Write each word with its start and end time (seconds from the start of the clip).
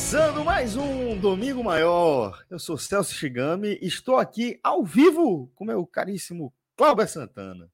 Começando 0.00 0.44
mais 0.44 0.76
um 0.76 1.16
Domingo 1.20 1.62
Maior. 1.62 2.44
Eu 2.48 2.58
sou 2.58 2.78
Celso 2.78 3.14
Shigami 3.14 3.78
e 3.82 3.86
estou 3.86 4.16
aqui 4.16 4.58
ao 4.60 4.82
vivo 4.82 5.52
com 5.54 5.64
meu 5.64 5.86
caríssimo 5.86 6.52
Cláudio 6.74 7.06
Santana. 7.06 7.70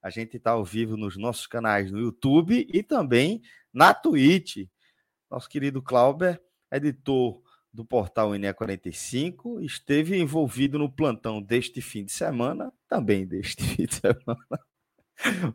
A 0.00 0.10
gente 0.10 0.36
está 0.36 0.50
ao 0.50 0.64
vivo 0.64 0.96
nos 0.96 1.16
nossos 1.16 1.46
canais 1.46 1.90
no 1.90 1.98
YouTube 1.98 2.68
e 2.72 2.82
também 2.82 3.40
na 3.72 3.94
Twitch. 3.94 4.68
Nosso 5.28 5.48
querido 5.48 5.82
Clauber, 5.82 6.40
editor 6.70 7.42
do 7.72 7.84
portal 7.84 8.32
INE45, 8.32 9.64
esteve 9.64 10.16
envolvido 10.16 10.78
no 10.78 10.92
plantão 10.92 11.42
deste 11.42 11.80
fim 11.80 12.04
de 12.04 12.12
semana, 12.12 12.70
também 12.88 13.26
deste 13.26 13.64
fim 13.64 13.86
de 13.86 13.94
semana, 13.94 14.60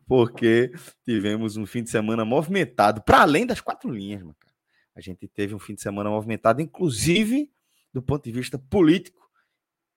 porque 0.06 0.74
tivemos 1.06 1.56
um 1.56 1.68
fim 1.68 1.84
de 1.84 1.92
semana 1.92 2.26
movimentado, 2.26 3.02
para 3.04 3.22
além 3.22 3.46
das 3.46 3.62
quatro 3.62 3.90
linhas, 3.90 4.24
cara. 4.24 4.45
A 4.96 5.02
gente 5.02 5.28
teve 5.28 5.54
um 5.54 5.60
fim 5.60 5.76
de 5.76 5.82
semana 5.82 6.10
movimentado, 6.10 6.62
inclusive 6.62 7.52
do 7.94 8.02
ponto 8.02 8.24
de 8.24 8.32
vista 8.32 8.58
político, 8.58 9.30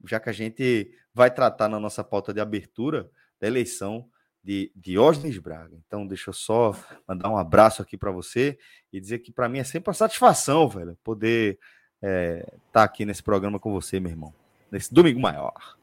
já 0.04 0.18
que 0.18 0.28
a 0.28 0.32
gente 0.32 0.92
vai 1.14 1.30
tratar 1.30 1.68
na 1.68 1.78
nossa 1.80 2.02
pauta 2.02 2.32
de 2.32 2.40
abertura 2.40 3.10
da 3.40 3.46
eleição 3.46 4.08
de 4.42 4.72
Diógenes 4.74 5.38
Braga. 5.38 5.76
Então, 5.86 6.06
deixa 6.06 6.30
eu 6.30 6.34
só 6.34 6.74
mandar 7.06 7.28
um 7.28 7.36
abraço 7.36 7.82
aqui 7.82 7.96
para 7.96 8.10
você 8.10 8.58
e 8.92 9.00
dizer 9.00 9.18
que 9.20 9.32
para 9.32 9.48
mim 9.48 9.58
é 9.58 9.64
sempre 9.64 9.88
uma 9.88 9.94
satisfação, 9.94 10.68
velho, 10.68 10.96
poder 11.02 11.58
estar 11.96 12.08
é, 12.08 12.54
tá 12.72 12.82
aqui 12.84 13.04
nesse 13.04 13.22
programa 13.22 13.58
com 13.58 13.72
você, 13.72 13.98
meu 13.98 14.10
irmão, 14.10 14.32
nesse 14.70 14.92
domingo 14.92 15.20
maior. 15.20 15.76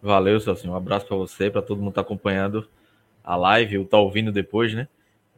Valeu, 0.00 0.40
Celso. 0.40 0.68
Um 0.68 0.74
abraço 0.74 1.06
para 1.06 1.16
você, 1.16 1.50
para 1.50 1.62
todo 1.62 1.78
mundo 1.78 1.88
que 1.88 2.00
está 2.00 2.00
acompanhando 2.00 2.68
a 3.22 3.36
live 3.36 3.78
ou 3.78 3.84
está 3.84 3.98
ouvindo 3.98 4.32
depois, 4.32 4.74
né? 4.74 4.88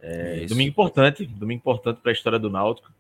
É, 0.01 0.45
domingo 0.47 0.71
importante, 0.71 1.27
domingo 1.27 1.59
importante 1.59 2.01
para 2.01 2.13
a 2.13 2.15
história 2.15 2.39
do 2.39 2.49
Náutico 2.51 2.91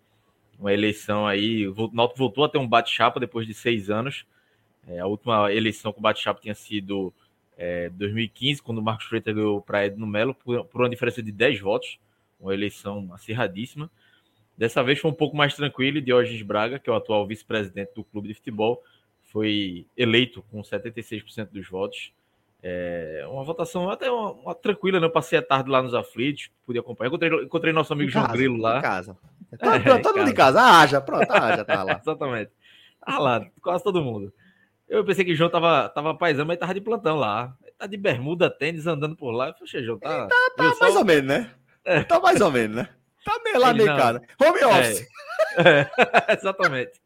uma 0.64 0.72
eleição 0.72 1.26
aí. 1.26 1.68
O 1.68 1.90
Náutico 1.92 2.18
voltou 2.18 2.44
a 2.44 2.48
ter 2.48 2.56
um 2.56 2.66
bate-chapa 2.66 3.20
depois 3.20 3.46
de 3.46 3.52
seis 3.52 3.90
anos. 3.90 4.24
É, 4.88 4.98
a 4.98 5.06
última 5.06 5.52
eleição 5.52 5.92
com 5.92 6.00
bate-chapa 6.00 6.40
tinha 6.40 6.54
sido 6.54 7.12
é, 7.56 7.90
2015, 7.90 8.62
quando 8.62 8.78
o 8.78 8.82
Marcos 8.82 9.04
Freitas 9.04 9.34
ganhou 9.34 9.60
para 9.60 9.84
Edno 9.84 10.06
Melo 10.06 10.34
por, 10.34 10.64
por, 10.64 10.80
uma 10.80 10.88
diferença 10.88 11.22
de 11.22 11.30
10 11.30 11.60
votos, 11.60 11.98
uma 12.40 12.54
eleição 12.54 13.10
acirradíssima. 13.12 13.90
Dessa 14.56 14.82
vez 14.82 14.98
foi 14.98 15.10
um 15.10 15.14
pouco 15.14 15.36
mais 15.36 15.54
tranquilo 15.54 15.98
e 15.98 16.00
Diógenes 16.00 16.40
Braga, 16.40 16.78
que 16.78 16.88
é 16.88 16.92
o 16.92 16.96
atual 16.96 17.26
vice-presidente 17.26 17.92
do 17.94 18.02
clube 18.02 18.28
de 18.28 18.34
futebol, 18.34 18.82
foi 19.20 19.86
eleito 19.96 20.42
com 20.50 20.62
76% 20.62 21.50
dos 21.50 21.68
votos. 21.68 22.10
É 22.62 23.26
uma 23.28 23.44
votação 23.44 23.90
até 23.90 24.10
uma, 24.10 24.32
uma, 24.32 24.54
tranquila, 24.54 24.98
né? 24.98 25.06
Eu 25.06 25.10
passei 25.10 25.38
a 25.38 25.42
tarde 25.42 25.68
lá 25.68 25.82
nos 25.82 25.92
aflitos, 25.92 26.50
pude 26.64 26.78
acompanhar. 26.78 27.08
Encontrei, 27.08 27.44
encontrei 27.44 27.72
nosso 27.74 27.92
amigo 27.92 28.10
João 28.10 28.26
Grilo 28.28 28.56
lá. 28.56 28.78
Em 28.78 28.82
casa. 28.82 29.18
Tá, 29.58 29.76
é, 29.76 29.98
todo 29.98 30.18
mundo 30.18 30.30
em 30.30 30.34
casa. 30.34 30.60
Ah, 30.60 30.86
já, 30.86 31.00
pronto, 31.00 31.30
ah, 31.30 31.56
já 31.56 31.64
tá 31.64 31.82
lá. 31.82 32.00
Exatamente. 32.02 32.50
Ah 33.00 33.18
lá, 33.18 33.46
quase 33.60 33.84
todo 33.84 34.02
mundo. 34.02 34.32
Eu 34.88 35.04
pensei 35.04 35.24
que 35.24 35.32
o 35.32 35.36
João 35.36 35.50
tava, 35.50 35.88
tava 35.88 36.14
paisão, 36.14 36.46
mas 36.46 36.58
tava 36.58 36.74
de 36.74 36.80
plantão 36.80 37.16
lá. 37.16 37.54
Tá 37.78 37.86
de 37.86 37.96
bermuda, 37.96 38.50
tênis, 38.50 38.86
andando 38.86 39.16
por 39.16 39.30
lá. 39.30 39.48
Eu 39.48 39.66
falei, 39.66 39.84
João, 39.84 39.98
tá. 39.98 40.28
Tá, 40.28 40.36
tá 40.56 40.76
mais 40.80 40.96
ou 40.96 41.04
menos, 41.04 41.26
né? 41.26 41.50
É. 41.84 42.02
Tá 42.02 42.20
mais 42.20 42.40
ou 42.40 42.50
menos, 42.50 42.76
né? 42.76 42.88
Tá 43.24 43.40
meio 43.42 43.58
lá, 43.58 43.72
meio 43.72 43.86
cara. 43.86 44.22
Home 44.40 44.60
é. 44.60 44.66
office. 44.66 45.06
É. 45.56 45.86
exatamente. 46.32 47.00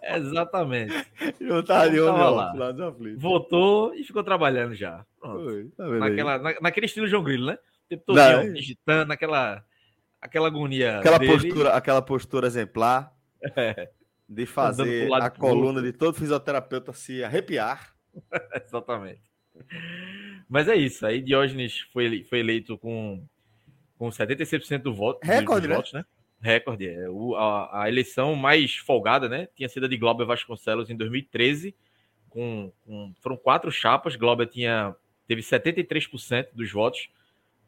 exatamente. 0.00 1.06
João 1.40 1.62
tá 1.62 1.80
ali, 1.80 2.00
home 2.00 2.18
lá. 2.18 2.52
lá 2.52 2.72
Voltou 3.16 3.92
e 3.94 4.04
ficou 4.04 4.22
trabalhando 4.22 4.74
já. 4.74 5.04
Pronto. 5.20 5.70
tá 5.76 5.84
Naquela, 5.84 6.38
na, 6.38 6.60
naquele 6.60 6.86
estilo 6.86 7.08
João 7.08 7.24
Grilo, 7.24 7.46
né? 7.46 7.54
O 7.54 7.88
tempo 7.88 8.04
todo 8.06 8.18
é. 8.20 8.48
digitando, 8.50 9.12
aquela 9.12 9.64
aquela 10.20 10.48
agonia. 10.48 10.98
Aquela 10.98 11.18
dele. 11.18 11.32
postura, 11.32 11.70
aquela 11.70 12.02
postura 12.02 12.46
exemplar 12.46 13.12
é. 13.56 13.90
de 14.28 14.46
fazer 14.46 15.12
a 15.12 15.30
coluna 15.30 15.80
de 15.80 15.92
todo 15.92 16.14
fisioterapeuta 16.14 16.92
se 16.92 17.22
arrepiar. 17.22 17.94
Exatamente. 18.64 19.22
Mas 20.48 20.68
é 20.68 20.76
isso. 20.76 21.04
Aí 21.06 21.20
Diógenes 21.20 21.80
foi, 21.92 22.24
foi 22.24 22.40
eleito 22.40 22.78
com, 22.78 23.24
com 23.96 24.08
76% 24.08 24.82
do 24.82 24.94
voto. 24.94 25.24
Recorde, 25.24 25.68
né? 25.68 25.76
Votos, 25.76 25.92
né? 25.92 26.04
Recorde. 26.40 26.88
É. 26.88 27.08
O, 27.10 27.34
a, 27.34 27.84
a, 27.84 27.88
eleição 27.88 28.34
mais 28.34 28.76
folgada, 28.76 29.28
né? 29.28 29.48
Tinha 29.54 29.68
sido 29.68 29.86
a 29.86 29.88
de 29.88 29.96
Glauber 29.96 30.24
Vasconcelos 30.24 30.90
em 30.90 30.96
2013. 30.96 31.74
Com, 32.28 32.72
com, 32.84 33.12
foram 33.20 33.36
quatro 33.36 33.70
chapas. 33.70 34.16
Glauber 34.16 34.46
tinha, 34.46 34.94
teve 35.26 35.42
73% 35.42 36.48
dos 36.52 36.70
votos. 36.70 37.10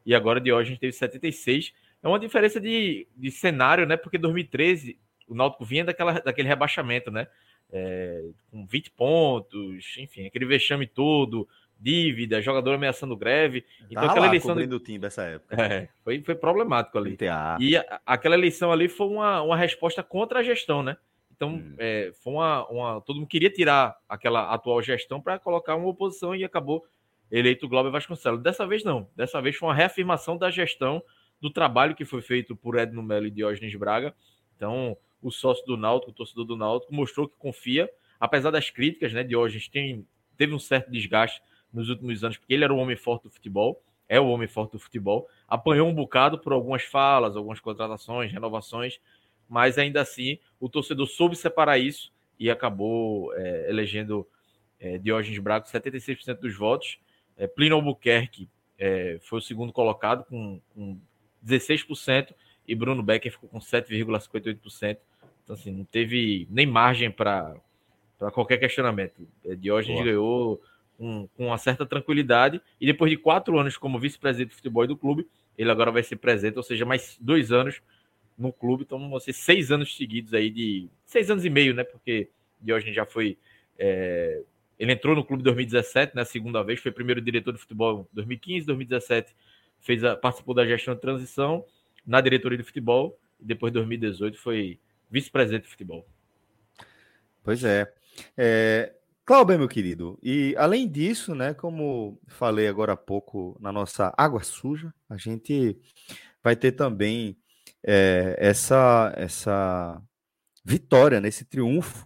E 0.05 0.15
agora 0.15 0.41
Diógenes 0.41 0.79
teve 0.79 0.95
76% 0.97 1.73
é 2.03 2.07
uma 2.07 2.19
diferença 2.19 2.59
de, 2.59 3.07
de 3.15 3.31
cenário, 3.31 3.85
né? 3.85 3.95
Porque 3.97 4.17
2013 4.17 4.97
o 5.27 5.35
Náutico 5.35 5.63
vinha 5.63 5.85
daquela, 5.85 6.13
daquele 6.13 6.47
rebaixamento, 6.47 7.09
né? 7.09 7.27
É, 7.71 8.25
com 8.49 8.65
20 8.65 8.91
pontos, 8.91 9.95
enfim, 9.97 10.25
aquele 10.25 10.45
vexame 10.45 10.85
todo, 10.85 11.47
dívida, 11.79 12.41
jogador 12.41 12.73
ameaçando 12.73 13.15
greve. 13.15 13.65
Então, 13.89 14.09
aquela 14.09 14.27
eleição. 14.27 14.55
do 14.55 14.79
time 14.79 14.99
dessa 14.99 15.23
época. 15.23 15.55
É, 15.55 15.87
foi, 16.03 16.21
foi 16.21 16.35
problemático 16.35 16.97
ali. 16.97 17.17
E 17.59 17.77
a, 17.77 18.01
aquela 18.05 18.35
eleição 18.35 18.71
ali 18.71 18.89
foi 18.89 19.07
uma, 19.07 19.41
uma 19.41 19.55
resposta 19.55 20.03
contra 20.03 20.39
a 20.39 20.43
gestão, 20.43 20.83
né? 20.83 20.97
Então, 21.33 21.55
hum. 21.55 21.75
é, 21.79 22.11
foi 22.21 22.33
uma, 22.33 22.67
uma. 22.67 23.01
Todo 23.01 23.15
mundo 23.15 23.27
queria 23.27 23.49
tirar 23.49 23.97
aquela 24.07 24.53
atual 24.53 24.81
gestão 24.81 25.19
para 25.19 25.39
colocar 25.39 25.75
uma 25.75 25.87
oposição 25.87 26.35
e 26.35 26.43
acabou 26.43 26.85
eleito 27.31 27.65
o 27.65 27.69
Glauber 27.69 27.89
Vasconcelos. 27.89 28.43
Dessa 28.43 28.67
vez, 28.67 28.83
não. 28.83 29.07
Dessa 29.15 29.41
vez 29.41 29.55
foi 29.55 29.69
uma 29.69 29.75
reafirmação 29.75 30.37
da 30.37 30.51
gestão 30.51 31.01
do 31.41 31.49
trabalho 31.49 31.95
que 31.95 32.05
foi 32.05 32.21
feito 32.21 32.55
por 32.55 32.77
Edno 32.77 33.01
Melo 33.01 33.25
e 33.25 33.31
Diógenes 33.31 33.75
Braga. 33.75 34.15
Então, 34.55 34.95
o 35.21 35.31
sócio 35.31 35.65
do 35.65 35.75
Náutico, 35.75 36.11
o 36.11 36.13
torcedor 36.13 36.45
do 36.45 36.55
Náutico, 36.55 36.93
mostrou 36.93 37.27
que 37.27 37.35
confia, 37.37 37.89
apesar 38.19 38.51
das 38.51 38.69
críticas, 38.69 39.11
né? 39.11 39.23
Diógenes 39.23 39.67
tem, 39.67 40.05
teve 40.37 40.53
um 40.53 40.59
certo 40.59 40.91
desgaste 40.91 41.41
nos 41.73 41.89
últimos 41.89 42.23
anos, 42.23 42.37
porque 42.37 42.53
ele 42.53 42.63
era 42.63 42.73
o 42.73 42.77
homem 42.77 42.95
forte 42.95 43.23
do 43.23 43.29
futebol, 43.31 43.81
é 44.07 44.19
o 44.19 44.27
homem 44.27 44.47
forte 44.47 44.73
do 44.73 44.79
futebol, 44.79 45.27
apanhou 45.47 45.87
um 45.87 45.95
bocado 45.95 46.37
por 46.37 46.53
algumas 46.53 46.83
falas, 46.83 47.35
algumas 47.35 47.59
contratações, 47.59 48.31
renovações, 48.31 48.99
mas 49.47 49.77
ainda 49.77 50.01
assim 50.01 50.37
o 50.59 50.69
torcedor 50.69 51.07
soube 51.07 51.35
separar 51.35 51.77
isso 51.77 52.11
e 52.37 52.49
acabou 52.49 53.33
é, 53.35 53.69
elegendo 53.69 54.27
é, 54.79 54.97
Diógenes 54.97 55.39
Braga 55.39 55.65
com 55.65 55.71
76% 55.71 56.39
dos 56.39 56.55
votos. 56.55 56.99
É, 57.37 57.47
Plínio 57.47 57.75
Albuquerque 57.75 58.49
é, 58.77 59.17
foi 59.21 59.39
o 59.39 59.41
segundo 59.41 59.71
colocado 59.71 60.25
com, 60.25 60.59
com 60.73 60.99
16%, 61.45 62.33
e 62.67 62.75
Bruno 62.75 63.03
Becker 63.03 63.31
ficou 63.31 63.49
com 63.49 63.59
7,58%. 63.59 64.97
Então, 65.43 65.55
assim, 65.55 65.71
não 65.71 65.83
teve 65.83 66.47
nem 66.49 66.65
margem 66.65 67.11
para 67.11 67.55
qualquer 68.33 68.57
questionamento. 68.57 69.27
É, 69.43 69.55
Diógenes 69.55 70.03
ganhou 70.03 70.61
com, 70.97 71.27
com 71.35 71.47
uma 71.47 71.57
certa 71.57 71.85
tranquilidade, 71.85 72.61
e 72.79 72.85
depois 72.85 73.09
de 73.11 73.17
quatro 73.17 73.57
anos 73.59 73.77
como 73.77 73.99
vice-presidente 73.99 74.49
de 74.49 74.55
futebol 74.55 74.85
do 74.85 74.95
clube, 74.95 75.27
ele 75.57 75.71
agora 75.71 75.91
vai 75.91 76.03
ser 76.03 76.15
presidente, 76.15 76.57
ou 76.57 76.63
seja, 76.63 76.85
mais 76.85 77.17
dois 77.19 77.51
anos 77.51 77.81
no 78.37 78.53
clube, 78.53 78.83
então 78.83 79.09
vão 79.09 79.19
ser 79.19 79.33
seis 79.33 79.71
anos 79.71 79.95
seguidos 79.95 80.33
aí 80.33 80.49
de. 80.49 80.87
Seis 81.05 81.29
anos 81.29 81.45
e 81.45 81.49
meio, 81.49 81.73
né? 81.73 81.83
Porque 81.83 82.29
Diógenes 82.61 82.95
já 82.95 83.05
foi. 83.05 83.37
É, 83.77 84.41
ele 84.79 84.93
entrou 84.93 85.15
no 85.15 85.23
clube 85.23 85.41
em 85.41 85.45
2017, 85.45 86.15
né? 86.15 86.23
Segunda 86.23 86.63
vez, 86.63 86.79
foi 86.79 86.91
primeiro 86.91 87.21
diretor 87.21 87.53
de 87.53 87.59
futebol 87.59 88.07
em 88.11 88.15
2015, 88.15 88.65
2017 88.65 89.35
fez 89.81 90.03
a, 90.03 90.15
participou 90.15 90.55
da 90.55 90.65
gestão 90.65 90.95
de 90.95 91.01
transição 91.01 91.65
na 92.05 92.21
diretoria 92.21 92.57
de 92.57 92.63
futebol 92.63 93.19
e 93.39 93.45
depois 93.45 93.71
de 93.71 93.79
2018 93.79 94.37
foi 94.37 94.79
vice-presidente 95.09 95.63
de 95.63 95.69
futebol. 95.69 96.07
Pois 97.43 97.63
é. 97.63 97.93
é. 98.37 98.95
Cláudio, 99.23 99.59
meu 99.59 99.67
querido, 99.67 100.19
e 100.21 100.55
além 100.57 100.89
disso, 100.89 101.35
né, 101.35 101.53
como 101.53 102.19
falei 102.27 102.67
agora 102.67 102.93
há 102.93 102.97
pouco 102.97 103.55
na 103.61 103.71
nossa 103.71 104.13
água 104.17 104.43
suja, 104.43 104.93
a 105.07 105.15
gente 105.15 105.79
vai 106.43 106.55
ter 106.55 106.71
também 106.73 107.37
é, 107.83 108.35
essa, 108.39 109.13
essa 109.15 110.01
vitória, 110.65 111.21
nesse 111.21 111.43
né, 111.43 111.47
triunfo 111.49 112.05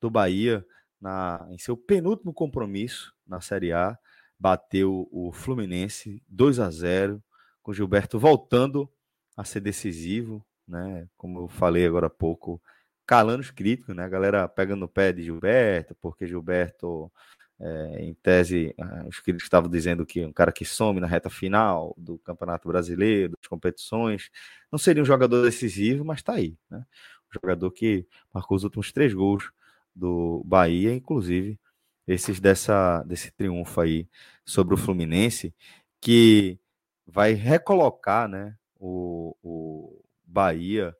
do 0.00 0.10
Bahia 0.10 0.64
na, 1.00 1.46
em 1.50 1.58
seu 1.58 1.76
penúltimo 1.76 2.32
compromisso 2.32 3.14
na 3.26 3.40
Série 3.40 3.72
A, 3.72 3.96
bateu 4.38 5.08
o 5.10 5.32
Fluminense 5.32 6.22
2 6.28 6.60
a 6.60 6.70
0, 6.70 7.22
com 7.62 7.70
o 7.70 7.74
Gilberto 7.74 8.18
voltando 8.18 8.90
a 9.36 9.44
ser 9.44 9.60
decisivo, 9.60 10.44
né? 10.66 11.08
Como 11.16 11.40
eu 11.40 11.48
falei 11.48 11.86
agora 11.86 12.06
há 12.06 12.10
pouco, 12.10 12.62
calando 13.06 13.40
os 13.40 13.50
críticos, 13.50 13.94
né? 13.94 14.04
A 14.04 14.08
galera 14.08 14.48
pega 14.48 14.76
no 14.76 14.88
pé 14.88 15.12
de 15.12 15.22
Gilberto, 15.22 15.94
porque 16.00 16.26
Gilberto, 16.26 17.10
é, 17.60 18.04
em 18.04 18.14
tese, 18.14 18.74
ah, 18.78 19.04
os 19.08 19.20
críticos 19.20 19.44
estavam 19.44 19.70
dizendo 19.70 20.04
que 20.06 20.24
um 20.24 20.32
cara 20.32 20.52
que 20.52 20.64
some 20.64 21.00
na 21.00 21.06
reta 21.06 21.30
final 21.30 21.94
do 21.96 22.18
Campeonato 22.18 22.68
Brasileiro, 22.68 23.34
das 23.40 23.48
competições, 23.48 24.30
não 24.70 24.78
seria 24.78 25.02
um 25.02 25.06
jogador 25.06 25.42
decisivo, 25.42 26.04
mas 26.04 26.18
está 26.18 26.34
aí, 26.34 26.56
né? 26.70 26.84
Um 27.30 27.40
jogador 27.40 27.70
que 27.70 28.06
marcou 28.32 28.56
os 28.56 28.64
últimos 28.64 28.92
três 28.92 29.14
gols 29.14 29.50
do 29.94 30.42
Bahia, 30.44 30.94
inclusive 30.94 31.58
esses 32.06 32.40
dessa, 32.40 33.02
desse 33.04 33.30
triunfo 33.32 33.80
aí 33.80 34.08
sobre 34.44 34.74
o 34.74 34.78
Fluminense, 34.78 35.54
que 36.00 36.58
vai 37.06 37.32
recolocar 37.32 38.28
né, 38.28 38.56
o, 38.78 39.36
o 39.42 40.02
Bahia 40.24 40.94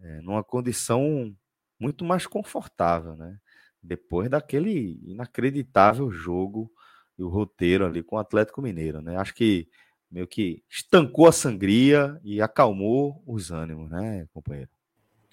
é, 0.00 0.20
numa 0.20 0.44
condição 0.44 1.34
muito 1.78 2.04
mais 2.04 2.26
confortável, 2.26 3.16
né? 3.16 3.38
Depois 3.82 4.28
daquele 4.28 4.98
inacreditável 5.04 6.10
jogo 6.10 6.70
e 7.18 7.22
o 7.22 7.28
roteiro 7.28 7.84
ali 7.84 8.02
com 8.02 8.16
o 8.16 8.18
Atlético 8.18 8.62
Mineiro, 8.62 9.00
né? 9.00 9.16
Acho 9.16 9.34
que 9.34 9.68
meio 10.10 10.26
que 10.26 10.62
estancou 10.68 11.26
a 11.26 11.32
sangria 11.32 12.18
e 12.22 12.40
acalmou 12.40 13.22
os 13.26 13.50
ânimos, 13.50 13.90
né, 13.90 14.26
companheiro? 14.32 14.70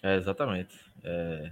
É, 0.02 0.18
exatamente. 0.18 0.78
É, 1.04 1.52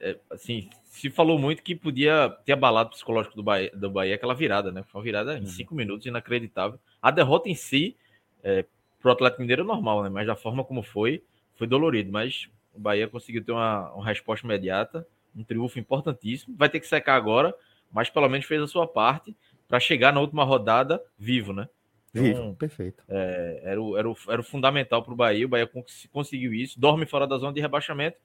é, 0.00 0.18
assim, 0.30 0.68
se 0.84 1.10
falou 1.10 1.38
muito 1.38 1.62
que 1.62 1.74
podia 1.74 2.30
ter 2.44 2.52
abalado 2.52 2.88
o 2.88 2.92
psicológico 2.92 3.36
do 3.36 3.42
Bahia, 3.42 3.70
do 3.74 3.90
Bahia 3.90 4.14
aquela 4.14 4.34
virada, 4.34 4.72
né? 4.72 4.82
Foi 4.84 4.98
uma 4.98 5.04
virada 5.04 5.36
em 5.36 5.40
uhum. 5.40 5.46
cinco 5.46 5.74
minutos, 5.74 6.06
inacreditável. 6.06 6.78
A 7.00 7.10
derrota 7.10 7.48
em 7.48 7.54
si, 7.54 7.96
é, 8.42 8.64
pro 9.00 9.12
Atlético 9.12 9.42
Mineiro 9.42 9.62
é 9.62 9.64
normal, 9.66 10.02
né? 10.02 10.08
Mas 10.08 10.26
da 10.26 10.36
forma 10.36 10.64
como 10.64 10.82
foi, 10.82 11.22
foi 11.54 11.66
dolorido. 11.66 12.10
Mas 12.10 12.48
o 12.74 12.80
Bahia 12.80 13.08
conseguiu 13.08 13.44
ter 13.44 13.52
uma, 13.52 13.92
uma 13.92 14.04
resposta 14.04 14.46
imediata, 14.46 15.06
um 15.34 15.44
triunfo 15.44 15.78
importantíssimo. 15.78 16.56
Vai 16.56 16.68
ter 16.68 16.80
que 16.80 16.86
secar 16.86 17.16
agora, 17.16 17.54
mas 17.92 18.08
pelo 18.08 18.28
menos 18.28 18.46
fez 18.46 18.62
a 18.62 18.66
sua 18.66 18.86
parte 18.86 19.36
para 19.68 19.80
chegar 19.80 20.12
na 20.12 20.20
última 20.20 20.44
rodada 20.44 21.02
vivo, 21.18 21.52
né? 21.52 21.68
Então, 22.14 22.22
vivo, 22.22 22.54
perfeito. 22.54 23.04
É, 23.08 23.60
era, 23.64 23.82
o, 23.82 23.96
era, 23.96 24.08
o, 24.08 24.16
era 24.28 24.40
o 24.40 24.44
fundamental 24.44 25.02
para 25.02 25.12
o 25.12 25.16
Bahia. 25.16 25.46
O 25.46 25.48
Bahia 25.48 25.70
conseguiu 26.12 26.54
isso, 26.54 26.80
dorme 26.80 27.06
fora 27.06 27.26
da 27.26 27.36
zona 27.36 27.52
de 27.52 27.60
rebaixamento. 27.60 28.16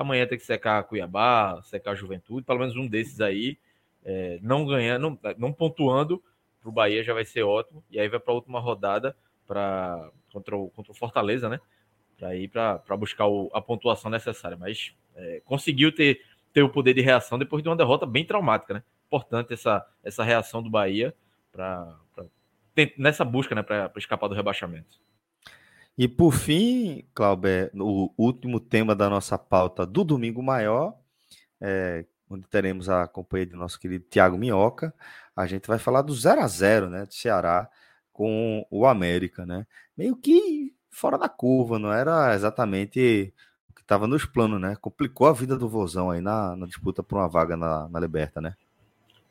Amanhã 0.00 0.26
tem 0.26 0.38
que 0.38 0.44
secar 0.44 0.82
Cuiabá, 0.84 1.60
secar 1.62 1.94
Juventude, 1.94 2.44
pelo 2.44 2.58
menos 2.58 2.76
um 2.76 2.86
desses 2.86 3.20
aí. 3.20 3.58
É, 4.04 4.38
não 4.42 4.64
ganhando, 4.64 5.02
não, 5.02 5.34
não 5.36 5.52
pontuando 5.52 6.22
para 6.60 6.68
o 6.68 6.72
Bahia 6.72 7.02
já 7.02 7.14
vai 7.14 7.24
ser 7.24 7.42
ótimo. 7.42 7.82
E 7.90 7.98
aí 7.98 8.08
vai 8.08 8.20
para 8.20 8.32
a 8.32 8.36
última 8.36 8.60
rodada 8.60 9.16
para 9.46 10.10
contra 10.32 10.56
o, 10.56 10.70
contra 10.70 10.92
o 10.92 10.94
Fortaleza, 10.94 11.48
né? 11.48 11.60
para 12.16 12.34
ir 12.34 12.48
para 12.48 12.96
buscar 12.96 13.26
o, 13.26 13.50
a 13.52 13.60
pontuação 13.60 14.10
necessária. 14.10 14.56
Mas 14.56 14.94
é, 15.14 15.42
conseguiu 15.44 15.92
ter, 15.94 16.20
ter 16.52 16.62
o 16.62 16.68
poder 16.68 16.94
de 16.94 17.00
reação 17.00 17.38
depois 17.38 17.62
de 17.62 17.68
uma 17.68 17.76
derrota 17.76 18.06
bem 18.06 18.24
traumática, 18.24 18.74
né? 18.74 18.82
Importante 19.06 19.52
essa, 19.52 19.86
essa 20.02 20.24
reação 20.24 20.62
do 20.62 20.70
Bahia 20.70 21.14
para 21.52 21.96
nessa 22.98 23.24
busca 23.24 23.54
né, 23.54 23.62
para 23.62 23.90
escapar 23.96 24.28
do 24.28 24.34
rebaixamento. 24.34 25.00
E 25.98 26.06
por 26.06 26.34
fim, 26.34 27.06
Cláudio, 27.14 27.70
o 27.74 28.12
último 28.18 28.60
tema 28.60 28.94
da 28.94 29.08
nossa 29.08 29.38
pauta 29.38 29.86
do 29.86 30.04
Domingo 30.04 30.42
Maior, 30.42 30.94
é, 31.60 32.04
onde 32.28 32.46
teremos 32.48 32.88
a 32.88 33.06
companhia 33.06 33.46
do 33.46 33.56
nosso 33.56 33.80
querido 33.80 34.04
Tiago 34.10 34.36
Minhoca, 34.36 34.92
a 35.34 35.46
gente 35.46 35.66
vai 35.66 35.78
falar 35.78 36.02
do 36.02 36.14
0 36.14 36.40
a 36.40 36.46
0 36.46 36.90
né, 36.90 37.06
do 37.06 37.14
Ceará 37.14 37.68
com 38.12 38.66
o 38.70 38.86
América, 38.86 39.46
né? 39.46 39.66
Meio 39.96 40.16
que 40.16 40.74
fora 40.90 41.18
da 41.18 41.28
curva, 41.28 41.78
não 41.78 41.92
era 41.92 42.34
exatamente 42.34 43.32
o 43.68 43.74
que 43.74 43.82
estava 43.82 44.06
nos 44.06 44.24
planos, 44.24 44.60
né? 44.60 44.76
Complicou 44.80 45.26
a 45.26 45.32
vida 45.32 45.56
do 45.56 45.68
Vozão 45.68 46.10
aí 46.10 46.20
na, 46.20 46.56
na 46.56 46.66
disputa 46.66 47.02
por 47.02 47.18
uma 47.18 47.28
vaga 47.28 47.56
na, 47.56 47.88
na 47.88 48.00
Liberta, 48.00 48.40
né? 48.40 48.54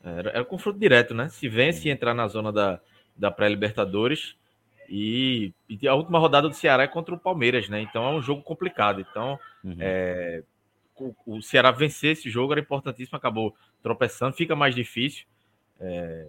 Era, 0.02 0.30
era 0.30 0.44
confronto 0.44 0.78
direto, 0.78 1.14
né? 1.14 1.28
Se 1.28 1.48
vence 1.48 1.88
e 1.88 1.90
entrar 1.90 2.14
na 2.14 2.28
zona 2.28 2.52
da, 2.52 2.80
da 3.16 3.30
pré-Libertadores. 3.30 4.36
E, 4.88 5.52
e, 5.68 5.86
a 5.88 5.94
última 5.94 6.18
rodada 6.18 6.48
do 6.48 6.54
Ceará 6.54 6.84
é 6.84 6.88
contra 6.88 7.14
o 7.14 7.18
Palmeiras, 7.18 7.68
né? 7.68 7.80
Então 7.80 8.04
é 8.04 8.10
um 8.10 8.22
jogo 8.22 8.42
complicado. 8.42 9.00
Então, 9.00 9.38
uhum. 9.64 9.76
é, 9.78 10.42
o, 10.96 11.14
o, 11.26 11.42
Ceará 11.42 11.70
vencer 11.70 12.12
esse 12.12 12.30
jogo 12.30 12.52
era 12.52 12.60
importantíssimo, 12.60 13.16
acabou 13.16 13.54
tropeçando, 13.82 14.36
fica 14.36 14.56
mais 14.56 14.74
difícil. 14.74 15.26
É, 15.78 16.28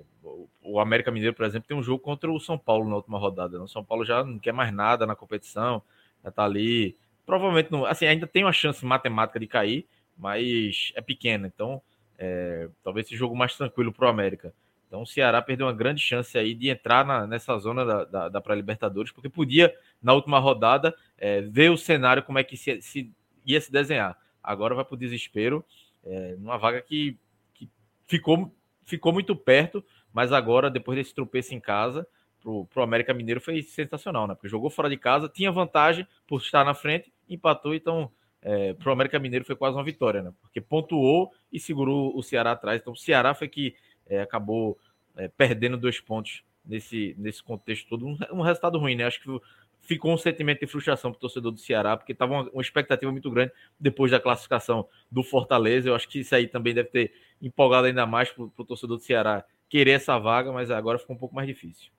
o 0.62 0.80
América 0.80 1.12
Mineiro, 1.12 1.36
por 1.36 1.46
exemplo, 1.46 1.68
tem 1.68 1.78
um 1.78 1.84
jogo 1.84 2.00
contra 2.04 2.32
o 2.32 2.40
São 2.40 2.58
Paulo 2.58 2.90
na 2.90 2.96
última 2.96 3.18
rodada. 3.18 3.58
Né? 3.58 3.64
O 3.64 3.68
São 3.68 3.84
Paulo 3.84 4.04
já 4.04 4.24
não 4.24 4.40
quer 4.40 4.52
mais 4.52 4.74
nada 4.74 5.06
na 5.06 5.16
competição, 5.16 5.82
já 6.24 6.32
tá 6.32 6.44
ali. 6.44 6.96
Provavelmente 7.26 7.72
não, 7.72 7.86
assim, 7.86 8.06
ainda 8.06 8.28
tem 8.28 8.44
uma 8.44 8.54
chance 8.54 8.86
matemática 8.86 9.40
de 9.40 9.48
cair, 9.48 9.86
mas 10.18 10.92
é 10.96 11.02
pequena. 11.02 11.48
Então, 11.48 11.82
é, 12.18 12.70
talvez 12.84 13.06
esse 13.06 13.16
jogo 13.16 13.36
mais 13.36 13.56
tranquilo 13.56 13.94
para 13.94 14.06
o 14.06 14.10
América. 14.10 14.54
Então, 14.88 15.02
o 15.02 15.06
Ceará 15.06 15.42
perdeu 15.42 15.68
uma 15.68 15.74
grande 15.74 16.02
chance 16.02 16.38
aí 16.38 16.54
de 16.54 16.70
entrar 16.70 17.06
na, 17.06 17.28
nessa 17.28 17.58
zona 17.60 17.86
da, 17.86 18.06
da, 18.06 18.30
da 18.30 18.42
pré-Libertadores, 18.42 19.12
porque 19.12 19.30
podia, 19.30 19.74
na 20.02 20.14
última 20.14 20.40
rodada, 20.40 20.96
é, 21.18 21.42
ver 21.42 21.72
o 21.72 21.78
cenário 21.78 22.24
como 22.24 22.40
é 22.40 22.44
que 22.44 22.56
se, 22.56 22.82
se, 22.82 23.12
ia 23.46 23.60
se 23.60 23.72
desenhar. 23.72 24.18
Agora 24.42 24.74
vai 24.74 24.86
para 24.86 24.96
o 24.96 24.98
desespero, 24.98 25.64
é, 26.06 26.36
numa 26.38 26.58
vaga 26.58 26.82
que, 26.82 27.18
que 27.54 27.70
ficou 28.08 28.54
ficou 28.88 29.12
muito 29.12 29.36
perto, 29.36 29.84
mas 30.14 30.32
agora, 30.32 30.70
depois 30.70 30.98
desse 30.98 31.14
tropeço 31.14 31.54
em 31.54 31.60
casa, 31.60 32.08
pro, 32.42 32.66
pro 32.68 32.82
América 32.82 33.14
Mineiro 33.14 33.42
foi 33.42 33.62
sensacional, 33.62 34.26
né? 34.26 34.34
Porque 34.34 34.48
jogou 34.48 34.70
fora 34.70 34.90
de 34.90 34.96
casa, 34.96 35.28
tinha 35.28 35.52
vantagem 35.52 36.08
por 36.26 36.40
estar 36.40 36.64
na 36.64 36.74
frente, 36.74 37.12
empatou, 37.30 37.76
então 37.76 38.10
é, 38.42 38.74
pro 38.74 38.94
América 38.94 39.20
Mineiro 39.20 39.44
foi 39.44 39.58
quase 39.58 39.76
uma 39.76 39.84
vitória, 39.84 40.24
né? 40.24 40.32
Porque 40.42 40.62
pontuou 40.62 41.34
e 41.52 41.60
segurou 41.60 42.18
o 42.18 42.24
Ceará 42.24 42.54
atrás. 42.54 42.80
Então 42.80 42.94
o 42.94 42.98
Ceará 42.98 43.34
foi 43.34 43.50
que 43.50 43.76
é, 44.10 44.22
acabou 44.22 44.78
é, 45.16 45.28
perdendo 45.28 45.78
dois 45.78 46.00
pontos 46.00 46.44
nesse, 46.66 47.16
nesse 47.18 47.42
contexto 47.44 47.88
todo. 47.88 48.06
Um, 48.06 48.18
um, 48.34 48.42
resultado 48.42 48.78
ruim, 48.78 48.96
né? 48.96 49.06
Acho 49.06 49.22
que 49.22 49.42
ficou 49.82 50.14
um 50.14 50.18
sentimento 50.18 50.60
de 50.60 50.68
frustração 50.68 51.12
para 51.12 51.18
o 51.18 51.22
torcedor 51.22 51.52
do 51.52 51.60
Ceará, 51.60 51.96
porque 51.96 52.12
estava 52.12 52.34
uma, 52.34 52.50
uma, 52.52 52.62
expectativa 52.62 53.12
muito 53.12 53.32
grande 53.32 53.52
depois 53.80 54.12
da 54.12 54.20
classificação 54.20 54.88
do 55.10 55.24
Fortaleza. 55.24 55.90
Eu 55.90 55.96
acho 55.96 56.08
que 56.08 56.20
isso 56.20 56.36
aí 56.36 56.48
também 56.48 56.74
deve 56.74 56.90
ter 56.90 57.14
empolgado 57.42 57.88
ainda 57.88 58.06
mais 58.06 58.30
para 58.30 58.44
o 58.44 58.66
torcedor 58.66 58.98
do 58.98 59.04
Ceará 59.04 59.46
querer 59.70 59.92
essa 59.92 60.18
vaga, 60.18 60.52
mas 60.52 60.72
agora 60.72 61.00
ficou 61.00 61.16
um 61.16 61.20
pouco 61.20 61.36
mais 61.36 61.48
difícil. 61.48 61.92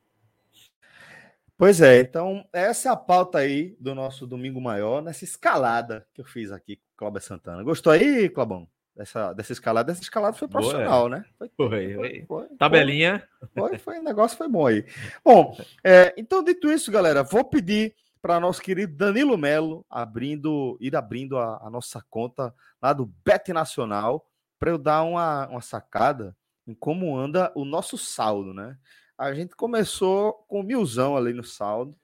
Pois 1.56 1.80
é, 1.80 1.98
então 1.98 2.46
essa 2.52 2.88
é 2.88 2.92
a 2.92 2.96
pauta 2.96 3.38
aí 3.38 3.76
do 3.80 3.92
nosso 3.92 4.28
Domingo 4.28 4.60
Maior, 4.60 5.02
nessa 5.02 5.24
escalada 5.24 6.06
que 6.14 6.20
eu 6.20 6.24
fiz 6.24 6.52
aqui 6.52 6.76
com 6.76 6.82
o 6.82 6.96
Cláudio 6.96 7.20
Santana. 7.20 7.64
Gostou 7.64 7.92
aí, 7.92 8.28
Clobão? 8.28 8.68
Dessa, 8.98 9.32
dessa 9.32 9.52
escalada? 9.52 9.92
Essa 9.92 10.02
escalada 10.02 10.36
foi 10.36 10.48
profissional, 10.48 11.02
Boa, 11.02 11.08
né? 11.08 11.24
Foi, 11.38 11.48
foi, 11.56 11.94
foi, 11.94 12.24
foi, 12.26 12.46
Tabelinha. 12.58 13.22
Foi, 13.54 13.78
foi, 13.78 14.00
o 14.00 14.02
negócio 14.02 14.36
foi 14.36 14.48
bom 14.48 14.66
aí. 14.66 14.84
Bom, 15.24 15.56
é, 15.84 16.12
então 16.16 16.42
dito 16.42 16.68
isso, 16.68 16.90
galera, 16.90 17.22
vou 17.22 17.44
pedir 17.44 17.94
para 18.20 18.40
nosso 18.40 18.60
querido 18.60 18.96
Danilo 18.96 19.38
Melo 19.38 19.86
abrindo, 19.88 20.76
ir 20.80 20.96
abrindo 20.96 21.38
a, 21.38 21.64
a 21.64 21.70
nossa 21.70 22.04
conta 22.10 22.52
lá 22.82 22.92
do 22.92 23.06
Bet 23.24 23.52
Nacional 23.52 24.26
para 24.58 24.70
eu 24.70 24.78
dar 24.78 25.04
uma, 25.04 25.46
uma 25.46 25.60
sacada 25.60 26.36
em 26.66 26.74
como 26.74 27.16
anda 27.16 27.52
o 27.54 27.64
nosso 27.64 27.96
saldo, 27.96 28.52
né? 28.52 28.76
A 29.16 29.32
gente 29.32 29.54
começou 29.54 30.32
com 30.48 30.60
milzão 30.60 31.16
ali 31.16 31.32
no 31.32 31.44
saldo 31.44 31.96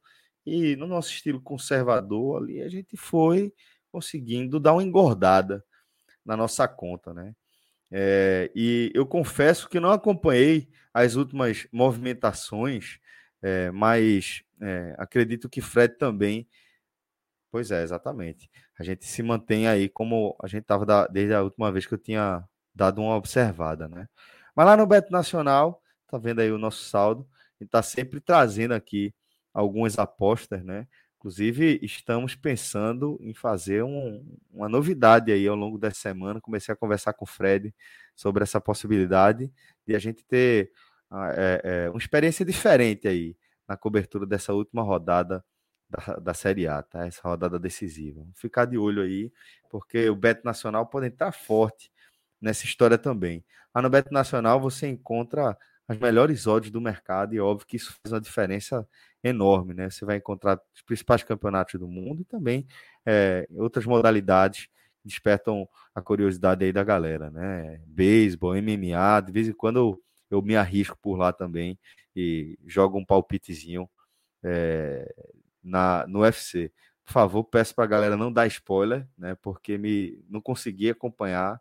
e 0.46 0.76
no 0.76 0.86
nosso 0.86 1.10
estilo 1.10 1.40
conservador 1.40 2.40
ali 2.40 2.62
a 2.62 2.68
gente 2.68 2.96
foi 2.96 3.52
conseguindo 3.90 4.60
dar 4.60 4.74
uma 4.74 4.82
engordada 4.84 5.64
na 6.24 6.36
nossa 6.36 6.66
conta, 6.66 7.12
né? 7.12 7.34
É, 7.90 8.50
e 8.54 8.90
eu 8.94 9.06
confesso 9.06 9.68
que 9.68 9.78
não 9.78 9.92
acompanhei 9.92 10.68
as 10.92 11.14
últimas 11.14 11.66
movimentações, 11.72 12.98
é, 13.42 13.70
mas 13.70 14.42
é, 14.60 14.94
acredito 14.98 15.48
que 15.48 15.60
Fred 15.60 15.96
também. 15.96 16.48
Pois 17.50 17.70
é, 17.70 17.82
exatamente. 17.82 18.50
A 18.78 18.82
gente 18.82 19.04
se 19.04 19.22
mantém 19.22 19.68
aí 19.68 19.88
como 19.88 20.36
a 20.42 20.48
gente 20.48 20.62
estava 20.62 21.06
desde 21.08 21.34
a 21.34 21.42
última 21.42 21.70
vez 21.70 21.86
que 21.86 21.94
eu 21.94 21.98
tinha 21.98 22.44
dado 22.74 23.00
uma 23.00 23.14
observada, 23.14 23.88
né? 23.88 24.08
Mas 24.56 24.66
lá 24.66 24.76
no 24.76 24.86
Beto 24.86 25.12
Nacional, 25.12 25.80
tá 26.08 26.18
vendo 26.18 26.40
aí 26.40 26.50
o 26.50 26.58
nosso 26.58 26.84
saldo, 26.84 27.28
a 27.60 27.64
gente 27.64 27.70
tá 27.70 27.82
sempre 27.82 28.20
trazendo 28.20 28.74
aqui 28.74 29.14
algumas 29.52 29.98
apostas, 29.98 30.64
né? 30.64 30.88
Inclusive, 31.24 31.80
estamos 31.80 32.34
pensando 32.34 33.16
em 33.18 33.32
fazer 33.32 33.82
um, 33.82 34.22
uma 34.52 34.68
novidade 34.68 35.32
aí 35.32 35.48
ao 35.48 35.56
longo 35.56 35.78
da 35.78 35.90
semana. 35.90 36.38
Comecei 36.38 36.70
a 36.70 36.76
conversar 36.76 37.14
com 37.14 37.24
o 37.24 37.26
Fred 37.26 37.74
sobre 38.14 38.42
essa 38.42 38.60
possibilidade 38.60 39.50
de 39.86 39.96
a 39.96 39.98
gente 39.98 40.22
ter 40.22 40.70
é, 41.34 41.60
é, 41.64 41.88
uma 41.88 41.96
experiência 41.96 42.44
diferente 42.44 43.08
aí 43.08 43.34
na 43.66 43.74
cobertura 43.74 44.26
dessa 44.26 44.52
última 44.52 44.82
rodada 44.82 45.42
da, 45.88 46.16
da 46.16 46.34
Série 46.34 46.68
A, 46.68 46.82
tá? 46.82 47.06
Essa 47.06 47.26
rodada 47.26 47.58
decisiva. 47.58 48.22
Ficar 48.34 48.66
de 48.66 48.76
olho 48.76 49.00
aí, 49.00 49.32
porque 49.70 50.10
o 50.10 50.14
Beto 50.14 50.44
Nacional 50.44 50.84
pode 50.84 51.06
estar 51.06 51.32
forte 51.32 51.90
nessa 52.38 52.66
história 52.66 52.98
também. 52.98 53.42
Lá 53.74 53.80
no 53.80 53.88
Beto 53.88 54.12
Nacional 54.12 54.60
você 54.60 54.88
encontra 54.88 55.56
as 55.88 55.96
melhores 55.96 56.46
odds 56.46 56.70
do 56.70 56.82
mercado 56.82 57.34
e 57.34 57.40
óbvio 57.40 57.66
que 57.66 57.76
isso 57.76 57.94
faz 58.02 58.12
uma 58.12 58.20
diferença 58.20 58.86
enorme, 59.24 59.74
né? 59.74 59.88
Você 59.90 60.04
vai 60.04 60.16
encontrar 60.16 60.60
os 60.74 60.82
principais 60.82 61.22
campeonatos 61.22 61.80
do 61.80 61.88
mundo 61.88 62.22
e 62.22 62.24
também 62.24 62.66
é, 63.06 63.46
outras 63.56 63.86
modalidades 63.86 64.66
que 65.00 65.08
despertam 65.08 65.66
a 65.94 66.02
curiosidade 66.02 66.64
aí 66.64 66.72
da 66.72 66.84
galera, 66.84 67.30
né? 67.30 67.80
Beisebol, 67.86 68.54
MMA, 68.54 69.20
de 69.22 69.32
vez 69.32 69.48
em 69.48 69.52
quando 69.52 69.78
eu, 69.78 70.02
eu 70.30 70.42
me 70.42 70.56
arrisco 70.56 70.98
por 71.00 71.16
lá 71.16 71.32
também 71.32 71.78
e 72.14 72.58
jogo 72.66 72.98
um 72.98 73.04
palpitezinho 73.04 73.88
é, 74.42 75.12
na, 75.62 76.06
no 76.06 76.20
UFC. 76.20 76.70
Por 77.04 77.12
favor, 77.12 77.44
peço 77.44 77.74
para 77.74 77.84
a 77.84 77.88
galera 77.88 78.16
não 78.16 78.32
dar 78.32 78.46
spoiler, 78.46 79.08
né? 79.16 79.34
Porque 79.36 79.78
me 79.78 80.22
não 80.28 80.40
consegui 80.40 80.90
acompanhar 80.90 81.60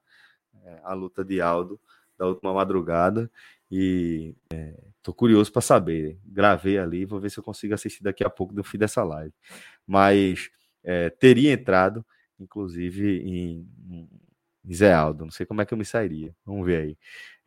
é, 0.63 0.79
a 0.83 0.93
luta 0.93 1.23
de 1.23 1.41
Aldo 1.41 1.79
da 2.17 2.27
última 2.27 2.53
madrugada 2.53 3.31
e 3.75 4.35
é, 4.53 4.75
tô 5.01 5.11
curioso 5.11 5.51
para 5.51 5.63
saber. 5.63 6.19
Gravei 6.23 6.77
ali, 6.77 7.05
vou 7.05 7.19
ver 7.19 7.31
se 7.31 7.39
eu 7.39 7.43
consigo 7.43 7.73
assistir 7.73 8.03
daqui 8.03 8.23
a 8.23 8.29
pouco 8.29 8.53
do 8.53 8.63
fim 8.63 8.77
dessa 8.77 9.03
live. 9.03 9.33
Mas 9.87 10.51
é, 10.83 11.09
teria 11.09 11.51
entrado, 11.51 12.05
inclusive, 12.39 13.17
em, 13.21 13.67
em 14.63 14.73
Zé 14.75 14.93
Aldo. 14.93 15.25
Não 15.25 15.31
sei 15.31 15.43
como 15.43 15.59
é 15.59 15.65
que 15.65 15.73
eu 15.73 15.77
me 15.77 15.85
sairia. 15.85 16.35
Vamos 16.45 16.67
ver 16.67 16.83
aí. 16.83 16.97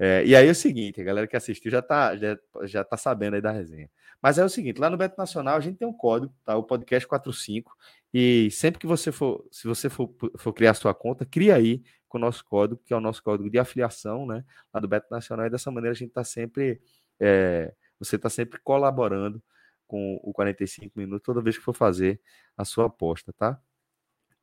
É, 0.01 0.25
e 0.27 0.35
aí 0.35 0.49
é 0.49 0.51
o 0.51 0.55
seguinte, 0.55 1.01
a 1.01 1.05
galera 1.05 1.29
que 1.29 1.37
assistiu 1.37 1.71
já 1.71 1.81
tá, 1.81 2.17
já, 2.17 2.37
já 2.65 2.83
tá 2.83 2.97
sabendo 2.97 3.35
aí 3.35 3.41
da 3.41 3.53
resenha. 3.53 3.89
Mas 4.21 4.37
é 4.37 4.45
o 4.45 4.49
seguinte, 4.49 4.81
lá 4.81 4.91
no 4.91 4.97
Beto 4.97 5.15
Nacional 5.17 5.57
a 5.57 5.61
gente 5.61 5.79
tem 5.79 5.87
um 5.87 5.93
código, 5.93 6.35
tá? 6.45 6.57
O 6.57 6.65
podcast 6.65 7.07
45. 7.07 7.73
E 8.13 8.51
sempre 8.51 8.81
que 8.81 8.87
você 8.87 9.13
for, 9.13 9.47
se 9.53 9.69
você 9.69 9.89
for, 9.89 10.13
for 10.39 10.53
criar 10.53 10.75
sua 10.75 10.93
conta, 10.93 11.25
cria 11.25 11.55
aí 11.55 11.85
com 12.09 12.19
o 12.19 12.21
nosso 12.21 12.45
código, 12.45 12.81
que 12.85 12.93
é 12.93 12.97
o 12.97 13.01
nosso 13.01 13.23
código 13.23 13.51
de 13.51 13.59
afiliação, 13.59 14.27
né? 14.27 14.45
Lá 14.73 14.81
do 14.81 14.89
Beto 14.89 15.09
Nacional. 15.11 15.47
E 15.47 15.51
dessa 15.51 15.71
maneira 15.71 15.93
a 15.93 15.99
gente 15.99 16.09
está 16.11 16.25
sempre. 16.25 16.81
É, 17.21 17.75
você 17.99 18.17
está 18.17 18.29
sempre 18.29 18.59
colaborando 18.61 19.43
com 19.87 20.21
o 20.23 20.33
45 20.33 20.99
minutos 20.99 21.25
toda 21.25 21.41
vez 21.41 21.57
que 21.57 21.65
for 21.65 21.75
fazer 21.75 22.21
a 22.57 22.65
sua 22.65 22.87
aposta, 22.87 23.33
tá? 23.33 23.61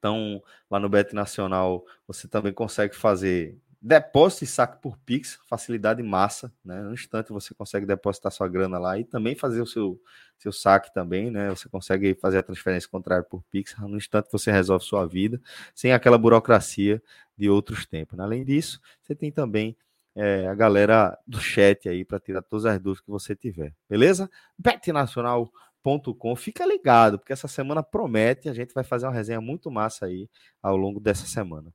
Então, 0.04 0.44
lá 0.70 0.80
no 0.80 0.90
Bet 0.90 1.14
Nacional, 1.16 1.86
você 2.06 2.28
também 2.28 2.52
consegue 2.54 2.94
fazer 2.94 3.58
depósito 3.84 4.46
e 4.46 4.48
saque 4.48 4.82
por 4.82 4.98
Pix, 5.00 5.38
facilidade 5.46 6.02
massa, 6.02 6.50
né? 6.64 6.82
No 6.82 6.94
instante 6.94 7.34
você 7.34 7.54
consegue 7.54 7.86
depositar 7.86 8.32
sua 8.32 8.48
grana 8.48 8.80
lá 8.80 8.98
e 8.98 9.04
também 9.04 9.36
fazer 9.36 9.62
o 9.62 9.66
seu, 9.66 10.02
seu 10.38 10.54
saque 10.54 10.94
também, 10.94 11.30
né? 11.30 11.50
Você 11.50 11.68
consegue 11.68 12.16
fazer 12.16 12.38
a 12.38 12.44
transferência 12.44 12.88
contrária 12.88 13.26
por 13.26 13.44
Pix, 13.52 13.76
no 13.78 13.98
instante 13.98 14.30
você 14.32 14.50
resolve 14.54 14.86
sua 14.86 15.06
vida, 15.06 15.42
sem 15.76 15.92
aquela 15.92 16.18
burocracia 16.18 17.04
de 17.38 17.50
outros 17.50 17.86
tempos. 17.86 18.18
Né? 18.18 18.24
Além 18.24 18.46
disso, 18.46 18.80
você 19.02 19.14
tem 19.14 19.30
também 19.30 19.76
é, 20.16 20.48
a 20.48 20.56
galera 20.56 21.18
do 21.28 21.42
chat 21.42 21.90
aí 21.90 22.06
para 22.06 22.22
tirar 22.22 22.42
todas 22.42 22.66
as 22.66 22.80
dúvidas 22.80 23.02
que 23.02 23.12
você 23.12 23.36
tiver, 23.36 23.74
beleza? 23.90 24.30
betnacional.com, 24.58 26.36
fica 26.38 26.66
ligado, 26.66 27.20
porque 27.20 27.34
essa 27.34 27.50
semana 27.50 27.84
promete, 27.84 28.48
a 28.48 28.54
gente 28.54 28.74
vai 28.74 28.86
fazer 28.86 29.08
uma 29.08 29.14
resenha 29.14 29.42
muito 29.42 29.70
massa 29.70 30.06
aí 30.06 30.30
ao 30.62 30.78
longo 30.78 31.02
dessa 31.02 31.26
semana. 31.28 31.74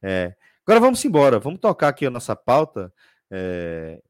É, 0.00 0.36
Agora 0.68 0.80
vamos 0.80 1.02
embora, 1.02 1.38
vamos 1.38 1.60
tocar 1.60 1.88
aqui 1.88 2.04
a 2.04 2.10
nossa 2.10 2.36
pauta, 2.36 2.92
é, 3.30 4.02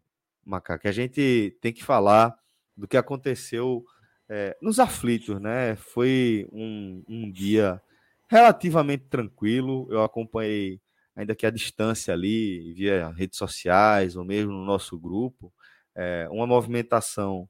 Macaco, 0.44 0.82
que 0.82 0.88
a 0.88 0.92
gente 0.92 1.56
tem 1.60 1.72
que 1.72 1.84
falar 1.84 2.36
do 2.76 2.88
que 2.88 2.96
aconteceu 2.96 3.84
é, 4.28 4.58
nos 4.60 4.80
aflitos, 4.80 5.40
né? 5.40 5.76
Foi 5.76 6.48
um, 6.50 7.04
um 7.08 7.30
dia 7.30 7.80
relativamente 8.28 9.04
tranquilo, 9.04 9.86
eu 9.88 10.02
acompanhei 10.02 10.80
ainda 11.14 11.32
que 11.32 11.46
a 11.46 11.50
distância 11.50 12.12
ali, 12.12 12.72
via 12.72 13.08
redes 13.10 13.38
sociais 13.38 14.16
ou 14.16 14.24
mesmo 14.24 14.50
no 14.50 14.64
nosso 14.64 14.98
grupo, 14.98 15.52
é, 15.94 16.26
uma 16.28 16.44
movimentação 16.44 17.48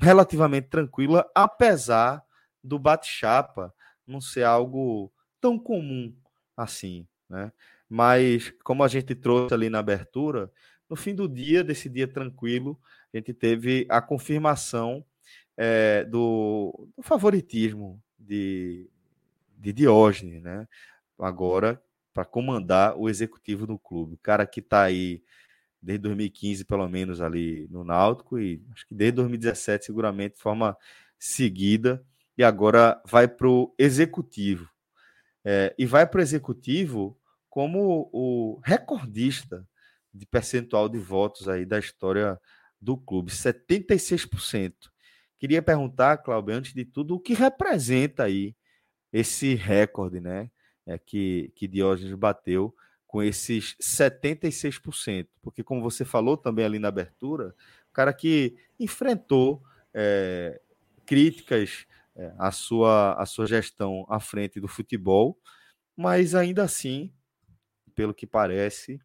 relativamente 0.00 0.68
tranquila, 0.68 1.30
apesar 1.34 2.24
do 2.64 2.78
bate-chapa 2.78 3.74
não 4.06 4.22
ser 4.22 4.44
algo 4.44 5.12
tão 5.38 5.58
comum 5.58 6.16
assim, 6.56 7.06
né? 7.28 7.52
Mas, 7.92 8.54
como 8.62 8.84
a 8.84 8.88
gente 8.88 9.16
trouxe 9.16 9.52
ali 9.52 9.68
na 9.68 9.80
abertura, 9.80 10.48
no 10.88 10.94
fim 10.94 11.12
do 11.12 11.28
dia, 11.28 11.64
desse 11.64 11.88
dia 11.88 12.06
tranquilo, 12.06 12.80
a 13.12 13.16
gente 13.16 13.34
teve 13.34 13.84
a 13.88 14.00
confirmação 14.00 15.04
é, 15.56 16.04
do, 16.04 16.88
do, 16.96 17.02
favoritismo 17.02 18.00
de, 18.16 18.88
de 19.58 19.72
Diógenes, 19.72 20.40
né? 20.40 20.68
Agora, 21.18 21.82
para 22.14 22.24
comandar 22.24 22.96
o 22.96 23.08
executivo 23.08 23.66
do 23.66 23.78
clube. 23.78 24.14
O 24.14 24.18
cara 24.18 24.46
que 24.46 24.60
está 24.60 24.82
aí 24.82 25.20
desde 25.82 26.02
2015, 26.04 26.64
pelo 26.64 26.88
menos, 26.88 27.20
ali 27.20 27.66
no 27.70 27.82
Náutico, 27.82 28.38
e 28.38 28.62
acho 28.72 28.86
que 28.86 28.94
desde 28.94 29.16
2017, 29.16 29.86
seguramente, 29.86 30.36
de 30.36 30.40
forma 30.40 30.76
seguida, 31.18 32.04
e 32.38 32.44
agora 32.44 33.02
vai 33.04 33.26
para 33.26 33.48
o 33.48 33.74
executivo. 33.76 34.68
É, 35.44 35.74
e 35.78 35.86
vai 35.86 36.06
para 36.06 36.18
o 36.18 36.22
executivo 36.22 37.19
como 37.50 38.08
o 38.12 38.60
recordista 38.64 39.66
de 40.14 40.24
percentual 40.24 40.88
de 40.88 40.98
votos 40.98 41.48
aí 41.48 41.66
da 41.66 41.78
história 41.78 42.40
do 42.80 42.96
clube, 42.96 43.30
76%. 43.30 44.72
Queria 45.38 45.60
perguntar, 45.60 46.18
Cláudio, 46.18 46.54
antes 46.54 46.72
de 46.72 46.84
tudo, 46.84 47.16
o 47.16 47.20
que 47.20 47.34
representa 47.34 48.24
aí 48.24 48.54
esse 49.12 49.54
recorde, 49.54 50.20
né? 50.20 50.50
É, 50.86 50.96
que, 50.96 51.52
que 51.54 51.68
Diógenes 51.68 52.14
bateu 52.14 52.74
com 53.06 53.22
esses 53.22 53.76
76%. 53.80 55.28
Porque, 55.42 55.62
como 55.62 55.82
você 55.82 56.04
falou 56.04 56.36
também 56.36 56.64
ali 56.64 56.78
na 56.78 56.88
abertura, 56.88 57.54
o 57.90 57.92
cara 57.92 58.12
que 58.12 58.56
enfrentou 58.78 59.62
é, 59.92 60.60
críticas 61.04 61.86
é, 62.16 62.32
à, 62.38 62.50
sua, 62.50 63.14
à 63.14 63.26
sua 63.26 63.46
gestão 63.46 64.06
à 64.08 64.20
frente 64.20 64.60
do 64.60 64.68
futebol, 64.68 65.38
mas 65.96 66.34
ainda 66.34 66.62
assim 66.62 67.12
pelo 67.94 68.14
que 68.14 68.26
parece, 68.26 69.00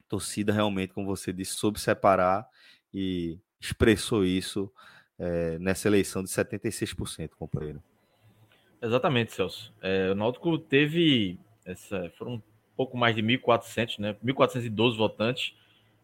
a 0.00 0.08
torcida 0.08 0.52
realmente, 0.52 0.92
como 0.92 1.06
você 1.06 1.32
disse, 1.32 1.54
soube 1.54 1.80
separar 1.80 2.46
e 2.92 3.38
expressou 3.60 4.24
isso 4.24 4.70
é, 5.18 5.58
nessa 5.58 5.88
eleição 5.88 6.22
de 6.22 6.30
76%, 6.30 7.30
companheiro. 7.38 7.82
Exatamente, 8.80 9.32
Celso. 9.32 9.72
É, 9.80 10.10
o 10.10 10.14
Náutico 10.14 10.58
teve 10.58 11.38
essa, 11.64 12.12
foram 12.18 12.34
um 12.34 12.42
pouco 12.76 12.96
mais 12.96 13.16
de 13.16 13.22
1.400, 13.22 13.98
né? 13.98 14.16
1.412 14.24 14.96
votantes 14.96 15.54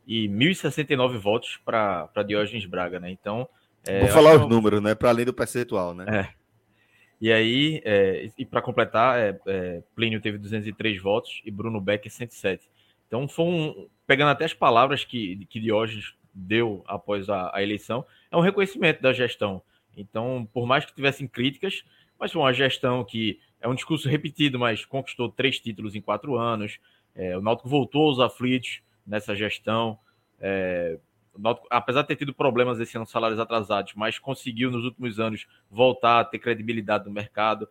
e 0.07 0.29
1.069 0.29 1.19
votos 1.19 1.61
para 1.65 2.09
Diógenes 2.27 2.65
Braga, 2.65 2.99
né? 2.99 3.11
Então. 3.11 3.49
É, 3.87 4.01
Vou 4.01 4.09
falar 4.09 4.37
os 4.37 4.49
números, 4.49 4.83
né? 4.83 4.95
Para 4.95 5.11
além 5.11 5.27
do 5.27 5.35
percentual, 5.35 5.95
né? 5.95 6.05
É. 6.09 6.40
E 7.21 7.31
aí, 7.31 7.83
é, 7.85 8.31
e 8.39 8.47
para 8.47 8.63
completar, 8.63 9.19
é, 9.19 9.39
é, 9.47 9.83
Plínio 9.95 10.21
teve 10.21 10.39
203 10.39 11.03
votos 11.03 11.43
e 11.45 11.51
Bruno 11.51 11.81
Becker 11.81 12.11
107. 12.11 12.71
Então, 13.07 13.29
foi 13.29 13.45
um, 13.45 13.89
pegando 14.07 14.31
até 14.31 14.47
as 14.47 14.55
palavras 14.55 15.05
que, 15.05 15.45
que 15.51 15.61
Diógenes 15.61 16.15
deu 16.33 16.83
após 16.87 17.29
a, 17.29 17.55
a, 17.55 17.63
eleição, 17.63 18.07
é 18.31 18.37
um 18.37 18.41
reconhecimento 18.41 19.03
da 19.03 19.13
gestão. 19.13 19.61
Então, 19.97 20.49
por 20.53 20.67
mais 20.67 20.85
que 20.87 20.95
tivessem 20.95 21.29
críticas, 21.29 21.85
mas 22.19 22.33
foi 22.33 22.41
uma 22.41 22.53
gestão 22.55 23.05
que 23.05 23.39
é 23.61 23.69
um 23.69 23.75
discurso 23.75 24.09
repetido, 24.09 24.59
mas 24.59 24.85
conquistou 24.87 25.29
três 25.29 25.61
títulos 25.61 25.95
em 25.95 26.01
quatro 26.01 26.37
anos. 26.37 26.79
É, 27.15 27.37
o 27.37 27.43
Náutico 27.43 27.69
voltou 27.69 28.09
aos 28.09 28.19
aflitos 28.19 28.81
nessa 29.07 29.35
gestão. 29.35 29.99
É, 30.41 30.99
Náutico, 31.41 31.67
apesar 31.71 32.03
de 32.03 32.09
ter 32.09 32.17
tido 32.17 32.35
problemas 32.35 32.79
esse 32.81 32.97
ano, 32.97 33.07
salários 33.07 33.41
atrasados, 33.41 33.95
mas 33.95 34.19
conseguiu 34.19 34.71
nos 34.71 34.85
últimos 34.85 35.19
anos 35.19 35.47
voltar 35.71 36.21
a 36.21 36.25
ter 36.25 36.39
credibilidade 36.39 37.07
no 37.07 37.11
mercado. 37.11 37.69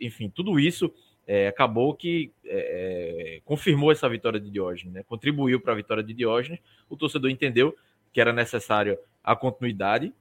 Enfim, 0.00 0.28
tudo 0.28 0.58
isso 0.58 0.92
é, 1.26 1.48
acabou 1.48 1.94
que 1.94 2.32
é, 2.44 3.36
é 3.36 3.40
confirmou 3.44 3.92
essa 3.92 4.08
vitória 4.08 4.40
de 4.40 4.50
Diógenes, 4.50 4.94
né? 4.94 5.02
contribuiu 5.02 5.60
para 5.60 5.72
a 5.72 5.76
vitória 5.76 6.02
de 6.02 6.14
Diógenes. 6.14 6.60
O 6.88 6.96
torcedor 6.96 7.30
entendeu 7.30 7.76
que 8.12 8.20
era 8.20 8.32
necessário 8.32 8.98
a 9.22 9.36
continuidade. 9.36 10.12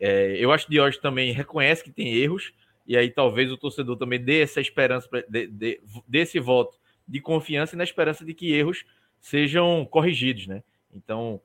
É, 0.00 0.36
eu 0.38 0.52
acho 0.52 0.66
que 0.66 0.72
Diógenes 0.72 1.02
também 1.02 1.32
reconhece 1.32 1.84
que 1.84 1.90
tem 1.90 2.14
erros, 2.14 2.52
e 2.86 2.96
aí 2.96 3.10
talvez 3.10 3.50
o 3.50 3.56
torcedor 3.56 3.96
também 3.96 4.22
dê 4.22 4.40
essa 4.40 4.60
esperança, 4.60 5.08
dê, 5.28 5.46
dê, 5.46 5.80
dê 6.06 6.18
esse 6.20 6.38
voto 6.38 6.78
de 7.06 7.20
confiança 7.20 7.74
e 7.74 7.78
na 7.78 7.84
esperança 7.84 8.24
de 8.24 8.34
que 8.34 8.52
erros 8.52 8.84
sejam 9.20 9.86
corrigidos. 9.86 10.46
Né? 10.46 10.62
Então, 10.92 11.40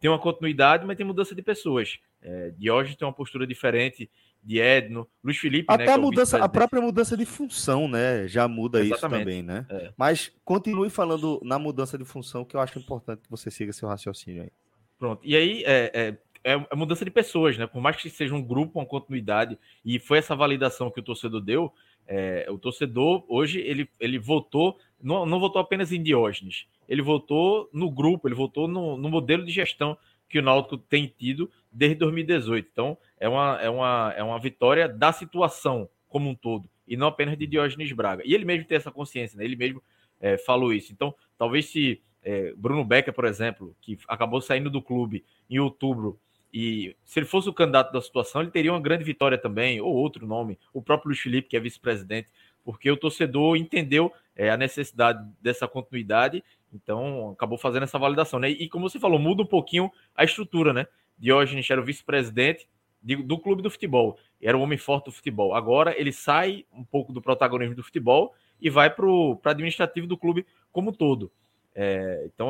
tem 0.00 0.10
uma 0.10 0.18
continuidade, 0.18 0.86
mas 0.86 0.96
tem 0.96 1.06
mudança 1.06 1.34
de 1.34 1.42
pessoas. 1.42 1.98
É, 2.20 2.52
Diógenes 2.56 2.96
tem 2.96 3.06
uma 3.06 3.14
postura 3.14 3.46
diferente 3.46 4.10
de 4.42 4.58
Edno, 4.60 5.08
Luiz 5.22 5.36
Felipe. 5.36 5.66
Até 5.68 5.86
né, 5.86 5.92
a, 5.92 5.94
é 5.94 5.98
mudança, 5.98 6.38
a 6.38 6.48
própria 6.48 6.80
mudança 6.80 7.16
de 7.16 7.26
função, 7.26 7.88
né? 7.88 8.26
Já 8.28 8.46
muda 8.46 8.80
Exatamente. 8.80 9.20
isso 9.20 9.26
também, 9.26 9.42
né? 9.42 9.66
É. 9.68 9.92
Mas 9.96 10.32
continue 10.44 10.90
falando 10.90 11.40
na 11.42 11.58
mudança 11.58 11.98
de 11.98 12.04
função, 12.04 12.44
que 12.44 12.56
eu 12.56 12.60
acho 12.60 12.78
importante 12.78 13.22
que 13.22 13.30
você 13.30 13.50
siga 13.50 13.72
seu 13.72 13.88
raciocínio 13.88 14.42
aí. 14.42 14.52
Pronto. 14.98 15.20
E 15.24 15.36
aí 15.36 15.62
é, 15.64 16.18
é, 16.44 16.54
é 16.70 16.76
mudança 16.76 17.04
de 17.04 17.10
pessoas, 17.10 17.58
né? 17.58 17.66
Por 17.66 17.80
mais 17.80 17.96
que 17.96 18.08
seja 18.08 18.34
um 18.34 18.42
grupo, 18.42 18.78
uma 18.78 18.86
continuidade, 18.86 19.58
e 19.84 19.98
foi 19.98 20.18
essa 20.18 20.34
validação 20.34 20.90
que 20.90 21.00
o 21.00 21.04
torcedor 21.04 21.40
deu. 21.40 21.72
É, 22.06 22.46
o 22.48 22.58
torcedor 22.58 23.24
hoje 23.28 23.60
ele, 23.60 23.88
ele 24.00 24.18
votou, 24.18 24.78
não, 25.00 25.24
não 25.24 25.38
votou 25.38 25.60
apenas 25.60 25.92
em 25.92 26.02
Diógenes, 26.02 26.66
ele 26.88 27.02
votou 27.02 27.68
no 27.72 27.90
grupo, 27.90 28.28
ele 28.28 28.34
votou 28.34 28.66
no, 28.66 28.96
no 28.96 29.08
modelo 29.08 29.44
de 29.44 29.52
gestão 29.52 29.96
que 30.28 30.38
o 30.38 30.42
Náutico 30.42 30.76
tem 30.76 31.06
tido 31.06 31.50
desde 31.72 31.96
2018. 31.96 32.68
Então, 32.70 32.98
é 33.18 33.28
uma, 33.28 33.58
é 33.60 33.70
uma, 33.70 34.14
é 34.16 34.22
uma 34.22 34.38
vitória 34.38 34.88
da 34.88 35.12
situação 35.12 35.88
como 36.08 36.28
um 36.28 36.34
todo, 36.34 36.68
e 36.86 36.96
não 36.96 37.06
apenas 37.06 37.36
de 37.36 37.46
Diógenes 37.46 37.92
Braga. 37.92 38.22
E 38.24 38.34
ele 38.34 38.44
mesmo 38.44 38.66
tem 38.66 38.76
essa 38.76 38.90
consciência, 38.90 39.36
né? 39.36 39.44
ele 39.44 39.56
mesmo 39.56 39.82
é, 40.20 40.38
falou 40.38 40.72
isso. 40.72 40.92
Então, 40.92 41.14
talvez 41.36 41.66
se 41.66 42.00
é, 42.22 42.52
Bruno 42.56 42.84
Becker, 42.84 43.12
por 43.12 43.24
exemplo, 43.24 43.76
que 43.80 43.98
acabou 44.08 44.40
saindo 44.40 44.70
do 44.70 44.82
clube 44.82 45.24
em 45.48 45.58
outubro, 45.58 46.18
e 46.52 46.96
se 47.04 47.18
ele 47.18 47.26
fosse 47.26 47.48
o 47.48 47.52
candidato 47.52 47.92
da 47.92 48.00
situação, 48.00 48.40
ele 48.40 48.50
teria 48.50 48.72
uma 48.72 48.80
grande 48.80 49.04
vitória 49.04 49.36
também, 49.36 49.80
ou 49.80 49.94
outro 49.94 50.26
nome, 50.26 50.58
o 50.72 50.80
próprio 50.80 51.08
Luiz 51.08 51.20
Felipe, 51.20 51.48
que 51.48 51.56
é 51.56 51.60
vice-presidente, 51.60 52.30
porque 52.68 52.90
o 52.90 52.98
torcedor 52.98 53.56
entendeu 53.56 54.12
é, 54.36 54.50
a 54.50 54.56
necessidade 54.58 55.26
dessa 55.40 55.66
continuidade 55.66 56.44
então, 56.70 57.30
acabou 57.30 57.56
fazendo 57.56 57.84
essa 57.84 57.98
validação, 57.98 58.38
né? 58.38 58.50
E 58.50 58.68
como 58.68 58.88
você 58.88 58.98
falou, 58.98 59.18
muda 59.18 59.42
um 59.42 59.46
pouquinho 59.46 59.90
a 60.14 60.22
estrutura, 60.22 60.72
né? 60.72 60.86
Diógenes 61.18 61.68
era 61.70 61.80
o 61.80 61.84
vice-presidente 61.84 62.68
do 63.00 63.38
clube 63.38 63.62
do 63.62 63.70
futebol, 63.70 64.18
era 64.42 64.58
o 64.58 64.60
homem 64.60 64.76
forte 64.76 65.06
do 65.06 65.12
futebol. 65.12 65.54
Agora 65.54 65.98
ele 65.98 66.12
sai 66.12 66.66
um 66.70 66.84
pouco 66.84 67.10
do 67.10 67.22
protagonismo 67.22 67.74
do 67.74 67.82
futebol 67.82 68.34
e 68.60 68.68
vai 68.68 68.90
para 68.90 69.06
o 69.06 69.40
administrativo 69.44 70.06
do 70.06 70.18
clube 70.18 70.44
como 70.70 70.90
um 70.90 70.92
todo. 70.92 71.32
É, 71.74 72.24
então, 72.26 72.48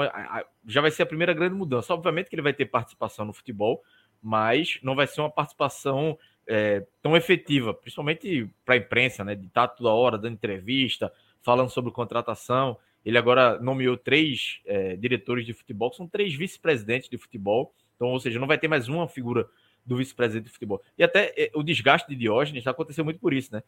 já 0.67 0.81
vai 0.81 0.91
ser 0.91 1.03
a 1.03 1.07
primeira 1.07 1.33
grande 1.33 1.55
mudança. 1.55 1.95
Obviamente 1.95 2.29
que 2.29 2.35
ele 2.35 2.43
vai 2.43 2.53
ter 2.53 2.67
participação 2.67 3.25
no 3.25 3.33
futebol, 3.33 3.83
mas 4.21 4.81
não 4.83 4.97
vai 4.97 5.07
ser 5.07 5.21
uma 5.21 5.31
participação 5.31 6.19
é, 6.49 6.87
tão 7.02 7.17
efetiva, 7.17 7.75
principalmente 7.75 8.50
para 8.64 8.75
a 8.75 8.78
imprensa, 8.78 9.23
né? 9.23 9.35
De 9.35 9.47
estar 9.47 9.69
toda 9.69 9.90
hora 9.90 10.17
dando 10.17 10.35
entrevista, 10.35 11.12
falando 11.43 11.71
sobre 11.71 11.93
contratação. 11.93 12.78
Ele 13.05 13.19
agora 13.19 13.61
nomeou 13.61 13.97
três 13.97 14.61
é, 14.64 14.97
diretores 14.97 15.45
de 15.47 15.52
futebol, 15.52 15.93
são 15.93 16.09
três 16.09 16.35
vice-presidentes 16.35 17.09
de 17.09 17.19
futebol. 17.19 17.75
Então, 17.95 18.09
ou 18.09 18.19
seja, 18.19 18.38
não 18.40 18.47
vai 18.47 18.59
ter 18.59 18.69
mais 18.69 18.88
uma 18.88 19.07
figura 19.07 19.47
do 19.85 19.97
vice-presidente 19.97 20.47
de 20.47 20.50
futebol. 20.50 20.83
E 20.97 21.02
até 21.02 21.33
é, 21.37 21.50
o 21.55 21.62
desgaste 21.62 22.09
de 22.09 22.17
Diógenes 22.17 22.67
aconteceu 22.67 23.05
muito 23.05 23.21
por 23.21 23.33
isso, 23.33 23.52
né? 23.52 23.62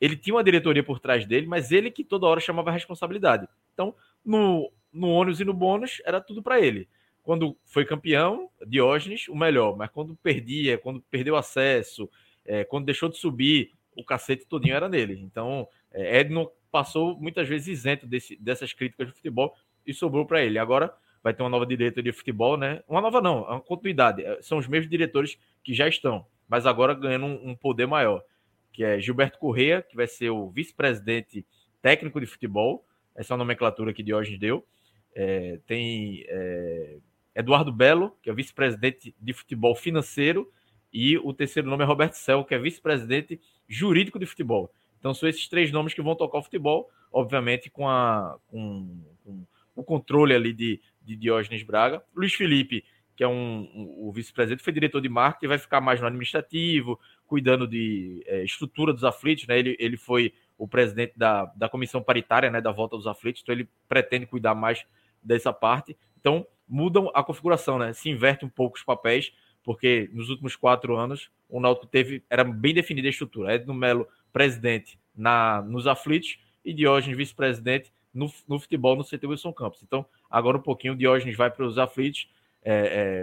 Ele 0.00 0.16
tinha 0.16 0.34
uma 0.34 0.44
diretoria 0.44 0.82
por 0.82 0.98
trás 0.98 1.24
dele, 1.24 1.46
mas 1.46 1.70
ele 1.70 1.90
que 1.90 2.04
toda 2.04 2.26
hora 2.26 2.40
chamava 2.40 2.70
a 2.70 2.72
responsabilidade. 2.72 3.48
Então, 3.72 3.94
no, 4.24 4.72
no 4.92 5.08
ônus 5.08 5.40
e 5.40 5.44
no 5.44 5.54
bônus, 5.54 6.02
era 6.04 6.20
tudo 6.20 6.42
para 6.42 6.60
ele. 6.60 6.88
Quando 7.24 7.56
foi 7.64 7.84
campeão, 7.84 8.50
Diógenes, 8.66 9.26
o 9.28 9.34
melhor. 9.34 9.76
Mas 9.76 9.90
quando 9.90 10.14
perdia, 10.14 10.78
quando 10.78 11.00
perdeu 11.10 11.36
acesso, 11.36 12.08
é, 12.44 12.62
quando 12.64 12.84
deixou 12.84 13.08
de 13.08 13.16
subir, 13.16 13.72
o 13.96 14.04
cacete 14.04 14.46
todinho 14.46 14.76
era 14.76 14.88
nele. 14.88 15.18
Então, 15.20 15.66
é, 15.90 16.20
Edno 16.20 16.50
passou 16.70 17.18
muitas 17.18 17.48
vezes 17.48 17.66
isento 17.66 18.06
desse, 18.06 18.36
dessas 18.36 18.72
críticas 18.72 19.08
de 19.08 19.14
futebol 19.14 19.56
e 19.86 19.94
sobrou 19.94 20.26
para 20.26 20.42
ele. 20.42 20.58
Agora 20.58 20.94
vai 21.22 21.32
ter 21.32 21.42
uma 21.42 21.48
nova 21.48 21.64
diretoria 21.64 22.12
de 22.12 22.16
futebol, 22.16 22.58
né? 22.58 22.82
Uma 22.86 23.00
nova 23.00 23.20
não, 23.22 23.38
é 23.46 23.52
uma 23.52 23.60
continuidade. 23.60 24.22
É, 24.22 24.42
são 24.42 24.58
os 24.58 24.68
mesmos 24.68 24.90
diretores 24.90 25.38
que 25.62 25.72
já 25.72 25.88
estão, 25.88 26.26
mas 26.46 26.66
agora 26.66 26.92
ganhando 26.92 27.24
um, 27.24 27.50
um 27.50 27.56
poder 27.56 27.86
maior, 27.86 28.22
que 28.70 28.84
é 28.84 29.00
Gilberto 29.00 29.38
Correa, 29.38 29.80
que 29.80 29.96
vai 29.96 30.06
ser 30.06 30.28
o 30.28 30.50
vice-presidente 30.50 31.46
técnico 31.80 32.20
de 32.20 32.26
futebol, 32.26 32.84
essa 33.14 33.32
é 33.32 33.34
a 33.34 33.38
nomenclatura 33.38 33.94
que 33.94 34.02
Diógenes 34.02 34.38
deu. 34.38 34.66
É, 35.14 35.60
tem 35.66 36.24
é, 36.26 36.96
Eduardo 37.34 37.72
Belo, 37.72 38.16
que 38.22 38.30
é 38.30 38.34
vice-presidente 38.34 39.14
de 39.20 39.32
futebol 39.32 39.74
financeiro, 39.74 40.50
e 40.92 41.18
o 41.18 41.32
terceiro 41.32 41.68
nome 41.68 41.82
é 41.82 41.86
Roberto 41.86 42.14
Cel, 42.14 42.44
que 42.44 42.54
é 42.54 42.58
vice-presidente 42.58 43.40
jurídico 43.68 44.18
de 44.18 44.26
futebol. 44.26 44.70
Então 44.98 45.12
são 45.12 45.28
esses 45.28 45.48
três 45.48 45.72
nomes 45.72 45.92
que 45.92 46.00
vão 46.00 46.14
tocar 46.14 46.38
o 46.38 46.42
futebol, 46.42 46.88
obviamente 47.12 47.68
com, 47.68 47.88
a, 47.88 48.38
com, 48.46 49.04
com 49.24 49.46
o 49.74 49.82
controle 49.82 50.34
ali 50.34 50.52
de, 50.52 50.80
de 51.02 51.16
Diógenes 51.16 51.62
Braga. 51.62 52.02
Luiz 52.14 52.34
Felipe, 52.34 52.84
que 53.16 53.24
é 53.24 53.28
um, 53.28 53.68
um 53.74 54.08
o 54.08 54.12
vice-presidente, 54.12 54.62
foi 54.62 54.72
diretor 54.72 55.00
de 55.00 55.08
marketing, 55.08 55.48
vai 55.48 55.58
ficar 55.58 55.80
mais 55.80 56.00
no 56.00 56.06
administrativo, 56.06 56.98
cuidando 57.26 57.66
de 57.66 58.22
é, 58.26 58.44
estrutura 58.44 58.92
dos 58.92 59.04
aflitos, 59.04 59.46
né? 59.46 59.58
Ele, 59.58 59.76
ele 59.78 59.96
foi 59.96 60.32
o 60.56 60.68
presidente 60.68 61.14
da, 61.16 61.46
da 61.56 61.68
comissão 61.68 62.02
paritária, 62.02 62.50
né, 62.50 62.60
da 62.60 62.70
volta 62.70 62.96
dos 62.96 63.06
aflitos, 63.06 63.42
então 63.42 63.52
ele 63.52 63.68
pretende 63.88 64.26
cuidar 64.26 64.54
mais 64.54 64.86
dessa 65.22 65.52
parte. 65.52 65.96
Então 66.18 66.46
mudam 66.68 67.10
a 67.14 67.22
configuração, 67.22 67.78
né? 67.78 67.92
Se 67.92 68.08
inverte 68.08 68.44
um 68.44 68.48
pouco 68.48 68.76
os 68.76 68.82
papéis, 68.82 69.32
porque 69.62 70.10
nos 70.12 70.28
últimos 70.28 70.56
quatro 70.56 70.96
anos 70.96 71.30
o 71.48 71.60
Náutico 71.60 71.86
teve 71.86 72.22
era 72.28 72.44
bem 72.44 72.74
definida 72.74 73.08
a 73.08 73.10
estrutura. 73.10 73.54
Edno 73.54 73.74
Melo 73.74 74.06
presidente 74.32 74.98
na, 75.14 75.62
nos 75.62 75.86
aflitos 75.86 76.38
e 76.64 76.72
Diógenes 76.72 77.16
vice-presidente 77.16 77.92
no, 78.12 78.32
no, 78.48 78.58
futebol 78.58 78.96
no 78.96 79.04
CT 79.04 79.26
Wilson 79.26 79.52
Campos. 79.52 79.82
Então, 79.82 80.04
agora 80.30 80.56
um 80.56 80.62
pouquinho, 80.62 80.96
Diógenes 80.96 81.36
vai 81.36 81.50
para 81.50 81.64
os 81.64 81.78
aflitos. 81.78 82.28
É, 82.62 82.72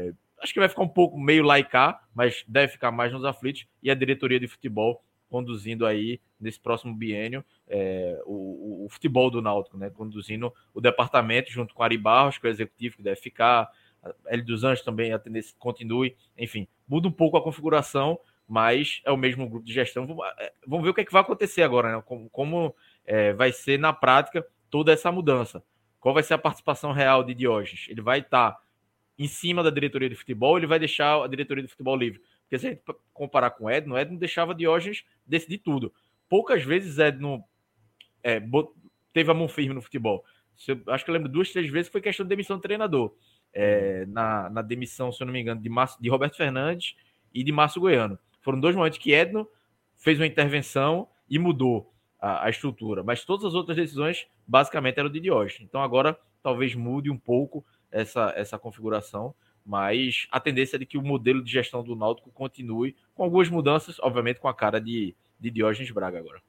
é, 0.10 0.14
acho 0.42 0.54
que 0.54 0.60
vai 0.60 0.70
ficar 0.70 0.84
um 0.84 0.88
pouco 0.88 1.20
meio 1.20 1.44
laicar, 1.44 2.08
mas 2.14 2.44
deve 2.48 2.74
ficar 2.74 2.92
mais 2.92 3.12
nos 3.12 3.24
aflitos. 3.24 3.66
E 3.82 3.90
a 3.90 3.96
diretoria 3.96 4.40
de 4.40 4.48
futebol 4.48 5.04
conduzindo 5.32 5.86
aí, 5.86 6.20
nesse 6.38 6.60
próximo 6.60 6.94
biênio, 6.94 7.44
é, 7.68 8.22
o, 8.26 8.86
o, 8.86 8.90
futebol 8.90 9.32
do 9.32 9.42
Náutico, 9.42 9.78
né? 9.78 9.90
Conduzindo 9.90 10.54
o 10.74 10.82
departamento 10.82 11.50
junto 11.50 11.74
com 11.74 11.82
Ari 11.82 11.98
Barros, 11.98 12.38
que 12.38 12.46
é 12.46 12.50
o 12.50 12.52
executivo 12.52 12.98
que 12.98 13.02
deve 13.02 13.16
ficar. 13.16 13.72
L 14.28 14.42
dos 14.44 14.66
Anjos 14.66 14.84
também 14.84 15.14
a 15.14 15.20
tendência 15.20 15.56
continue. 15.58 16.18
Enfim, 16.38 16.68
muda 16.86 17.08
um 17.08 17.12
pouco 17.12 17.38
a 17.38 17.42
configuração, 17.42 18.20
mas 18.46 19.02
é 19.06 19.12
o 19.12 19.18
mesmo 19.18 19.48
grupo 19.50 19.66
de 19.66 19.74
gestão. 19.74 20.06
Vamos, 20.06 20.26
é, 20.38 20.52
vamos 20.68 20.84
ver 20.84 20.90
o 20.90 20.94
que, 20.94 21.02
é 21.02 21.06
que 21.06 21.14
vai 21.14 21.22
acontecer 21.22 21.62
agora, 21.62 21.96
né? 21.96 22.04
Como, 22.06 22.30
como 22.30 22.76
é, 23.06 23.32
vai 23.32 23.54
ser 23.54 23.80
na 23.80 23.94
prática 23.94 24.46
toda 24.70 24.92
essa 24.92 25.10
mudança. 25.12 25.64
Qual 26.00 26.14
vai 26.14 26.24
ser 26.24 26.34
a 26.34 26.38
participação 26.38 26.92
real 26.92 27.24
de 27.24 27.34
Diógenes? 27.34 27.86
Ele 27.88 28.02
vai 28.02 28.20
estar 28.20 28.60
em 29.18 29.28
cima 29.28 29.64
da 29.64 29.70
diretoria 29.70 30.10
de 30.10 30.16
futebol, 30.16 30.58
ele 30.58 30.68
vai 30.68 30.80
deixar 30.80 31.24
a 31.24 31.28
diretoria 31.28 31.64
de 31.64 31.70
futebol 31.70 31.96
livre. 31.96 32.22
Porque 32.52 32.60
se 32.60 32.68
a 32.68 32.70
gente 32.72 32.84
comparar 33.14 33.52
com 33.52 33.72
Edno, 33.72 33.98
Edno 33.98 34.20
deixava 34.20 34.54
Diógenes 34.54 35.06
decidir 35.26 35.60
tudo. 35.60 35.94
Poucas 36.28 36.62
vezes 36.62 37.00
Edno 37.00 37.42
é, 38.22 38.42
teve 39.14 39.32
a 39.32 39.34
mão 39.34 39.48
firme 39.48 39.74
no 39.74 39.82
futebol. 39.82 40.26
acho 40.88 41.06
que 41.06 41.10
eu 41.10 41.14
lembro 41.14 41.30
duas, 41.30 41.50
três 41.50 41.70
vezes 41.70 41.88
que 41.88 41.94
foi 41.94 42.02
questão 42.02 42.26
de 42.26 42.30
demissão 42.30 42.58
do 42.58 42.62
treinador. 42.62 43.16
É, 43.54 44.06
na, 44.08 44.50
na 44.50 44.62
demissão, 44.62 45.14
se 45.14 45.24
eu 45.24 45.28
não 45.28 45.32
me 45.32 45.40
engano, 45.40 45.62
de, 45.62 45.70
Márcio, 45.70 46.02
de 46.02 46.10
Roberto 46.10 46.36
Fernandes 46.36 46.98
e 47.34 47.42
de 47.42 47.54
Márcio 47.54 47.80
Goiano. 47.80 48.20
Foram 48.42 48.60
dois 48.60 48.76
momentos 48.76 48.98
que 48.98 49.14
Edno 49.14 49.48
fez 49.96 50.20
uma 50.20 50.28
intervenção 50.28 51.08
e 51.30 51.40
mudou 51.40 51.94
a, 52.20 52.48
a, 52.48 52.50
estrutura, 52.50 53.02
mas 53.02 53.24
todas 53.24 53.46
as 53.46 53.54
outras 53.54 53.78
decisões 53.78 54.28
basicamente 54.46 55.00
eram 55.00 55.10
de 55.10 55.22
Diógenes. 55.22 55.66
Então 55.70 55.82
agora 55.82 56.20
talvez 56.44 56.76
mude 56.76 57.10
um 57.10 57.18
pouco 57.18 57.66
essa, 57.90 58.34
essa 58.36 58.60
configuração, 58.60 59.34
mas 59.66 60.28
a 60.32 60.40
tendência 60.40 60.76
é 60.76 60.80
de 60.80 60.86
que 60.86 60.98
o 60.98 61.02
modelo 61.02 61.44
de 61.44 61.52
gestão 61.52 61.84
do 61.84 61.96
Náutico 61.96 62.32
continue 62.32 62.96
com 63.14 63.24
algumas 63.24 63.50
mudanças, 63.50 64.00
obviamente 64.00 64.40
com 64.40 64.48
a 64.48 64.54
cara 64.54 64.80
de, 64.80 65.16
de 65.40 65.50
Diógenes 65.50 65.92
Braga 65.92 66.20
agora. 66.20 66.42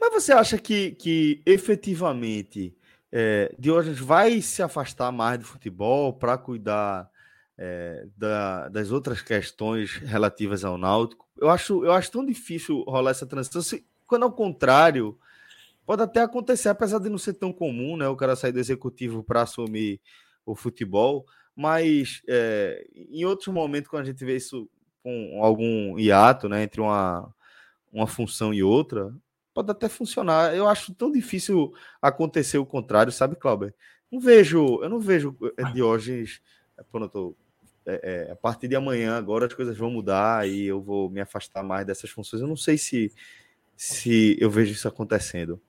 Mas 0.00 0.12
você 0.12 0.32
acha 0.32 0.58
que, 0.58 0.92
que 0.92 1.42
efetivamente 1.46 2.76
é, 3.12 3.54
Diógenes 3.58 4.00
vai 4.00 4.40
se 4.40 4.62
afastar 4.62 5.12
mais 5.12 5.38
do 5.38 5.44
futebol 5.44 6.12
para 6.12 6.36
cuidar 6.36 7.08
é, 7.56 8.06
da, 8.16 8.68
das 8.68 8.90
outras 8.90 9.22
questões 9.22 9.96
relativas 9.98 10.64
ao 10.64 10.76
Náutico. 10.76 11.28
Eu 11.36 11.48
acho, 11.48 11.84
eu 11.84 11.92
acho 11.92 12.10
tão 12.10 12.24
difícil 12.24 12.82
rolar 12.82 13.12
essa 13.12 13.26
transição. 13.26 13.62
Se, 13.62 13.86
quando 14.06 14.24
ao 14.24 14.32
contrário, 14.32 15.18
pode 15.86 16.02
até 16.02 16.22
acontecer, 16.22 16.68
apesar 16.68 16.98
de 16.98 17.08
não 17.08 17.18
ser 17.18 17.34
tão 17.34 17.52
comum, 17.52 17.96
né? 17.96 18.08
O 18.08 18.16
cara 18.16 18.36
sair 18.36 18.52
do 18.52 18.58
executivo 18.58 19.22
para 19.22 19.42
assumir 19.42 20.00
o 20.44 20.54
futebol, 20.54 21.24
mas 21.54 22.22
é, 22.28 22.86
em 22.94 23.24
outros 23.24 23.48
momentos, 23.48 23.88
quando 23.88 24.02
a 24.02 24.06
gente 24.06 24.24
vê 24.24 24.36
isso 24.36 24.68
com 25.02 25.38
algum 25.42 25.98
hiato, 25.98 26.48
né? 26.48 26.62
Entre 26.62 26.80
uma, 26.80 27.32
uma 27.92 28.06
função 28.06 28.52
e 28.52 28.62
outra, 28.62 29.14
pode 29.52 29.70
até 29.70 29.88
funcionar. 29.88 30.54
Eu 30.54 30.66
acho 30.68 30.94
tão 30.94 31.12
difícil 31.12 31.72
acontecer 32.02 32.58
o 32.58 32.66
contrário, 32.66 33.12
sabe, 33.12 33.36
Cláudio? 33.36 33.72
Não 34.10 34.18
vejo, 34.20 34.80
eu 34.82 34.88
não 34.88 34.98
vejo 34.98 35.36
eh, 35.56 35.72
Diógenes. 35.72 36.40
Pronto, 36.90 37.36
é, 37.86 38.26
é, 38.28 38.32
a 38.32 38.36
partir 38.36 38.66
de 38.66 38.74
amanhã, 38.74 39.16
agora 39.16 39.46
as 39.46 39.54
coisas 39.54 39.76
vão 39.76 39.90
mudar 39.90 40.48
e 40.48 40.66
eu 40.66 40.80
vou 40.80 41.10
me 41.10 41.20
afastar 41.20 41.62
mais 41.62 41.86
dessas 41.86 42.10
funções. 42.10 42.40
Eu 42.40 42.48
não 42.48 42.56
sei 42.56 42.78
se, 42.78 43.12
se 43.76 44.36
eu 44.40 44.50
vejo 44.50 44.72
isso 44.72 44.88
acontecendo. 44.88 45.60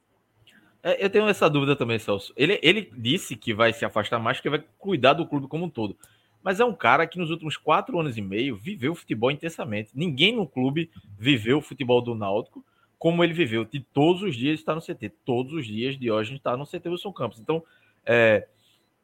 É, 0.85 1.03
eu 1.03 1.09
tenho 1.09 1.27
essa 1.27 1.49
dúvida 1.49 1.75
também, 1.75 1.97
Celso. 1.97 2.31
Ele, 2.37 2.59
ele 2.61 2.91
disse 2.95 3.35
que 3.35 3.55
vai 3.55 3.73
se 3.73 3.83
afastar 3.83 4.19
mais, 4.19 4.39
que 4.39 4.47
vai 4.47 4.63
cuidar 4.77 5.13
do 5.13 5.25
clube 5.25 5.47
como 5.47 5.65
um 5.65 5.69
todo. 5.69 5.97
mas 6.43 6.59
é 6.59 6.65
um 6.65 6.75
cara 6.75 7.07
que 7.07 7.17
nos 7.17 7.31
últimos 7.31 7.57
quatro 7.57 7.99
anos 7.99 8.19
e 8.19 8.21
meio 8.21 8.55
viveu 8.55 8.91
o 8.91 8.95
futebol 8.95 9.31
intensamente. 9.31 9.89
Ninguém 9.95 10.35
no 10.35 10.45
clube 10.47 10.91
viveu 11.17 11.57
o 11.57 11.61
futebol 11.61 12.03
do 12.03 12.13
Náutico 12.13 12.63
como 12.99 13.23
ele 13.23 13.33
viveu, 13.33 13.65
de 13.65 13.79
todos 13.79 14.21
os 14.21 14.35
dias 14.35 14.59
estar 14.59 14.75
no 14.75 14.81
CT. 14.81 15.09
Todos 15.25 15.53
os 15.53 15.65
dias 15.65 15.97
de 15.97 16.11
hoje 16.11 16.35
está 16.35 16.55
no 16.55 16.65
CT 16.65 16.87
Wilson 16.87 17.11
Campos. 17.11 17.39
Então, 17.39 17.63
é, 18.05 18.47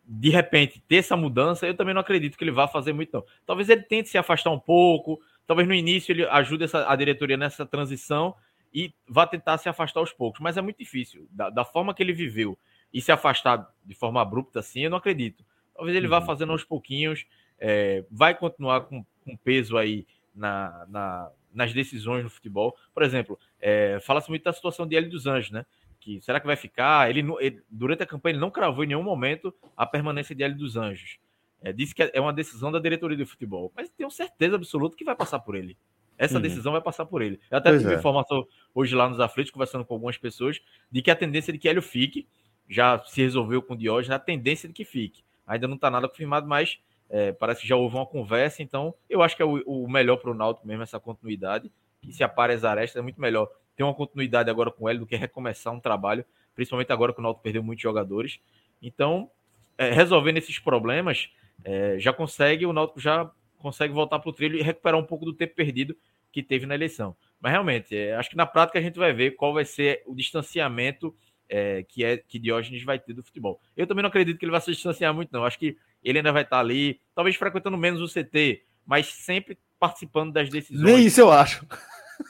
de 0.06 0.30
repente, 0.30 0.82
ter 0.88 0.98
essa 0.98 1.18
mudança, 1.18 1.66
eu 1.66 1.76
também 1.76 1.96
não 1.96 2.02
acredito 2.02 2.38
que 2.38 2.44
ele 2.44 2.52
vá 2.52 2.68
fazer 2.68 2.94
muito, 2.94 3.12
não. 3.12 3.24
Talvez 3.46 3.70
ele 3.70 3.82
tente 3.82 4.10
se 4.10 4.20
afastar 4.20 4.52
um 4.52 4.60
pouco, 4.60 5.20
talvez 5.48 5.68
no 5.68 5.74
início 5.74 6.12
ele 6.12 6.26
ajude 6.26 6.64
essa, 6.64 6.92
a 6.92 6.96
diretoria 6.96 7.38
nessa 7.38 7.66
transição 7.66 8.36
e 8.74 8.94
vá 9.08 9.28
tentar 9.28 9.58
se 9.58 9.68
afastar 9.68 10.00
aos 10.00 10.14
poucos, 10.14 10.40
mas 10.40 10.58
é 10.58 10.62
muito 10.62 10.78
difícil. 10.78 11.28
Da, 11.32 11.50
da 11.50 11.66
forma 11.66 11.94
que 11.94 12.02
ele 12.02 12.14
viveu 12.14 12.58
e 12.94 13.02
se 13.02 13.12
afastar 13.12 13.70
de 13.86 13.96
forma 13.96 14.22
abrupta 14.22 14.60
assim, 14.60 14.82
eu 14.82 14.90
não 14.90 14.98
acredito. 14.98 15.46
Talvez 15.76 15.96
ele 15.96 16.08
vá 16.08 16.20
uhum. 16.20 16.26
fazendo 16.26 16.52
aos 16.52 16.64
pouquinhos, 16.64 17.26
é, 17.60 18.04
vai 18.10 18.36
continuar 18.36 18.82
com, 18.82 19.06
com 19.24 19.38
peso 19.38 19.78
aí 19.78 20.06
na, 20.34 20.86
na, 20.90 21.32
nas 21.54 21.74
decisões 21.74 22.24
no 22.24 22.30
futebol. 22.30 22.76
Por 22.94 23.04
exemplo, 23.04 23.40
é, 23.60 24.00
fala-se 24.02 24.30
muito 24.30 24.44
da 24.44 24.54
situação 24.54 24.88
de 24.88 24.96
Hélio 24.96 25.10
dos 25.10 25.28
Anjos, 25.28 25.52
né? 25.52 25.66
Que 26.00 26.20
será 26.22 26.40
que 26.40 26.48
vai 26.48 26.56
ficar? 26.56 27.10
Ele, 27.10 27.24
ele, 27.40 27.62
durante 27.70 28.04
a 28.04 28.08
campanha 28.08 28.34
ele 28.34 28.42
não 28.42 28.50
cravou 28.50 28.84
em 28.84 28.88
nenhum 28.88 29.04
momento 29.04 29.54
a 29.78 29.86
permanência 29.86 30.36
de 30.36 30.44
Hélio 30.44 30.58
dos 30.58 30.76
Anjos. 30.76 31.20
É, 31.62 31.72
disse 31.72 31.94
que 31.94 32.02
é 32.02 32.20
uma 32.20 32.34
decisão 32.34 32.72
da 32.72 32.80
diretoria 32.80 33.16
do 33.16 33.26
futebol, 33.26 33.72
mas 33.76 33.88
tenho 33.90 34.10
certeza 34.10 34.56
absoluta 34.56 34.98
que 34.98 35.06
vai 35.06 35.16
passar 35.16 35.40
por 35.40 35.56
ele. 35.56 35.78
Essa 36.22 36.36
uhum. 36.36 36.42
decisão 36.42 36.72
vai 36.72 36.82
passar 36.82 37.04
por 37.08 37.24
ele. 37.24 37.40
Eu 37.50 37.58
até 37.58 37.72
pois 37.72 37.82
tive 37.82 37.96
é. 37.96 37.98
informação 37.98 38.48
hoje 38.76 38.94
lá 38.94 39.10
nos 39.10 39.20
aflitos, 39.20 39.52
conversando 39.52 39.84
com 39.84 39.96
algumas 39.96 40.20
pessoas, 40.20 40.62
de 40.92 41.02
que 41.02 41.10
a 41.10 41.16
tendência 41.16 41.50
é 41.50 41.54
de 41.54 41.58
que 41.58 41.68
Hélio 41.68 41.82
fique, 41.82 42.28
já 42.70 43.00
se 43.00 43.24
resolveu 43.24 43.60
com 43.60 43.74
o 43.74 43.78
Diógenes, 43.78 44.12
a 44.12 44.20
tendência 44.20 44.68
é 44.68 44.70
de 44.70 44.74
que 44.76 44.86
fique. 44.86 45.24
Ainda 45.48 45.68
não 45.68 45.74
está 45.74 45.90
nada 45.90 46.08
confirmado, 46.08 46.48
mas 46.48 46.80
é, 47.10 47.32
parece 47.32 47.62
que 47.62 47.68
já 47.68 47.76
houve 47.76 47.96
uma 47.96 48.06
conversa, 48.06 48.62
então 48.62 48.94
eu 49.10 49.24
acho 49.24 49.36
que 49.36 49.42
é 49.42 49.46
o, 49.46 49.64
o 49.66 49.90
melhor 49.90 50.18
para 50.18 50.30
o 50.30 50.36
Náutico 50.36 50.68
mesmo, 50.68 50.84
essa 50.84 51.00
continuidade. 51.00 51.72
E 52.04 52.14
se 52.14 52.24
aparece 52.24 52.68
as 52.68 52.72
arestas, 52.72 53.00
é 53.00 53.02
muito 53.02 53.20
melhor 53.20 53.50
ter 53.76 53.82
uma 53.82 53.96
continuidade 53.96 54.48
agora 54.48 54.70
com 54.70 54.88
ele 54.88 55.00
do 55.00 55.08
que 55.08 55.16
recomeçar 55.16 55.74
um 55.74 55.80
trabalho, 55.80 56.24
principalmente 56.54 56.94
agora 56.94 57.14
que 57.14 57.20
o 57.20 57.24
Náutico 57.24 57.42
perdeu 57.42 57.64
muitos 57.64 57.82
jogadores. 57.82 58.40
Então, 58.80 59.28
é, 59.76 59.92
resolvendo 59.92 60.38
esses 60.38 60.60
problemas, 60.60 61.32
é, 61.64 61.98
já 61.98 62.14
consegue, 62.14 62.68
o 62.68 62.74
Náutico 62.74 63.00
já 63.00 63.32
consegue 63.58 63.92
voltar 63.92 64.20
para 64.20 64.30
o 64.30 64.34
trilho 64.34 64.60
e 64.60 64.62
recuperar 64.62 65.00
um 65.00 65.06
pouco 65.06 65.26
do 65.26 65.34
tempo 65.34 65.56
perdido 65.56 65.96
que 66.32 66.44
teve 66.44 66.66
na 66.66 66.76
eleição. 66.76 67.16
Mas 67.40 67.52
realmente, 67.52 67.96
é, 67.96 68.16
acho 68.16 68.30
que 68.30 68.36
na 68.36 68.46
prática 68.46 68.80
a 68.80 68.82
gente 68.82 68.98
vai 68.98 69.14
ver 69.14 69.32
qual 69.32 69.54
vai 69.54 69.66
ser 69.66 70.04
o 70.06 70.16
distanciamento 70.16 71.16
é, 71.50 71.84
que 71.84 72.04
é 72.04 72.18
que 72.18 72.40
Diógenes 72.40 72.84
vai 72.84 72.98
ter 72.98 73.14
do 73.14 73.22
futebol. 73.22 73.60
Eu 73.76 73.86
também 73.86 74.02
não 74.02 74.10
acredito 74.10 74.38
que 74.38 74.46
ele 74.46 74.52
vai 74.52 74.62
se 74.62 74.72
distanciar 74.72 75.14
muito, 75.14 75.32
não. 75.34 75.44
Acho 75.44 75.60
que 75.60 75.76
ele 76.02 76.20
ainda 76.20 76.32
vai 76.32 76.44
estar 76.44 76.60
ali, 76.60 77.00
talvez 77.14 77.36
frequentando 77.36 77.78
menos 77.78 78.02
o 78.02 78.08
CT, 78.08 78.64
mas 78.86 79.08
sempre 79.08 79.58
participando 79.78 80.32
das 80.32 80.50
decisões. 80.50 80.84
Nem 80.84 81.06
isso 81.06 81.20
eu 81.20 81.32
acho. 81.32 81.66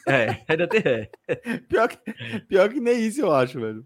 É, 0.08 0.42
ainda 0.48 0.68
tem. 0.68 0.82
É. 0.86 1.10
Pior, 1.70 1.88
que, 1.88 1.98
pior 2.48 2.70
que 2.70 2.80
nem 2.80 3.06
isso 3.06 3.22
eu 3.22 3.32
acho, 3.32 3.60
velho. 3.60 3.84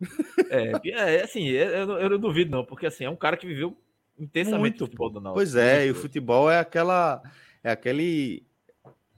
É, 0.49 0.89
é 0.89 1.23
assim, 1.23 1.49
é, 1.49 1.82
eu, 1.82 1.91
eu 1.97 2.10
não 2.12 2.19
duvido, 2.19 2.51
não, 2.51 2.63
porque 2.63 2.86
assim, 2.86 3.06
é 3.06 3.10
um 3.10 3.15
cara 3.15 3.36
que 3.36 3.47
viveu 3.47 3.75
intensamente 4.17 4.60
muito, 4.60 4.84
o 4.84 4.86
futebol 4.86 5.10
do 5.10 5.19
Náutico. 5.19 5.39
Pois 5.39 5.56
é, 5.56 5.88
e 5.88 5.91
o 5.91 5.95
futebol 5.95 6.49
é 6.49 6.60
aquela. 6.60 7.21
É 7.63 7.71
aquele. 7.71 8.45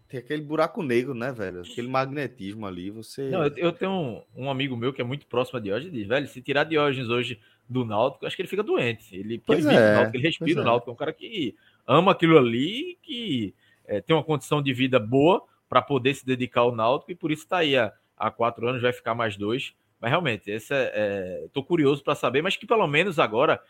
Tem 0.10 0.20
aquele 0.20 0.41
buraco 0.41 0.82
negro, 0.82 1.13
né, 1.13 1.32
velho? 1.34 1.62
Aquele 1.62 1.89
magnetismo 1.89 2.65
ali, 2.65 2.89
você. 2.89 3.30
Não, 3.30 3.43
eu, 3.43 3.54
eu 3.58 3.72
tenho 3.74 3.91
um, 3.91 4.24
um, 4.36 4.50
amigo 4.50 4.78
meu 4.78 4.93
que 4.93 5.02
é 5.02 5.04
muito 5.04 5.28
próximo 5.28 5.60
a 5.60 5.62
Diógenes 5.62 5.93
e 5.93 5.98
diz, 5.98 6.08
velho, 6.08 6.28
se 6.28 6.41
tirar 6.41 6.63
Diógenes 6.63 7.10
hoje 7.10 7.39
do 7.67 7.84
Náutico, 7.84 8.26
acho 8.26 8.36
que 8.36 8.41
ele 8.41 8.50
fica 8.50 8.63
doente. 8.63 9.13
Ele, 9.13 9.41
pois 9.46 9.65
ele, 9.65 9.76
é, 9.76 9.96
Náutico, 9.96 10.15
ele 10.15 10.24
respira 10.24 10.60
o 10.60 10.63
é. 10.63 10.65
Náutico, 10.65 10.89
é 10.89 10.93
um 10.93 10.98
cara 10.98 11.12
que 11.12 11.56
ama 11.86 12.13
aquilo 12.13 12.38
ali, 12.38 12.98
que 13.02 13.54
é, 13.86 14.00
tem 14.00 14.15
uma 14.15 14.24
condição 14.24 14.62
de 14.62 14.74
vida 14.74 14.98
boa 14.98 15.43
para 15.67 15.82
poder 15.82 16.13
se 16.13 16.26
dedicar 16.26 16.62
ao 16.62 16.74
Náutico 16.74 17.12
e 17.12 17.15
por 17.15 17.30
isso 17.30 17.43
está 17.43 17.58
aí 17.58 17.76
há, 17.76 17.91
há, 18.17 18.32
quatro 18.32 18.65
anos, 18.67 18.82
vai 18.82 18.93
ficar 18.93 19.13
mais 19.13 19.36
dois. 19.36 19.74
Mas 20.00 20.10
realmente, 20.10 20.50
esse 20.50 20.74
é, 20.74 20.91
é 20.93 21.48
tô 21.52 21.62
curioso 21.62 22.02
para 22.02 22.15
saber, 22.15 22.41
mas 22.41 22.56
que 22.56 22.65
pelo 22.65 22.88
menos 22.88 23.20
agora, 23.20 23.62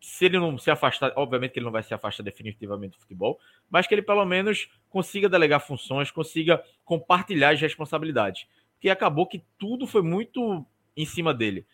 se 0.00 0.24
ele 0.24 0.38
não 0.38 0.56
se 0.56 0.70
afastar, 0.70 1.12
obviamente 1.16 1.52
que 1.52 1.58
ele 1.58 1.66
não 1.66 1.72
vai 1.72 1.82
se 1.82 1.92
afastar 1.92 2.22
definitivamente 2.22 2.92
do 2.92 3.00
futebol, 3.00 3.38
mas 3.68 3.86
que 3.86 3.94
ele 3.94 4.02
pelo 4.02 4.24
menos 4.24 4.68
consiga 4.88 5.28
delegar 5.28 5.60
funções, 5.60 6.10
consiga 6.10 6.62
compartilhar 6.84 7.50
as 7.50 7.60
responsabilidades. 7.60 8.46
Porque 8.74 8.88
acabou 8.88 9.26
que 9.26 9.44
tudo 9.58 9.86
foi 9.86 10.02
muito 10.02 10.64
em 10.96 11.04
cima 11.04 11.34
dele 11.34 11.66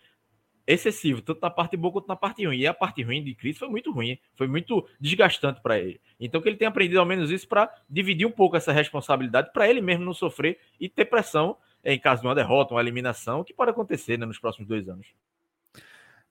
excessivo, 0.66 1.22
tanto 1.22 1.40
na 1.40 1.48
parte 1.48 1.76
boa 1.76 1.92
quanto 1.92 2.08
na 2.08 2.16
parte 2.16 2.44
ruim. 2.44 2.58
E 2.58 2.66
a 2.66 2.74
parte 2.74 3.02
ruim 3.02 3.22
de 3.22 3.34
Cris 3.34 3.56
foi 3.56 3.68
muito 3.68 3.92
ruim, 3.92 4.18
foi 4.34 4.48
muito 4.48 4.86
desgastante 4.98 5.60
para 5.60 5.78
ele. 5.78 6.00
Então 6.18 6.40
que 6.40 6.48
ele 6.48 6.56
tem 6.56 6.66
aprendido 6.66 6.98
ao 6.98 7.06
menos 7.06 7.30
isso 7.30 7.46
para 7.46 7.72
dividir 7.88 8.26
um 8.26 8.32
pouco 8.32 8.56
essa 8.56 8.72
responsabilidade 8.72 9.52
para 9.52 9.68
ele 9.68 9.80
mesmo 9.80 10.04
não 10.04 10.12
sofrer 10.12 10.58
e 10.80 10.88
ter 10.88 11.04
pressão 11.04 11.56
em 11.84 12.00
caso 12.00 12.22
de 12.22 12.26
uma 12.26 12.34
derrota, 12.34 12.74
uma 12.74 12.80
eliminação, 12.80 13.44
que 13.44 13.54
pode 13.54 13.70
acontecer 13.70 14.18
né, 14.18 14.26
nos 14.26 14.40
próximos 14.40 14.68
dois 14.68 14.88
anos. 14.88 15.06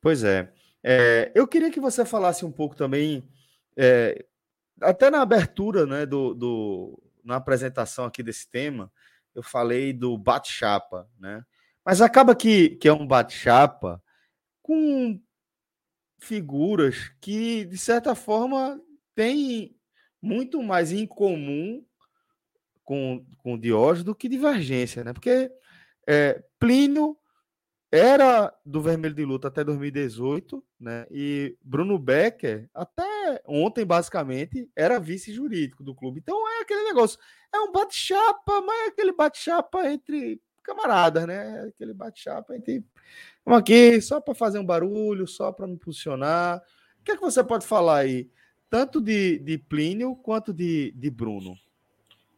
Pois 0.01 0.21
é. 0.21 0.51
É. 0.87 1.31
Eu 1.33 1.47
queria 1.47 1.71
que 1.71 1.79
você 1.79 2.05
falasse 2.05 2.45
um 2.45 2.51
pouco 2.51 2.75
também, 2.75 3.27
é, 3.75 4.23
até 4.79 5.09
na 5.09 5.21
abertura, 5.21 5.87
né, 5.87 6.05
do, 6.05 6.35
do, 6.35 7.03
na 7.23 7.37
apresentação 7.37 8.05
aqui 8.05 8.21
desse 8.21 8.47
tema, 8.49 8.91
eu 9.33 9.41
falei 9.41 9.91
do 9.91 10.15
bate-chapa, 10.15 11.09
né? 11.19 11.43
Mas 11.83 12.01
acaba 12.01 12.35
que, 12.35 12.69
que 12.77 12.87
é 12.87 12.93
um 12.93 13.05
bate-chapa 13.05 14.01
com 14.61 15.19
figuras 16.19 17.11
que, 17.19 17.65
de 17.65 17.77
certa 17.77 18.15
forma, 18.15 18.79
têm 19.13 19.75
muito 20.21 20.61
mais 20.61 20.91
em 20.91 21.05
comum 21.05 21.83
com, 22.83 23.25
com 23.39 23.57
Diógenes 23.57 24.03
do 24.03 24.15
que 24.15 24.29
divergência, 24.29 25.03
né? 25.03 25.13
Porque 25.13 25.51
é, 26.07 26.43
Plínio 26.59 27.17
era 27.95 28.53
do 28.65 28.81
Vermelho 28.81 29.15
de 29.15 29.23
Luta 29.23 29.47
até 29.47 29.63
2018, 29.63 30.63
né? 30.79 31.05
E 31.10 31.58
Bruno 31.62 31.97
Becker, 31.97 32.69
até 32.73 33.41
ontem, 33.47 33.86
basicamente, 33.86 34.69
era 34.75 34.99
vice-jurídico 34.99 35.84
do 35.84 35.95
clube. 35.95 36.19
Então 36.19 36.47
é 36.47 36.62
aquele 36.62 36.84
negócio, 36.84 37.19
é 37.53 37.60
um 37.60 37.71
bate-chapa, 37.71 38.62
mas 38.62 38.86
é 38.86 38.88
aquele 38.88 39.13
bate-chapa 39.13 39.89
entre 39.91 40.41
camaradas, 40.63 41.25
né? 41.25 41.67
Aquele 41.67 41.93
bate-chapa 41.93 42.55
entre 42.55 42.84
Vamos 43.45 43.60
aqui 43.60 44.01
só 44.01 44.19
para 44.19 44.34
fazer 44.34 44.58
um 44.58 44.65
barulho, 44.65 45.27
só 45.27 45.51
para 45.51 45.67
me 45.67 45.77
posicionar. 45.77 46.58
O 46.99 47.03
que 47.03 47.12
é 47.12 47.15
que 47.15 47.21
você 47.21 47.43
pode 47.43 47.65
falar 47.65 47.99
aí, 47.99 48.29
tanto 48.69 48.99
de, 48.99 49.38
de 49.39 49.58
Plínio 49.60 50.15
quanto 50.15 50.51
de, 50.51 50.91
de 50.95 51.10
Bruno? 51.12 51.55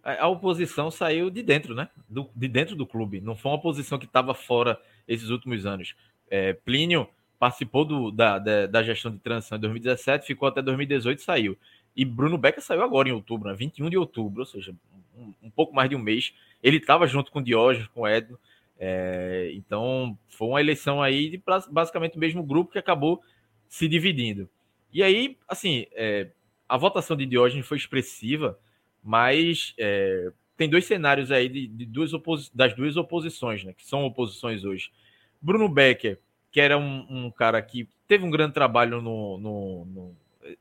A 0.04 0.28
oposição 0.28 0.92
saiu 0.92 1.30
de 1.30 1.42
dentro, 1.42 1.74
né? 1.74 1.90
Do, 2.08 2.30
de 2.36 2.48
dentro 2.48 2.76
do 2.76 2.86
clube. 2.86 3.20
Não 3.22 3.36
foi 3.36 3.52
uma 3.52 3.58
oposição 3.58 3.98
que 3.98 4.06
estava 4.06 4.34
fora 4.34 4.80
esses 5.08 5.30
últimos 5.30 5.66
anos. 5.66 5.96
É, 6.30 6.54
Plínio 6.54 7.08
participou 7.40 7.86
do, 7.86 8.12
da, 8.12 8.40
da, 8.40 8.66
da, 8.66 8.84
gestão 8.84 9.12
de 9.12 9.20
transição 9.20 9.58
em 9.58 9.62
2017, 9.62 10.26
ficou 10.26 10.48
até 10.48 10.62
2018 10.62 11.20
e 11.20 11.22
saiu. 11.22 11.58
E 11.96 12.04
Bruno 12.04 12.38
Becker 12.38 12.64
saiu 12.64 12.84
agora 12.84 13.10
em 13.10 13.12
outubro, 13.12 13.50
né? 13.50 13.56
21 13.56 13.90
de 13.90 13.98
outubro, 13.98 14.42
ou 14.42 14.46
seja, 14.46 14.74
um, 15.16 15.34
um 15.44 15.50
pouco 15.50 15.74
mais 15.74 15.90
de 15.90 15.96
um 15.96 16.00
mês. 16.00 16.34
Ele 16.62 16.78
estava 16.78 17.08
junto 17.08 17.32
com 17.32 17.42
Diógenes, 17.42 17.88
com 17.90 18.08
Edno, 18.08 18.38
é, 18.80 19.52
então, 19.54 20.18
foi 20.28 20.48
uma 20.48 20.62
eleição 20.62 21.02
aí 21.02 21.30
de 21.30 21.42
basicamente 21.70 22.16
o 22.16 22.20
mesmo 22.20 22.44
grupo 22.44 22.72
que 22.72 22.80
acabou 22.80 23.22
se 23.68 23.88
dividindo. 23.88 24.50
E 24.94 25.02
aí, 25.02 25.38
assim, 25.48 25.88
é, 25.94 26.30
a 26.70 26.78
votação 26.78 27.18
de 27.18 27.26
Diógenes 27.26 27.66
foi 27.66 27.78
expressiva, 27.78 28.58
mas 29.04 29.74
é, 29.78 30.32
tem 30.58 30.70
dois 30.70 30.86
cenários 30.86 31.32
aí 31.32 31.48
de, 31.48 31.68
de 31.68 31.86
duas 31.86 32.12
das 32.54 32.74
duas 32.74 32.98
oposições, 32.98 33.64
né, 33.64 33.74
que 33.74 33.86
são 33.86 34.04
oposições 34.06 34.66
hoje. 34.66 34.92
Bruno 35.42 35.70
Becker, 35.70 36.20
que 36.52 36.60
era 36.60 36.78
um, 36.78 37.06
um 37.10 37.32
cara 37.32 37.62
que 37.62 37.88
teve 38.08 38.26
um 38.26 38.32
grande 38.32 38.54
trabalho 38.54 39.02
no, 39.02 39.38
no, 39.38 39.86
no 39.86 40.16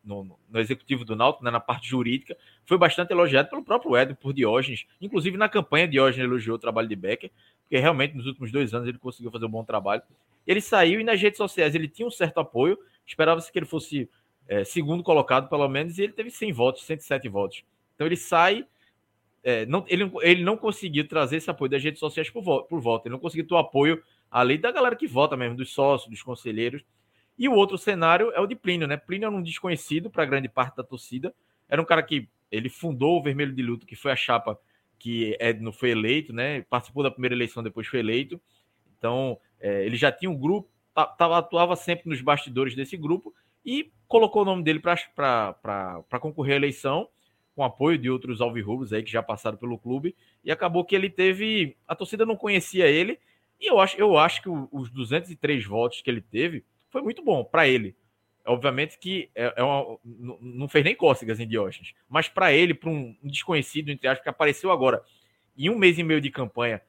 no, 0.05 0.37
no, 0.51 0.61
executivo 0.61 1.05
do 1.05 1.15
Náutico, 1.15 1.45
né, 1.45 1.51
na 1.51 1.61
parte 1.61 1.89
jurídica, 1.89 2.37
foi 2.65 2.79
bastante 2.79 3.13
elogiado 3.13 3.49
pelo 3.49 3.63
próprio 3.63 3.97
Edo, 3.97 4.17
por 4.17 4.33
Diógenes. 4.33 4.87
Inclusive, 5.01 5.37
na 5.37 5.49
campanha, 5.49 5.87
Diógenes 5.87 6.27
elogiou 6.27 6.57
o 6.57 6.59
trabalho 6.59 6.89
de 6.89 6.97
Becker, 6.97 7.31
porque 7.63 7.79
realmente 7.79 8.17
nos 8.17 8.27
últimos 8.27 8.51
dois 8.51 8.75
anos 8.75 8.89
ele 8.89 8.99
conseguiu 8.99 9.31
fazer 9.31 9.47
um 9.47 9.51
bom 9.51 9.65
trabalho. 9.65 10.03
Ele 10.47 10.61
saiu 10.61 11.01
e 11.01 11.05
nas 11.05 11.21
redes 11.21 11.37
sociais 11.37 11.75
ele 11.75 11.89
tinha 11.89 12.07
um 12.07 12.11
certo 12.11 12.39
apoio, 12.39 12.79
esperava-se 13.07 13.51
que 13.51 13.59
ele 13.59 13.67
fosse 13.67 14.09
é, 14.49 14.65
segundo 14.65 15.03
colocado, 15.03 15.49
pelo 15.49 15.69
menos, 15.69 15.99
e 15.99 16.03
ele 16.03 16.13
teve 16.13 16.31
100 16.31 16.53
votos, 16.53 16.85
107 16.85 17.29
votos. 17.29 17.65
Então 17.95 18.07
ele 18.07 18.17
sai. 18.17 18.67
É, 19.49 19.65
não, 19.65 19.85
ele, 19.87 20.11
ele 20.23 20.43
não 20.43 20.57
conseguiu 20.57 21.07
trazer 21.07 21.37
esse 21.37 21.49
apoio 21.49 21.71
das 21.71 21.81
redes 21.81 22.01
sociais 22.01 22.29
por, 22.29 22.65
por 22.65 22.81
voto, 22.81 23.07
ele 23.07 23.13
não 23.13 23.21
conseguiu 23.21 23.47
ter 23.47 23.55
o 23.55 23.59
apoio 23.59 24.03
ali 24.29 24.59
da 24.59 24.73
galera 24.73 24.97
que 24.97 25.07
vota 25.07 25.37
mesmo, 25.37 25.57
dos 25.57 25.73
sócios, 25.73 26.11
dos 26.11 26.21
conselheiros. 26.21 26.85
E 27.39 27.49
o 27.49 27.53
outro 27.53 27.79
cenário 27.79 28.33
é 28.33 28.41
o 28.41 28.47
de 28.47 28.57
Plínio, 28.57 28.89
né? 28.89 28.97
Plínio 28.97 29.29
era 29.29 29.37
um 29.37 29.41
desconhecido 29.41 30.11
para 30.11 30.25
grande 30.25 30.49
parte 30.49 30.75
da 30.75 30.83
torcida. 30.83 31.33
Era 31.69 31.81
um 31.81 31.85
cara 31.85 32.03
que 32.03 32.29
ele 32.51 32.69
fundou 32.69 33.21
o 33.21 33.23
Vermelho 33.23 33.53
de 33.53 33.63
Luto, 33.63 33.87
que 33.87 33.95
foi 33.95 34.11
a 34.11 34.17
chapa 34.17 34.59
que 34.99 35.37
Edno 35.39 35.73
foi 35.73 35.91
eleito, 35.91 36.33
né? 36.33 36.63
Participou 36.63 37.05
da 37.05 37.11
primeira 37.13 37.37
eleição, 37.37 37.63
depois 37.63 37.87
foi 37.87 38.01
eleito. 38.01 38.41
Então, 38.99 39.39
é, 39.61 39.87
ele 39.87 39.95
já 39.95 40.11
tinha 40.11 40.29
um 40.29 40.37
grupo, 40.37 40.69
tava, 40.93 41.39
atuava 41.39 41.77
sempre 41.77 42.09
nos 42.09 42.21
bastidores 42.21 42.75
desse 42.75 42.97
grupo 42.97 43.33
e 43.65 43.93
colocou 44.09 44.43
o 44.43 44.45
nome 44.45 44.65
dele 44.65 44.81
para 44.81 46.19
concorrer 46.19 46.55
à 46.55 46.57
eleição, 46.57 47.09
com 47.57 47.65
apoio 47.65 47.97
de 47.97 48.11
outros 48.11 48.43
alvirrubros 48.43 48.93
aí 48.93 49.03
que 49.03 49.11
já 49.11 49.23
passaram 49.23 49.57
pelo 49.57 49.79
clube, 49.79 50.15
e 50.45 50.53
acabou 50.53 50.85
que 50.85 50.95
ele 50.95 51.09
teve. 51.09 51.75
A 51.89 51.95
torcida 51.95 52.27
não 52.27 52.37
conhecia 52.37 52.87
ele, 52.87 53.19
e 53.59 53.71
eu 53.71 53.81
acho, 53.81 53.97
eu 53.97 54.19
acho 54.19 54.43
que 54.43 54.49
os 54.49 54.91
203 54.91 55.65
votos 55.65 56.03
que 56.03 56.11
ele 56.11 56.21
teve 56.21 56.63
foi 56.91 57.01
muito 57.01 57.25
bom 57.25 57.43
para 57.43 57.67
ele. 57.67 57.97
Obviamente 58.45 58.99
que 58.99 59.31
é, 59.35 59.55
é 59.57 59.63
uma, 59.63 59.99
não 60.05 60.69
fez 60.69 60.85
nem 60.85 60.95
cócegas 60.95 61.41
em 61.41 61.49
Diógenes, 61.49 61.95
mas 62.09 62.29
para 62.29 62.53
ele, 62.53 62.75
para 62.75 62.91
um 62.91 63.17
desconhecido, 63.25 63.89
entre 63.89 64.07
aspas, 64.07 64.23
que 64.23 64.29
apareceu 64.29 64.71
agora 64.71 65.03
em 65.57 65.71
um 65.71 65.79
mês 65.79 65.99
e 65.99 66.05
meio 66.05 66.21
de 66.21 66.31
campanha, 66.31 66.83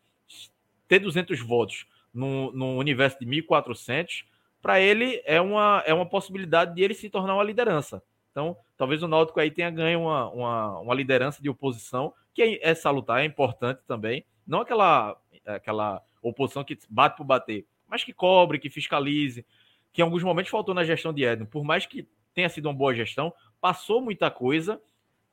ter 0.88 1.00
200 1.00 1.40
votos 1.40 1.88
no, 2.14 2.52
no 2.52 2.78
universo 2.78 3.18
de 3.20 3.26
1.400, 3.26 4.26
para 4.62 4.82
ele 4.82 5.22
é 5.26 5.40
uma, 5.40 5.82
é 5.86 5.94
uma 5.94 6.06
possibilidade 6.06 6.76
de 6.76 6.82
ele 6.82 6.94
se 6.94 7.10
tornar 7.10 7.34
uma 7.36 7.44
liderança. 7.44 8.04
Então, 8.38 8.56
talvez 8.78 9.02
o 9.02 9.08
Náutico 9.08 9.40
aí 9.40 9.50
tenha 9.50 9.72
ganho 9.72 10.02
uma, 10.02 10.30
uma, 10.30 10.80
uma 10.82 10.94
liderança 10.94 11.42
de 11.42 11.50
oposição, 11.50 12.14
que 12.36 12.44
é, 12.44 12.70
é 12.70 12.76
salutar, 12.76 13.22
é 13.22 13.26
importante 13.26 13.82
também. 13.88 14.24
Não 14.46 14.62
aquela, 14.62 15.20
aquela 15.44 16.04
oposição 16.22 16.64
que 16.64 16.78
bate 16.88 17.18
por 17.18 17.24
bater, 17.24 17.66
mas 17.88 18.04
que 18.04 18.14
cobre, 18.14 18.60
que 18.60 18.70
fiscalize, 18.70 19.44
que 19.92 20.02
em 20.02 20.04
alguns 20.04 20.22
momentos 20.22 20.52
faltou 20.52 20.76
na 20.76 20.84
gestão 20.84 21.12
de 21.12 21.24
Edno. 21.24 21.48
Por 21.48 21.64
mais 21.64 21.88
que 21.88 22.08
tenha 22.32 22.48
sido 22.48 22.68
uma 22.68 22.76
boa 22.76 22.94
gestão, 22.94 23.34
passou 23.60 24.04
muita 24.04 24.30
coisa 24.30 24.80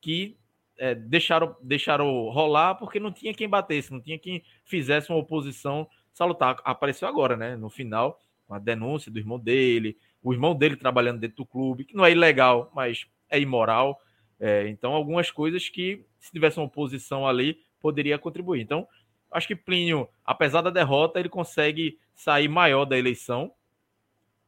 que 0.01 0.38
é, 0.79 0.95
deixaram, 0.95 1.55
deixaram 1.61 2.31
rolar 2.31 2.77
porque 2.77 2.99
não 2.99 3.12
tinha 3.12 3.35
quem 3.35 3.47
batesse, 3.47 3.93
não 3.93 4.01
tinha 4.01 4.19
quem 4.19 4.43
fizesse 4.64 5.11
uma 5.11 5.19
oposição 5.19 5.87
salutar. 6.11 6.57
Apareceu 6.64 7.07
agora, 7.07 7.37
né? 7.37 7.55
No 7.55 7.69
final, 7.69 8.19
com 8.47 8.55
a 8.55 8.59
denúncia 8.59 9.12
do 9.12 9.19
irmão 9.19 9.38
dele, 9.38 9.99
o 10.25 10.33
irmão 10.33 10.55
dele 10.55 10.75
trabalhando 10.75 11.21
dentro 11.21 11.37
do 11.37 11.47
clube, 11.47 11.85
que 11.85 11.95
não 11.95 12.05
é 12.05 12.11
ilegal, 12.11 12.73
mas 12.75 13.07
é 13.29 13.39
imoral. 13.39 14.01
É, 14.41 14.67
então, 14.69 14.95
algumas 14.95 15.31
coisas 15.31 15.69
que, 15.69 16.03
se 16.19 16.33
tivesse 16.33 16.59
uma 16.59 16.67
oposição 16.67 17.29
ali, 17.29 17.61
poderia 17.79 18.19
contribuir. 18.19 18.63
Então, 18.63 18.89
acho 19.31 19.47
que 19.47 19.55
Plínio, 19.55 20.09
apesar 20.25 20.63
da 20.63 20.71
derrota, 20.71 21.21
ele 21.21 21.29
consegue 21.29 21.99
sair 22.15 22.49
maior 22.49 22.87
da 22.87 22.99
eleição. 22.99 23.53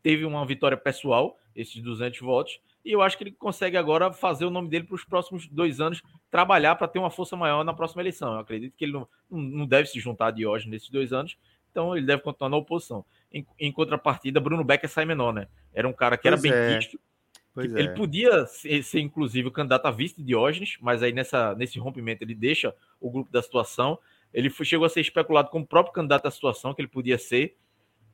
Teve 0.03 0.25
uma 0.25 0.47
vitória 0.47 0.79
pessoal, 0.79 1.37
esses 1.55 1.83
200 1.83 2.21
votos, 2.21 2.59
e 2.83 2.93
eu 2.93 3.03
acho 3.03 3.19
que 3.19 3.25
ele 3.25 3.33
consegue 3.33 3.77
agora 3.77 4.13
fazer 4.13 4.47
o 4.47 4.51
nome 4.51 4.69
dele 4.71 4.85
para 4.85 4.95
os 4.95 5.05
próximos 5.05 5.47
dois 5.47 5.81
anos, 5.81 6.03
trabalhar 6.31 6.77
para 6.77 6.89
ter 6.89 6.99
uma 6.99 7.11
força 7.11 7.37
maior 7.37 7.65
na 7.65 7.75
próxima 7.75 8.01
eleição. 8.01 8.33
Eu 8.33 8.39
acredito 8.39 8.75
que 8.77 8.85
ele 8.85 8.93
não, 8.93 9.09
não 9.29 9.67
deve 9.67 9.89
se 9.89 10.01
juntar 10.01 10.31
de 10.31 10.47
hoje 10.47 10.69
nesses 10.69 10.89
dois 10.89 11.13
anos, 11.13 11.37
então 11.71 11.95
ele 11.95 12.07
deve 12.07 12.23
continuar 12.23 12.49
na 12.49 12.57
oposição. 12.57 13.05
Em, 13.33 13.47
em 13.59 13.73
contrapartida, 13.73 14.41
Bruno 14.41 14.65
Becker 14.65 14.89
sai 14.89 15.05
menor, 15.05 15.33
né? 15.33 15.49
Era 15.75 15.89
um 15.89 15.93
cara 15.93 16.17
que 16.17 16.27
era 16.27 16.37
bem 16.37 16.53
é. 16.53 16.77
quisto. 16.77 16.99
Ele 17.57 17.89
é. 17.89 17.95
podia 17.95 18.45
ser, 18.47 18.83
ser, 18.83 19.01
inclusive, 19.01 19.49
o 19.49 19.51
candidato 19.51 19.87
a 19.87 19.91
vice 19.91 20.17
de 20.17 20.23
Diógenes, 20.23 20.77
mas 20.81 21.03
aí 21.03 21.13
nessa, 21.13 21.55
nesse 21.55 21.79
rompimento 21.79 22.23
ele 22.23 22.35
deixa 22.35 22.75
o 23.01 23.11
grupo 23.11 23.33
da 23.33 23.43
situação. 23.43 23.99
Ele 24.33 24.51
foi, 24.51 24.67
chegou 24.67 24.85
a 24.85 24.91
ser 24.91 25.01
especulado 25.01 25.49
como 25.49 25.67
próprio 25.67 25.95
candidato 25.95 26.27
à 26.27 26.31
situação, 26.31 26.75
que 26.75 26.83
ele 26.83 26.89
podia 26.89 27.17
ser, 27.17 27.57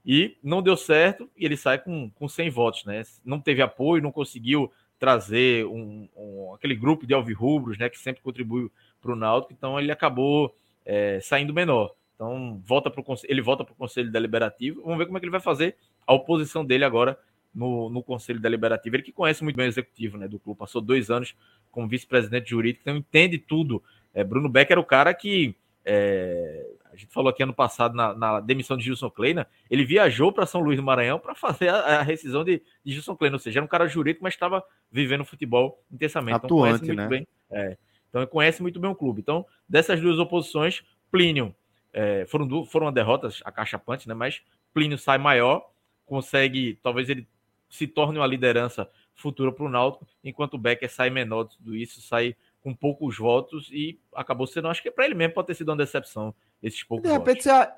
e 0.07 0.37
não 0.43 0.63
deu 0.63 0.77
certo, 0.77 1.29
e 1.37 1.45
ele 1.45 1.57
sai 1.57 1.79
com, 1.79 2.11
com 2.11 2.29
100 2.29 2.51
votos, 2.51 2.85
né? 2.85 3.03
Não 3.25 3.41
teve 3.41 3.63
apoio, 3.63 4.03
não 4.03 4.13
conseguiu 4.13 4.71
trazer 5.03 5.67
um, 5.67 6.09
um 6.17 6.55
aquele 6.55 6.77
grupo 6.77 7.05
de 7.05 7.13
alvirrubros, 7.13 7.77
né, 7.77 7.89
que 7.89 7.99
sempre 7.99 8.23
contribuiu 8.23 8.71
para 9.01 9.13
o 9.13 9.17
Náutico, 9.17 9.53
então 9.53 9.77
ele 9.77 9.91
acabou 9.91 10.55
é, 10.85 11.19
saindo 11.21 11.53
menor. 11.53 11.93
Então 12.15 12.61
volta 12.65 12.91
pro, 12.91 13.05
ele 13.25 13.41
volta 13.41 13.65
para 13.65 13.73
o 13.73 13.77
Conselho 13.77 14.11
Deliberativo. 14.11 14.83
Vamos 14.83 14.99
ver 14.99 15.07
como 15.07 15.19
é 15.19 15.21
que 15.21 15.25
ele 15.25 15.31
vai 15.31 15.41
fazer 15.41 15.77
a 16.07 16.13
oposição 16.13 16.65
dele 16.65 16.85
agora 16.85 17.19
no, 17.55 17.89
no 17.91 18.03
Conselho 18.03 18.41
Deliberativo. 18.41 18.97
Ele 18.97 19.03
que 19.03 19.13
conhece 19.13 19.43
muito 19.43 19.57
bem 19.57 19.67
o 19.67 19.69
executivo 19.69 20.17
né, 20.17 20.29
do 20.29 20.39
clube, 20.39 20.59
passou 20.59 20.81
dois 20.81 21.11
anos 21.11 21.35
como 21.71 21.89
vice-presidente 21.89 22.51
jurídico, 22.51 22.83
então 22.83 22.97
entende 22.97 23.39
tudo. 23.39 23.83
É, 24.15 24.23
Bruno 24.23 24.49
Becker 24.49 24.73
era 24.73 24.81
o 24.81 24.85
cara 24.85 25.13
que 25.15 25.57
é, 25.85 26.67
a 26.93 26.97
gente 26.97 27.13
falou 27.13 27.31
aqui 27.31 27.43
ano 27.43 27.55
passado 27.55 27.95
na, 27.95 28.15
na 28.15 28.41
demissão 28.41 28.77
de 28.77 28.85
Gilson 28.85 29.11
Kleina, 29.11 29.47
ele 29.71 29.85
viajou 29.85 30.33
para 30.33 30.47
São 30.47 30.61
Luís 30.61 30.77
do 30.77 30.83
Maranhão 30.83 31.19
para 31.19 31.35
fazer 31.35 31.69
a, 31.69 32.01
a, 32.01 32.03
rescisão 32.03 32.45
de, 32.45 32.63
de 32.85 32.93
Gilson 32.93 33.17
Kleina, 33.17 33.37
ou 33.37 33.41
seja, 33.41 33.59
era 33.59 33.65
um 33.65 33.69
cara 33.69 33.89
jurídico, 33.89 34.23
mas 34.23 34.35
estava 34.35 34.63
vivendo 34.91 35.25
futebol 35.25 35.83
intensamente. 35.91 36.37
Então, 36.37 36.65
Atuante, 36.65 36.85
então, 36.85 36.95
né? 36.95 37.09
Bem, 37.09 37.27
é, 37.51 37.77
então 38.09 38.21
ele 38.21 38.31
conhece 38.31 38.61
muito 38.63 38.79
bem 38.79 38.91
o 38.91 38.95
clube. 38.95 39.21
Então, 39.21 39.47
dessas 39.69 40.01
duas 40.01 40.19
oposições, 40.19 40.85
Plínio 41.11 41.55
é, 41.93 42.25
foram, 42.27 42.65
foram 42.65 42.93
derrotas 42.93 43.41
acachapante, 43.45 44.09
né? 44.09 44.15
Mas 44.15 44.43
Plínio 44.73 44.99
sai 44.99 45.19
maior, 45.19 45.71
consegue, 46.07 46.79
talvez 46.83 47.09
ele 47.09 47.29
se 47.69 47.87
torne 47.87 48.19
uma 48.19 48.27
liderança 48.27 48.89
futura 49.15 49.53
para 49.53 49.65
o 49.65 49.69
Náutico, 49.69 50.07
enquanto 50.23 50.55
o 50.55 50.59
Becker 50.59 50.91
sai 50.91 51.11
menor 51.11 51.45
de 51.45 51.57
tudo 51.57 51.77
isso, 51.77 52.01
sai 52.01 52.35
com 52.61 52.75
poucos 52.75 53.19
votos 53.19 53.69
e 53.73 53.99
acabou 54.15 54.47
sendo, 54.47 54.69
acho 54.69 54.83
que 54.83 54.91
para 54.91 55.05
ele 55.05 55.15
mesmo 55.15 55.35
pode 55.35 55.49
ter 55.49 55.55
sido 55.55 55.71
uma 55.71 55.77
decepção 55.77 56.35
esses 56.63 56.83
poucos 56.85 57.09
de 57.09 57.13
repente, 57.13 57.49
votos. 57.49 57.73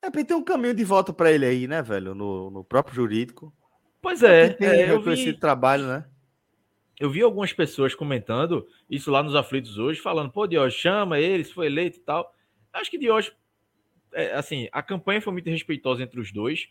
de 0.00 0.06
repente 0.06 0.26
tem 0.28 0.36
um 0.36 0.44
caminho 0.44 0.74
de 0.74 0.84
volta 0.84 1.12
para 1.12 1.32
ele 1.32 1.44
aí, 1.44 1.66
né, 1.66 1.82
velho, 1.82 2.14
no, 2.14 2.50
no 2.50 2.64
próprio 2.64 2.94
jurídico. 2.94 3.52
Pois 4.00 4.22
é, 4.22 4.56
é 4.60 4.90
eu 4.90 5.02
vi 5.02 5.12
esse 5.12 5.32
trabalho, 5.34 5.86
né? 5.86 6.04
Eu 7.00 7.10
vi 7.10 7.22
algumas 7.22 7.52
pessoas 7.52 7.94
comentando 7.94 8.66
isso 8.88 9.10
lá 9.10 9.22
nos 9.22 9.34
aflitos 9.34 9.78
hoje, 9.78 10.00
falando, 10.00 10.32
pô, 10.32 10.46
Dios, 10.46 10.74
chama 10.74 11.18
ele, 11.18 11.44
se 11.44 11.52
foi 11.52 11.66
eleito 11.66 11.98
e 11.98 12.00
tal. 12.00 12.32
Acho 12.72 12.90
que 12.90 12.98
Dios, 12.98 13.32
é, 14.12 14.34
assim, 14.34 14.68
a 14.72 14.82
campanha 14.82 15.20
foi 15.20 15.32
muito 15.32 15.50
respeitosa 15.50 16.02
entre 16.02 16.20
os 16.20 16.32
dois 16.32 16.68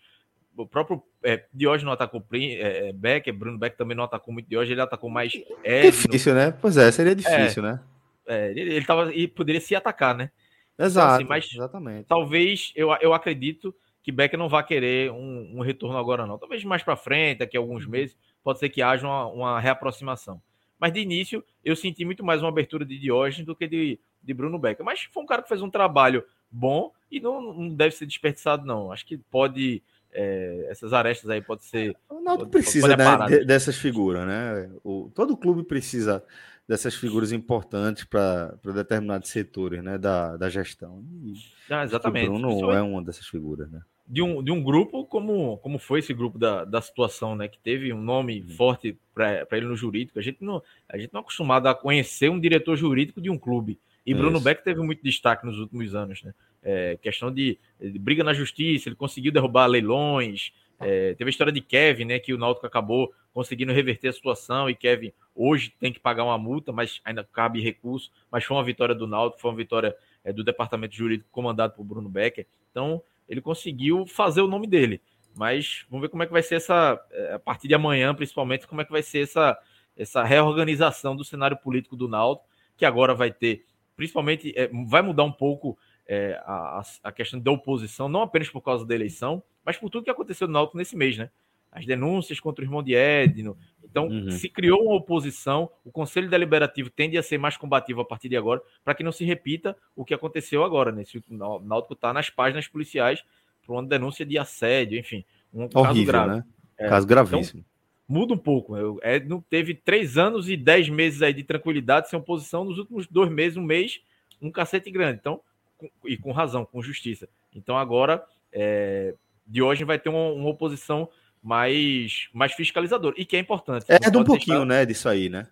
o 0.58 0.66
próprio 0.66 1.04
é, 1.24 1.46
Diógenes 1.54 1.86
não 1.86 1.92
atacou 1.92 2.24
é, 2.34 2.90
é, 2.90 2.94
Becker, 2.94 3.34
Bruno 3.34 3.58
Becker 3.58 3.78
também 3.78 3.96
não 3.96 4.04
atacou 4.04 4.34
muito 4.34 4.50
Diógenes, 4.50 4.72
ele 4.72 4.82
atacou 4.82 5.10
mais 5.10 5.34
Edno. 5.64 5.92
Difícil, 5.92 6.34
né? 6.34 6.52
Pois 6.52 6.78
é, 6.78 6.92
seria 6.92 7.16
difícil, 7.16 7.64
é, 7.64 7.72
né? 7.72 7.80
É, 8.26 8.52
ele, 8.52 8.62
ele 8.62 8.86
tava, 8.86 9.14
e 9.14 9.28
poderia 9.28 9.62
se 9.62 9.76
atacar, 9.76 10.16
né? 10.16 10.32
Exato, 10.78 11.08
então, 11.08 11.16
assim, 11.16 11.26
mas 11.26 11.54
exatamente. 11.54 12.08
Talvez, 12.08 12.72
eu, 12.76 12.92
eu 13.02 13.14
acredito 13.14 13.74
que 14.04 14.12
Becker 14.12 14.38
não 14.38 14.50
vai 14.50 14.64
querer 14.66 15.12
um, 15.12 15.58
um 15.58 15.62
retorno 15.62 15.98
agora, 15.98 16.26
não. 16.26 16.38
Talvez 16.38 16.64
mais 16.64 16.84
para 16.84 16.96
frente, 16.96 17.40
daqui 17.40 17.58
a 17.58 17.60
alguns 17.60 17.86
uhum. 17.86 17.92
meses, 17.92 18.18
pode 18.44 18.60
ser 18.60 18.70
que 18.70 18.82
haja 18.82 19.06
uma, 19.06 19.28
uma, 19.28 19.60
reaproximação. 19.60 20.42
Mas 20.80 20.94
de 20.94 21.00
início, 21.00 21.44
eu 21.64 21.76
senti 21.76 22.06
muito 22.06 22.24
mais 22.24 22.42
uma 22.42 22.50
abertura 22.50 22.86
de 22.86 22.98
Diógenes 23.00 23.46
do 23.46 23.56
que 23.56 23.68
de, 23.68 24.00
de 24.22 24.34
Bruno 24.34 24.60
Becker. 24.60 24.86
Mas 24.86 25.04
foi 25.12 25.24
um 25.24 25.26
cara 25.26 25.42
que 25.42 25.50
fez 25.50 25.62
um 25.62 25.70
trabalho 25.70 26.24
bom 26.52 26.92
e 27.12 27.20
não, 27.20 27.54
não 27.54 27.70
deve 27.70 27.96
ser 27.96 28.06
desperdiçado, 28.06 28.66
não. 28.66 28.92
Acho 28.92 29.06
que 29.06 29.18
pode 29.18 29.82
é, 30.12 30.68
essas 30.70 30.94
arestas 30.94 31.30
aí 31.30 31.42
pode 31.42 31.64
ser. 31.66 31.96
O 32.10 32.22
Náutico 32.22 32.50
precisa 32.50 32.96
né, 32.96 33.46
dessas 33.46 33.78
figuras, 33.78 34.26
né? 34.26 34.70
O, 34.84 35.12
todo 35.14 35.38
clube 35.38 35.64
precisa 35.64 36.24
dessas 36.68 36.96
figuras 36.96 37.32
importantes 37.32 38.04
para 38.04 38.58
determinados 38.74 39.30
setores 39.30 39.84
né, 39.84 39.98
da, 39.98 40.36
da 40.36 40.50
gestão. 40.50 41.04
E 41.24 41.34
ah, 41.70 41.84
exatamente. 41.84 42.30
O 42.30 42.34
Bruno 42.34 42.72
é 42.72 42.82
uma 42.82 43.04
dessas 43.04 43.28
figuras, 43.28 43.70
né? 43.70 43.82
De 44.08 44.22
um, 44.22 44.42
de 44.42 44.52
um 44.52 44.64
grupo 44.64 45.06
como, 45.06 45.58
como 45.58 45.78
foi 45.78 46.00
esse 46.00 46.14
grupo 46.14 46.40
da, 46.40 46.66
da 46.66 46.82
situação, 46.82 47.36
né? 47.36 47.48
Que 47.48 47.60
teve 47.60 47.94
um 47.94 48.02
nome 48.02 48.42
uhum. 48.42 48.56
forte 48.56 48.98
para 49.14 49.46
ele 49.52 49.68
no 49.68 49.76
jurídico. 49.76 50.18
A 50.18 50.22
gente, 50.22 50.44
não, 50.44 50.64
a 50.90 50.98
gente 50.98 51.14
não 51.14 51.20
é 51.20 51.22
acostumado 51.22 51.68
a 51.68 51.76
conhecer 51.76 52.30
um 52.30 52.40
diretor 52.40 52.76
jurídico 52.76 53.22
de 53.22 53.30
um 53.30 53.38
clube. 53.38 53.80
E 54.08 54.14
Bruno 54.14 54.40
Beck 54.40 54.64
teve 54.64 54.82
muito 54.82 55.04
destaque 55.04 55.46
nos 55.46 55.60
últimos 55.60 55.94
anos, 55.94 56.24
né? 56.24 56.34
É, 56.64 56.98
questão 57.02 57.30
de, 57.30 57.60
de, 57.78 58.00
briga 58.00 58.24
na 58.24 58.34
justiça, 58.34 58.88
ele 58.88 58.96
conseguiu 58.96 59.34
derrubar 59.34 59.68
leilões. 59.68 60.54
É, 60.80 61.14
teve 61.16 61.28
a 61.28 61.30
história 61.30 61.52
de 61.52 61.60
Kevin, 61.60 62.06
né? 62.06 62.18
Que 62.18 62.34
o 62.34 62.38
Náutico 62.38 62.66
acabou 62.66 63.14
conseguindo 63.34 63.74
reverter 63.74 64.08
a 64.08 64.14
situação 64.14 64.70
e 64.70 64.76
Kevin 64.76 65.12
hoje 65.36 65.74
tem 65.78 65.92
que 65.92 66.00
pagar 66.00 66.24
uma 66.24 66.38
multa, 66.38 66.72
mas 66.72 67.02
ainda 67.04 67.22
cabe 67.22 67.60
recurso. 67.60 68.10
Mas 68.32 68.46
foi 68.46 68.56
uma 68.56 68.64
vitória 68.64 68.96
do 68.96 69.06
Náutico, 69.06 69.42
foi 69.42 69.52
uma 69.52 69.58
vitória 69.58 69.94
é, 70.24 70.32
do 70.32 70.42
departamento 70.42 70.96
jurídico 70.96 71.30
comandado 71.30 71.74
por 71.74 71.84
Bruno 71.84 72.08
Becker. 72.08 72.48
Então 72.72 73.04
ele 73.28 73.42
conseguiu 73.42 74.06
fazer 74.06 74.40
o 74.40 74.48
nome 74.48 74.68
dele. 74.68 75.02
Mas 75.36 75.86
vamos 75.90 76.04
ver 76.04 76.10
como 76.10 76.24
é 76.24 76.26
que 76.26 76.32
vai 76.32 76.42
ser 76.42 76.56
essa, 76.56 76.98
é, 77.12 77.34
a 77.34 77.40
partir 77.40 77.68
de 77.68 77.76
amanhã, 77.76 78.16
principalmente, 78.16 78.66
como 78.68 78.80
é 78.80 78.86
que 78.86 78.92
vai 78.92 79.04
ser 79.04 79.24
essa, 79.24 79.60
essa 79.98 80.24
reorganização 80.24 81.14
do 81.14 81.26
cenário 81.26 81.58
político 81.58 81.98
do 81.98 82.08
Náutico, 82.08 82.48
que 82.78 82.86
agora 82.86 83.14
vai 83.14 83.32
ter 83.32 83.66
principalmente 83.98 84.54
é, 84.56 84.70
vai 84.88 85.02
mudar 85.02 85.24
um 85.24 85.32
pouco 85.32 85.78
é, 86.08 86.40
a, 86.46 86.82
a, 87.04 87.12
questão 87.12 87.40
da 87.40 87.52
oposição, 87.52 88.08
não 88.08 88.22
apenas 88.22 88.50
por 88.50 88.62
causa 88.62 88.86
da 88.86 88.96
eleição, 88.96 89.44
mas 89.66 89.76
por 89.76 89.90
tudo 89.90 90.06
que 90.06 90.10
aconteceu 90.12 90.48
no 90.48 90.54
Náutico 90.54 90.78
nesse 90.78 90.96
mês, 90.96 91.18
né? 91.18 91.30
As 91.70 91.86
denúncias 91.86 92.40
contra 92.40 92.64
o 92.64 92.66
irmão 92.66 92.82
de 92.82 92.96
Edno. 92.96 93.58
Então, 93.84 94.08
uhum. 94.08 94.32
se 94.32 94.48
criou 94.48 94.84
uma 94.84 94.96
oposição, 94.96 95.70
o 95.84 95.92
Conselho 95.92 96.30
Deliberativo 96.30 96.90
tende 96.90 97.18
a 97.18 97.24
ser 97.24 97.38
mais 97.38 97.58
combativo 97.58 98.00
a 98.00 98.06
partir 98.06 98.30
de 98.30 98.38
agora, 98.38 98.62
para 98.84 98.96
que 98.96 99.04
não 99.04 99.12
se 99.12 99.26
repita 99.26 99.76
o 99.96 100.06
que 100.06 100.14
aconteceu 100.14 100.64
agora, 100.64 100.92
né? 100.92 101.04
O 101.30 101.60
Náutico 101.60 101.94
está 101.94 102.14
nas 102.14 102.30
páginas 102.30 102.68
policiais 102.68 103.24
por 103.66 103.74
uma 103.74 103.84
denúncia 103.84 104.26
de 104.26 104.38
assédio, 104.38 104.98
enfim, 104.98 105.26
um 105.54 105.64
Horrível, 105.64 105.84
caso 105.84 106.06
grave. 106.06 106.36
Né? 106.36 106.46
É, 106.78 106.88
caso 106.88 107.08
gravíssimo. 107.08 107.60
Então, 107.60 107.77
muda 108.08 108.34
um 108.34 108.38
pouco. 108.38 108.76
É, 109.02 109.20
não 109.20 109.42
teve 109.42 109.74
três 109.74 110.18
anos 110.18 110.50
e 110.50 110.56
dez 110.56 110.88
meses 110.90 111.22
aí 111.22 111.34
de 111.34 111.44
tranquilidade 111.44 112.10
sem 112.10 112.18
oposição, 112.18 112.64
nos 112.64 112.78
últimos 112.78 113.08
dois 113.08 113.30
meses, 113.30 113.58
um 113.58 113.64
mês, 113.64 114.00
um 114.42 114.52
cacete 114.52 114.90
grande. 114.90 115.20
Então, 115.20 115.42
com, 115.78 115.90
e 116.06 116.18
com 116.18 116.32
razão, 116.32 116.66
com 116.66 116.82
justiça. 116.82 117.28
Então 117.54 117.78
agora, 117.78 118.24
é, 118.52 119.14
de 119.46 119.62
hoje 119.62 119.84
vai 119.84 120.00
ter 120.00 120.10
uma, 120.10 120.32
uma, 120.32 120.50
oposição 120.50 121.10
mais, 121.44 122.30
mais 122.34 122.54
fiscalizador. 122.54 123.14
E 123.18 123.26
que 123.26 123.36
é 123.36 123.40
importante. 123.40 123.86
É, 123.90 124.00
de 124.00 124.18
um 124.18 124.24
pouquinho, 124.24 124.60
deixar... 124.60 124.66
né, 124.66 124.86
disso 124.86 125.10
aí, 125.10 125.30
né? 125.30 125.48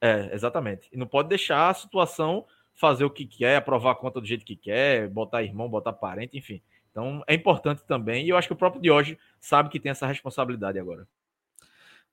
É, 0.00 0.30
exatamente. 0.32 0.88
E 0.92 0.96
não 0.96 1.06
pode 1.06 1.28
deixar 1.28 1.68
a 1.68 1.74
situação 1.74 2.46
fazer 2.74 3.04
o 3.04 3.10
que 3.10 3.26
quer, 3.26 3.56
aprovar 3.56 3.92
a 3.92 3.94
conta 3.96 4.20
do 4.20 4.26
jeito 4.26 4.44
que 4.44 4.54
quer, 4.54 5.08
botar 5.08 5.42
irmão, 5.42 5.68
botar 5.68 5.92
parente, 5.92 6.38
enfim. 6.38 6.62
Então 6.90 7.24
é 7.26 7.34
importante 7.34 7.82
também, 7.84 8.24
e 8.24 8.28
eu 8.28 8.36
acho 8.36 8.46
que 8.46 8.54
o 8.54 8.56
próprio 8.56 8.80
Diogo 8.80 9.16
sabe 9.40 9.68
que 9.68 9.80
tem 9.80 9.90
essa 9.90 10.06
responsabilidade 10.06 10.78
agora. 10.78 11.06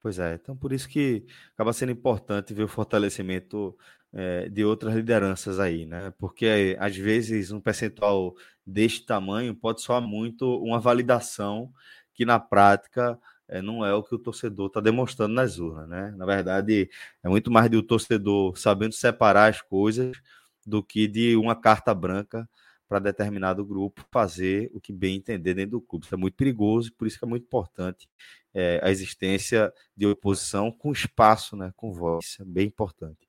Pois 0.05 0.19
é, 0.19 0.35
então 0.35 0.55
por 0.55 0.71
isso 0.71 0.87
que 0.87 1.25
acaba 1.55 1.73
sendo 1.73 1.91
importante 1.91 2.53
ver 2.53 2.61
o 2.63 2.67
fortalecimento 2.67 3.75
é, 4.13 4.47
de 4.49 4.63
outras 4.63 4.93
lideranças 4.93 5.59
aí, 5.59 5.83
né? 5.83 6.13
Porque 6.19 6.77
às 6.79 6.95
vezes 6.95 7.49
um 7.51 7.59
percentual 7.59 8.35
deste 8.63 9.03
tamanho 9.03 9.55
pode 9.55 9.81
soar 9.81 10.01
muito 10.03 10.61
uma 10.61 10.79
validação 10.79 11.73
que 12.13 12.23
na 12.23 12.39
prática 12.39 13.19
é, 13.47 13.63
não 13.63 13.83
é 13.83 13.95
o 13.95 14.03
que 14.03 14.13
o 14.13 14.19
torcedor 14.19 14.67
está 14.67 14.79
demonstrando 14.79 15.33
nas 15.33 15.57
urnas, 15.57 15.89
né? 15.89 16.13
Na 16.15 16.25
verdade, 16.27 16.87
é 17.23 17.27
muito 17.27 17.49
mais 17.49 17.67
de 17.67 17.75
o 17.77 17.81
torcedor 17.83 18.55
sabendo 18.59 18.93
separar 18.93 19.49
as 19.49 19.59
coisas 19.59 20.15
do 20.63 20.83
que 20.83 21.07
de 21.07 21.35
uma 21.35 21.55
carta 21.55 21.95
branca 21.95 22.47
para 22.87 22.99
determinado 22.99 23.65
grupo 23.65 24.05
fazer 24.11 24.69
o 24.71 24.79
que 24.79 24.93
bem 24.93 25.15
entender 25.15 25.55
dentro 25.55 25.71
do 25.71 25.81
clube. 25.81 26.05
Isso 26.05 26.13
é 26.13 26.17
muito 26.17 26.35
perigoso, 26.35 26.93
por 26.93 27.07
isso 27.07 27.17
que 27.17 27.25
é 27.25 27.27
muito 27.27 27.43
importante 27.45 28.07
é, 28.55 28.79
a 28.81 28.89
existência 28.89 29.71
de 29.95 30.07
oposição 30.07 30.71
com 30.71 30.93
espaço, 30.93 31.57
né, 31.57 31.73
com 31.75 31.91
voz. 31.91 32.25
Isso 32.25 32.41
é 32.41 32.45
bem 32.45 32.67
importante. 32.67 33.27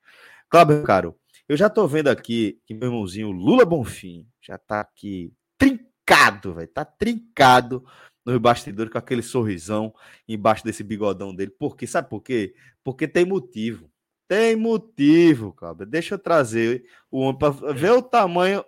Cláudio, 0.49 0.85
caro, 0.85 1.19
eu 1.49 1.57
já 1.57 1.67
estou 1.67 1.89
vendo 1.89 2.07
aqui 2.07 2.61
que 2.65 2.73
meu 2.73 2.89
irmãozinho 2.89 3.33
Lula 3.33 3.67
Bonfim 3.67 4.25
já 4.41 4.55
está 4.55 4.81
aqui 4.81 5.33
trincado, 5.59 6.55
velho, 6.55 6.69
tá 6.69 6.85
trincado 6.85 7.85
no 8.25 8.39
bastidores 8.39 8.93
com 8.93 8.99
aquele 8.99 9.23
sorrisão 9.23 9.93
embaixo 10.29 10.65
desse 10.65 10.85
bigodão 10.85 11.35
dele. 11.35 11.51
Por 11.51 11.77
quê? 11.77 11.87
Sabe 11.87 12.09
por 12.09 12.21
quê? 12.23 12.55
Porque 12.85 13.09
tem 13.09 13.25
motivo. 13.25 13.91
Tem 14.29 14.55
motivo, 14.55 15.53
cara. 15.53 15.85
Deixa 15.85 16.15
eu 16.15 16.19
trazer 16.19 16.85
o 17.11 17.21
homem 17.21 17.39
para 17.39 17.73
ver 17.73 17.91
o 17.91 18.03
tamanho 18.03 18.65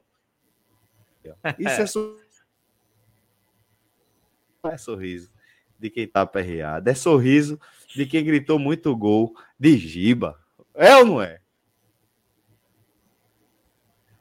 isso 1.58 1.82
é, 1.82 1.86
sorriso. 1.86 2.44
Não 4.62 4.70
é 4.70 4.78
sorriso 4.78 5.37
de 5.78 5.90
quem 5.90 6.06
tá 6.06 6.22
aperreado. 6.22 6.88
É 6.88 6.94
sorriso 6.94 7.58
de 7.94 8.04
quem 8.06 8.24
gritou 8.24 8.58
muito 8.58 8.94
gol 8.96 9.34
de 9.58 9.76
Giba. 9.76 10.38
É 10.74 10.96
ou 10.96 11.04
não 11.04 11.22
é? 11.22 11.40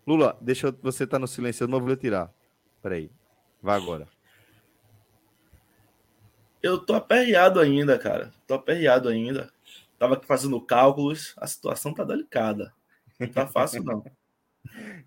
Lula, 0.05 0.37
deixa 0.39 0.67
eu, 0.67 0.79
você 0.81 1.05
tá 1.05 1.19
no 1.19 1.27
silêncio, 1.27 1.65
eu 1.65 1.67
não 1.67 1.81
vou 1.81 1.95
tirar. 1.95 2.31
Peraí. 2.81 3.11
Vai 3.61 3.75
agora. 3.75 4.07
Eu 6.61 6.77
tô 6.77 6.93
aperreado 6.93 7.59
ainda, 7.59 7.99
cara. 7.99 8.31
Tô 8.47 8.53
aperreado 8.53 9.09
ainda. 9.09 9.51
Tava 9.99 10.13
aqui 10.13 10.25
fazendo 10.25 10.59
cálculos. 10.61 11.33
A 11.37 11.47
situação 11.47 11.93
tá 11.93 12.03
delicada. 12.03 12.73
Não 13.19 13.27
tá 13.27 13.47
fácil, 13.47 13.83
não. 13.83 14.03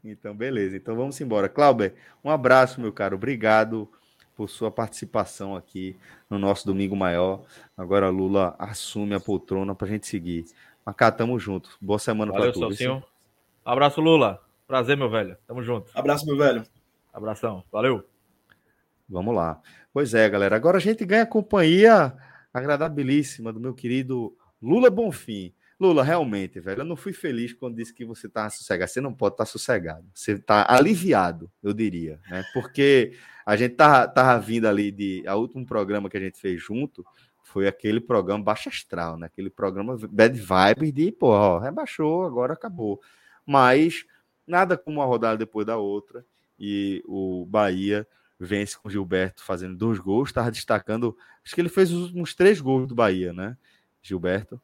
Então, 0.02 0.34
beleza. 0.34 0.74
Então 0.74 0.96
vamos 0.96 1.20
embora. 1.20 1.46
Clauber, 1.46 1.94
um 2.24 2.30
abraço, 2.30 2.80
meu 2.80 2.90
caro. 2.90 3.16
Obrigado 3.16 3.92
por 4.40 4.48
sua 4.48 4.70
participação 4.70 5.54
aqui 5.54 5.94
no 6.30 6.38
nosso 6.38 6.64
Domingo 6.64 6.96
Maior. 6.96 7.42
Agora 7.76 8.08
Lula 8.08 8.56
assume 8.58 9.14
a 9.14 9.20
poltrona 9.20 9.74
para 9.74 9.86
a 9.86 9.90
gente 9.90 10.06
seguir. 10.06 10.46
Mas 10.82 10.96
cá, 10.96 11.12
tamo 11.12 11.38
junto. 11.38 11.76
Boa 11.78 11.98
semana 11.98 12.32
para 12.32 12.50
todos. 12.50 12.78
Celcinho. 12.78 13.04
Abraço, 13.62 14.00
Lula. 14.00 14.42
Prazer, 14.66 14.96
meu 14.96 15.10
velho. 15.10 15.36
Tamo 15.46 15.62
junto. 15.62 15.90
Abraço, 15.94 16.24
meu 16.24 16.38
velho. 16.38 16.64
Abração. 17.12 17.62
Valeu. 17.70 18.02
Vamos 19.06 19.34
lá. 19.34 19.60
Pois 19.92 20.14
é, 20.14 20.26
galera. 20.26 20.56
Agora 20.56 20.78
a 20.78 20.80
gente 20.80 21.04
ganha 21.04 21.24
a 21.24 21.26
companhia 21.26 22.16
agradabilíssima 22.50 23.52
do 23.52 23.60
meu 23.60 23.74
querido 23.74 24.34
Lula 24.62 24.88
Bonfim. 24.88 25.52
Lula, 25.80 26.04
realmente, 26.04 26.60
velho, 26.60 26.82
eu 26.82 26.84
não 26.84 26.94
fui 26.94 27.14
feliz 27.14 27.54
quando 27.54 27.76
disse 27.76 27.94
que 27.94 28.04
você 28.04 28.26
estava 28.26 28.50
sossegado. 28.50 28.90
Você 28.90 29.00
não 29.00 29.14
pode 29.14 29.34
estar 29.34 29.46
tá 29.46 29.50
sossegado. 29.50 30.06
Você 30.12 30.32
está 30.32 30.66
aliviado, 30.68 31.50
eu 31.62 31.72
diria, 31.72 32.20
né? 32.28 32.44
Porque 32.52 33.14
a 33.46 33.56
gente 33.56 33.76
tava, 33.76 34.06
tava 34.06 34.38
vindo 34.38 34.68
ali 34.68 34.92
de. 34.92 35.24
A 35.26 35.36
último 35.36 35.64
programa 35.64 36.10
que 36.10 36.18
a 36.18 36.20
gente 36.20 36.38
fez 36.38 36.62
junto 36.62 37.02
foi 37.42 37.66
aquele 37.66 37.98
programa 37.98 38.44
Baixa 38.44 38.68
Astral, 38.68 39.16
né? 39.16 39.26
Aquele 39.26 39.48
programa 39.48 39.96
Bad 39.96 40.38
Vibes 40.38 40.92
de, 40.92 41.10
pô, 41.12 41.28
ó, 41.28 41.58
rebaixou, 41.58 42.26
agora 42.26 42.52
acabou. 42.52 43.00
Mas 43.46 44.04
nada 44.46 44.76
como 44.76 44.98
uma 45.00 45.06
rodada 45.06 45.38
depois 45.38 45.66
da 45.66 45.78
outra. 45.78 46.22
E 46.58 47.02
o 47.06 47.46
Bahia 47.46 48.06
vence 48.38 48.78
com 48.78 48.86
o 48.86 48.90
Gilberto 48.90 49.42
fazendo 49.42 49.74
dois 49.76 49.98
gols. 49.98 50.28
Estava 50.28 50.50
destacando. 50.50 51.16
Acho 51.42 51.54
que 51.54 51.60
ele 51.62 51.70
fez 51.70 51.90
os 51.90 52.02
últimos 52.02 52.34
três 52.34 52.60
gols 52.60 52.86
do 52.86 52.94
Bahia, 52.94 53.32
né? 53.32 53.56
Gilberto. 54.02 54.60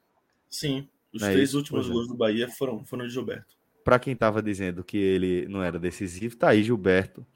Sim. 0.51 0.87
Os 1.17 1.23
é 1.23 1.33
três 1.33 1.51
isso, 1.51 1.59
últimos 1.59 1.89
gols 1.89 2.07
do 2.07 2.15
Bahia 2.15 2.49
foram, 2.49 2.85
foram 2.85 3.07
de 3.07 3.13
Gilberto. 3.13 3.57
Para 3.83 3.99
quem 3.99 4.13
estava 4.13 4.43
dizendo 4.43 4.85
que 4.85 4.97
ele 4.97 5.47
não 5.49 5.63
era 5.63 5.79
decisivo, 5.79 6.37
tá 6.37 6.51
aí 6.51 6.63
Gilberto 6.63 7.27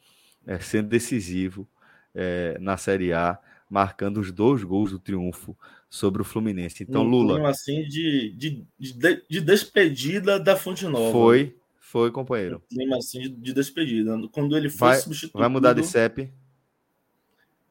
é, 0.47 0.59
sendo 0.59 0.88
decisivo 0.88 1.69
é, 2.14 2.59
na 2.61 2.77
Série 2.77 3.12
A, 3.12 3.38
marcando 3.69 4.19
os 4.19 4.33
dois 4.33 4.64
gols 4.64 4.90
do 4.90 4.99
triunfo 4.99 5.57
sobre 5.88 6.23
o 6.23 6.25
Fluminense. 6.25 6.83
Então, 6.83 7.03
um 7.03 7.09
Lula. 7.09 7.49
assim 7.49 7.85
de, 7.85 8.31
de, 8.37 8.66
de, 8.79 9.25
de, 9.29 9.40
despedida 9.40 10.38
da 10.38 10.57
Fonte 10.57 10.85
Nova. 10.87 11.12
Foi, 11.12 11.57
foi, 11.79 12.11
companheiro. 12.11 12.62
Um 12.73 12.77
clima 12.77 12.97
assim 12.97 13.21
de, 13.21 13.29
de, 13.29 13.53
despedida. 13.53 14.16
Quando 14.33 14.57
ele 14.57 14.69
foi 14.69 14.88
vai, 14.88 14.99
substituído. 14.99 15.38
Vai 15.38 15.49
mudar 15.49 15.73
de 15.73 15.85
CEP? 15.85 16.33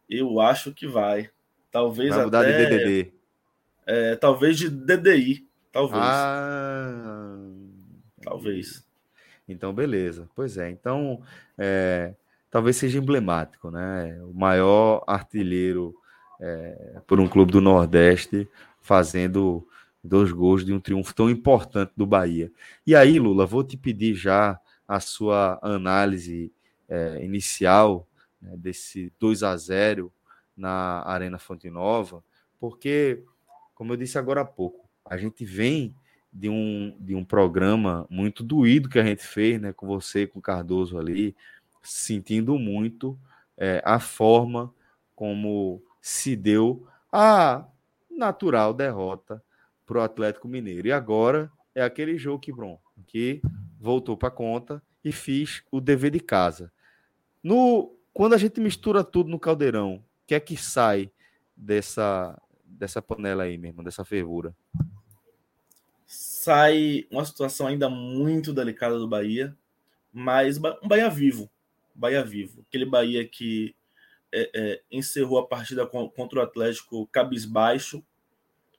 Eu 0.10 0.40
acho 0.40 0.74
que 0.74 0.88
vai. 0.88 1.30
Talvez 1.72 2.16
vai 2.16 2.26
mudar 2.26 2.42
até, 2.42 2.66
de 2.66 2.78
DDD. 2.78 3.14
É, 3.86 4.16
talvez 4.16 4.58
de 4.58 4.70
DDI. 4.70 5.48
Talvez. 5.72 6.02
Ah, 6.04 7.38
talvez. 8.24 8.88
Então, 9.48 9.74
beleza. 9.74 10.30
Pois 10.36 10.58
é. 10.58 10.70
Então, 10.70 11.22
é, 11.58 12.14
talvez 12.50 12.76
seja 12.76 12.98
emblemático, 12.98 13.70
né? 13.72 14.20
O 14.24 14.34
maior 14.34 15.04
artilheiro 15.08 15.96
é, 16.40 17.02
por 17.06 17.20
um 17.20 17.28
clube 17.28 17.52
do 17.52 17.62
Nordeste 17.62 18.48
fazendo 18.82 19.68
dois 20.04 20.32
gols 20.32 20.66
de 20.66 20.74
um 20.74 20.80
triunfo 20.80 21.14
tão 21.14 21.30
importante 21.30 21.92
do 21.96 22.06
Bahia. 22.06 22.52
E 22.86 22.96
aí, 22.96 23.20
Lula, 23.20 23.46
vou 23.46 23.64
te 23.64 23.78
pedir 23.78 24.16
já 24.16 24.60
a 24.88 25.00
sua 25.00 25.60
análise 25.62 26.52
é, 26.88 27.24
inicial 27.24 28.08
né, 28.42 28.54
desse 28.58 29.14
2 29.20 29.44
a 29.44 29.56
0 29.56 30.12
na 30.56 31.04
Arena 31.06 31.38
Fonte 31.38 31.70
Nova, 31.70 32.24
porque, 32.60 33.24
como 33.76 33.94
eu 33.94 33.98
disse 33.98 34.18
agora 34.18 34.42
há 34.42 34.46
pouco, 34.46 34.89
a 35.10 35.18
gente 35.18 35.44
vem 35.44 35.96
de 36.32 36.48
um, 36.48 36.96
de 37.00 37.16
um 37.16 37.26
programa 37.26 38.06
muito 38.10 38.44
doído 38.44 38.88
que 38.88 39.00
a 39.00 39.04
gente 39.04 39.24
fez, 39.24 39.60
né, 39.60 39.74
com 39.74 39.88
você, 39.88 40.28
com 40.28 40.38
o 40.38 40.42
Cardoso 40.42 41.00
ali, 41.00 41.36
sentindo 41.82 42.58
muito 42.60 43.20
é, 43.58 43.82
a 43.84 44.00
forma 44.00 44.72
como 45.16 45.82
se 46.00 46.36
deu 46.36 46.88
a 47.12 47.66
natural 48.10 48.74
derrota 48.74 49.44
para 49.86 49.98
o 49.98 50.02
Atlético 50.02 50.48
Mineiro. 50.48 50.88
E 50.88 50.92
agora 50.92 51.52
é 51.74 51.82
aquele 51.82 52.18
jogo 52.18 52.40
que, 52.40 52.54
bom, 52.54 52.80
que 53.08 53.42
voltou 53.80 54.16
para 54.16 54.30
conta 54.30 54.84
e 55.04 55.12
fiz 55.12 55.64
o 55.72 55.82
dever 55.82 56.12
de 56.12 56.20
casa. 56.20 56.72
No 57.44 57.96
quando 58.14 58.34
a 58.34 58.38
gente 58.38 58.60
mistura 58.60 59.04
tudo 59.04 59.30
no 59.30 59.40
caldeirão, 59.40 59.96
o 59.96 60.04
que 60.28 60.36
é 60.36 60.40
que 60.40 60.56
sai 60.56 61.10
dessa 61.56 62.40
dessa 62.64 63.02
panela 63.02 63.44
aí 63.44 63.58
mesmo, 63.58 63.84
dessa 63.84 64.06
fervura? 64.06 64.56
Sai 66.10 67.06
uma 67.12 67.24
situação 67.24 67.68
ainda 67.68 67.88
muito 67.88 68.52
delicada 68.52 68.98
do 68.98 69.08
Bahia, 69.08 69.56
mas 70.12 70.58
um 70.58 70.88
Bahia 70.88 71.08
vivo. 71.08 71.48
Bahia 71.94 72.26
vivo. 72.26 72.66
Aquele 72.68 72.84
Bahia 72.84 73.28
que 73.28 73.76
é, 74.32 74.50
é, 74.56 74.82
encerrou 74.92 75.38
a 75.38 75.46
partida 75.46 75.86
contra 75.86 76.40
o 76.40 76.42
Atlético 76.42 77.06
cabisbaixo, 77.12 78.04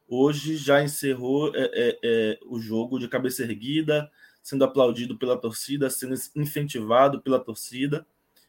hoje 0.09 0.57
já 0.57 0.83
encerrou 0.83 1.55
é, 1.55 1.71
é, 1.73 1.99
é, 2.03 2.38
o 2.47 2.59
jogo 2.59 2.99
de 2.99 3.07
cabeça 3.07 3.45
erguida, 3.45 4.11
sendo 4.43 4.64
aplaudido 4.64 5.16
pela 5.16 5.37
torcida, 5.37 5.88
sendo 5.88 6.16
incentivado 6.35 7.23
pela 7.23 7.38
torcida 7.38 8.05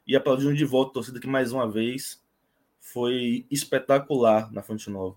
e 0.07 0.15
aplaudindo 0.15 0.55
de 0.55 0.65
volta 0.65 0.89
a 0.89 0.93
torcida 0.95 1.19
que 1.19 1.27
mais 1.27 1.51
uma 1.51 1.69
vez 1.69 2.19
foi 2.79 3.45
espetacular 3.51 4.51
na 4.51 4.63
Fonte 4.63 4.89
Nova. 4.89 5.15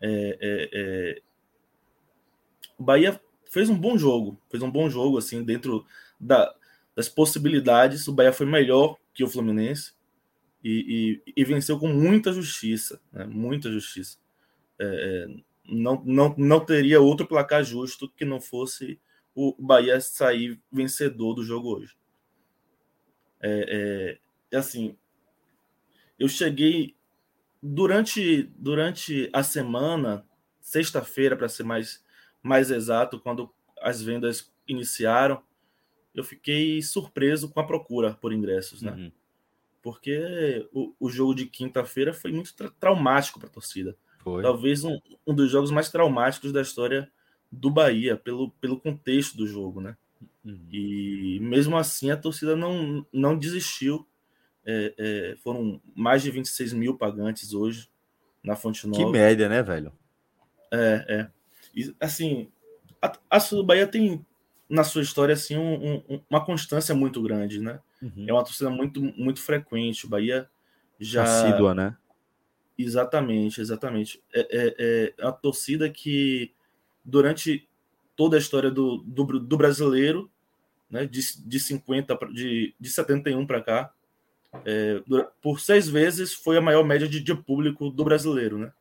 É, 0.00 0.38
é, 0.40 0.70
é, 0.72 1.22
o 2.78 2.82
Bahia 2.82 3.20
fez 3.50 3.68
um 3.68 3.78
bom 3.78 3.98
jogo, 3.98 4.40
fez 4.50 4.62
um 4.62 4.70
bom 4.70 4.88
jogo 4.88 5.18
assim 5.18 5.42
dentro 5.42 5.84
da, 6.20 6.54
das 6.94 7.08
possibilidades. 7.08 8.06
O 8.06 8.12
Bahia 8.12 8.32
foi 8.32 8.46
melhor 8.46 8.96
que 9.12 9.24
o 9.24 9.28
Fluminense 9.28 9.92
e, 10.62 11.20
e, 11.26 11.32
e 11.36 11.44
venceu 11.44 11.78
com 11.78 11.88
muita 11.88 12.32
justiça, 12.32 13.00
né? 13.12 13.24
muita 13.24 13.70
justiça. 13.70 14.18
É, 14.78 14.84
é, 14.84 15.26
não, 15.64 16.02
não, 16.04 16.34
não 16.38 16.64
teria 16.64 17.00
outro 17.00 17.26
placar 17.26 17.62
justo 17.64 18.08
que 18.08 18.24
não 18.24 18.40
fosse 18.40 18.98
o 19.34 19.54
Bahia 19.58 20.00
sair 20.00 20.60
vencedor 20.70 21.34
do 21.34 21.44
jogo 21.44 21.76
hoje. 21.76 21.96
É, 23.40 24.18
é, 24.50 24.56
assim, 24.56 24.96
eu 26.18 26.28
cheguei 26.28 26.96
durante, 27.62 28.44
durante 28.56 29.30
a 29.32 29.42
semana, 29.42 30.26
sexta-feira, 30.60 31.36
para 31.36 31.48
ser 31.48 31.62
mais, 31.62 32.02
mais 32.42 32.70
exato, 32.70 33.18
quando 33.20 33.50
as 33.80 34.02
vendas 34.02 34.52
iniciaram, 34.66 35.42
eu 36.14 36.24
fiquei 36.24 36.82
surpreso 36.82 37.48
com 37.48 37.60
a 37.60 37.66
procura 37.66 38.14
por 38.14 38.32
ingressos, 38.32 38.82
né? 38.82 38.92
Uhum. 38.92 39.12
Porque 39.82 40.68
o, 40.72 40.92
o 40.98 41.08
jogo 41.08 41.34
de 41.34 41.46
quinta-feira 41.46 42.12
foi 42.12 42.32
muito 42.32 42.54
tra 42.54 42.70
traumático 42.80 43.38
para 43.38 43.48
a 43.48 43.52
torcida. 43.52 43.96
Foi. 44.18 44.42
Talvez 44.42 44.84
um, 44.84 44.98
um 45.26 45.34
dos 45.34 45.50
jogos 45.50 45.70
mais 45.70 45.88
traumáticos 45.88 46.52
da 46.52 46.60
história 46.60 47.10
do 47.50 47.70
Bahia, 47.70 48.16
pelo, 48.16 48.50
pelo 48.60 48.80
contexto 48.80 49.36
do 49.36 49.46
jogo, 49.46 49.80
né? 49.80 49.96
Uhum. 50.44 50.66
E 50.70 51.38
mesmo 51.40 51.76
assim 51.76 52.10
a 52.10 52.16
torcida 52.16 52.56
não, 52.56 53.06
não 53.12 53.38
desistiu. 53.38 54.06
É, 54.64 54.94
é, 54.98 55.36
foram 55.36 55.80
mais 55.94 56.22
de 56.22 56.30
26 56.30 56.74
mil 56.74 56.98
pagantes 56.98 57.54
hoje 57.54 57.88
na 58.42 58.54
Fonte 58.54 58.86
Nova. 58.86 59.02
Que 59.02 59.10
média, 59.10 59.48
né, 59.48 59.62
velho? 59.62 59.92
É, 60.70 61.04
é. 61.08 61.30
E, 61.78 61.94
assim, 62.00 62.48
a, 63.00 63.12
a 63.30 63.38
do 63.38 63.62
Bahia 63.62 63.86
tem 63.86 64.24
na 64.68 64.82
sua 64.82 65.00
história 65.00 65.32
assim 65.32 65.56
um, 65.56 66.02
um, 66.08 66.20
uma 66.28 66.44
constância 66.44 66.94
muito 66.94 67.22
grande, 67.22 67.60
né? 67.60 67.80
Uhum. 68.02 68.24
É 68.26 68.32
uma 68.32 68.44
torcida 68.44 68.68
muito 68.68 69.00
muito 69.00 69.40
frequente. 69.40 70.04
O 70.04 70.08
Bahia 70.08 70.48
já 70.98 71.22
assídua, 71.22 71.74
né? 71.74 71.96
Exatamente, 72.76 73.60
exatamente. 73.60 74.22
É, 74.34 74.40
é, 74.40 75.14
é 75.18 75.26
a 75.26 75.32
torcida 75.32 75.88
que 75.88 76.52
durante 77.04 77.66
toda 78.16 78.36
a 78.36 78.40
história 78.40 78.70
do, 78.70 78.98
do, 78.98 79.24
do 79.38 79.56
brasileiro, 79.56 80.30
né, 80.90 81.06
de, 81.06 81.20
de 81.46 81.60
50 81.60 82.18
de, 82.32 82.74
de 82.78 82.90
71 82.90 83.46
para 83.46 83.62
cá, 83.62 83.92
é, 84.64 85.02
por 85.40 85.60
seis 85.60 85.88
vezes 85.88 86.34
foi 86.34 86.56
a 86.56 86.60
maior 86.60 86.84
média 86.84 87.08
de, 87.08 87.20
de 87.20 87.34
público 87.34 87.90
do 87.90 88.04
brasileiro, 88.04 88.58
né? 88.58 88.72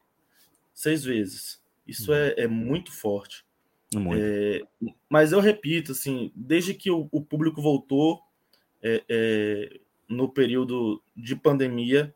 Seis 0.73 1.03
vezes. 1.03 1.61
Isso 1.87 2.11
uhum. 2.11 2.17
é, 2.17 2.35
é 2.37 2.47
muito 2.47 2.91
forte. 2.91 3.45
Muito. 3.95 4.21
É, 4.21 4.61
mas 5.09 5.31
eu 5.31 5.39
repito, 5.39 5.93
assim, 5.93 6.31
desde 6.35 6.73
que 6.73 6.91
o, 6.91 7.07
o 7.11 7.21
público 7.21 7.61
voltou 7.61 8.21
é, 8.81 9.03
é, 9.07 9.79
no 10.09 10.29
período 10.29 11.01
de 11.15 11.35
pandemia, 11.35 12.13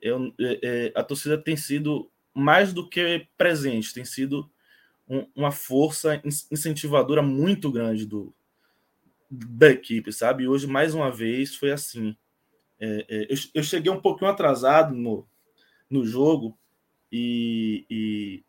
eu, 0.00 0.32
é, 0.38 0.58
é, 0.62 0.92
a 0.94 1.02
torcida 1.02 1.36
tem 1.36 1.56
sido 1.56 2.10
mais 2.34 2.72
do 2.72 2.88
que 2.88 3.26
presente, 3.36 3.92
tem 3.92 4.04
sido 4.04 4.50
um, 5.08 5.26
uma 5.34 5.50
força 5.50 6.20
incentivadora 6.50 7.22
muito 7.22 7.70
grande 7.70 8.06
do, 8.06 8.32
da 9.30 9.70
equipe, 9.70 10.12
sabe? 10.12 10.44
E 10.44 10.48
hoje, 10.48 10.66
mais 10.66 10.94
uma 10.94 11.10
vez, 11.10 11.54
foi 11.54 11.72
assim. 11.72 12.16
É, 12.80 13.26
eu, 13.28 13.36
eu, 13.54 13.62
cheguei 13.62 13.92
um 13.92 14.00
pouquinho 14.00 14.30
atrasado 14.30 14.94
no, 14.94 15.26
no 15.88 16.04
jogo 16.04 16.58
e, 17.10 17.84
e 17.88 18.44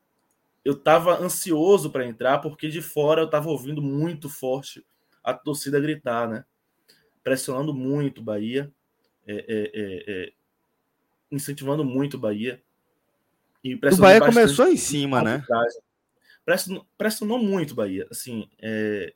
eu 0.64 0.74
estava 0.74 1.20
ansioso 1.20 1.92
para 1.92 2.06
entrar, 2.06 2.40
porque 2.40 2.70
de 2.70 2.82
fora 2.82 3.22
eu 3.22 3.26
estava 3.26 3.50
ouvindo 3.50 3.82
muito 3.82 4.30
forte 4.30 4.86
a 5.24 5.34
torcida 5.34 5.80
gritar, 5.80 6.28
né? 6.28 6.46
Pressionando 7.24 7.74
muito 7.74 8.22
o 8.22 8.24
Bahia, 8.24 8.72
é, 9.26 9.34
é, 9.34 9.72
é, 9.74 10.04
é 10.08 10.34
incentivando 11.32 11.84
muito 11.84 12.16
o 12.16 12.20
Bahia. 12.20 12.62
E 13.64 13.76
o 13.76 13.98
Bahia 13.98 14.20
começou 14.20 14.68
em 14.68 14.78
cima, 14.78 15.22
né? 15.22 15.44
Pressionou, 16.46 16.86
pressionou 16.98 17.40
muito 17.40 17.72
o 17.72 17.76
Bahia. 17.76 18.06
Assim, 18.12 18.50
é, 18.62 19.14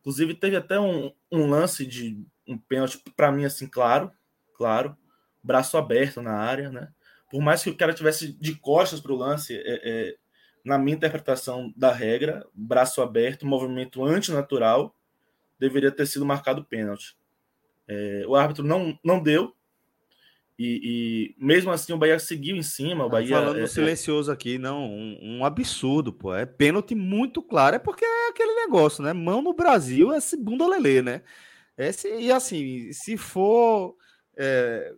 inclusive 0.00 0.34
teve 0.34 0.56
até 0.56 0.78
um, 0.78 1.12
um 1.30 1.48
lance 1.48 1.86
de 1.86 2.22
um 2.46 2.58
pênalti, 2.58 3.02
para 3.16 3.32
mim, 3.32 3.44
assim, 3.44 3.66
claro, 3.66 4.10
claro, 4.54 4.96
braço 5.42 5.76
aberto 5.76 6.20
na 6.20 6.32
área, 6.32 6.70
né? 6.70 6.88
Por 7.30 7.40
mais 7.40 7.62
que 7.62 7.70
o 7.70 7.76
cara 7.76 7.94
tivesse 7.94 8.32
de 8.34 8.54
costas 8.56 9.00
para 9.00 9.12
o 9.12 9.16
lance, 9.16 9.56
é, 9.56 9.62
é, 9.64 10.16
na 10.64 10.78
minha 10.78 10.96
interpretação 10.96 11.72
da 11.76 11.92
regra, 11.92 12.46
braço 12.54 13.02
aberto, 13.02 13.46
movimento 13.46 14.04
antinatural, 14.04 14.94
deveria 15.58 15.90
ter 15.90 16.06
sido 16.06 16.24
marcado 16.24 16.64
pênalti. 16.64 17.16
É, 17.88 18.24
o 18.26 18.36
árbitro 18.36 18.64
não, 18.64 18.98
não 19.04 19.20
deu, 19.20 19.54
e, 20.58 21.34
e, 21.38 21.44
mesmo 21.44 21.70
assim 21.70 21.92
o 21.92 21.96
Bahia 21.96 22.18
seguiu 22.18 22.54
em 22.54 22.62
cima. 22.62 23.04
O 23.04 23.08
tá 23.08 23.16
Bahia, 23.16 23.36
falando 23.36 23.58
é, 23.58 23.62
é, 23.62 23.66
silencioso 23.66 24.30
aqui, 24.30 24.58
não, 24.58 24.84
um, 24.84 25.18
um, 25.20 25.44
absurdo, 25.44 26.12
pô. 26.12 26.34
É 26.34 26.46
pênalti 26.46 26.94
muito 26.94 27.42
claro, 27.42 27.76
é 27.76 27.78
porque 27.78 28.04
é 28.04 28.28
aquele 28.28 28.54
negócio, 28.54 29.02
né? 29.02 29.12
Mão 29.12 29.42
no 29.42 29.54
Brasil 29.54 30.12
é 30.12 30.20
segunda 30.20 30.66
lelê, 30.66 31.02
né? 31.02 31.22
Esse, 31.76 32.08
e 32.08 32.30
assim, 32.30 32.92
se 32.92 33.16
for. 33.16 33.96
É, 34.36 34.94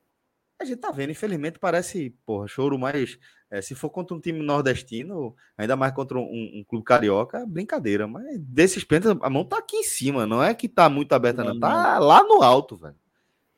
a 0.61 0.65
gente 0.65 0.81
tá 0.81 0.91
vendo, 0.91 1.11
infelizmente, 1.11 1.59
parece, 1.59 2.11
porra, 2.27 2.47
choro, 2.47 2.79
mas 2.79 3.19
é, 3.55 3.63
se 3.63 3.73
for 3.73 3.89
contra 3.89 4.17
um 4.17 4.21
time 4.21 4.43
nordestino, 4.43 5.33
ainda 5.57 5.77
mais 5.77 5.95
contra 5.95 6.19
um, 6.19 6.23
um 6.23 6.65
clube 6.67 6.85
carioca, 6.85 7.39
é 7.39 7.47
brincadeira. 7.47 8.05
Mas 8.09 8.37
desses 8.41 8.83
pênaltis, 8.83 9.23
a 9.23 9.31
mão 9.31 9.45
tá 9.45 9.59
aqui 9.59 9.77
em 9.77 9.85
cima, 9.85 10.27
não 10.27 10.43
é 10.43 10.53
que 10.53 10.69
tá 10.69 10.89
muito 10.89 11.13
aberta, 11.13 11.45
não. 11.45 11.55
não. 11.55 11.61
Tá 11.61 12.01
lá 12.01 12.25
no 12.25 12.43
alto, 12.43 12.77
velho. 12.77 12.97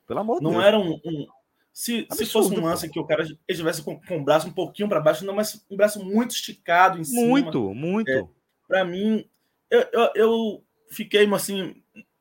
Pelo 0.07 0.21
amor 0.21 0.35
de 0.39 0.43
Deus. 0.43 0.53
Não 0.53 0.61
era 0.61 0.79
um, 0.79 1.01
um. 1.03 1.27
se, 1.73 2.07
Absurdo, 2.11 2.17
se 2.17 2.31
fosse 2.31 2.61
um 2.61 2.65
lance 2.65 2.87
pô. 2.89 2.93
que 2.93 3.01
o 3.01 3.07
cara 3.07 3.27
estivesse 3.49 3.83
com, 3.83 3.99
com 3.99 4.19
o 4.19 4.23
braço 4.23 4.47
um 4.49 4.53
pouquinho 4.53 4.87
para 4.87 5.01
baixo, 5.01 5.25
não, 5.25 5.35
mas 5.35 5.65
um 5.71 5.77
braço 5.79 6.05
muito 6.05 6.33
esticado 6.33 7.01
em 7.01 7.05
cima. 7.05 7.27
Muito, 7.27 7.75
muito. 7.75 8.11
É, 8.11 8.23
para 8.69 8.85
mim, 8.85 9.25
eu, 9.71 9.87
eu, 9.95 10.11
eu 10.15 10.65
fiquei 10.91 11.27
assim, 11.33 11.75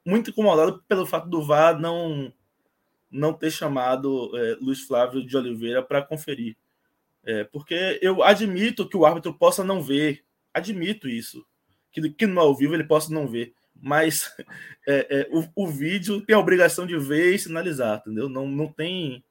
muito 0.06 0.30
incomodado 0.30 0.82
pelo 0.88 1.06
fato 1.06 1.28
do 1.28 1.44
VAR 1.46 1.78
não, 1.78 2.32
não 3.12 3.34
ter 3.34 3.52
chamado 3.52 4.32
é, 4.34 4.58
Luiz 4.62 4.80
Flávio 4.80 5.26
de 5.26 5.36
Oliveira 5.36 5.84
para 5.84 6.02
conferir. 6.02 6.56
É, 7.26 7.44
porque 7.46 8.00
eu 8.02 8.24
admito 8.24 8.88
que 8.88 8.96
o 8.96 9.06
árbitro 9.06 9.34
possa 9.34 9.64
não 9.64 9.82
ver, 9.82 10.24
admito 10.54 11.10
isso, 11.10 11.46
que, 11.92 12.10
que 12.12 12.28
no 12.28 12.40
ao 12.40 12.56
vivo 12.56 12.74
ele 12.76 12.84
possa 12.84 13.12
não 13.12 13.28
ver, 13.28 13.54
mas 13.82 14.32
é, 14.88 15.08
é, 15.10 15.30
o, 15.32 15.64
o, 15.64 15.68
vídeo 15.68 16.22
tem 16.22 16.36
a 16.36 16.40
obrigação 16.40 16.86
de 16.86 16.98
ver 16.98 17.34
e 17.34 17.40
sinalizar, 17.40 18.00
entendeu? 18.00 18.30
Não, 18.30 18.48
não 18.48 18.68
tem 18.68 19.24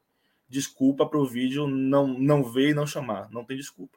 desculpa 0.48 1.06
para 1.06 1.18
o 1.18 1.26
vídeo 1.26 1.66
não, 1.66 2.06
não 2.06 2.42
ver 2.42 2.70
e 2.70 2.74
não 2.74 2.86
chamar, 2.86 3.30
não 3.30 3.44
tem 3.44 3.56
desculpa. 3.56 3.96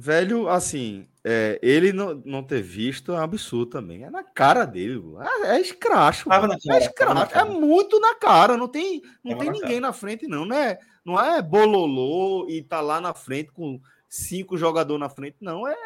Velho, 0.00 0.48
assim, 0.48 1.08
é, 1.24 1.58
ele 1.60 1.92
não, 1.92 2.22
não 2.24 2.40
ter 2.40 2.62
visto 2.62 3.10
é 3.10 3.16
um 3.16 3.22
absurdo 3.22 3.66
também. 3.66 4.04
É 4.04 4.10
na 4.10 4.22
cara 4.22 4.64
dele. 4.64 5.02
É, 5.42 5.56
é 5.56 5.60
escracho. 5.60 6.28
Na 6.28 6.40
cara, 6.40 6.54
é 6.70 6.78
escracho. 6.78 7.36
É 7.36 7.44
muito 7.44 7.98
na 7.98 8.14
cara. 8.14 8.56
Não 8.56 8.68
tem, 8.68 9.02
não 9.24 9.36
tem 9.36 9.48
na 9.48 9.52
ninguém 9.52 9.80
cara. 9.80 9.80
na 9.80 9.92
frente, 9.92 10.28
não. 10.28 10.44
Não 10.44 10.56
é, 10.56 10.78
não 11.08 11.20
é 11.20 11.40
bololô 11.40 12.46
e 12.48 12.62
tá 12.62 12.80
lá 12.80 13.00
na 13.00 13.14
frente 13.14 13.50
com 13.50 13.80
cinco 14.08 14.56
jogadores 14.56 15.00
na 15.00 15.08
frente. 15.08 15.36
Não, 15.40 15.66
é, 15.66 15.76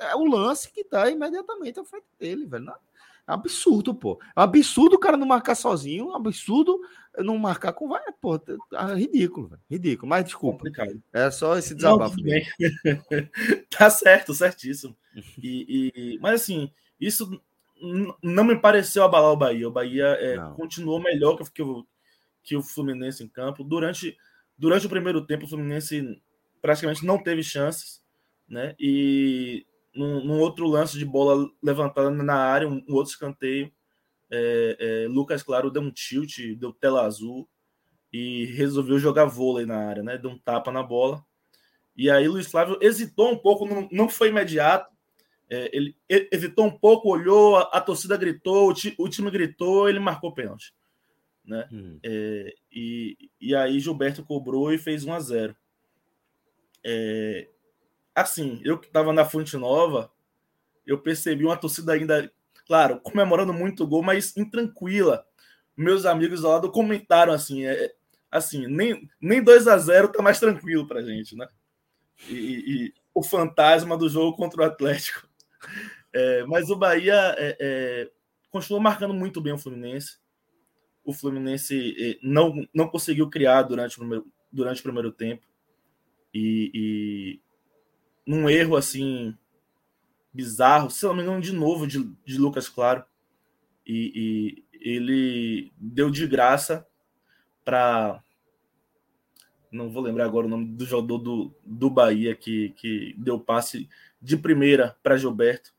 é 0.00 0.14
o 0.14 0.24
lance 0.24 0.70
que 0.70 0.84
tá 0.84 1.10
imediatamente 1.10 1.80
à 1.80 1.84
frente 1.84 2.06
dele, 2.18 2.46
velho. 2.46 2.64
Não, 2.64 2.74
é 2.74 2.76
absurdo, 3.26 3.94
pô. 3.94 4.20
É 4.36 4.42
absurdo 4.42 4.96
o 4.96 5.00
cara 5.00 5.16
não 5.16 5.26
marcar 5.26 5.54
sozinho, 5.54 6.12
é 6.12 6.16
absurdo 6.16 6.80
não 7.18 7.38
marcar 7.38 7.72
com 7.72 7.88
vai, 7.88 8.02
pô, 8.20 8.36
é 8.36 8.94
ridículo, 8.94 9.48
velho. 9.48 9.62
ridículo. 9.70 10.08
Mas 10.08 10.24
desculpa. 10.26 10.64
É 11.12 11.30
só 11.30 11.56
esse 11.56 11.74
desabafo. 11.74 12.16
Não, 12.18 12.26
tá 13.70 13.90
certo, 13.90 14.34
certíssimo. 14.34 14.96
E, 15.42 15.92
e, 15.94 16.18
mas 16.20 16.42
assim, 16.42 16.70
isso 17.00 17.40
não 18.22 18.44
me 18.44 18.56
pareceu 18.56 19.02
abalar 19.04 19.32
o 19.32 19.36
Bahia. 19.36 19.68
O 19.68 19.72
Bahia 19.72 20.06
é, 20.20 20.36
continuou 20.54 21.00
melhor 21.00 21.36
que, 21.36 21.50
que, 21.50 21.62
o, 21.62 21.86
que 22.42 22.56
o 22.56 22.62
Fluminense 22.62 23.24
em 23.24 23.28
campo. 23.28 23.64
Durante, 23.64 24.16
durante 24.58 24.86
o 24.86 24.90
primeiro 24.90 25.24
tempo, 25.26 25.44
o 25.44 25.48
Fluminense 25.48 26.20
praticamente 26.60 27.04
não 27.04 27.22
teve 27.22 27.42
chances, 27.42 28.02
né? 28.48 28.74
E 28.78 29.66
num, 29.94 30.24
num, 30.24 30.38
outro 30.40 30.66
lance 30.66 30.98
de 30.98 31.04
bola 31.04 31.50
levantada 31.62 32.10
na 32.10 32.36
área, 32.36 32.68
um, 32.68 32.84
um 32.88 32.94
outro 32.94 33.12
escanteio. 33.12 33.72
É, 34.30 35.04
é, 35.04 35.08
Lucas 35.08 35.42
Claro 35.42 35.70
deu 35.70 35.82
um 35.82 35.90
tilt, 35.90 36.38
deu 36.56 36.72
tela 36.72 37.06
azul 37.06 37.48
e 38.12 38.46
resolveu 38.46 38.98
jogar 38.98 39.24
vôlei 39.24 39.66
na 39.66 39.76
área, 39.88 40.02
né? 40.02 40.18
Deu 40.18 40.30
um 40.30 40.38
tapa 40.38 40.70
na 40.72 40.82
bola. 40.82 41.24
E 41.96 42.10
aí 42.10 42.28
Luiz 42.28 42.46
Flávio 42.46 42.78
hesitou 42.80 43.30
um 43.30 43.38
pouco, 43.38 43.66
não, 43.66 43.88
não 43.90 44.08
foi 44.08 44.28
imediato. 44.28 44.94
É, 45.48 45.70
ele 45.72 45.96
hesitou 46.08 46.66
um 46.66 46.76
pouco, 46.76 47.08
olhou, 47.08 47.56
a, 47.56 47.62
a 47.72 47.80
torcida 47.80 48.16
gritou, 48.16 48.68
o, 48.68 48.74
ti, 48.74 48.94
o, 48.98 49.08
time 49.08 49.30
gritou, 49.30 49.88
ele 49.88 50.00
marcou 50.00 50.34
pênalti. 50.34 50.74
Né? 51.46 51.68
Hum. 51.72 51.98
É, 52.02 52.54
e, 52.72 53.30
e 53.40 53.54
aí 53.54 53.78
Gilberto 53.78 54.24
cobrou 54.24 54.72
e 54.72 54.78
fez 54.78 55.04
1 55.04 55.12
a 55.12 55.20
0 55.20 55.56
é, 56.88 57.48
assim, 58.14 58.60
eu 58.64 58.78
que 58.78 58.86
estava 58.86 59.12
na 59.12 59.24
Fonte 59.24 59.56
Nova, 59.56 60.10
eu 60.86 60.98
percebi 61.00 61.44
uma 61.44 61.56
torcida 61.56 61.92
ainda, 61.92 62.32
claro, 62.66 63.00
comemorando 63.00 63.52
muito 63.52 63.82
o 63.82 63.86
gol, 63.86 64.02
mas 64.02 64.36
intranquila. 64.36 65.26
Meus 65.76 66.06
amigos 66.06 66.42
lá 66.42 66.58
do 66.58 66.70
comentaram 66.70 67.32
assim, 67.32 67.66
é, 67.66 67.92
assim, 68.30 68.66
nem, 68.68 69.08
nem 69.20 69.42
2 69.42 69.66
a 69.66 69.76
0 69.76 70.12
tá 70.12 70.22
mais 70.22 70.38
tranquilo 70.38 70.86
pra 70.86 71.02
gente, 71.02 71.36
né? 71.36 71.48
E, 72.28 72.34
e, 72.34 72.94
o 73.14 73.22
fantasma 73.22 73.96
do 73.96 74.08
jogo 74.08 74.36
contra 74.36 74.62
o 74.62 74.64
Atlético. 74.64 75.26
É, 76.12 76.44
mas 76.44 76.70
o 76.70 76.76
Bahia 76.76 77.34
é, 77.36 77.56
é, 77.60 78.10
continuou 78.50 78.80
marcando 78.80 79.12
muito 79.12 79.38
bem 79.38 79.52
o 79.52 79.58
Fluminense. 79.58 80.16
O 81.06 81.12
Fluminense 81.12 81.94
é, 81.98 82.18
não, 82.20 82.66
não 82.74 82.88
conseguiu 82.88 83.30
criar 83.30 83.62
durante 83.62 83.96
o 83.96 84.00
primeiro, 84.00 84.26
durante 84.50 84.80
o 84.80 84.82
primeiro 84.82 85.12
tempo. 85.12 85.46
E, 86.34 86.70
e 86.74 87.40
num 88.26 88.50
erro 88.50 88.76
assim 88.76 89.34
bizarro, 90.34 90.90
se 90.90 91.06
não 91.06 91.14
me 91.14 91.22
engano, 91.22 91.40
de 91.40 91.52
novo 91.52 91.86
de, 91.86 92.04
de 92.24 92.36
Lucas 92.36 92.68
Claro. 92.68 93.04
E, 93.86 94.64
e 94.72 94.80
ele 94.80 95.72
deu 95.78 96.10
de 96.10 96.26
graça 96.26 96.84
para 97.64 98.20
não 99.70 99.90
vou 99.90 100.02
lembrar 100.02 100.24
agora 100.24 100.46
o 100.46 100.50
nome 100.50 100.66
do 100.66 100.84
jogador 100.84 101.18
do, 101.18 101.54
do 101.64 101.88
Bahia 101.88 102.34
que, 102.34 102.70
que 102.70 103.14
deu 103.16 103.38
passe 103.38 103.88
de 104.20 104.36
primeira 104.36 104.96
para 105.02 105.16
Gilberto. 105.16 105.72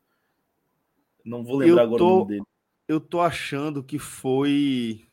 Não 1.24 1.44
vou 1.44 1.56
lembrar 1.56 1.82
agora 1.82 2.02
o 2.02 2.08
nome 2.08 2.28
dele. 2.28 2.44
Eu 2.86 3.00
tô 3.00 3.20
achando 3.20 3.82
que 3.82 3.98
foi. 3.98 5.06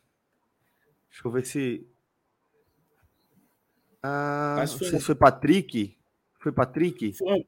Deixa 1.15 1.27
eu 1.27 1.31
ver 1.31 1.45
se. 1.45 1.87
Ah, 4.03 4.55
foi... 4.57 4.61
não 4.65 4.67
sei 4.67 4.99
se 4.99 5.05
foi 5.05 5.15
Patrick. 5.15 5.97
Foi 6.39 6.51
Patrick? 6.51 7.13
Foi, 7.13 7.47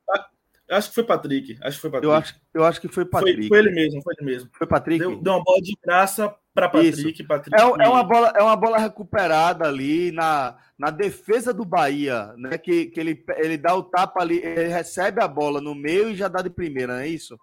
acho 0.72 0.89
que 0.89 0.95
foi 0.95 1.03
Patrick. 1.03 1.57
Acho 1.61 1.76
que 1.76 1.82
foi 1.82 1.91
Patrick. 1.91 2.05
Eu 2.05 2.13
acho, 2.13 2.41
eu 2.53 2.63
acho 2.63 2.82
que 2.82 2.88
foi 2.88 3.05
Patrick. 3.05 3.47
Foi, 3.47 3.47
foi 3.49 3.59
ele 3.59 3.72
mesmo, 3.72 4.01
foi 4.01 4.13
ele 4.18 4.26
mesmo. 4.26 4.49
Foi 4.53 4.65
Patrick. 4.65 4.99
Deu, 4.99 5.22
deu 5.22 5.34
uma 5.34 5.43
bola 5.43 5.61
de 5.61 5.78
graça 5.84 6.34
para 6.53 6.70
Patrick, 6.70 7.24
Patrick. 7.26 7.55
É, 7.55 7.61
é, 7.61 7.89
uma 7.89 8.03
bola, 8.05 8.34
é 8.38 8.41
uma 8.41 8.55
bola 8.55 8.78
recuperada 8.78 9.68
ali 9.68 10.13
na, 10.13 10.57
na 10.80 10.89
defesa 10.89 11.53
do 11.53 11.65
Bahia, 11.65 12.34
né? 12.38 12.57
Que, 12.57 12.86
que 12.86 12.99
ele, 13.01 13.22
ele 13.36 13.57
dá 13.57 13.76
o 13.76 13.84
tapa 13.84 14.22
ali, 14.22 14.38
ele 14.38 14.70
recebe 14.70 15.22
a 15.22 15.28
bola 15.28 15.59
no 15.59 15.76
meio 15.76 16.09
e 16.09 16.15
já 16.15 16.30
dá 16.30 16.41
de 16.41 16.49
primeira, 16.49 16.93
não 16.93 17.01
é 17.01 17.07
isso? 17.07 17.38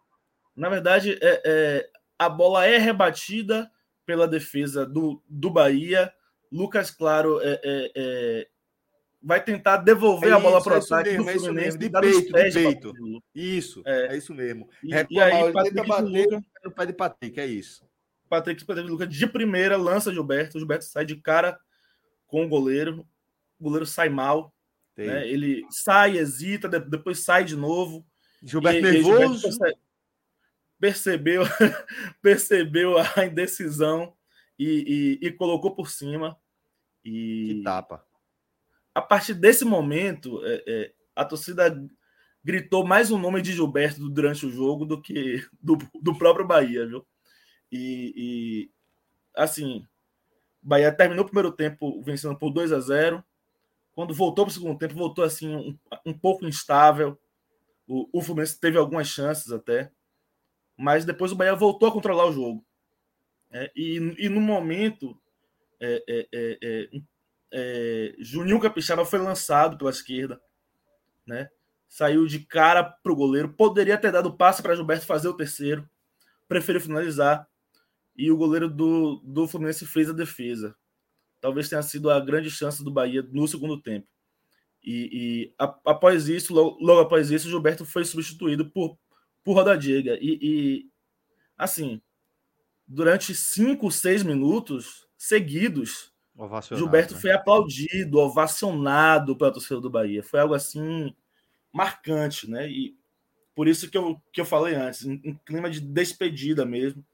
Na 0.57 0.71
verdade, 0.71 1.19
é, 1.21 1.43
é 1.45 1.91
a 2.19 2.31
bola 2.31 2.65
é 2.65 2.79
rebatida 2.79 3.71
pela 4.07 4.29
defesa 4.29 4.87
do, 4.87 5.23
do 5.29 5.51
Bahia. 5.51 6.13
Lucas 6.51 6.91
Claro 6.91 7.41
é, 7.41 7.61
é, 7.63 7.93
é 7.95 8.49
vai 9.25 9.43
tentar 9.43 9.79
devolver 9.79 10.31
é 10.31 10.33
a 10.35 10.39
bola 10.39 10.63
para 10.63 10.75
o 10.75 10.77
ataque 10.79 11.17
do 11.17 11.25
Fluminense. 11.25 11.79
de 11.79 11.89
peito, 11.89 12.33
de 12.33 12.53
peito. 12.53 12.93
Isso, 13.35 13.83
é, 13.87 14.17
isso 14.17 14.35
mesmo. 14.35 14.69
E, 14.83 14.91
e 14.91 15.21
aí, 15.21 15.53
Patrick 15.53 15.89
bater 15.89 16.43
no 16.63 16.71
pé 16.71 16.87
de 16.87 16.93
Patrick, 16.93 17.41
é 17.41 17.47
isso. 17.47 17.85
Patrick, 18.29 18.63
Patrick 18.65 18.89
Lucas 18.89 19.09
de 19.09 19.27
primeira 19.27 19.77
lança 19.77 20.13
Gilberto, 20.13 20.59
Gilberto 20.59 20.85
sai 20.85 21.07
de 21.07 21.17
cara 21.17 21.59
com 22.27 22.45
o 22.45 22.49
goleiro, 22.49 23.07
o 23.59 23.65
goleiro 23.65 23.87
sai 23.87 24.09
mal, 24.09 24.53
né? 24.97 25.27
ele 25.27 25.65
sai, 25.71 26.19
hesita, 26.19 26.69
depois 26.69 27.25
sai 27.25 27.45
de 27.45 27.57
novo. 27.57 28.05
Gilberto 28.43 28.81
e, 28.81 28.83
nervoso. 28.83 29.51
Gilberto 29.51 29.84
percebeu, 30.85 31.45
percebeu 32.21 32.97
a 32.99 33.25
indecisão 33.25 34.13
e, 34.59 35.19
e, 35.23 35.29
e, 35.29 35.33
colocou 35.33 35.75
por 35.75 35.89
cima. 35.89 36.39
E 37.03 37.55
que 37.55 37.63
tapa. 37.65 38.05
A 38.95 39.01
partir 39.01 39.33
desse 39.33 39.65
momento, 39.65 40.45
é, 40.45 40.63
é, 40.67 40.93
a 41.17 41.25
torcida 41.25 41.75
gritou 42.45 42.87
mais 42.87 43.11
o 43.11 43.17
nome 43.17 43.41
de 43.41 43.55
Gilberto 43.55 44.11
durante 44.11 44.45
o 44.45 44.51
jogo 44.51 44.85
do 44.85 45.01
que 45.01 45.43
do, 45.59 45.79
do 46.03 46.19
próprio 46.19 46.47
Bahia, 46.47 46.87
viu? 46.87 47.07
E, 47.73 48.13
e 48.15 48.71
assim, 49.35 49.87
Bahia 50.63 50.93
terminou 50.93 51.25
o 51.25 51.29
primeiro 51.29 51.51
tempo 51.51 52.03
vencendo 52.03 52.37
por 52.37 52.51
2 52.51 52.73
a 52.73 52.81
0 52.81 53.25
Quando 53.95 54.13
voltou 54.13 54.45
para 54.45 54.51
o 54.51 54.55
segundo 54.55 54.79
tempo, 54.79 54.95
voltou 54.95 55.25
assim 55.25 55.57
um, 55.57 55.79
um 56.05 56.13
pouco 56.13 56.45
instável. 56.45 57.19
O, 57.89 58.07
o 58.13 58.21
Fluminense 58.21 58.61
teve 58.61 58.77
algumas 58.77 59.09
chances 59.09 59.51
até, 59.51 59.91
mas 60.77 61.05
depois 61.05 61.33
o 61.33 61.37
Bahia 61.37 61.55
voltou 61.55 61.89
a 61.89 61.93
controlar 61.93 62.27
o 62.27 62.33
jogo. 62.33 62.65
É, 63.51 63.71
e, 63.77 63.97
e 64.19 64.29
no 64.29 64.41
momento, 64.41 65.17
é, 65.81 66.05
é, 66.09 66.29
é, 66.33 66.59
é, 66.63 66.89
é 67.53 68.15
Juninho 68.19 68.61
Capixaba 68.61 69.05
foi 69.05 69.19
lançado 69.19 69.79
pela 69.79 69.91
esquerda, 69.91 70.41
né? 71.27 71.49
Saiu 71.89 72.27
de 72.27 72.41
cara 72.41 72.83
para 72.83 73.13
o 73.13 73.17
goleiro, 73.17 73.53
poderia 73.53 73.97
ter 73.97 74.11
dado 74.11 74.37
passe 74.37 74.61
para 74.61 74.75
Gilberto 74.75 75.07
fazer 75.07 75.29
o 75.29 75.37
terceiro, 75.37 75.89
preferiu 76.49 76.81
finalizar 76.81 77.49
e 78.17 78.31
o 78.31 78.37
goleiro 78.37 78.69
do, 78.69 79.21
do 79.25 79.47
Fluminense 79.47 79.87
fez 79.87 80.11
a 80.11 80.13
defesa. 80.13 80.75
Talvez 81.41 81.69
tenha 81.69 81.83
sido 81.83 82.11
a 82.11 82.19
grande 82.19 82.51
chance 82.51 82.83
do 82.83 82.91
Bahia 82.91 83.23
no 83.31 83.47
segundo 83.47 83.81
tempo. 83.81 84.09
E, 84.83 85.11
e 85.13 85.55
após 85.59 86.29
isso, 86.29 86.53
logo, 86.53 86.77
logo, 86.81 87.01
após 87.01 87.31
isso, 87.31 87.49
Gilberto 87.49 87.85
foi 87.85 88.05
substituído 88.05 88.71
por, 88.71 88.99
por 89.45 89.55
Roda 89.55 89.77
Diega. 89.77 90.19
E, 90.21 90.39
e, 90.41 90.91
assim, 91.57 92.01
durante 92.87 93.35
cinco, 93.35 93.91
seis 93.91 94.23
minutos 94.23 95.07
seguidos, 95.17 96.13
Gilberto 96.73 97.15
né? 97.15 97.21
foi 97.21 97.31
aplaudido, 97.31 98.19
ovacionado 98.19 99.37
pela 99.37 99.53
torcida 99.53 99.81
do 99.81 99.91
Bahia. 99.91 100.23
Foi 100.23 100.41
algo 100.41 100.55
assim 100.55 101.15
marcante, 101.73 102.51
né? 102.51 102.69
E 102.69 102.97
por 103.55 103.69
isso 103.69 103.89
que 103.89 103.97
eu, 103.97 104.21
que 104.33 104.41
eu 104.41 104.45
falei 104.45 104.75
antes, 104.75 105.05
em, 105.05 105.21
em 105.25 105.35
clima 105.45 105.71
de 105.71 105.81
despedida 105.81 106.65
mesmo 106.65 107.05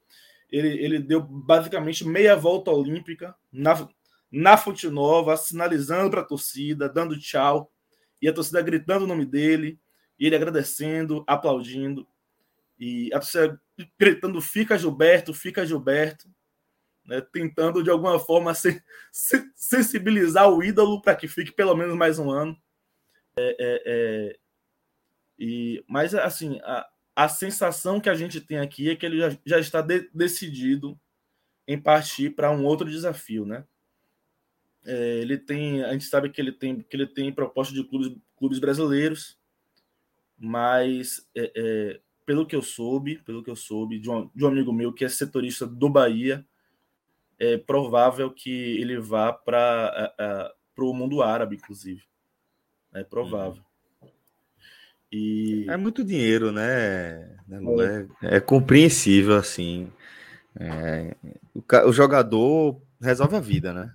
ele, 0.51 0.67
ele 0.83 0.99
deu 0.99 1.21
basicamente 1.21 2.05
meia 2.05 2.35
volta 2.35 2.69
olímpica 2.71 3.33
na, 3.51 3.87
na 4.29 4.57
Fonte 4.57 4.89
Nova, 4.89 5.37
sinalizando 5.37 6.11
para 6.11 6.21
a 6.21 6.25
torcida, 6.25 6.89
dando 6.89 7.17
tchau, 7.17 7.71
e 8.21 8.27
a 8.27 8.33
torcida 8.33 8.61
gritando 8.61 9.05
o 9.05 9.07
nome 9.07 9.25
dele, 9.25 9.79
e 10.19 10.27
ele 10.27 10.35
agradecendo, 10.35 11.23
aplaudindo, 11.25 12.05
e 12.81 13.13
a 13.13 13.19
torcida 13.19 13.61
gritando: 13.97 14.41
fica 14.41 14.75
Gilberto, 14.75 15.35
fica 15.35 15.63
Gilberto, 15.63 16.27
né, 17.05 17.21
tentando 17.31 17.83
de 17.83 17.91
alguma 17.91 18.17
forma 18.17 18.55
se, 18.55 18.83
se, 19.11 19.51
sensibilizar 19.55 20.49
o 20.49 20.63
ídolo 20.63 20.99
para 20.99 21.15
que 21.15 21.27
fique 21.27 21.51
pelo 21.51 21.75
menos 21.75 21.95
mais 21.95 22.17
um 22.17 22.31
ano. 22.31 22.59
É, 23.37 23.55
é, 23.59 23.83
é, 23.85 24.39
e, 25.37 25.85
mas, 25.87 26.15
assim, 26.15 26.59
a, 26.63 26.89
a 27.15 27.29
sensação 27.29 28.01
que 28.01 28.09
a 28.09 28.15
gente 28.15 28.41
tem 28.41 28.57
aqui 28.57 28.89
é 28.89 28.95
que 28.95 29.05
ele 29.05 29.19
já, 29.19 29.37
já 29.45 29.59
está 29.59 29.79
de, 29.79 30.09
decidido 30.11 30.99
em 31.67 31.79
partir 31.79 32.31
para 32.31 32.49
um 32.49 32.65
outro 32.65 32.89
desafio, 32.89 33.45
né? 33.45 33.63
É, 34.83 35.19
ele 35.19 35.37
tem, 35.37 35.83
a 35.83 35.93
gente 35.93 36.05
sabe 36.05 36.31
que 36.31 36.41
ele 36.41 36.51
tem, 36.51 36.81
que 36.81 36.97
ele 36.97 37.05
tem 37.05 37.31
proposta 37.31 37.75
de 37.75 37.83
clubes, 37.83 38.17
clubes 38.35 38.57
brasileiros, 38.57 39.37
mas 40.35 41.29
é, 41.35 41.51
é, 41.55 42.01
pelo 42.31 42.45
que 42.45 42.55
eu 42.55 42.61
soube, 42.61 43.17
pelo 43.25 43.43
que 43.43 43.49
eu 43.49 43.57
soube 43.57 43.99
de 43.99 44.09
um, 44.09 44.29
de 44.33 44.45
um 44.45 44.47
amigo 44.47 44.71
meu 44.71 44.93
que 44.93 45.03
é 45.03 45.09
setorista 45.09 45.67
do 45.67 45.89
Bahia, 45.89 46.45
é 47.37 47.57
provável 47.57 48.31
que 48.31 48.49
ele 48.79 48.97
vá 48.97 49.33
para 49.33 50.53
o 50.77 50.93
mundo 50.93 51.21
árabe, 51.21 51.57
inclusive. 51.57 52.03
É 52.93 53.03
provável. 53.03 53.61
E... 55.11 55.65
É 55.67 55.75
muito 55.75 56.05
dinheiro, 56.05 56.53
né? 56.53 57.37
É, 58.21 58.37
é 58.37 58.39
compreensível, 58.39 59.35
assim. 59.35 59.91
É, 60.57 61.13
o, 61.53 61.89
o, 61.89 61.91
jogador 61.91 62.81
resolve 63.01 63.35
a 63.35 63.41
vida, 63.41 63.73
né? 63.73 63.93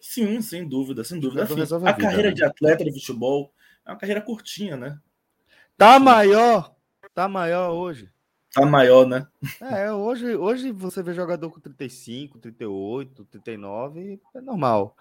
Sim, 0.00 0.40
sem 0.40 0.66
dúvida, 0.66 1.04
sem 1.04 1.20
dúvida. 1.20 1.42
Assim, 1.42 1.60
a, 1.60 1.76
a 1.76 1.78
vida, 1.78 1.94
carreira 1.96 2.28
né? 2.28 2.34
de 2.34 2.44
atleta 2.44 2.82
de 2.82 2.92
futebol 2.92 3.52
é 3.84 3.90
uma 3.90 3.98
carreira 3.98 4.22
curtinha, 4.22 4.74
né? 4.74 4.98
Tá 5.76 5.98
maior, 6.00 6.75
tá 7.16 7.28
maior 7.28 7.72
hoje. 7.72 8.10
Tá 8.52 8.64
maior, 8.64 9.06
né? 9.06 9.26
É, 9.60 9.90
hoje, 9.92 10.36
hoje 10.36 10.70
você 10.70 11.02
vê 11.02 11.12
jogador 11.12 11.50
com 11.50 11.60
35, 11.60 12.38
38, 12.38 13.24
39, 13.24 14.20
é 14.34 14.40
normal 14.40 14.96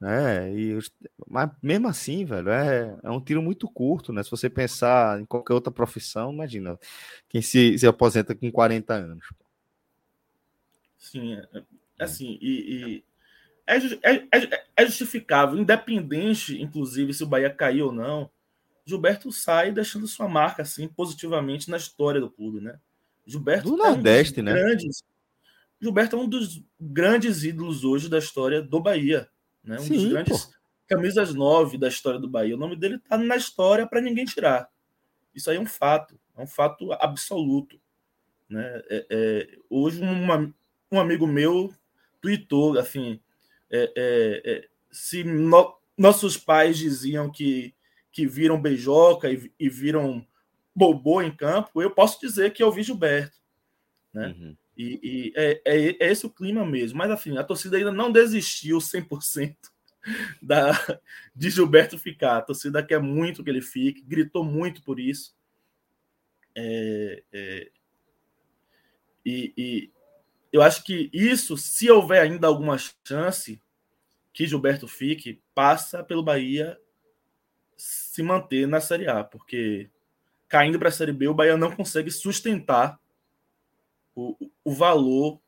né? 0.00 0.52
E, 0.54 0.78
mas 1.26 1.50
mesmo 1.62 1.88
assim, 1.88 2.24
velho, 2.24 2.50
é, 2.50 2.98
é 3.02 3.10
um 3.10 3.20
tiro 3.20 3.42
muito 3.42 3.68
curto, 3.68 4.12
né? 4.12 4.22
Se 4.22 4.30
você 4.30 4.48
pensar 4.48 5.20
em 5.20 5.24
qualquer 5.24 5.54
outra 5.54 5.72
profissão, 5.72 6.32
imagina 6.32 6.78
quem 7.28 7.40
se, 7.42 7.78
se 7.78 7.86
aposenta 7.86 8.34
com 8.34 8.50
40 8.50 8.94
anos. 8.94 9.26
Sim, 10.98 11.34
é, 11.34 11.48
é, 11.54 11.62
é 12.00 12.04
assim, 12.04 12.38
e, 12.40 12.50
e 12.50 13.04
é, 13.66 13.76
é, 13.76 14.28
é, 14.32 14.64
é, 14.76 14.86
justificável, 14.86 15.58
independente, 15.58 16.60
inclusive, 16.60 17.14
se 17.14 17.24
o 17.24 17.26
Bahia 17.26 17.50
cair 17.50 17.82
ou 17.82 17.92
não. 17.92 18.30
Gilberto 18.86 19.32
sai 19.32 19.72
deixando 19.72 20.06
sua 20.06 20.28
marca 20.28 20.62
assim 20.62 20.86
positivamente 20.86 21.68
na 21.68 21.76
história 21.76 22.20
do 22.20 22.30
clube, 22.30 22.60
né? 22.60 22.78
Gilberto 23.26 23.70
do 23.70 23.76
Nordeste, 23.76 24.40
um 24.40 24.44
né? 24.44 24.54
Grandes, 24.54 25.02
Gilberto 25.80 26.16
é 26.16 26.18
um 26.18 26.28
dos 26.28 26.62
grandes 26.80 27.42
ídolos 27.42 27.84
hoje 27.84 28.08
da 28.08 28.18
história 28.18 28.62
do 28.62 28.80
Bahia. 28.80 29.28
Né? 29.62 29.76
Um 29.76 29.82
Sim, 29.82 29.94
dos 29.94 30.04
grandes 30.04 30.44
pô. 30.44 30.52
camisas 30.86 31.34
nove 31.34 31.76
da 31.76 31.88
história 31.88 32.20
do 32.20 32.28
Bahia. 32.28 32.54
O 32.54 32.58
nome 32.58 32.76
dele 32.76 32.96
está 32.96 33.18
na 33.18 33.36
história 33.36 33.86
para 33.86 34.00
ninguém 34.00 34.24
tirar. 34.24 34.70
Isso 35.34 35.50
aí 35.50 35.56
é 35.56 35.60
um 35.60 35.66
fato, 35.66 36.18
é 36.36 36.42
um 36.42 36.46
fato 36.46 36.92
absoluto. 36.92 37.78
Né? 38.48 38.64
É, 38.88 39.06
é, 39.10 39.58
hoje 39.68 40.00
uma, 40.00 40.54
um 40.90 41.00
amigo 41.00 41.26
meu 41.26 41.74
tweetou 42.22 42.78
assim: 42.78 43.20
é, 43.68 43.92
é, 43.96 44.42
é 44.44 44.68
se 44.90 45.24
no, 45.24 45.76
nossos 45.98 46.36
pais 46.36 46.78
diziam 46.78 47.30
que, 47.30 47.74
que 48.16 48.26
viram 48.26 48.58
beijoca 48.58 49.30
e, 49.30 49.52
e, 49.60 49.68
viram 49.68 50.26
bobô 50.74 51.20
em 51.20 51.30
campo, 51.30 51.82
eu 51.82 51.90
posso 51.90 52.18
dizer 52.18 52.54
que 52.54 52.62
eu 52.62 52.72
vi 52.72 52.82
Gilberto. 52.82 53.36
Né? 54.10 54.28
Uhum. 54.28 54.56
E, 54.74 55.00
e 55.02 55.32
é, 55.36 55.60
é, 55.66 55.88
é, 55.90 56.10
esse 56.10 56.24
o 56.24 56.30
clima 56.30 56.64
mesmo. 56.64 56.96
Mas, 56.96 57.10
assim, 57.10 57.36
a 57.36 57.44
torcida 57.44 57.76
ainda 57.76 57.92
não 57.92 58.10
desistiu 58.10 58.78
100% 58.78 59.54
da, 60.40 60.72
de 61.34 61.50
Gilberto 61.50 61.98
ficar. 61.98 62.38
A 62.38 62.42
torcida 62.42 62.82
quer 62.82 63.02
muito 63.02 63.44
que 63.44 63.50
ele 63.50 63.60
fique, 63.60 64.00
gritou 64.00 64.42
muito 64.42 64.82
por 64.82 64.98
isso. 64.98 65.36
É, 66.54 67.22
é, 67.30 67.70
e, 69.26 69.52
e, 69.58 69.90
eu 70.50 70.62
acho 70.62 70.82
que 70.84 71.10
isso, 71.12 71.54
se 71.58 71.90
houver 71.90 72.22
ainda 72.22 72.46
alguma 72.46 72.78
chance 73.06 73.60
que 74.32 74.46
Gilberto 74.46 74.88
fique, 74.88 75.38
passa 75.54 76.02
pelo 76.02 76.22
Bahia 76.22 76.80
se 77.76 78.22
manter 78.22 78.66
na 78.66 78.80
Série 78.80 79.08
A, 79.08 79.22
porque 79.22 79.90
caindo 80.48 80.78
para 80.78 80.88
a 80.88 80.92
Série 80.92 81.12
B, 81.12 81.28
o 81.28 81.34
Bahia 81.34 81.56
não 81.56 81.74
consegue 81.74 82.10
sustentar 82.10 82.98
o, 84.14 84.36
o 84.64 84.72
valor 84.72 85.38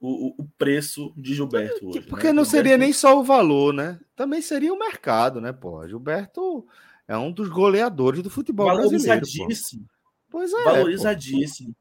o, 0.00 0.42
o 0.42 0.48
preço 0.56 1.12
de 1.16 1.34
Gilberto 1.34 1.88
hoje. 1.88 2.02
Porque 2.02 2.28
né? 2.28 2.32
não 2.32 2.44
seria 2.44 2.72
Gilberto... 2.72 2.84
nem 2.84 2.92
só 2.92 3.18
o 3.18 3.24
valor, 3.24 3.72
né? 3.72 3.98
Também 4.14 4.40
seria 4.40 4.72
o 4.72 4.78
mercado, 4.78 5.40
né, 5.40 5.52
pô? 5.52 5.86
Gilberto 5.88 6.66
é 7.06 7.16
um 7.16 7.32
dos 7.32 7.48
goleadores 7.48 8.22
do 8.22 8.30
futebol 8.30 8.66
Valorizadíssimo. 8.66 9.82
Pô. 10.30 10.38
Pois 10.38 10.52
é. 10.52 10.64
Valorizadíssimo. 10.64 11.70
Pô. 11.70 11.78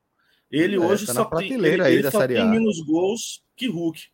Ele 0.49 0.75
é, 0.75 0.79
hoje 0.79 1.05
tá 1.05 1.13
só 1.13 1.25
tem, 1.25 1.53
ele, 1.53 1.67
ele 1.67 2.09
só 2.09 2.25
tem 2.25 2.49
menos 2.49 2.79
gols 2.81 3.43
que 3.55 3.67
Hulk. 3.67 4.07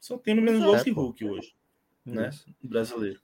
Só 0.00 0.16
tem 0.16 0.34
menos 0.34 0.62
é, 0.62 0.64
gols 0.64 0.82
que 0.82 0.90
Hulk 0.90 1.24
hoje, 1.24 1.54
né? 2.04 2.30
Brasileiro. 2.62 3.20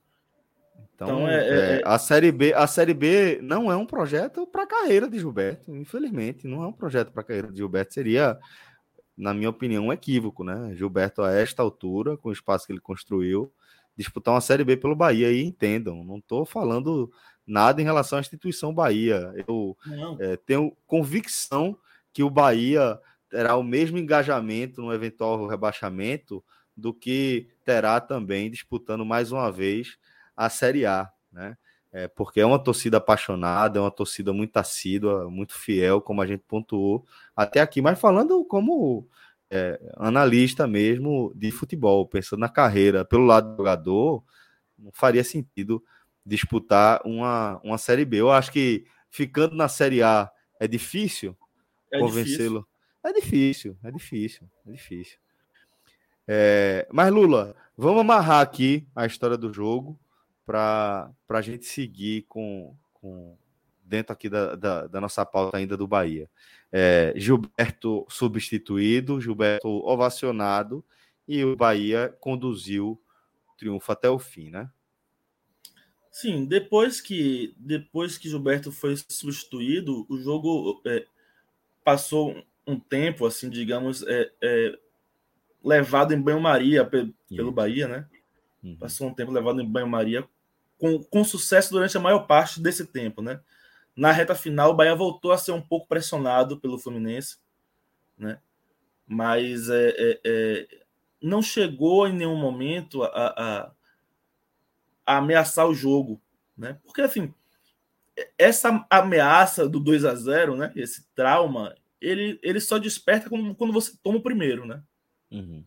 Então, 1.05 1.19
então 1.19 1.27
é, 1.27 1.47
é, 1.47 1.75
é, 1.77 1.81
a 1.83 1.97
série 1.97 2.31
B, 2.31 2.53
a 2.53 2.67
série 2.67 2.93
B 2.93 3.39
não 3.41 3.71
é 3.71 3.75
um 3.75 3.85
projeto 3.85 4.45
para 4.45 4.63
a 4.63 4.67
carreira 4.67 5.09
de 5.09 5.17
Gilberto, 5.17 5.75
infelizmente, 5.75 6.47
não 6.47 6.63
é 6.63 6.67
um 6.67 6.73
projeto 6.73 7.11
para 7.11 7.21
a 7.21 7.25
carreira 7.25 7.51
de 7.51 7.57
Gilberto. 7.57 7.93
Seria 7.93 8.37
na 9.21 9.33
minha 9.33 9.49
opinião, 9.49 9.85
um 9.85 9.93
equívoco, 9.93 10.43
né? 10.43 10.73
Gilberto, 10.75 11.21
a 11.21 11.31
esta 11.31 11.61
altura, 11.61 12.17
com 12.17 12.29
o 12.29 12.31
espaço 12.31 12.65
que 12.65 12.73
ele 12.73 12.79
construiu, 12.79 13.53
disputar 13.95 14.33
uma 14.33 14.41
Série 14.41 14.63
B 14.63 14.75
pelo 14.75 14.95
Bahia. 14.95 15.31
E 15.31 15.43
entendam, 15.43 16.03
não 16.03 16.17
estou 16.17 16.43
falando 16.43 17.11
nada 17.45 17.79
em 17.81 17.85
relação 17.85 18.17
à 18.17 18.21
instituição 18.21 18.73
Bahia. 18.73 19.31
Eu 19.47 19.77
é, 20.19 20.37
tenho 20.37 20.75
convicção 20.87 21.77
que 22.11 22.23
o 22.23 22.29
Bahia 22.31 22.99
terá 23.29 23.55
o 23.55 23.63
mesmo 23.63 23.97
engajamento 23.97 24.81
no 24.81 24.91
eventual 24.91 25.45
rebaixamento 25.45 26.43
do 26.75 26.91
que 26.91 27.47
terá 27.63 28.01
também 28.01 28.49
disputando 28.49 29.05
mais 29.05 29.31
uma 29.31 29.51
vez 29.51 29.97
a 30.45 30.49
Série 30.49 30.85
A, 30.85 31.09
né? 31.31 31.57
é, 31.91 32.07
porque 32.07 32.39
é 32.39 32.45
uma 32.45 32.59
torcida 32.59 32.97
apaixonada, 32.97 33.77
é 33.77 33.81
uma 33.81 33.91
torcida 33.91 34.31
muito 34.31 34.55
assídua, 34.57 35.29
muito 35.29 35.53
fiel, 35.53 36.01
como 36.01 36.21
a 36.21 36.27
gente 36.27 36.43
pontuou 36.47 37.05
até 37.35 37.59
aqui, 37.59 37.81
mas 37.81 37.99
falando 37.99 38.45
como 38.45 39.07
é, 39.49 39.79
analista 39.97 40.65
mesmo 40.65 41.33
de 41.35 41.51
futebol, 41.51 42.07
pensando 42.07 42.39
na 42.39 42.49
carreira 42.49 43.03
pelo 43.03 43.25
lado 43.25 43.51
do 43.51 43.57
jogador, 43.57 44.23
não 44.79 44.91
faria 44.93 45.23
sentido 45.23 45.83
disputar 46.25 47.01
uma, 47.05 47.59
uma 47.63 47.77
Série 47.77 48.05
B. 48.05 48.17
Eu 48.17 48.31
acho 48.31 48.51
que 48.51 48.85
ficando 49.09 49.55
na 49.55 49.67
Série 49.67 50.01
A 50.01 50.31
é 50.59 50.67
difícil 50.67 51.35
é 51.91 51.99
convencê-lo. 51.99 52.65
É 53.03 53.11
difícil, 53.11 53.77
é 53.83 53.91
difícil, 53.91 54.47
é 54.65 54.71
difícil. 54.71 55.17
É, 56.25 56.87
mas 56.91 57.11
Lula, 57.11 57.55
vamos 57.75 58.01
amarrar 58.01 58.39
aqui 58.39 58.87
a 58.95 59.05
história 59.05 59.35
do 59.35 59.51
jogo 59.51 59.99
para 60.45 61.11
a 61.29 61.41
gente 61.41 61.65
seguir 61.65 62.23
com, 62.27 62.75
com 62.93 63.37
dentro 63.83 64.13
aqui 64.13 64.29
da, 64.29 64.55
da, 64.55 64.87
da, 64.87 65.01
nossa 65.01 65.25
pauta 65.25 65.57
ainda 65.57 65.75
do 65.75 65.87
Bahia. 65.87 66.29
É, 66.71 67.13
Gilberto 67.15 68.05
substituído, 68.09 69.19
Gilberto 69.19 69.67
ovacionado 69.67 70.83
e 71.27 71.43
o 71.43 71.55
Bahia 71.55 72.15
conduziu 72.19 73.01
o 73.49 73.57
triunfo 73.57 73.91
até 73.91 74.09
o 74.09 74.17
fim, 74.17 74.49
né? 74.49 74.69
Sim, 76.11 76.45
depois 76.45 76.99
que 76.99 77.53
depois 77.57 78.17
que 78.17 78.29
Gilberto 78.29 78.71
foi 78.71 78.95
substituído, 79.07 80.05
o 80.09 80.17
jogo 80.19 80.81
é, 80.85 81.05
passou 81.83 82.35
um 82.67 82.79
tempo, 82.79 83.25
assim, 83.25 83.49
digamos, 83.49 84.03
é, 84.03 84.31
é 84.41 84.79
levado 85.63 86.13
em 86.13 86.21
banho-maria 86.21 86.85
pelo. 86.85 87.51
Bahia, 87.51 87.87
né? 87.87 88.09
Uhum. 88.63 88.75
Passou 88.77 89.07
um 89.07 89.13
tempo 89.13 89.31
levado 89.31 89.61
em 89.61 89.65
banho-maria 89.65 90.27
com, 90.77 91.01
com 91.03 91.23
sucesso 91.23 91.71
durante 91.71 91.95
a 91.95 91.99
maior 91.99 92.25
parte 92.25 92.59
desse 92.59 92.85
tempo, 92.85 93.21
né? 93.21 93.39
Na 93.95 94.11
reta 94.11 94.33
final, 94.33 94.71
o 94.71 94.73
Bahia 94.73 94.95
voltou 94.95 95.31
a 95.31 95.37
ser 95.37 95.51
um 95.51 95.61
pouco 95.61 95.87
pressionado 95.87 96.59
pelo 96.59 96.79
Fluminense, 96.79 97.37
né? 98.17 98.39
Mas 99.07 99.69
é, 99.69 99.89
é, 99.97 100.19
é 100.23 100.81
não 101.21 101.41
chegou 101.41 102.07
em 102.07 102.13
nenhum 102.13 102.35
momento 102.35 103.03
a, 103.03 103.07
a, 103.07 103.71
a, 105.05 105.17
ameaçar 105.17 105.67
o 105.67 105.75
jogo, 105.75 106.19
né? 106.57 106.79
Porque 106.83 107.01
assim, 107.01 107.33
essa 108.37 108.85
ameaça 108.89 109.69
do 109.69 109.79
2 109.79 110.05
a 110.05 110.15
0 110.15 110.55
né? 110.55 110.71
Esse 110.75 111.05
trauma, 111.13 111.75
ele, 111.99 112.39
ele 112.41 112.59
só 112.59 112.77
desperta 112.77 113.29
quando, 113.29 113.53
quando 113.53 113.73
você 113.73 113.93
toma 114.01 114.17
o 114.17 114.23
primeiro, 114.23 114.65
né? 114.65 114.81
Uhum. 115.29 115.63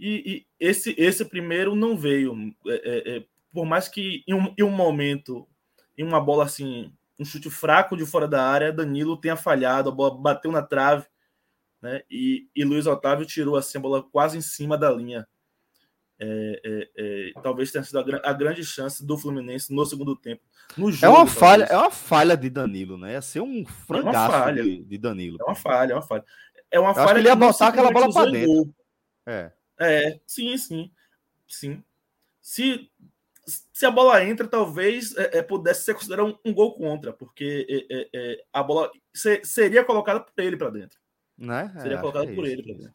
E, 0.00 0.22
e, 0.24 0.46
esse, 0.58 0.94
esse 0.96 1.26
primeiro 1.26 1.74
não 1.74 1.94
veio. 1.94 2.34
É, 2.66 2.72
é, 2.72 3.16
é, 3.16 3.24
por 3.52 3.66
mais 3.66 3.86
que 3.86 4.24
em 4.26 4.32
um, 4.32 4.54
em 4.56 4.62
um, 4.62 4.70
momento, 4.70 5.46
em 5.96 6.02
uma 6.02 6.18
bola 6.18 6.44
assim, 6.44 6.90
um 7.18 7.24
chute 7.24 7.50
fraco 7.50 7.94
de 7.94 8.06
fora 8.06 8.26
da 8.26 8.42
área, 8.42 8.72
Danilo 8.72 9.18
tenha 9.18 9.36
falhado, 9.36 9.90
a 9.90 9.92
bola 9.92 10.18
bateu 10.18 10.50
na 10.50 10.62
trave, 10.62 11.04
né? 11.82 12.00
E, 12.10 12.48
e 12.56 12.64
Luiz 12.64 12.86
Otávio 12.86 13.26
tirou 13.26 13.56
assim, 13.56 13.76
a 13.76 13.80
bola 13.80 14.02
quase 14.02 14.38
em 14.38 14.40
cima 14.40 14.78
da 14.78 14.90
linha. 14.90 15.28
É, 16.18 16.60
é, 16.64 16.88
é, 16.96 17.32
talvez 17.42 17.70
tenha 17.70 17.84
sido 17.84 17.98
a, 17.98 18.30
a, 18.30 18.32
grande 18.32 18.62
chance 18.64 19.04
do 19.04 19.16
Fluminense 19.18 19.72
no 19.72 19.84
segundo 19.84 20.16
tempo. 20.16 20.42
No 20.76 20.90
jogo, 20.92 21.06
é 21.06 21.08
uma 21.18 21.26
falha, 21.26 21.64
é 21.64 21.76
uma 21.76 21.90
falha 21.90 22.36
de 22.36 22.48
Danilo, 22.48 22.96
né? 22.96 23.12
Ia 23.12 23.22
ser 23.22 23.40
um 23.40 23.66
frangaço 23.66 24.54
de, 24.54 24.82
de, 24.84 24.98
Danilo. 24.98 25.38
É 25.40 25.44
uma 25.44 25.54
falha, 25.54 25.92
é 25.92 25.94
uma 25.94 26.02
falha. 26.02 26.24
É 26.70 26.80
uma 26.80 26.94
falha. 26.94 27.14
que 27.14 27.20
ele 27.20 27.28
ia 27.28 27.36
botar 27.36 27.68
aquela 27.68 27.90
bola 27.90 28.12
para 28.12 28.30
dentro. 28.30 28.74
É. 29.26 29.50
É, 29.80 30.20
sim, 30.26 30.56
sim. 30.58 30.90
Sim. 31.48 31.82
Se, 32.40 32.90
se 33.72 33.86
a 33.86 33.90
bola 33.90 34.22
entra, 34.22 34.46
talvez 34.46 35.16
é, 35.16 35.38
é 35.38 35.42
pudesse 35.42 35.84
ser 35.84 35.94
considerado 35.94 36.38
um, 36.44 36.50
um 36.50 36.54
gol 36.54 36.74
contra, 36.74 37.12
porque 37.14 37.66
é, 37.90 37.96
é, 37.96 38.08
é 38.12 38.44
a 38.52 38.62
bola 38.62 38.92
ser, 39.12 39.44
seria 39.44 39.82
colocada 39.82 40.20
por 40.20 40.32
ele 40.44 40.56
para 40.56 40.70
dentro. 40.70 41.00
Né? 41.36 41.72
Seria 41.80 41.98
colocada 41.98 42.26
por 42.26 42.44
isso, 42.44 42.52
ele 42.52 42.62
para 42.62 42.74
dentro. 42.74 42.94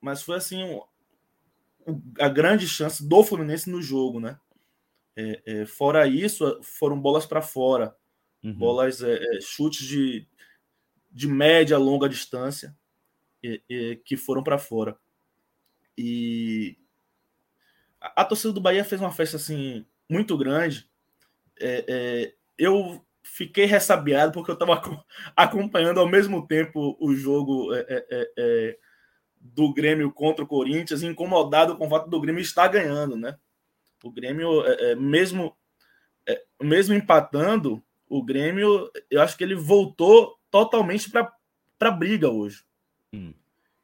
mas 0.00 0.22
foi 0.22 0.36
assim 0.36 0.62
um, 1.86 2.02
a 2.20 2.28
grande 2.28 2.68
chance 2.68 3.02
do 3.02 3.24
Fluminense 3.24 3.70
no 3.70 3.80
jogo, 3.80 4.20
né? 4.20 4.38
fora 5.66 6.06
isso, 6.06 6.60
foram 6.62 7.00
bolas 7.00 7.26
para 7.26 7.42
fora, 7.42 7.96
uhum. 8.44 8.54
bolas, 8.54 9.00
chutes 9.42 9.84
de, 9.84 10.24
de 11.10 11.26
média, 11.26 11.76
longa 11.76 12.08
distância 12.08 12.76
e, 13.42 13.62
e, 13.68 13.96
que 14.04 14.16
foram 14.16 14.42
para 14.42 14.58
fora. 14.58 14.98
E 15.96 16.76
a, 18.00 18.24
torcida 18.24 18.52
do 18.52 18.60
Bahia 18.60 18.84
fez 18.84 19.00
uma 19.00 19.12
festa 19.12 19.36
assim 19.36 19.84
muito 20.08 20.36
grande. 20.36 20.88
É, 21.60 21.84
é, 21.88 22.34
eu 22.56 23.04
fiquei 23.22 23.64
ressabiado 23.66 24.32
porque 24.32 24.50
eu 24.50 24.54
estava 24.54 24.80
acompanhando 25.36 26.00
ao 26.00 26.08
mesmo 26.08 26.46
tempo 26.46 26.96
o 27.00 27.14
jogo 27.14 27.74
é, 27.74 27.80
é, 27.80 28.06
é, 28.10 28.32
é, 28.36 28.78
do 29.40 29.72
Grêmio 29.72 30.12
contra 30.12 30.44
o 30.44 30.48
Corinthians, 30.48 31.02
incomodado 31.02 31.76
com 31.76 31.86
o 31.86 31.90
fato 31.90 32.08
do 32.08 32.20
Grêmio 32.20 32.40
estar 32.40 32.68
ganhando, 32.68 33.16
né? 33.16 33.36
O 34.02 34.10
Grêmio, 34.10 34.62
mesmo 34.96 35.56
mesmo 36.60 36.94
empatando, 36.94 37.82
o 38.08 38.22
Grêmio, 38.22 38.90
eu 39.10 39.20
acho 39.20 39.36
que 39.36 39.44
ele 39.44 39.54
voltou 39.54 40.38
totalmente 40.50 41.10
para 41.10 41.32
a 41.80 41.90
briga 41.90 42.30
hoje. 42.30 42.64
Hum. 43.12 43.32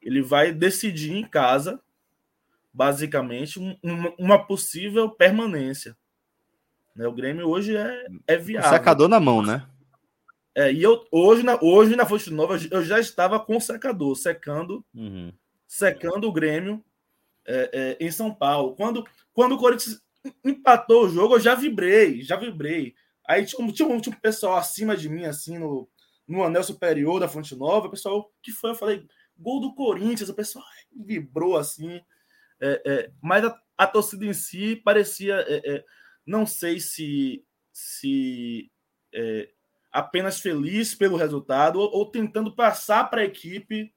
Ele 0.01 0.21
vai 0.21 0.51
decidir 0.51 1.13
em 1.13 1.23
casa, 1.23 1.81
basicamente, 2.73 3.59
um, 3.59 3.75
uma 4.17 4.45
possível 4.45 5.09
permanência. 5.09 5.97
Né? 6.95 7.07
O 7.07 7.13
Grêmio 7.13 7.47
hoje 7.47 7.75
é, 7.75 8.05
é 8.27 8.37
viável. 8.37 8.69
secador 8.69 9.07
na 9.07 9.19
mão, 9.19 9.41
né? 9.41 9.67
É, 10.57 10.71
e 10.71 10.81
eu 10.81 11.05
hoje 11.11 11.43
na, 11.43 11.59
hoje 11.61 11.97
na 11.97 12.05
Fonte 12.05 12.31
Nova 12.31 12.57
eu 12.71 12.81
já 12.81 12.97
estava 12.97 13.37
com 13.39 13.57
o 13.57 13.61
secador, 13.61 14.15
secando, 14.15 14.85
uhum. 14.93 15.33
secando 15.67 16.29
o 16.29 16.31
Grêmio 16.31 16.81
é, 17.45 17.69
é, 17.99 18.05
em 18.05 18.09
São 18.09 18.33
Paulo. 18.33 18.73
Quando, 18.75 19.05
quando 19.33 19.55
o 19.55 19.57
Corinthians 19.57 20.01
empatou 20.45 21.05
o 21.05 21.09
jogo, 21.09 21.35
eu 21.35 21.39
já 21.41 21.55
vibrei, 21.55 22.21
já 22.21 22.37
vibrei. 22.37 22.95
Aí 23.27 23.45
tinha, 23.45 23.71
tinha, 23.71 23.99
tinha 23.99 24.15
um 24.15 24.19
pessoal 24.19 24.55
acima 24.55 24.95
de 24.95 25.09
mim, 25.09 25.25
assim, 25.25 25.57
no, 25.57 25.89
no 26.27 26.43
anel 26.43 26.63
superior 26.63 27.19
da 27.19 27.27
Fonte 27.27 27.55
Nova. 27.55 27.87
O 27.87 27.91
pessoal, 27.91 28.31
que 28.41 28.51
foi? 28.51 28.71
Eu 28.71 28.75
falei, 28.75 29.07
gol 29.37 29.59
do 29.59 29.73
Corinthians. 29.75 30.29
O 30.29 30.35
pessoal 30.35 30.65
vibrou 30.95 31.57
assim. 31.57 32.01
É, 32.59 32.81
é, 32.85 33.11
mas 33.21 33.43
a, 33.43 33.61
a, 33.77 33.87
torcida 33.87 34.25
em 34.25 34.33
si 34.33 34.75
parecia, 34.77 35.45
é, 35.47 35.75
é 35.75 35.85
não 36.25 36.45
sei 36.45 36.79
se, 36.79 37.43
se 37.71 38.71
é, 39.13 39.49
apenas 39.91 40.39
feliz 40.39 40.95
pelo 40.95 41.17
resultado 41.17 41.79
ou, 41.79 41.89
ou 41.91 42.09
tentando 42.09 42.55
passar 42.55 43.09
para 43.09 43.21
a 43.21 43.25
equipe 43.25 43.93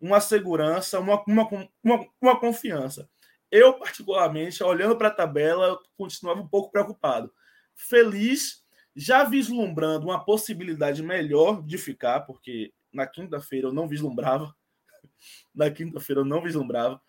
uma 0.00 0.20
segurança, 0.20 0.98
uma, 0.98 1.22
uma, 1.26 1.48
uma, 1.82 2.06
uma, 2.20 2.40
confiança. 2.40 3.08
eu, 3.50 3.74
particularmente, 3.74 4.62
olhando 4.64 4.96
para 4.96 5.08
a 5.08 5.14
tabela, 5.14 5.78
continuava 5.96 6.40
um 6.40 6.48
pouco 6.48 6.72
preocupado. 6.72 7.32
Feliz, 7.74 8.61
já 8.94 9.24
vislumbrando 9.24 10.06
uma 10.06 10.24
possibilidade 10.24 11.02
melhor 11.02 11.62
de 11.62 11.78
ficar, 11.78 12.20
porque 12.20 12.72
na 12.92 13.06
quinta-feira 13.06 13.68
eu 13.68 13.72
não 13.72 13.88
vislumbrava. 13.88 14.54
na 15.54 15.70
quinta-feira 15.70 16.20
eu 16.20 16.24
não 16.24 16.42
vislumbrava. 16.42 17.00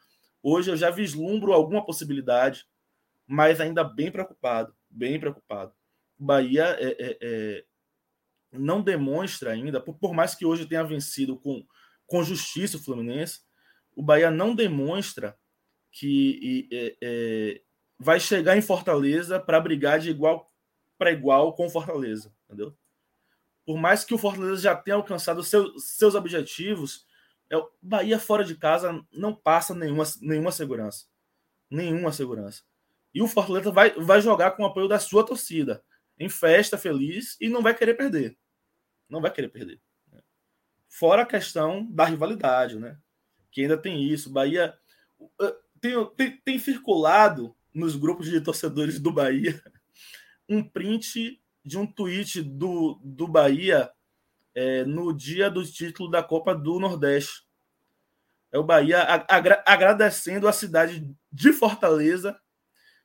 Hoje 0.42 0.72
eu 0.72 0.78
já 0.78 0.90
vislumbro 0.90 1.54
alguma 1.54 1.86
possibilidade, 1.86 2.66
mas 3.26 3.62
ainda 3.62 3.84
bem 3.84 4.12
preocupado, 4.12 4.76
bem 4.90 5.20
preocupado. 5.20 5.74
Bahia 6.18 6.78
é, 6.80 6.96
é, 7.00 7.18
é, 7.22 7.66
não 8.52 8.82
demonstra 8.82 9.52
ainda, 9.52 9.82
por, 9.82 9.96
por, 9.96 10.14
mais 10.14 10.36
que 10.36 10.46
hoje 10.46 10.66
tenha 10.66 10.84
vencido 10.84 11.38
com, 11.38 11.66
com 12.06 12.24
justiça 12.24 12.78
o 12.78 12.84
Fluminense, 12.84 13.42
o 13.96 14.04
Bahia 14.04 14.30
não 14.30 14.56
demonstra 14.56 15.38
que 15.92 16.68
é, 16.72 16.96
é, 17.02 17.62
vai 17.98 18.20
chegar 18.20 18.58
em 18.58 18.62
Fortaleza 18.62 19.40
para 19.40 19.60
brigar 19.60 20.00
de 20.00 20.10
igual 20.10 20.53
para 21.04 21.12
igual 21.12 21.54
com 21.54 21.70
Fortaleza, 21.70 22.34
entendeu? 22.46 22.74
Por 23.66 23.78
mais 23.78 24.06
que 24.06 24.14
o 24.14 24.18
Fortaleza 24.18 24.62
já 24.62 24.74
tenha 24.74 24.96
alcançado 24.96 25.44
seu, 25.44 25.78
seus 25.78 26.16
objetivos, 26.16 27.06
é, 27.50 27.58
o 27.58 27.70
Bahia 27.82 28.18
fora 28.18 28.46
de 28.46 28.56
casa 28.56 29.06
não 29.12 29.36
passa 29.36 29.76
nenhuma, 29.76 30.06
nenhuma 30.22 30.50
segurança. 30.50 31.08
Nenhuma 31.70 32.14
segurança. 32.14 32.64
E 33.14 33.22
o 33.22 33.28
Fortaleza 33.28 33.70
vai, 33.70 33.92
vai 33.92 34.22
jogar 34.22 34.52
com 34.52 34.64
o 34.64 34.66
apoio 34.66 34.88
da 34.88 34.98
sua 34.98 35.26
torcida, 35.26 35.84
em 36.18 36.30
festa, 36.30 36.78
feliz, 36.78 37.36
e 37.42 37.50
não 37.50 37.62
vai 37.62 37.76
querer 37.76 37.96
perder. 37.96 38.38
Não 39.10 39.20
vai 39.20 39.30
querer 39.30 39.50
perder. 39.50 39.82
Fora 40.88 41.24
a 41.24 41.26
questão 41.26 41.86
da 41.92 42.06
rivalidade, 42.06 42.80
né? 42.80 42.98
Que 43.52 43.64
ainda 43.64 43.78
tem 43.78 44.02
isso. 44.08 44.32
Bahia 44.32 44.74
tem, 45.82 46.06
tem, 46.16 46.38
tem 46.38 46.60
circulado 46.60 47.54
nos 47.74 47.98
grupos 47.98 48.30
de 48.30 48.40
torcedores 48.40 49.02
do 49.02 49.12
Bahia 49.12 49.62
um 50.50 50.64
print 50.64 51.42
de 51.64 51.78
um 51.78 51.86
tweet 51.86 52.42
do, 52.42 53.00
do 53.04 53.28
Bahia 53.28 53.90
é, 54.54 54.84
no 54.84 55.14
dia 55.14 55.50
do 55.50 55.66
título 55.66 56.10
da 56.10 56.22
Copa 56.22 56.54
do 56.54 56.80
Nordeste. 56.80 57.44
É 58.52 58.60
o 58.60 58.64
Bahia 58.64 59.02
agra 59.28 59.64
agradecendo 59.66 60.48
a 60.48 60.54
cidade 60.54 61.10
de 61.32 61.54
Fortaleza, 61.54 62.40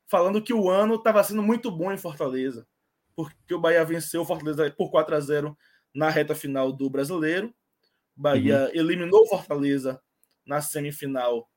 falando 0.07 0.43
que 0.43 0.53
o 0.53 0.69
ano 0.69 0.97
estava 0.97 1.25
sendo 1.25 1.43
muito 1.43 1.71
bom 1.71 1.91
em 1.91 1.97
Fortaleza, 1.97 2.67
porque 3.17 3.55
o 3.55 3.61
Bahia 3.61 3.85
venceu 3.85 4.23
o 4.23 4.25
Fortaleza 4.27 4.71
por 4.71 4.91
4 4.91 5.17
a 5.17 5.21
0 5.21 5.57
na 5.95 6.11
reta 6.11 6.35
final 6.35 6.73
do 6.73 6.91
Brasileiro. 6.91 7.55
Bahia 8.15 8.65
uhum. 8.65 8.81
eliminou 8.81 9.27
Fortaleza 9.27 10.01
na 10.45 10.61
semifinal 10.61 11.49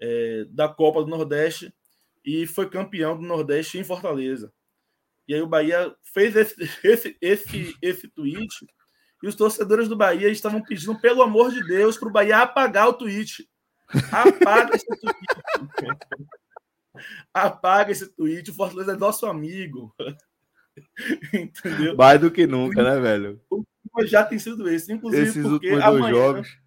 é, 0.00 0.44
da 0.50 0.68
Copa 0.68 1.02
do 1.02 1.08
Nordeste 1.08 1.74
e 2.24 2.46
foi 2.46 2.68
campeão 2.68 3.16
do 3.16 3.26
Nordeste 3.26 3.78
em 3.78 3.84
Fortaleza. 3.84 4.52
E 5.30 5.34
aí 5.34 5.40
o 5.40 5.46
Bahia 5.46 5.94
fez 6.02 6.34
esse, 6.34 6.56
esse, 6.82 7.16
esse, 7.20 7.76
esse 7.80 8.08
tweet 8.08 8.66
e 9.22 9.28
os 9.28 9.36
torcedores 9.36 9.86
do 9.86 9.96
Bahia 9.96 10.28
estavam 10.28 10.60
pedindo, 10.60 10.98
pelo 10.98 11.22
amor 11.22 11.52
de 11.52 11.64
Deus, 11.64 11.96
para 11.96 12.08
o 12.08 12.12
Bahia 12.12 12.38
apagar 12.38 12.88
o 12.88 12.94
tweet. 12.94 13.48
Apaga 14.10 14.74
esse 14.74 14.86
tweet. 14.86 15.16
Apaga 17.32 17.92
esse 17.92 18.08
tweet. 18.08 18.50
O 18.50 18.54
Fortaleza 18.54 18.92
é 18.92 18.96
nosso 18.96 19.24
amigo. 19.24 19.94
Entendeu? 21.32 21.94
Mais 21.94 22.20
do 22.20 22.28
que 22.28 22.44
nunca, 22.44 22.82
né, 22.82 22.98
velho? 22.98 23.40
Já 24.06 24.24
tem 24.24 24.38
sido 24.40 24.68
esse. 24.68 24.92
Inclusive, 24.92 25.28
Esses 25.28 25.46
porque 25.46 25.68
amanhã, 25.68 26.10
jogos. 26.10 26.58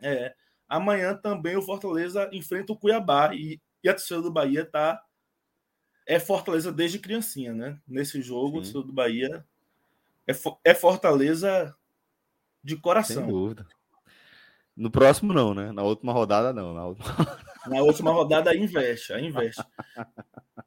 É, 0.00 0.34
Amanhã 0.68 1.14
também 1.14 1.56
o 1.56 1.62
Fortaleza 1.62 2.28
enfrenta 2.32 2.72
o 2.72 2.76
Cuiabá 2.76 3.34
e, 3.34 3.60
e 3.84 3.88
a 3.88 3.94
torcida 3.94 4.20
do 4.20 4.32
Bahia 4.32 4.66
tá 4.66 5.00
é 6.08 6.18
Fortaleza 6.18 6.72
desde 6.72 6.98
criancinha, 6.98 7.52
né? 7.52 7.78
Nesse 7.86 8.22
jogo, 8.22 8.64
Sim. 8.64 8.72
do 8.72 8.92
Bahia 8.92 9.44
é, 10.26 10.32
é 10.64 10.74
Fortaleza 10.74 11.76
de 12.64 12.76
coração. 12.76 13.24
Sem 13.24 13.26
dúvida. 13.26 13.66
No 14.74 14.90
próximo 14.90 15.34
não, 15.34 15.52
né? 15.52 15.70
Na 15.70 15.82
última 15.82 16.12
rodada 16.12 16.50
não. 16.52 16.72
Na 16.72 16.86
última, 16.86 17.06
na 17.68 17.82
última 17.82 18.10
rodada 18.10 18.56
investe, 18.56 19.12
a 19.12 19.20
investe. 19.20 19.62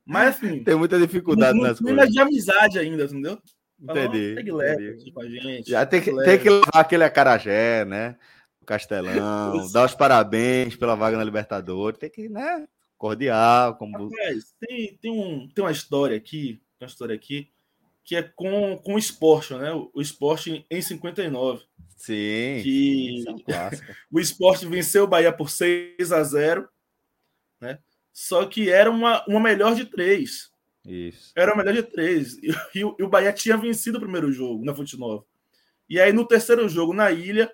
Mas 0.05 0.35
assim, 0.35 0.63
tem 0.63 0.75
muita 0.75 0.99
dificuldade 0.99 1.59
nas 1.59 1.79
coisas. 1.79 2.09
de 2.09 2.19
amizade 2.19 2.77
ainda, 2.77 3.05
entendeu? 3.05 3.41
Entendi. 3.81 4.35
Tem 4.35 4.45
que 4.45 4.51
levar 4.51 5.13
com 5.13 5.21
a 5.21 5.29
gente. 5.29 5.71
Já 5.71 5.85
tem 5.87 6.01
que, 6.01 6.15
tem 6.23 6.37
que 6.37 6.49
levar 6.49 6.71
aquele 6.75 7.03
acarajé, 7.03 7.83
né? 7.83 8.15
Castelão, 8.63 9.67
dar 9.73 9.85
os 9.85 9.95
parabéns 9.95 10.75
pela 10.75 10.95
vaga 10.95 11.17
na 11.17 11.23
Libertadores, 11.23 11.97
tem 11.97 12.11
que, 12.11 12.29
né? 12.29 12.67
Cordial, 13.01 13.77
como. 13.77 13.97
Rapaz, 13.97 14.53
tem, 14.59 14.95
tem, 15.01 15.11
um, 15.11 15.47
tem 15.47 15.63
uma 15.63 15.71
história 15.71 16.15
aqui, 16.15 16.61
uma 16.79 16.85
história 16.85 17.15
aqui, 17.15 17.49
que 18.03 18.15
é 18.15 18.21
com, 18.21 18.77
com 18.77 18.93
o 18.93 18.99
esporte, 18.99 19.55
né? 19.55 19.73
O, 19.73 19.99
esporte 19.99 20.63
em 20.69 20.81
59. 20.83 21.63
Sim. 21.97 22.61
Que 22.61 23.25
é 23.47 23.69
o 24.11 24.19
esporte 24.19 24.67
venceu 24.67 25.05
o 25.05 25.07
Bahia 25.07 25.33
por 25.33 25.49
6 25.49 26.11
a 26.11 26.21
0 26.21 26.69
né? 27.59 27.79
Só 28.13 28.45
que 28.45 28.69
era 28.69 28.91
uma, 28.91 29.25
uma 29.27 29.39
melhor 29.39 29.73
de 29.73 29.85
três. 29.85 30.51
Isso. 30.85 31.31
Era 31.35 31.55
uma 31.55 31.63
melhor 31.63 31.81
de 31.81 31.89
três. 31.89 32.37
E, 32.37 32.51
e, 32.75 32.79
e 32.81 33.03
o 33.03 33.09
Bahia 33.09 33.33
tinha 33.33 33.57
vencido 33.57 33.97
o 33.97 34.01
primeiro 34.01 34.31
jogo 34.31 34.63
na 34.63 34.75
Fonte 34.75 34.95
Nova. 34.95 35.25
E 35.89 35.99
aí, 35.99 36.13
no 36.13 36.27
terceiro 36.27 36.69
jogo, 36.69 36.93
na 36.93 37.11
ilha, 37.11 37.51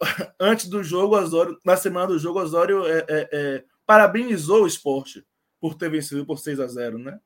antes 0.40 0.66
do 0.66 0.82
jogo, 0.82 1.16
Osório, 1.16 1.60
na 1.64 1.76
semana 1.76 2.08
do 2.08 2.18
jogo, 2.18 2.40
Osório 2.40 2.84
é, 2.86 2.98
é, 3.08 3.28
é, 3.32 3.64
parabenizou 3.86 4.64
o 4.64 4.66
esporte 4.66 5.26
por 5.60 5.74
ter 5.74 5.90
vencido 5.90 6.26
por 6.26 6.38
6 6.38 6.60
a 6.60 6.66
0 6.66 6.98
né? 6.98 7.20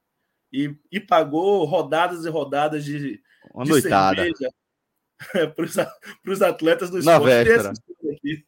E, 0.52 0.74
e 0.90 0.98
pagou 0.98 1.64
rodadas 1.64 2.24
e 2.24 2.28
rodadas 2.28 2.84
de, 2.84 3.22
Uma 3.52 3.64
de 3.64 3.70
noitada. 3.70 4.16
cerveja 4.16 4.50
para 5.54 6.32
os 6.32 6.42
atletas 6.42 6.90
do 6.90 6.98
esporte. 6.98 7.26
Aqui, 8.12 8.44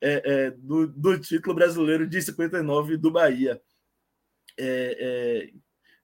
é, 0.00 0.22
é, 0.24 0.50
do, 0.50 0.86
do, 0.86 1.18
título 1.18 1.54
brasileiro 1.54 2.06
de 2.06 2.20
59 2.20 2.96
do 2.96 3.10
Bahia. 3.10 3.60
É, 4.58 4.96
é, 4.98 5.52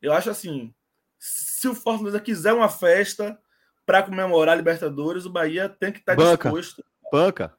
eu 0.00 0.12
acho 0.12 0.30
assim: 0.30 0.74
se 1.18 1.68
o 1.68 1.74
Fortaleza 1.74 2.20
quiser 2.20 2.52
uma 2.52 2.68
festa 2.68 3.38
para 3.84 4.02
comemorar 4.02 4.54
a 4.54 4.56
Libertadores, 4.56 5.26
o 5.26 5.30
Bahia 5.30 5.68
tem 5.68 5.92
que 5.92 5.98
estar 5.98 6.16
tá 6.16 6.34
disposto 6.34 6.84
Banca. 7.12 7.54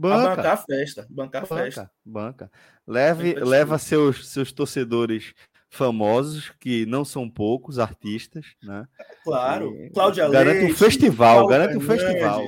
Banca. 0.00 0.32
A 0.32 0.36
bancar 0.36 0.52
a 0.52 0.56
festa. 0.56 1.06
Bancar 1.10 1.42
a 1.42 1.46
banca, 1.46 1.62
festa. 1.64 1.90
Banca. 2.02 2.52
Leve, 2.86 3.34
leva 3.34 3.76
seus, 3.76 4.28
seus 4.28 4.50
torcedores 4.50 5.34
famosos, 5.68 6.50
que 6.58 6.86
não 6.86 7.04
são 7.04 7.28
poucos 7.28 7.78
artistas, 7.78 8.46
né? 8.62 8.88
Claro. 9.22 9.74
E, 9.74 9.90
Cláudia 9.90 10.26
Garante 10.30 10.60
Leite, 10.60 10.72
um 10.72 10.76
festival, 10.76 11.46
garante 11.46 11.76
um 11.76 11.80
festival. 11.82 12.46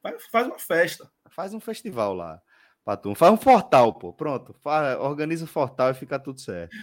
Faz, 0.00 0.26
faz 0.30 0.46
uma 0.46 0.58
festa. 0.58 1.10
Faz 1.30 1.52
um 1.52 1.58
festival 1.58 2.14
lá. 2.14 2.40
Patum. 2.84 3.16
Faz 3.16 3.32
um 3.32 3.36
portal, 3.36 3.92
pô. 3.92 4.12
Pronto. 4.12 4.54
Faz, 4.62 4.96
organiza 5.00 5.44
o 5.44 5.48
portal 5.48 5.90
e 5.90 5.94
fica 5.94 6.16
tudo 6.16 6.40
certo. 6.40 6.74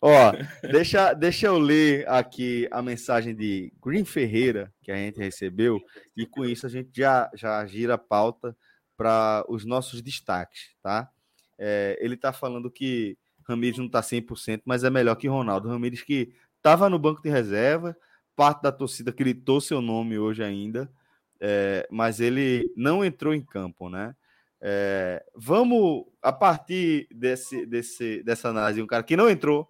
Ó, 0.00 0.32
deixa, 0.70 1.12
deixa 1.14 1.48
eu 1.48 1.58
ler 1.58 2.08
aqui 2.08 2.68
a 2.70 2.80
mensagem 2.80 3.34
de 3.34 3.72
Green 3.84 4.04
Ferreira 4.04 4.72
que 4.84 4.92
a 4.92 4.96
gente 4.96 5.18
recebeu, 5.18 5.80
e 6.16 6.24
com 6.24 6.44
isso 6.44 6.64
a 6.64 6.70
gente 6.70 6.90
já, 6.94 7.28
já 7.34 7.66
gira 7.66 7.94
a 7.94 7.98
pauta 7.98 8.56
para 9.00 9.46
os 9.48 9.64
nossos 9.64 10.02
destaques, 10.02 10.74
tá? 10.82 11.10
É, 11.58 11.98
ele 12.02 12.16
está 12.16 12.34
falando 12.34 12.70
que 12.70 13.16
Ramires 13.48 13.78
não 13.78 13.86
está 13.86 14.02
100%, 14.02 14.60
mas 14.66 14.84
é 14.84 14.90
melhor 14.90 15.14
que 15.14 15.26
Ronaldo. 15.26 15.70
Ramires 15.70 16.02
que 16.02 16.34
estava 16.58 16.90
no 16.90 16.98
banco 16.98 17.22
de 17.22 17.30
reserva, 17.30 17.96
parte 18.36 18.60
da 18.60 18.70
torcida 18.70 19.10
gritou 19.10 19.58
seu 19.58 19.80
nome 19.80 20.18
hoje 20.18 20.44
ainda, 20.44 20.92
é, 21.40 21.88
mas 21.90 22.20
ele 22.20 22.70
não 22.76 23.02
entrou 23.02 23.32
em 23.32 23.40
campo, 23.40 23.88
né? 23.88 24.14
É, 24.60 25.24
vamos, 25.34 26.04
a 26.20 26.30
partir 26.30 27.08
desse, 27.10 27.64
desse, 27.64 28.22
dessa 28.22 28.50
análise, 28.50 28.82
um 28.82 28.86
cara 28.86 29.02
que 29.02 29.16
não 29.16 29.30
entrou, 29.30 29.66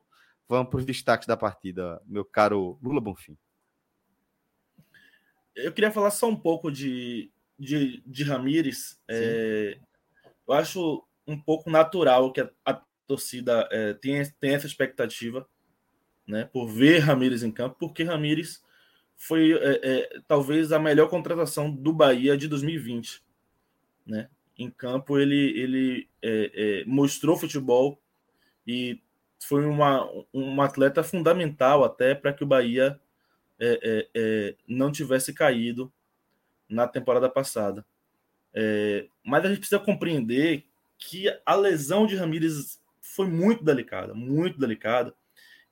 Vamos 0.51 0.69
para 0.69 0.81
os 0.81 0.85
destaques 0.85 1.29
da 1.29 1.37
partida, 1.37 2.03
meu 2.05 2.25
caro 2.25 2.77
Lula 2.83 3.01
Bonfim. 3.01 3.39
Eu 5.55 5.73
queria 5.73 5.93
falar 5.93 6.11
só 6.11 6.29
um 6.29 6.35
pouco 6.35 6.73
de, 6.73 7.31
de, 7.61 8.03
de 8.07 8.25
Ramires. 8.25 8.99
É, 9.07 9.77
eu 10.49 10.55
acho 10.55 11.05
um 11.27 11.39
pouco 11.39 11.71
natural 11.71 12.33
que 12.33 12.41
a, 12.41 12.51
a 12.65 12.83
torcida 13.07 13.69
é, 13.71 13.93
tenha, 13.93 14.25
tenha 14.41 14.57
essa 14.57 14.67
expectativa 14.67 15.47
né, 16.27 16.49
por 16.51 16.67
ver 16.67 17.01
Ramires 17.01 17.43
em 17.43 17.53
campo, 17.53 17.77
porque 17.79 18.03
Ramires 18.03 18.63
foi 19.17 19.53
é, 19.53 19.81
é, 19.83 20.21
talvez 20.27 20.73
a 20.73 20.79
melhor 20.79 21.11
contratação 21.11 21.71
do 21.71 21.93
Bahia 21.93 22.37
de 22.37 22.49
2020. 22.49 23.23
Né? 24.07 24.29
Em 24.57 24.71
campo, 24.71 25.19
ele, 25.19 25.61
ele 25.61 26.09
é, 26.23 26.51
é, 26.55 26.85
mostrou 26.87 27.37
futebol 27.37 28.01
e 28.67 29.03
foi 29.43 29.67
uma, 29.67 30.09
um 30.33 30.63
atleta 30.63 31.03
fundamental 31.03 31.85
até 31.85 32.15
para 32.15 32.33
que 32.33 32.45
o 32.45 32.47
Bahia 32.47 32.99
é, 33.59 34.09
é, 34.15 34.57
não 34.67 34.91
tivesse 34.91 35.35
caído 35.35 35.93
na 36.71 36.87
temporada 36.87 37.29
passada. 37.29 37.85
É, 38.55 39.07
mas 39.25 39.45
a 39.45 39.49
gente 39.49 39.59
precisa 39.59 39.81
compreender 39.81 40.65
que 40.97 41.27
a 41.45 41.55
lesão 41.55 42.07
de 42.07 42.17
Ramires 42.17 42.81
foi 43.01 43.27
muito 43.27 43.65
delicada, 43.65 44.15
muito 44.15 44.59
delicada. 44.59 45.15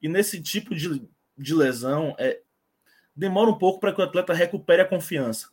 E 0.03 0.09
nesse 0.09 0.43
tipo 0.43 0.75
de, 0.75 1.03
de 1.37 1.55
lesão, 1.55 2.15
é, 2.19 2.41
demora 3.15 3.51
um 3.51 3.59
pouco 3.59 3.81
para 3.81 3.93
que 3.93 4.01
o 4.01 4.05
atleta 4.05 4.33
recupere 4.33 4.83
a 4.83 4.89
confiança, 4.89 5.51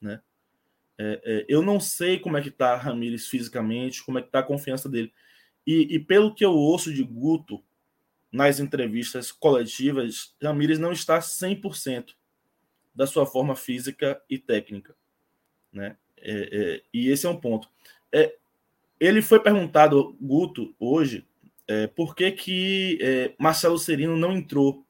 né? 0.00 0.20
É, 0.96 1.20
é, 1.24 1.44
eu 1.48 1.60
não 1.60 1.80
sei 1.80 2.20
como 2.20 2.36
é 2.36 2.42
que 2.42 2.50
está 2.50 2.76
Ramires 2.76 3.26
fisicamente, 3.26 4.04
como 4.04 4.18
é 4.18 4.22
que 4.22 4.28
está 4.28 4.38
a 4.38 4.44
confiança 4.44 4.88
dele. 4.88 5.12
E, 5.66 5.96
e, 5.96 5.98
pelo 5.98 6.32
que 6.32 6.44
eu 6.44 6.52
ouço 6.52 6.92
de 6.92 7.02
Guto 7.02 7.62
nas 8.30 8.60
entrevistas 8.60 9.32
coletivas, 9.32 10.34
Ramires 10.40 10.78
não 10.78 10.92
está 10.92 11.18
100% 11.18 12.14
da 12.94 13.06
sua 13.06 13.26
forma 13.26 13.56
física 13.56 14.20
e 14.30 14.38
técnica. 14.38 14.94
Né? 15.72 15.96
É, 16.18 16.32
é, 16.52 16.82
e 16.92 17.08
esse 17.08 17.26
é 17.26 17.28
um 17.28 17.36
ponto. 17.36 17.68
É, 18.12 18.36
ele 19.00 19.20
foi 19.20 19.40
perguntado, 19.40 20.16
Guto, 20.20 20.74
hoje, 20.78 21.26
é, 21.66 21.86
por 21.86 22.14
que, 22.14 22.30
que 22.32 22.98
é, 23.00 23.34
Marcelo 23.38 23.78
Serino 23.78 24.16
não 24.16 24.32
entrou 24.32 24.86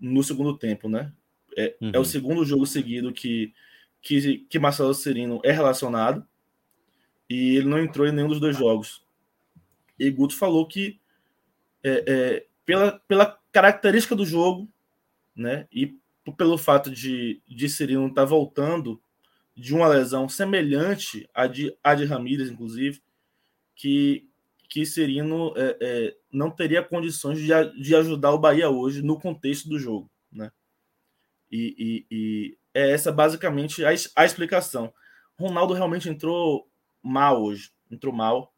no 0.00 0.22
segundo 0.24 0.56
tempo, 0.56 0.88
né? 0.88 1.12
É, 1.56 1.76
uhum. 1.80 1.90
é, 1.94 1.96
o 1.96 2.00
uhum. 2.00 2.04
segundo 2.04 2.44
jogo 2.44 2.66
seguido 2.66 3.12
que, 3.12 3.52
que, 4.00 4.38
que 4.48 4.58
Marcelo 4.58 4.94
Serino 4.94 5.40
é 5.44 5.52
relacionado 5.52 6.26
e 7.28 7.56
ele 7.56 7.68
não 7.68 7.78
entrou 7.78 8.06
em 8.06 8.12
nenhum 8.12 8.28
dos 8.28 8.40
dois 8.40 8.56
jogos. 8.56 9.04
E 9.98 10.10
Guto 10.10 10.36
falou 10.36 10.66
que 10.66 10.98
é, 11.82 12.46
pela, 12.64 12.98
pela 13.00 13.38
característica 13.52 14.14
do 14.14 14.24
jogo, 14.24 14.68
né? 15.34 15.66
E 15.72 15.98
pelo 16.32 16.58
fato 16.58 16.90
de, 16.90 17.42
de 17.46 17.68
Serino 17.68 18.06
estar 18.06 18.22
tá 18.22 18.24
voltando 18.24 19.00
de 19.56 19.74
uma 19.74 19.88
lesão 19.88 20.28
semelhante 20.28 21.28
à 21.34 21.46
de, 21.46 21.76
à 21.82 21.94
de 21.94 22.04
Ramírez, 22.04 22.50
inclusive, 22.50 23.02
que, 23.74 24.28
que 24.68 24.86
Serino 24.86 25.52
é, 25.56 25.76
é, 25.80 26.16
não 26.32 26.50
teria 26.50 26.82
condições 26.82 27.38
de, 27.38 27.48
de 27.80 27.94
ajudar 27.94 28.32
o 28.32 28.38
Bahia 28.38 28.70
hoje 28.70 29.02
no 29.02 29.18
contexto 29.18 29.68
do 29.68 29.78
jogo. 29.78 30.10
Né? 30.32 30.50
E, 31.50 32.06
e, 32.10 32.14
e 32.14 32.58
é 32.72 32.90
essa 32.90 33.10
basicamente 33.10 33.84
a, 33.84 33.90
a 34.16 34.24
explicação. 34.24 34.92
Ronaldo 35.38 35.74
realmente 35.74 36.08
entrou 36.08 36.68
mal 37.02 37.42
hoje, 37.42 37.70
entrou 37.90 38.14
mal 38.14 38.54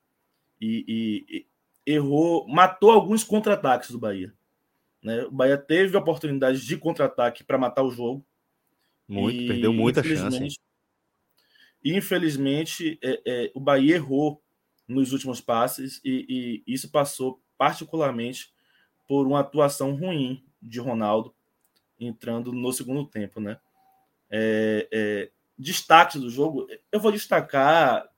e, 0.60 0.84
e, 0.86 1.36
e 1.38 1.46
errou, 1.94 2.46
matou 2.48 2.90
alguns 2.90 3.24
contra-ataques 3.24 3.90
do 3.90 3.98
Bahia. 3.98 4.32
Né? 5.02 5.24
O 5.24 5.30
Bahia 5.30 5.58
teve 5.58 5.96
oportunidades 5.96 6.62
de 6.62 6.76
contra-ataque 6.76 7.42
para 7.42 7.58
matar 7.58 7.82
o 7.82 7.90
jogo. 7.90 8.24
Muito, 9.08 9.42
e, 9.42 9.48
perdeu 9.48 9.72
muita 9.72 10.02
chance. 10.02 10.56
Infelizmente 11.84 12.98
é, 13.02 13.20
é, 13.26 13.50
o 13.54 13.60
Bahia 13.60 13.96
errou 13.96 14.40
nos 14.86 15.12
últimos 15.12 15.40
passes 15.40 16.00
e, 16.04 16.62
e, 16.66 16.72
isso 16.72 16.90
passou 16.90 17.42
particularmente 17.58 18.52
por 19.08 19.26
uma 19.26 19.40
atuação 19.40 19.94
ruim 19.94 20.44
de 20.60 20.78
Ronaldo 20.78 21.34
entrando 21.98 22.52
no 22.52 22.72
segundo 22.72 23.04
tempo, 23.04 23.40
né? 23.40 23.58
É, 24.30 24.88
é 24.90 25.30
destaques 25.58 26.20
do 26.20 26.30
jogo, 26.30 26.66
eu 26.90 26.98
vou 26.98 27.12
destacar 27.12 28.08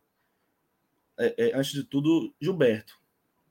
é, 1.18 1.35
é, 1.49 1.57
antes 1.59 1.72
de 1.72 1.85
tudo 1.85 2.35
Gilberto, 2.41 2.99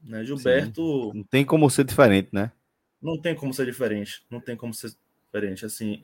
né? 0.02 0.24
Gilberto 0.24 1.12
Sim. 1.12 1.18
não 1.18 1.24
tem 1.24 1.46
como 1.46 1.70
ser 1.70 1.84
diferente, 1.84 2.30
né? 2.32 2.52
Não 3.04 3.18
tem 3.18 3.36
como 3.36 3.54
ser 3.54 3.66
diferente, 3.66 4.24
não 4.32 4.40
tem 4.40 4.56
como 4.56 4.74
ser 4.74 4.94
diferente. 5.26 5.66
Assim, 5.66 6.02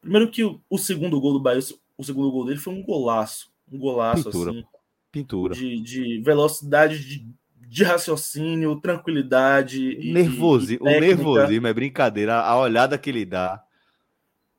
primeiro 0.00 0.30
que 0.30 0.42
o, 0.42 0.60
o 0.70 0.78
segundo 0.78 1.20
gol 1.20 1.34
do 1.34 1.40
Bahia 1.40 1.60
o 2.00 2.02
segundo 2.02 2.30
gol 2.30 2.46
dele 2.46 2.58
foi 2.58 2.72
um 2.72 2.82
golaço. 2.82 3.52
Um 3.70 3.78
golaço 3.78 4.24
Pintura. 4.24 4.50
assim. 4.50 4.64
Pintura. 5.12 5.54
De, 5.54 5.80
de 5.80 6.20
velocidade 6.22 7.04
de, 7.04 7.26
de 7.68 7.84
raciocínio, 7.84 8.80
tranquilidade. 8.80 9.96
Nervosi, 10.10 10.78
o 10.80 10.84
nervosismo 10.84 11.66
é 11.66 11.74
brincadeira. 11.74 12.40
A 12.40 12.58
olhada 12.58 12.96
que 12.96 13.10
ele 13.10 13.26
dá. 13.26 13.62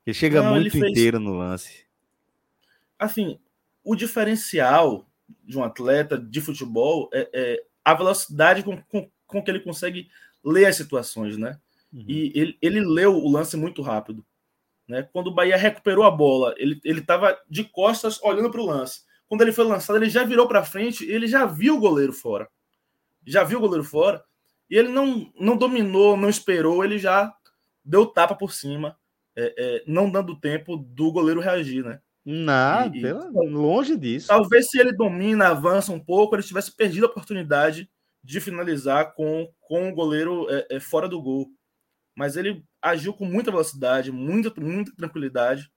Ele 0.06 0.14
chega 0.14 0.44
Não, 0.44 0.52
muito 0.52 0.68
ele 0.68 0.70
fez... 0.70 0.92
inteiro 0.92 1.20
no 1.20 1.34
lance. 1.34 1.86
Assim, 3.00 3.40
o 3.84 3.96
diferencial 3.96 5.08
de 5.44 5.58
um 5.58 5.64
atleta 5.64 6.18
de 6.18 6.42
futebol 6.42 7.10
é, 7.12 7.30
é 7.34 7.64
a 7.84 7.96
velocidade 7.96 8.64
com, 8.64 8.78
com, 8.84 9.10
com, 9.26 9.44
que 9.44 9.50
ele 9.50 9.62
consegue 9.62 10.08
ler 10.44 10.66
as 10.66 10.76
situações, 10.76 11.38
né? 11.38 11.60
Uhum. 11.94 12.06
E 12.08 12.32
ele, 12.36 12.58
ele 12.62 12.80
leu 12.82 13.16
o 13.16 13.32
lance 13.32 13.58
muito 13.58 13.82
rápido. 13.82 14.26
Né? 14.88 15.08
Quando 15.14 15.28
o 15.28 15.34
Bahia 15.34 15.58
recuperou 15.58 16.04
a 16.04 16.12
bola, 16.12 16.54
ele 16.58 16.80
estava 16.86 17.38
de 17.50 17.64
costas 17.64 18.22
olhando 18.22 18.52
para 18.52 18.62
o 18.62 18.66
lance. 18.66 19.02
Quando 19.28 19.42
ele 19.42 19.54
foi 19.54 19.64
lançado, 19.64 19.96
ele 19.96 20.10
já 20.10 20.24
virou 20.24 20.48
para 20.48 20.66
frente 20.66 21.10
ele 21.10 21.26
já 21.28 21.46
viu 21.46 21.78
o 21.78 21.80
goleiro 21.80 22.12
fora. 22.12 22.50
Já 23.26 23.44
viu 23.44 23.58
o 23.58 23.62
goleiro 23.62 23.84
fora. 23.84 24.24
E 24.70 24.76
ele 24.76 24.90
não, 24.90 25.32
não 25.40 25.56
dominou, 25.56 26.18
não 26.18 26.30
esperou, 26.30 26.84
ele 26.84 26.98
já 26.98 27.34
deu 27.84 28.06
tapa 28.06 28.36
por 28.36 28.54
cima, 28.54 28.98
é, 29.36 29.54
é, 29.58 29.84
não 29.86 30.10
dando 30.10 30.40
tempo 30.40 30.78
do 30.78 31.12
goleiro 31.12 31.42
reagir, 31.42 31.84
né? 31.84 32.00
Nada, 32.26 33.30
longe 33.34 33.98
disso. 33.98 34.28
Talvez 34.28 34.70
se 34.70 34.80
ele 34.80 34.94
domina, 34.94 35.50
avança 35.50 35.92
um 35.92 36.00
pouco, 36.00 36.36
ele 36.36 36.44
tivesse 36.44 36.76
perdido 36.76 37.06
a 37.06 37.10
oportunidade 37.10 37.90
de 38.24 38.40
finalizar 38.40 39.14
com, 39.14 39.52
com 39.62 39.90
o 39.90 39.94
goleiro 39.94 40.48
é, 40.50 40.68
é 40.72 40.80
fora 40.80 41.08
do 41.08 41.22
gol 41.22 41.52
mas 42.16 42.36
ele 42.36 42.64
agiu 42.82 43.14
com 43.14 43.26
muita 43.26 43.52
velocidade, 43.52 44.12
muita, 44.12 44.54
muita 44.60 44.96
tranquilidade 44.96 45.72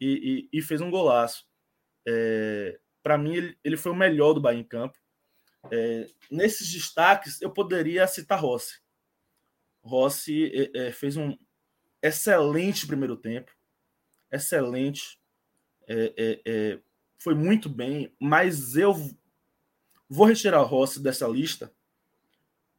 e, 0.00 0.48
e, 0.52 0.58
e 0.58 0.62
fez 0.62 0.80
um 0.80 0.90
golaço. 0.90 1.46
É, 2.06 2.78
Para 3.02 3.16
mim, 3.16 3.34
ele, 3.34 3.58
ele 3.62 3.76
foi 3.76 3.92
o 3.92 3.96
melhor 3.96 4.32
do 4.32 4.40
Bahia 4.40 4.60
em 4.60 4.64
campo. 4.64 4.98
É, 5.70 6.06
nesses 6.30 6.70
destaques, 6.70 7.40
eu 7.40 7.50
poderia 7.50 8.06
citar 8.06 8.40
Rossi. 8.40 8.80
Rossi 9.82 10.70
é, 10.74 10.88
é 10.88 10.92
fez 10.92 11.16
um 11.16 11.36
excelente 12.02 12.86
primeiro 12.86 13.16
tempo, 13.16 13.50
excelente, 14.30 15.18
foi 17.18 17.34
muito 17.34 17.68
bem, 17.68 18.14
mas 18.20 18.76
eu 18.76 18.94
vou 20.08 20.26
retirar 20.26 20.62
Rossi 20.62 21.02
dessa 21.02 21.26
lista 21.26 21.72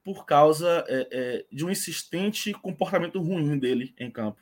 por 0.07 0.25
causa 0.25 0.85
é, 0.87 1.07
é, 1.11 1.45
de 1.51 1.65
um 1.65 1.69
insistente 1.69 2.53
comportamento 2.53 3.19
ruim 3.19 3.59
dele 3.59 3.93
em 3.99 4.09
campo. 4.09 4.41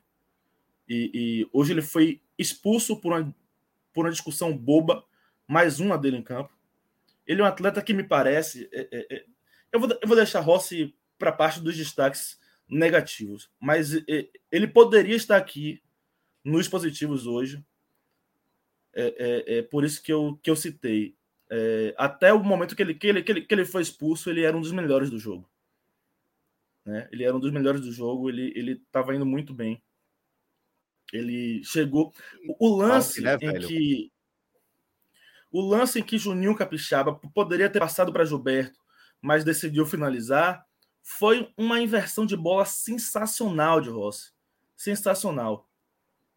E, 0.88 1.10
e, 1.12 1.50
hoje 1.52 1.74
ele 1.74 1.82
foi 1.82 2.22
expulso 2.38 3.02
por 3.02 3.12
uma, 3.12 3.36
por 3.92 4.06
uma 4.06 4.12
discussão 4.12 4.56
boba, 4.56 5.04
mais 5.48 5.80
uma 5.80 5.98
dele 5.98 6.18
em 6.18 6.22
campo. 6.22 6.56
Ele 7.26 7.42
é 7.42 7.44
um 7.44 7.48
atleta 7.48 7.82
que 7.82 7.96
me 7.96 8.04
parece. 8.04 8.70
É, 8.72 8.88
é, 8.92 9.08
é 9.10 9.26
eu, 9.72 9.80
vou, 9.80 9.90
eu 9.90 10.08
vou 10.08 10.16
deixar 10.16 10.40
Rossi 10.40 10.96
para 11.18 11.32
parte 11.32 11.60
dos 11.60 11.76
destaques 11.76 12.40
negativos, 12.70 13.50
mas 13.60 13.96
é, 14.08 14.30
ele 14.52 14.68
poderia 14.68 15.16
estar 15.16 15.36
aqui 15.36 15.82
nos 16.44 16.68
positivos 16.68 17.26
hoje. 17.26 17.66
É, 18.94 19.64
por 19.64 19.84
isso 19.84 20.00
que 20.04 20.14
eu, 20.14 20.40
que 20.44 20.50
eu 20.52 20.56
citei. 20.56 21.16
até 21.98 22.32
o 22.32 22.44
momento 22.44 22.76
que 22.76 22.84
ele, 22.84 22.94
que, 22.94 23.08
ele, 23.08 23.24
que, 23.24 23.32
ele, 23.32 23.42
que 23.42 23.56
ele 23.56 23.66
foi 23.66 23.82
expulso, 23.82 24.30
ele 24.30 24.44
era 24.44 24.56
um 24.56 24.62
dos 24.62 24.72
melhores 24.72 25.10
do 25.10 25.18
jogo. 25.18 25.50
Né? 26.86 27.10
Ele 27.12 27.24
era 27.24 27.36
um 27.36 27.40
dos 27.40 27.52
melhores 27.52 27.82
do 27.82 27.92
jogo, 27.92 28.30
ele 28.30 28.54
ele 28.56 28.74
estava 28.74 29.16
indo 29.16 29.26
muito 29.26 29.54
bem. 29.54 29.82
Ele 31.12 31.64
chegou. 31.64 32.14
O 32.60 32.76
lance 32.76 33.22
né, 33.22 33.36
em 33.42 33.60
que 33.60 34.12
o 35.52 35.62
lance 35.62 36.00
em 36.00 36.04
que 36.04 36.18
Juninho 36.18 36.56
Capixaba 36.56 37.16
poderia 37.34 37.70
ter 37.70 37.80
passado 37.80 38.12
para 38.12 38.26
Gilberto, 38.26 38.78
mas 39.22 39.46
decidiu 39.46 39.86
finalizar, 39.86 40.66
foi 41.02 41.50
uma 41.58 41.80
inversão 41.80 42.26
de 42.26 42.36
bola 42.36 42.66
sensacional 42.66 43.80
de 43.80 43.90
Rossi. 43.90 44.34
Sensacional. 44.76 45.70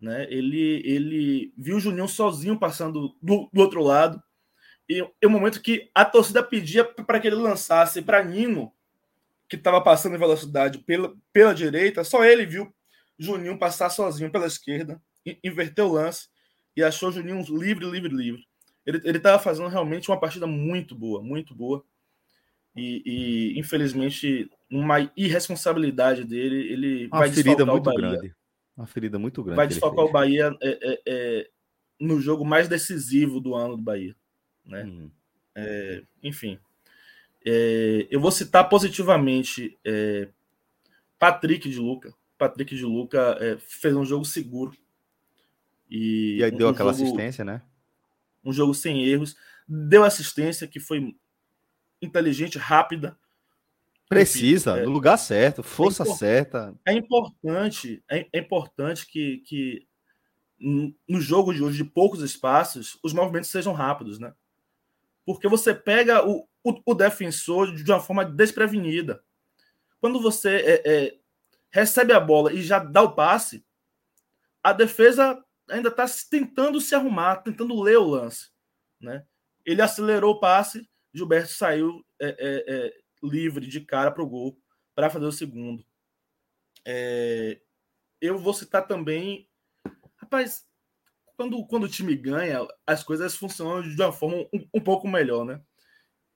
Né? 0.01 0.27
Ele, 0.31 0.83
ele 0.85 1.53
viu 1.57 1.79
o 1.79 1.81
Juninho 1.81 2.07
sozinho 2.07 2.59
passando 2.59 3.17
do, 3.21 3.51
do 3.53 3.61
outro 3.61 3.83
lado. 3.83 4.23
E, 4.89 5.05
e 5.21 5.27
o 5.27 5.31
momento 5.31 5.61
que 5.61 5.91
a 5.95 6.05
torcida 6.05 6.43
pedia 6.43 6.85
para 6.85 7.19
que 7.19 7.27
ele 7.27 7.37
lançasse 7.37 8.01
para 8.01 8.23
Nino, 8.23 8.73
que 9.49 9.57
estava 9.57 9.81
passando 9.81 10.15
em 10.15 10.19
velocidade 10.19 10.79
pela, 10.79 11.15
pela 11.33 11.55
direita, 11.55 12.05
só 12.05 12.25
ele 12.25 12.45
viu 12.45 12.73
Juninho 13.19 13.59
passar 13.59 13.91
sozinho 13.91 14.31
pela 14.31 14.47
esquerda, 14.47 15.01
inverteu 15.43 15.87
o 15.87 15.93
lance 15.93 16.29
e 16.77 16.83
achou 16.83 17.11
Juninho 17.11 17.43
livre, 17.59 17.85
livre, 17.85 18.15
livre. 18.15 18.47
Ele 18.87 19.19
estava 19.19 19.39
fazendo 19.39 19.69
realmente 19.69 20.09
uma 20.11 20.19
partida 20.19 20.47
muito 20.47 20.95
boa, 20.95 21.23
muito 21.23 21.55
boa. 21.55 21.85
E, 22.75 23.03
e, 23.05 23.59
infelizmente, 23.59 24.51
uma 24.71 25.11
irresponsabilidade 25.17 26.25
dele, 26.25 26.73
ele 26.73 27.07
uma 27.09 27.19
vai 27.19 27.31
ferida 27.31 27.67
muito 27.67 27.93
grande. 27.93 28.35
Uma 28.75 28.87
ferida 28.87 29.19
muito 29.19 29.43
grande. 29.43 29.57
Vai 29.57 29.67
desfalcar 29.67 30.05
o 30.05 30.13
Bahia 30.13 30.57
é, 30.63 30.79
é, 30.81 31.03
é, 31.07 31.51
no 32.01 32.21
jogo 32.21 32.47
mais 32.47 32.69
decisivo 32.69 33.41
do 33.41 33.55
ano 33.55 33.77
do 33.77 33.83
Bahia. 33.83 34.15
Né? 34.65 34.85
Hum. 34.85 35.11
enfim. 36.23 36.59
É, 37.45 38.07
eu 38.11 38.21
vou 38.21 38.31
citar 38.31 38.69
positivamente 38.69 39.79
é, 39.85 40.29
Patrick 41.19 41.69
de 41.69 41.79
Luca. 41.79 42.15
Patrick 42.37 42.75
de 42.75 42.85
Luca 42.85 43.37
é, 43.41 43.57
fez 43.59 43.95
um 43.95 44.05
jogo 44.05 44.25
seguro. 44.25 44.77
E, 45.91 46.37
e 46.39 46.45
aí 46.45 46.51
deu 46.51 46.69
um 46.69 46.71
aquela 46.71 46.93
jogo, 46.93 47.05
assistência, 47.05 47.45
né? 47.45 47.63
Um 48.45 48.53
jogo 48.53 48.75
sem 48.75 49.05
erros. 49.05 49.37
Deu 49.67 50.05
assistência 50.05 50.67
que 50.67 50.79
foi 50.79 51.15
inteligente, 52.01 52.59
rápida. 52.59 53.19
Precisa, 54.09 54.79
é, 54.79 54.85
no 54.85 54.91
lugar 54.91 55.19
certo, 55.19 55.63
força 55.63 56.03
é 56.03 56.07
certa. 56.07 56.75
É 56.87 56.95
importante, 56.95 58.03
é, 58.09 58.27
é 58.33 58.39
importante 58.39 59.07
que, 59.07 59.39
que 59.39 59.87
no 60.59 61.21
jogo 61.21 61.53
de 61.53 61.63
hoje, 61.63 61.77
de 61.77 61.85
poucos 61.85 62.23
espaços, 62.23 62.99
os 63.03 63.13
movimentos 63.13 63.51
sejam 63.51 63.73
rápidos, 63.73 64.19
né? 64.19 64.33
Porque 65.27 65.47
você 65.47 65.75
pega 65.75 66.27
o, 66.27 66.49
o, 66.69 66.93
o 66.93 66.95
defensor 66.95 67.75
de 67.75 67.91
uma 67.91 68.01
forma 68.01 68.25
desprevenida. 68.25 69.23
Quando 70.01 70.21
você 70.21 70.57
é, 70.57 70.83
é, 70.85 71.19
recebe 71.71 72.13
a 72.13 72.21
bola 72.21 72.53
e 72.53 72.63
já 72.63 72.79
dá 72.79 73.03
o 73.03 73.15
passe, 73.15 73.65
a 74.63 74.73
defesa 74.73 75.43
ainda 75.69 75.89
está 75.89 76.07
tentando 76.31 76.81
se 76.81 76.95
arrumar, 76.95 77.37
tentando 77.37 77.81
ler 77.81 77.99
o 77.99 78.07
lance. 78.07 78.51
Né? 79.01 79.25
Ele 79.65 79.83
acelerou 79.83 80.35
o 80.35 80.41
passe, 80.41 80.89
Gilberto 81.13 81.53
saiu 81.53 82.05
é, 82.21 82.29
é, 82.29 82.75
é 82.75 82.93
livre 83.23 83.67
de 83.67 83.81
cara 83.81 84.11
para 84.11 84.23
o 84.23 84.29
gol 84.29 84.59
para 84.95 85.11
fazer 85.11 85.27
o 85.27 85.33
segundo. 85.33 85.85
É, 86.85 87.61
eu 88.21 88.39
vou 88.39 88.55
citar 88.55 88.87
também. 88.87 89.49
Rapaz, 90.17 90.67
quando, 91.37 91.65
quando 91.67 91.85
o 91.85 91.89
time 91.89 92.17
ganha, 92.17 92.67
as 92.87 93.05
coisas 93.05 93.37
funcionam 93.37 93.83
de 93.83 94.01
uma 94.01 94.13
forma 94.13 94.39
um, 94.53 94.69
um 94.75 94.81
pouco 94.81 95.07
melhor, 95.07 95.45
né? 95.45 95.63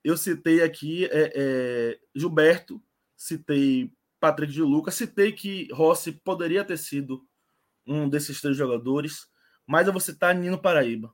Eu 0.03 0.17
citei 0.17 0.61
aqui 0.61 1.07
é, 1.11 1.97
Gilberto, 2.13 2.81
citei 3.15 3.91
Patrick 4.19 4.51
de 4.51 4.61
Lucas, 4.61 4.95
citei 4.95 5.31
que 5.31 5.67
Rossi 5.71 6.11
poderia 6.11 6.63
ter 6.63 6.77
sido 6.77 7.25
um 7.85 8.09
desses 8.09 8.39
três 8.41 8.55
jogadores, 8.57 9.27
mas 9.65 9.87
eu 9.87 9.93
vou 9.93 10.01
citar 10.01 10.35
Nino 10.35 10.61
Paraíba. 10.61 11.13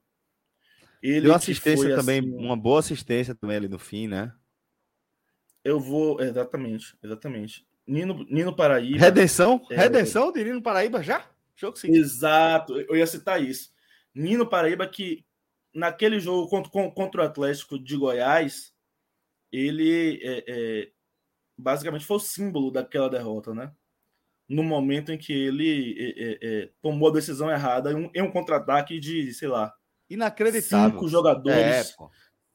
Ele 1.01 1.21
deu 1.21 1.35
assistência 1.35 1.95
também, 1.95 2.19
assim, 2.19 2.35
uma 2.35 2.57
boa 2.57 2.79
assistência 2.79 3.33
também 3.33 3.57
ali 3.57 3.67
no 3.67 3.79
fim, 3.79 4.07
né? 4.07 4.33
Eu 5.63 5.79
vou, 5.79 6.19
exatamente, 6.21 6.97
exatamente. 7.01 7.65
Nino, 7.85 8.25
Nino 8.29 8.55
Paraíba. 8.55 8.99
Redenção? 8.99 9.65
É... 9.69 9.75
Redenção 9.75 10.31
de 10.31 10.43
Nino 10.43 10.61
Paraíba 10.61 11.01
já? 11.01 11.25
Jogo 11.55 11.77
sim. 11.77 11.91
Exato, 11.91 12.79
eu 12.79 12.95
ia 12.95 13.07
citar 13.07 13.41
isso. 13.41 13.71
Nino 14.13 14.47
Paraíba, 14.47 14.87
que 14.87 15.25
naquele 15.73 16.19
jogo 16.19 16.47
contra, 16.49 16.91
contra 16.91 17.21
o 17.21 17.25
Atlético 17.25 17.77
de 17.77 17.95
Goiás, 17.95 18.73
ele 19.51 20.19
é, 20.23 20.43
é, 20.47 20.91
basicamente 21.57 22.05
foi 22.05 22.17
o 22.17 22.21
símbolo 22.21 22.71
daquela 22.71 23.09
derrota, 23.09 23.53
né? 23.53 23.73
no 24.49 24.63
momento 24.63 25.11
em 25.11 25.17
que 25.17 25.31
ele 25.31 25.95
é, 25.99 26.23
é, 26.23 26.39
é, 26.41 26.69
tomou 26.81 27.09
a 27.09 27.13
decisão 27.13 27.51
errada 27.51 27.91
em 27.91 27.95
um, 27.95 28.11
em 28.15 28.21
um 28.23 28.31
contra-ataque 28.31 28.99
de, 28.99 29.31
sei 29.31 29.47
lá, 29.47 29.71
inacreditável. 30.09 30.89
Cinco 30.89 31.07
jogadores, 31.07 31.59
é, 31.59 31.83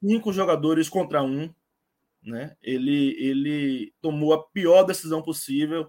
cinco 0.02 0.32
jogadores 0.32 0.88
contra 0.88 1.22
um, 1.22 1.54
né? 2.20 2.56
Ele, 2.60 3.14
ele 3.16 3.94
tomou 4.00 4.34
a 4.34 4.42
pior 4.48 4.82
decisão 4.82 5.22
possível 5.22 5.88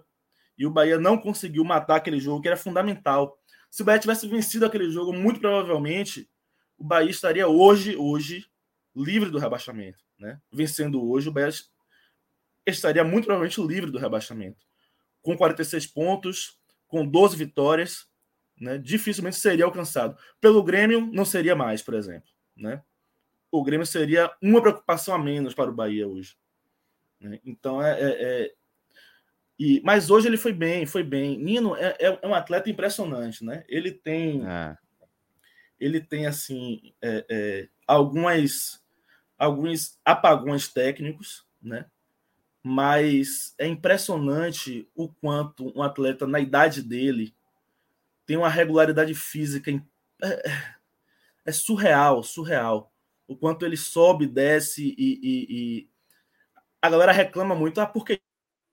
e 0.56 0.64
o 0.64 0.70
Bahia 0.70 0.96
não 0.96 1.18
conseguiu 1.18 1.64
matar 1.64 1.96
aquele 1.96 2.20
jogo 2.20 2.40
que 2.40 2.46
era 2.46 2.56
fundamental. 2.56 3.36
Se 3.68 3.82
o 3.82 3.84
Bahia 3.84 3.98
tivesse 3.98 4.28
vencido 4.28 4.64
aquele 4.64 4.88
jogo, 4.88 5.12
muito 5.12 5.40
provavelmente 5.40 6.30
o 6.78 6.84
Bahia 6.84 7.10
estaria 7.10 7.48
hoje, 7.48 7.96
hoje 7.96 8.46
livre 8.94 9.28
do 9.28 9.38
rebaixamento, 9.38 9.98
né? 10.18 10.40
Vencendo 10.52 11.08
hoje, 11.08 11.28
o 11.28 11.32
Bahia 11.32 11.50
estaria 12.64 13.04
muito 13.04 13.26
provavelmente 13.26 13.60
livre 13.60 13.90
do 13.90 13.98
rebaixamento 13.98 14.66
com 15.26 15.36
46 15.36 15.88
pontos, 15.88 16.60
com 16.86 17.04
12 17.04 17.36
vitórias, 17.36 18.06
né, 18.60 18.78
dificilmente 18.78 19.34
seria 19.34 19.64
alcançado. 19.64 20.16
Pelo 20.40 20.62
Grêmio, 20.62 21.00
não 21.12 21.24
seria 21.24 21.56
mais, 21.56 21.82
por 21.82 21.94
exemplo. 21.94 22.30
Né? 22.56 22.80
O 23.50 23.64
Grêmio 23.64 23.84
seria 23.84 24.30
uma 24.40 24.62
preocupação 24.62 25.16
a 25.16 25.18
menos 25.18 25.52
para 25.52 25.68
o 25.68 25.74
Bahia 25.74 26.06
hoje. 26.06 26.36
Né? 27.20 27.40
Então, 27.44 27.82
é, 27.82 28.00
é, 28.00 28.22
é... 28.22 28.54
E, 29.58 29.80
mas 29.84 30.10
hoje 30.10 30.28
ele 30.28 30.36
foi 30.36 30.52
bem, 30.52 30.86
foi 30.86 31.02
bem. 31.02 31.36
Nino 31.38 31.74
é, 31.74 31.96
é, 31.98 32.18
é 32.22 32.26
um 32.26 32.34
atleta 32.34 32.70
impressionante, 32.70 33.44
né? 33.44 33.64
Ele 33.68 33.90
tem, 33.90 34.46
é. 34.46 34.76
ele 35.80 36.00
tem 36.00 36.26
assim 36.26 36.94
é, 37.02 37.68
algumas, 37.84 38.84
alguns 39.38 39.98
apagões 40.04 40.68
técnicos, 40.68 41.44
né? 41.60 41.86
mas 42.68 43.54
é 43.58 43.66
impressionante 43.68 44.88
o 44.92 45.08
quanto 45.08 45.72
um 45.78 45.84
atleta 45.84 46.26
na 46.26 46.40
idade 46.40 46.82
dele 46.82 47.32
tem 48.26 48.36
uma 48.36 48.48
regularidade 48.48 49.14
física 49.14 49.70
é, 50.20 50.42
é 51.44 51.52
surreal, 51.52 52.24
surreal. 52.24 52.92
O 53.28 53.36
quanto 53.36 53.64
ele 53.64 53.76
sobe, 53.76 54.26
desce 54.26 54.96
e, 54.98 55.20
e, 55.22 55.46
e... 55.48 55.88
a 56.82 56.90
galera 56.90 57.12
reclama 57.12 57.54
muito, 57.54 57.80
ah, 57.80 57.86
porque 57.86 58.20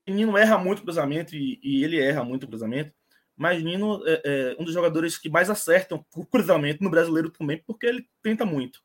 Nino 0.07 0.35
erra 0.39 0.57
muito 0.57 0.81
cruzamento 0.81 1.35
e, 1.35 1.59
e 1.61 1.83
ele 1.83 2.01
erra 2.01 2.23
muito 2.23 2.47
cruzamento, 2.47 2.91
mas 3.35 3.63
Nino 3.63 4.01
é, 4.07 4.21
é, 4.25 4.55
um 4.59 4.63
dos 4.63 4.73
jogadores 4.73 5.19
que 5.19 5.29
mais 5.29 5.51
acertam 5.51 6.03
o 6.15 6.25
cruzamento 6.25 6.83
no 6.83 6.89
brasileiro 6.89 7.29
também, 7.29 7.61
porque 7.63 7.85
ele 7.85 8.09
tenta 8.23 8.43
muito. 8.43 8.81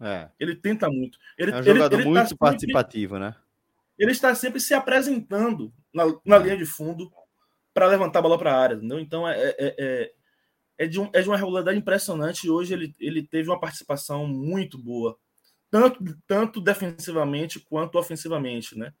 É. 0.00 0.28
Ele 0.38 0.54
tenta 0.56 0.88
muito. 0.88 1.18
Ele, 1.38 1.52
é 1.52 1.56
um 1.56 1.62
jogador 1.62 1.96
ele, 1.96 2.08
ele 2.08 2.14
tá 2.14 2.20
muito 2.20 2.30
tá 2.30 2.36
participativo, 2.36 3.14
sempre... 3.14 3.28
né? 3.28 3.36
ele 3.98 4.12
está 4.12 4.34
sempre 4.34 4.60
se 4.60 4.74
apresentando 4.74 5.72
na, 5.92 6.04
na 6.24 6.38
linha 6.38 6.56
de 6.56 6.66
fundo 6.66 7.10
para 7.72 7.86
levantar 7.86 8.18
a 8.18 8.22
bola 8.22 8.38
para 8.38 8.52
a 8.52 8.60
área, 8.60 8.74
entendeu? 8.74 9.00
Então 9.00 9.28
é, 9.28 9.40
é, 9.40 9.54
é, 9.58 10.12
é, 10.78 10.86
de 10.86 11.00
um, 11.00 11.10
é 11.12 11.22
de 11.22 11.28
uma 11.28 11.36
regularidade 11.36 11.78
impressionante 11.78 12.46
e 12.46 12.50
hoje 12.50 12.72
ele, 12.74 12.94
ele 12.98 13.22
teve 13.22 13.48
uma 13.48 13.60
participação 13.60 14.26
muito 14.26 14.78
boa, 14.78 15.16
tanto, 15.70 16.04
tanto 16.26 16.60
defensivamente 16.60 17.60
quanto 17.60 17.98
ofensivamente, 17.98 18.76
né? 18.76 18.92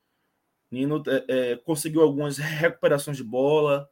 Nino 0.70 1.02
é, 1.06 1.24
é 1.28 1.56
conseguiu 1.56 2.02
algumas 2.02 2.38
recuperações 2.38 3.16
de 3.16 3.24
bola 3.24 3.88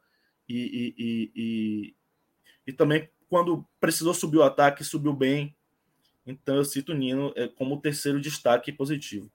e, 0.47 0.57
e, 0.57 0.95
e, 0.97 1.31
e, 1.35 1.95
e 2.67 2.73
também 2.73 3.09
quando 3.29 3.65
precisou 3.79 4.13
subir 4.13 4.37
o 4.37 4.43
ataque, 4.43 4.83
subiu 4.83 5.13
bem. 5.13 5.55
Então 6.25 6.55
eu 6.55 6.65
cito 6.65 6.91
o 6.91 6.95
Nino 6.95 7.33
é, 7.35 7.47
como 7.47 7.75
o 7.75 7.81
terceiro 7.81 8.19
destaque 8.19 8.71
positivo. 8.71 9.29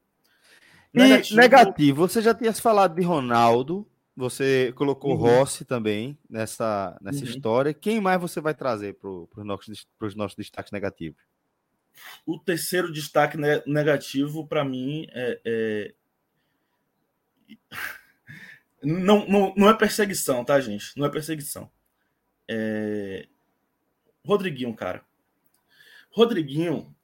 Negativo. 0.93 1.41
negativo, 1.41 2.09
você 2.09 2.23
já 2.23 2.35
tinha 2.35 2.53
falado 2.53 2.95
de 2.95 3.03
Ronaldo, 3.03 3.87
você 4.17 4.73
colocou 4.75 5.13
uhum. 5.13 5.19
Rossi 5.19 5.65
também 5.65 6.19
nessa, 6.29 6.99
nessa 7.01 7.25
uhum. 7.25 7.31
história. 7.31 7.75
Quem 7.75 8.01
mais 8.01 8.21
você 8.21 8.41
vai 8.41 8.55
trazer 8.55 8.95
para 8.95 9.09
os 9.09 9.45
nossos, 9.45 9.87
nossos 10.17 10.37
destaques 10.37 10.73
negativos? 10.73 11.23
O 12.25 12.39
terceiro 12.39 12.93
destaque 12.93 13.37
negativo, 13.67 14.47
para 14.47 14.65
mim, 14.65 15.07
é, 15.13 15.41
é... 15.45 15.95
Não, 18.81 19.27
não, 19.27 19.53
não 19.57 19.69
é 19.69 19.75
perseguição, 19.75 20.45
tá, 20.45 20.61
gente? 20.61 20.97
Não 20.97 21.05
é 21.05 21.11
perseguição. 21.11 21.69
É... 22.47 23.27
Rodriguinho, 24.25 24.73
cara. 24.73 25.05
Rodriguinho 26.19 26.95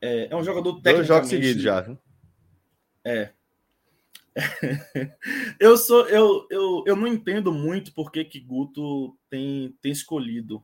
é, 0.00 0.28
é 0.30 0.36
um 0.36 0.44
jogador 0.44 0.74
tecnicamente... 0.74 0.96
Dois 0.96 1.06
jogos 1.08 1.28
seguidos 1.28 1.62
já, 1.62 1.80
viu? 1.80 1.98
É. 3.04 3.32
eu 5.58 5.76
sou 5.76 6.06
eu, 6.08 6.46
eu, 6.50 6.84
eu 6.86 6.94
não 6.94 7.06
entendo 7.06 7.52
muito 7.52 7.92
por 7.92 8.12
que, 8.12 8.24
Guto 8.40 9.16
tem, 9.28 9.74
tem 9.80 9.92
escolhido 9.92 10.62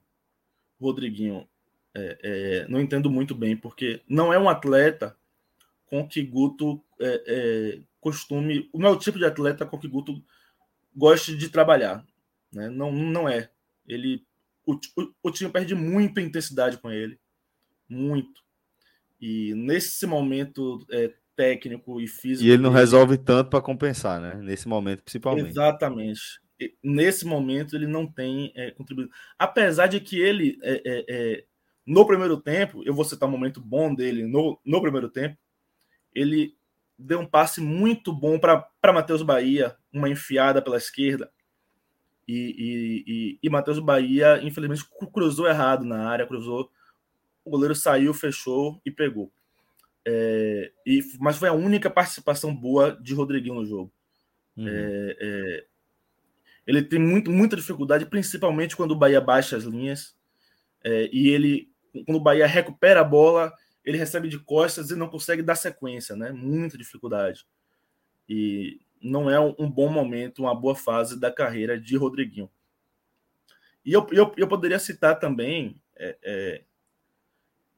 Rodriguinho. 0.80 1.48
É, 1.94 2.18
é, 2.22 2.68
não 2.68 2.80
entendo 2.80 3.10
muito 3.10 3.34
bem, 3.34 3.56
porque 3.56 4.00
não 4.08 4.32
é 4.32 4.38
um 4.38 4.48
atleta 4.48 5.16
com 5.86 6.06
que 6.06 6.22
Guto 6.22 6.82
é, 7.00 7.22
é 7.26 7.80
costume. 8.00 8.70
Não 8.72 8.88
é 8.88 8.92
o 8.92 8.98
tipo 8.98 9.18
de 9.18 9.24
atleta 9.24 9.66
com 9.66 9.78
que 9.78 9.88
Guto 9.88 10.22
goste 10.94 11.36
de 11.36 11.48
trabalhar. 11.48 12.04
Né? 12.52 12.68
Não, 12.68 12.92
não 12.92 13.28
é. 13.28 13.50
Ele, 13.86 14.24
o, 14.66 14.74
o, 14.74 15.12
o 15.24 15.30
time 15.30 15.50
perde 15.50 15.74
muita 15.74 16.20
intensidade 16.20 16.78
com 16.78 16.90
ele. 16.90 17.18
Muito. 17.92 18.40
E 19.20 19.54
nesse 19.54 20.06
momento 20.06 20.84
é, 20.90 21.12
técnico 21.36 22.00
e 22.00 22.06
físico. 22.06 22.44
E 22.44 22.50
ele 22.50 22.62
não 22.62 22.70
dele. 22.70 22.80
resolve 22.80 23.18
tanto 23.18 23.50
para 23.50 23.60
compensar, 23.60 24.20
né? 24.20 24.34
Nesse 24.36 24.66
momento, 24.66 25.02
principalmente. 25.02 25.50
Exatamente. 25.50 26.40
Nesse 26.82 27.26
momento, 27.26 27.74
ele 27.74 27.86
não 27.86 28.06
tem 28.06 28.52
é, 28.54 28.70
contribuído. 28.70 29.10
Apesar 29.38 29.88
de 29.88 30.00
que 30.00 30.18
ele, 30.20 30.58
é, 30.62 30.82
é, 30.84 31.04
é, 31.08 31.44
no 31.84 32.06
primeiro 32.06 32.36
tempo, 32.36 32.82
eu 32.84 32.94
vou 32.94 33.04
citar 33.04 33.28
um 33.28 33.32
momento 33.32 33.60
bom 33.60 33.94
dele 33.94 34.26
no, 34.26 34.60
no 34.64 34.80
primeiro 34.80 35.08
tempo, 35.08 35.36
ele 36.14 36.54
deu 36.98 37.20
um 37.20 37.26
passe 37.26 37.60
muito 37.60 38.12
bom 38.12 38.38
para 38.38 38.92
Matheus 38.92 39.22
Bahia, 39.22 39.76
uma 39.92 40.08
enfiada 40.08 40.62
pela 40.62 40.76
esquerda. 40.76 41.30
E, 42.28 42.34
e, 42.36 43.04
e, 43.06 43.38
e 43.42 43.50
Matheus 43.50 43.80
Bahia, 43.80 44.40
infelizmente, 44.42 44.84
cruzou 45.12 45.48
errado 45.48 45.84
na 45.84 46.08
área, 46.08 46.26
cruzou. 46.26 46.70
O 47.44 47.50
goleiro 47.50 47.74
saiu, 47.74 48.14
fechou 48.14 48.80
e 48.84 48.90
pegou. 48.90 49.30
É, 50.04 50.72
e, 50.86 51.00
mas 51.20 51.36
foi 51.36 51.48
a 51.48 51.52
única 51.52 51.88
participação 51.90 52.54
boa 52.54 52.92
de 53.00 53.14
Rodriguinho 53.14 53.54
no 53.54 53.64
jogo. 53.64 53.92
Uhum. 54.56 54.68
É, 54.68 55.16
é, 55.20 55.64
ele 56.66 56.82
tem 56.82 56.98
muito, 56.98 57.30
muita 57.30 57.56
dificuldade, 57.56 58.06
principalmente 58.06 58.76
quando 58.76 58.92
o 58.92 58.96
Bahia 58.96 59.20
baixa 59.20 59.56
as 59.56 59.64
linhas. 59.64 60.14
É, 60.84 61.08
e 61.12 61.28
ele, 61.28 61.70
quando 62.06 62.16
o 62.16 62.22
Bahia 62.22 62.46
recupera 62.46 63.00
a 63.00 63.04
bola, 63.04 63.52
ele 63.84 63.98
recebe 63.98 64.28
de 64.28 64.38
costas 64.38 64.90
e 64.90 64.96
não 64.96 65.08
consegue 65.08 65.42
dar 65.42 65.56
sequência, 65.56 66.14
né? 66.14 66.30
Muita 66.32 66.78
dificuldade. 66.78 67.46
E 68.28 68.80
não 69.00 69.28
é 69.28 69.38
um 69.40 69.68
bom 69.68 69.88
momento, 69.88 70.42
uma 70.42 70.54
boa 70.54 70.76
fase 70.76 71.18
da 71.18 71.30
carreira 71.30 71.78
de 71.78 71.96
Rodriguinho. 71.96 72.48
E 73.84 73.92
eu, 73.92 74.06
eu, 74.12 74.32
eu 74.36 74.46
poderia 74.46 74.78
citar 74.78 75.18
também, 75.18 75.80
é, 75.96 76.16
é, 76.22 76.62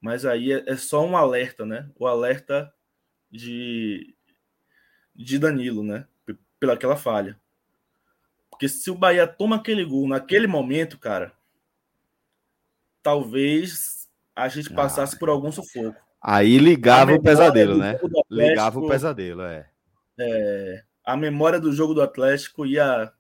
mas 0.05 0.27
aí 0.27 0.53
é, 0.53 0.63
é, 0.67 0.77
só 0.77 1.03
um 1.03 1.17
alerta, 1.17 1.65
né? 1.65 1.89
O 1.99 2.07
alerta 2.07 2.71
de, 3.31 4.15
de 5.17 5.39
Danilo, 5.39 5.83
né? 5.83 6.07
Pelaquela 6.61 6.95
falha. 6.95 7.41
Porque 8.51 8.69
se 8.69 8.91
o 8.91 8.95
Bahia 8.95 9.27
toma 9.27 9.57
aquele 9.57 9.83
gol 9.83 10.07
naquele 10.07 10.47
momento, 10.47 10.99
cara, 10.99 11.33
talvez 13.03 14.07
a 14.37 14.47
gente 14.47 14.71
ah. 14.75 14.77
passasse 14.77 15.17
ah. 15.17 15.19
por 15.19 15.31
algum 15.31 15.51
sufoco. 15.51 15.99
Aí 16.21 16.59
ligava 16.59 17.15
o 17.15 17.23
pesadelo, 17.23 17.79
né? 17.79 17.99
ligava 18.31 18.79
o 18.79 18.87
pesadelo, 18.87 19.41
é. 19.41 19.71
é. 20.21 20.85
A 21.03 21.17
memória 21.17 21.59
do 21.59 21.73
jogo 21.73 21.95
do 21.95 22.03
Atlético 22.03 22.67
ia 22.67 23.11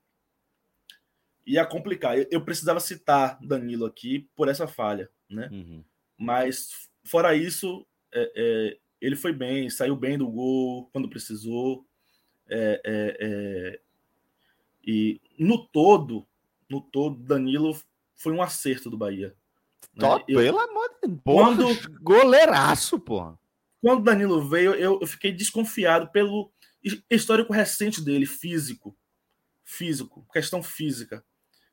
ia 1.47 1.65
complicar. 1.65 2.19
Eu, 2.19 2.27
eu 2.31 2.45
precisava 2.45 2.79
citar 2.79 3.39
Danilo 3.41 3.87
aqui 3.87 4.29
por 4.37 4.49
essa 4.49 4.67
falha, 4.67 5.09
né? 5.31 5.49
Uhum. 5.51 5.83
Mas 6.19 6.89
fora 7.05 7.35
isso, 7.35 7.87
é, 8.13 8.33
é, 8.35 8.79
ele 9.01 9.17
foi 9.17 9.33
bem, 9.33 9.69
saiu 9.69 9.97
bem 9.97 10.17
do 10.17 10.29
gol 10.29 10.89
quando 10.93 11.11
precisou. 11.11 11.87
É, 12.49 12.81
é, 12.85 13.17
é 13.21 13.81
e 14.87 15.21
no 15.39 15.67
todo, 15.67 16.27
no 16.69 16.81
todo, 16.81 17.17
Danilo 17.17 17.77
foi 18.15 18.33
um 18.33 18.43
acerto 18.43 18.91
do 18.91 18.99
Bahia. 18.99 19.35
Né? 19.95 20.09
Eu, 20.29 20.41
pelo 20.41 20.59
amor 20.59 20.89
de 21.03 21.09
Deus. 21.09 21.21
Quando, 21.25 22.01
goleiraço, 22.01 22.99
porra. 23.01 23.39
Quando 23.81 24.05
Danilo 24.05 24.47
veio, 24.47 24.75
eu, 24.75 25.01
eu 25.01 25.07
fiquei 25.07 25.33
desconfiado 25.33 26.09
pelo 26.09 26.51
histórico 27.11 27.53
recente 27.53 28.03
dele, 28.03 28.27
físico. 28.27 28.97
Físico, 29.63 30.27
questão 30.33 30.63
física. 30.63 31.25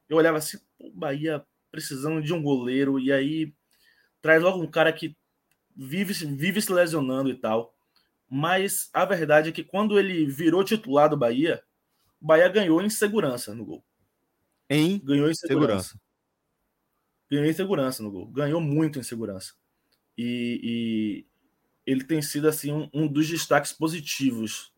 Eu 0.08 0.18
olhava 0.18 0.38
assim, 0.38 0.58
o 0.80 0.92
Bahia 0.92 1.46
precisando 1.72 2.22
de 2.22 2.34
um 2.34 2.42
goleiro, 2.42 3.00
e 3.00 3.12
aí 3.12 3.54
traz 4.22 4.42
logo 4.42 4.62
um 4.62 4.68
cara 4.68 4.94
que 4.94 5.16
vive, 5.76 6.14
vive 6.26 6.62
se 6.62 6.72
lesionando 6.72 7.30
e 7.30 7.36
tal. 7.36 7.74
Mas 8.30 8.90
a 8.94 9.04
verdade 9.04 9.50
é 9.50 9.52
que 9.52 9.64
quando 9.64 10.00
ele 10.00 10.26
virou 10.26 10.64
titular 10.64 11.10
do 11.10 11.18
Bahia, 11.18 11.62
o 12.22 12.26
Bahia 12.26 12.48
ganhou 12.48 12.82
em 12.82 12.90
segurança 12.90 13.54
no 13.54 13.66
gol. 13.66 13.84
Em 14.70 15.00
ganhou 15.00 15.30
em 15.30 15.34
segurança. 15.34 15.90
segurança. 15.90 16.02
Ganhou 17.30 17.46
em 17.46 17.54
segurança 17.54 18.04
no 18.04 18.12
gol. 18.12 18.28
Ganhou 18.28 18.62
muito 18.62 19.00
em 19.00 19.04
segurança. 19.04 19.54
E, 20.18 20.62
e 20.64 21.26
ele 21.86 22.04
tem 22.04 22.22
sido 22.22 22.48
assim 22.48 22.72
um, 22.72 22.90
um, 22.94 23.08
dos 23.08 23.28
destaques 23.28 23.74
positivos 23.74 24.72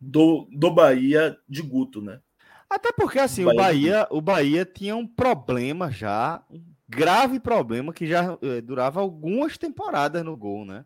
do, 0.00 0.48
do 0.52 0.70
Bahia 0.70 1.36
de 1.48 1.62
Guto, 1.62 2.00
né? 2.00 2.20
Até 2.68 2.92
porque 2.92 3.18
assim, 3.18 3.44
o 3.44 3.46
Bahia, 3.46 3.56
o 3.56 3.60
Bahia, 3.64 4.08
o 4.10 4.20
Bahia 4.20 4.64
tinha 4.64 4.94
um 4.94 5.06
problema 5.06 5.90
já, 5.90 6.44
um 6.48 6.62
grave 6.90 7.38
problema 7.38 7.92
que 7.92 8.06
já 8.06 8.36
eh, 8.42 8.60
durava 8.60 9.00
algumas 9.00 9.56
temporadas 9.56 10.24
no 10.24 10.36
gol, 10.36 10.64
né? 10.64 10.84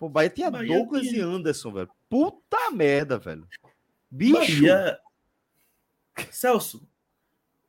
O 0.00 0.08
Bahia 0.08 0.30
tinha 0.30 0.50
Bahia 0.50 0.76
Douglas 0.76 1.02
tinha... 1.06 1.18
e 1.18 1.20
Anderson, 1.20 1.72
velho. 1.72 1.90
Puta 2.08 2.70
merda, 2.72 3.18
velho. 3.18 3.46
Bicho. 4.10 4.62
Bahia... 4.62 4.98
Celso, 6.30 6.86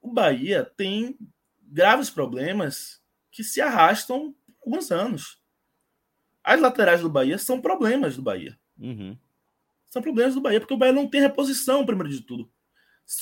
o 0.01 0.11
Bahia 0.11 0.69
tem 0.75 1.17
graves 1.61 2.09
problemas 2.09 3.01
que 3.31 3.43
se 3.43 3.61
arrastam 3.61 4.35
alguns 4.61 4.91
anos. 4.91 5.41
As 6.43 6.59
laterais 6.59 7.01
do 7.01 7.09
Bahia 7.09 7.37
são 7.37 7.61
problemas 7.61 8.15
do 8.15 8.21
Bahia. 8.21 8.57
Uhum. 8.77 9.17
São 9.87 10.01
problemas 10.01 10.35
do 10.35 10.41
Bahia, 10.41 10.59
porque 10.59 10.73
o 10.73 10.77
Bahia 10.77 10.93
não 10.93 11.07
tem 11.07 11.21
reposição, 11.21 11.85
primeiro 11.85 12.09
de 12.09 12.21
tudo. 12.21 12.51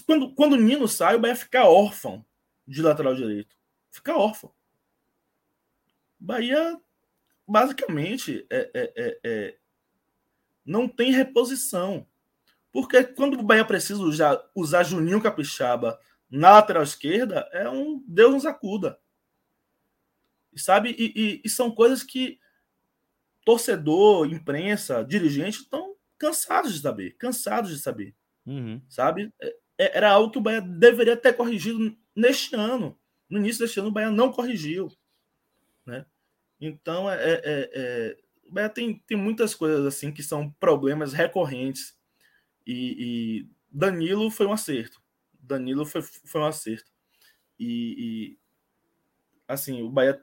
Quando, 0.05 0.33
quando 0.33 0.53
o 0.53 0.57
Nino 0.57 0.87
sai, 0.87 1.15
o 1.15 1.19
Bahia 1.19 1.35
fica 1.35 1.65
órfão 1.65 2.25
de 2.67 2.81
lateral 2.81 3.13
direito. 3.13 3.55
Fica 3.91 4.15
órfão. 4.17 4.51
Bahia, 6.19 6.79
basicamente, 7.47 8.47
é, 8.49 8.71
é, 8.73 8.93
é, 8.95 9.19
é, 9.23 9.57
não 10.65 10.87
tem 10.87 11.11
reposição. 11.11 12.07
Porque 12.71 13.03
quando 13.03 13.37
o 13.37 13.43
Bahia 13.43 13.65
precisa 13.65 14.01
usar, 14.01 14.41
usar 14.55 14.83
Juninho 14.83 15.21
Capixaba 15.21 15.99
na 16.29 16.51
lateral 16.51 16.83
esquerda, 16.83 17.49
é 17.51 17.69
um 17.69 18.01
Deus 18.07 18.33
nos 18.33 18.45
acuda. 18.45 18.97
Sabe? 20.55 20.95
E, 20.97 21.13
e, 21.15 21.41
e 21.43 21.49
são 21.49 21.69
coisas 21.69 22.03
que 22.03 22.39
torcedor, 23.43 24.31
imprensa, 24.31 25.03
dirigente 25.03 25.61
estão 25.61 25.95
cansados 26.17 26.73
de 26.73 26.79
saber. 26.79 27.17
Cansados 27.17 27.71
de 27.71 27.79
saber. 27.79 28.15
Uhum. 28.45 28.81
Sabe? 28.87 29.33
É, 29.41 29.55
é, 29.77 29.97
era 29.97 30.11
algo 30.11 30.31
que 30.31 30.37
o 30.37 30.41
Bahia 30.41 30.61
deveria 30.61 31.17
ter 31.17 31.33
corrigido 31.33 31.97
neste 32.15 32.55
ano. 32.55 32.97
No 33.31 33.39
início 33.39 33.61
deste 33.61 33.79
ano, 33.79 33.89
o 33.89 33.91
Bahia 33.91 34.11
não 34.11 34.31
corrigiu. 34.31 34.91
Né? 35.85 36.05
Então, 36.59 37.09
é, 37.09 37.15
é, 37.15 37.41
é, 37.43 38.17
o 38.43 38.51
Bahia 38.51 38.69
tem, 38.69 39.01
tem 39.07 39.17
muitas 39.17 39.55
coisas 39.55 39.85
assim 39.85 40.11
que 40.11 40.21
são 40.21 40.51
problemas 40.59 41.13
recorrentes 41.13 41.97
e, 42.67 42.95
e 42.99 43.49
Danilo 43.71 44.29
foi 44.29 44.45
um 44.45 44.53
acerto. 44.53 45.01
Danilo 45.39 45.85
foi, 45.85 46.01
foi 46.01 46.41
um 46.41 46.45
acerto. 46.45 46.91
E, 47.57 47.95
e, 47.97 48.39
assim, 49.47 49.81
o 49.81 49.89
Bahia 49.89 50.21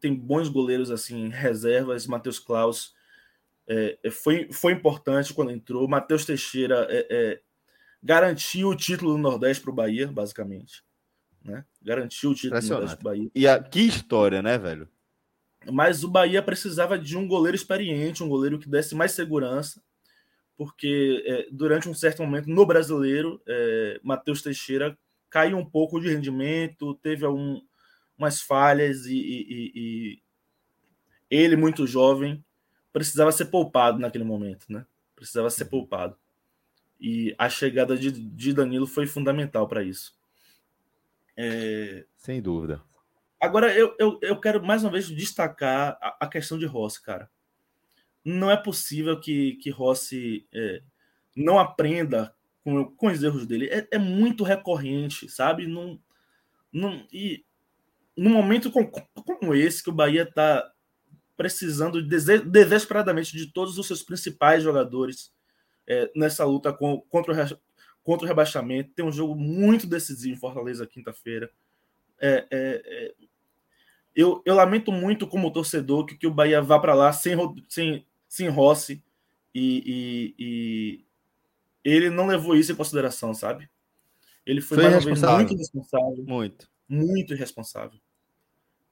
tem 0.00 0.14
bons 0.14 0.48
goleiros 0.48 0.90
assim, 0.90 1.28
reservas. 1.28 2.06
Matheus 2.06 2.38
Klaus 2.38 2.94
é, 3.68 3.98
é, 4.02 4.10
foi, 4.10 4.52
foi 4.52 4.72
importante 4.72 5.32
quando 5.32 5.52
entrou. 5.52 5.88
Matheus 5.88 6.24
Teixeira 6.24 6.86
é, 6.90 7.06
é, 7.08 7.42
garantiu 8.02 8.68
o 8.68 8.76
título 8.76 9.12
do 9.12 9.18
Nordeste 9.18 9.62
para 9.62 9.70
o 9.70 9.74
Bahia, 9.74 10.08
basicamente. 10.08 10.82
Né? 11.44 11.64
Garantiu 11.82 12.30
o 12.30 12.34
título 12.34 12.60
do 12.60 12.68
Nordeste 12.68 12.96
para 12.96 13.00
o 13.00 13.10
Bahia. 13.10 13.30
E 13.34 13.48
a, 13.48 13.62
que 13.62 13.80
história, 13.80 14.42
né, 14.42 14.58
velho? 14.58 14.88
Mas 15.70 16.04
o 16.04 16.08
Bahia 16.08 16.42
precisava 16.42 16.98
de 16.98 17.16
um 17.16 17.28
goleiro 17.28 17.56
experiente, 17.56 18.22
um 18.22 18.28
goleiro 18.28 18.58
que 18.58 18.68
desse 18.68 18.94
mais 18.94 19.12
segurança 19.12 19.82
porque 20.60 21.24
é, 21.26 21.48
durante 21.50 21.88
um 21.88 21.94
certo 21.94 22.22
momento 22.22 22.50
no 22.50 22.66
brasileiro, 22.66 23.40
é, 23.48 23.98
Matheus 24.02 24.42
Teixeira 24.42 24.94
caiu 25.30 25.56
um 25.56 25.64
pouco 25.64 25.98
de 25.98 26.12
rendimento, 26.12 26.92
teve 26.96 27.24
algum, 27.24 27.62
umas 28.18 28.42
falhas 28.42 29.06
e, 29.06 29.16
e, 29.16 29.72
e, 29.74 30.22
ele, 31.30 31.56
muito 31.56 31.86
jovem, 31.86 32.44
precisava 32.92 33.32
ser 33.32 33.46
poupado 33.46 33.98
naquele 33.98 34.22
momento, 34.22 34.66
né? 34.68 34.84
Precisava 35.16 35.48
ser 35.48 35.64
uhum. 35.64 35.70
poupado. 35.70 36.14
E 37.00 37.34
a 37.38 37.48
chegada 37.48 37.96
de, 37.96 38.12
de 38.12 38.52
Danilo 38.52 38.86
foi 38.86 39.06
fundamental 39.06 39.66
para 39.66 39.82
isso. 39.82 40.14
É... 41.36 42.04
Sem 42.16 42.40
dúvida. 42.40 42.82
Agora, 43.40 43.74
eu, 43.74 43.94
eu, 43.98 44.18
eu 44.22 44.38
quero 44.38 44.62
mais 44.62 44.84
uma 44.84 44.92
vez 44.92 45.08
destacar 45.08 45.98
a, 46.00 46.16
a 46.20 46.28
questão 46.28 46.58
de 46.58 46.66
Rossi, 46.66 47.02
cara 47.02 47.30
não 48.24 48.50
é 48.50 48.56
possível 48.56 49.18
que, 49.18 49.54
que 49.56 49.70
Rossi 49.70 50.46
é, 50.52 50.82
não 51.36 51.58
aprenda 51.58 52.34
com, 52.62 52.84
com 52.84 53.06
os 53.08 53.22
erros 53.22 53.46
dele. 53.46 53.68
É, 53.68 53.88
é 53.92 53.98
muito 53.98 54.44
recorrente, 54.44 55.28
sabe? 55.28 55.66
Não, 55.66 55.98
não, 56.72 57.06
e 57.12 57.44
num 58.16 58.30
momento 58.30 58.70
com, 58.70 58.84
como 58.86 59.54
esse, 59.54 59.82
que 59.82 59.90
o 59.90 59.94
Bahia 59.94 60.22
está 60.22 60.70
precisando 61.36 62.02
desesperadamente 62.02 63.34
de 63.34 63.50
todos 63.50 63.78
os 63.78 63.86
seus 63.86 64.02
principais 64.02 64.62
jogadores 64.62 65.32
é, 65.86 66.10
nessa 66.14 66.44
luta 66.44 66.70
com, 66.70 67.00
contra, 67.08 67.32
o, 67.32 67.58
contra 68.02 68.24
o 68.24 68.28
rebaixamento. 68.28 68.92
Tem 68.94 69.04
um 69.04 69.12
jogo 69.12 69.34
muito 69.34 69.86
decisivo 69.86 70.34
em 70.34 70.38
Fortaleza 70.38 70.86
quinta-feira. 70.86 71.50
É, 72.20 72.46
é, 72.50 72.82
é, 72.84 73.14
eu, 74.14 74.42
eu 74.44 74.54
lamento 74.54 74.92
muito 74.92 75.26
como 75.26 75.52
torcedor 75.52 76.04
que, 76.04 76.16
que 76.16 76.26
o 76.26 76.34
Bahia 76.34 76.60
vá 76.60 76.78
para 76.78 76.94
lá 76.94 77.12
sem, 77.12 77.36
sem 77.68 78.06
se 78.28 78.44
enroce 78.44 79.02
e, 79.54 79.82
e, 79.86 80.34
e, 80.38 81.04
ele 81.84 82.10
não 82.10 82.26
levou 82.26 82.54
isso 82.54 82.72
em 82.72 82.76
consideração, 82.76 83.34
sabe? 83.34 83.68
Ele 84.44 84.60
foi, 84.60 84.78
foi 84.78 84.90
mais 84.90 85.04
vez 85.04 85.22
muito 85.22 85.56
responsável. 85.56 86.24
Muito. 86.24 86.68
Muito 86.88 87.34
irresponsável. 87.34 87.98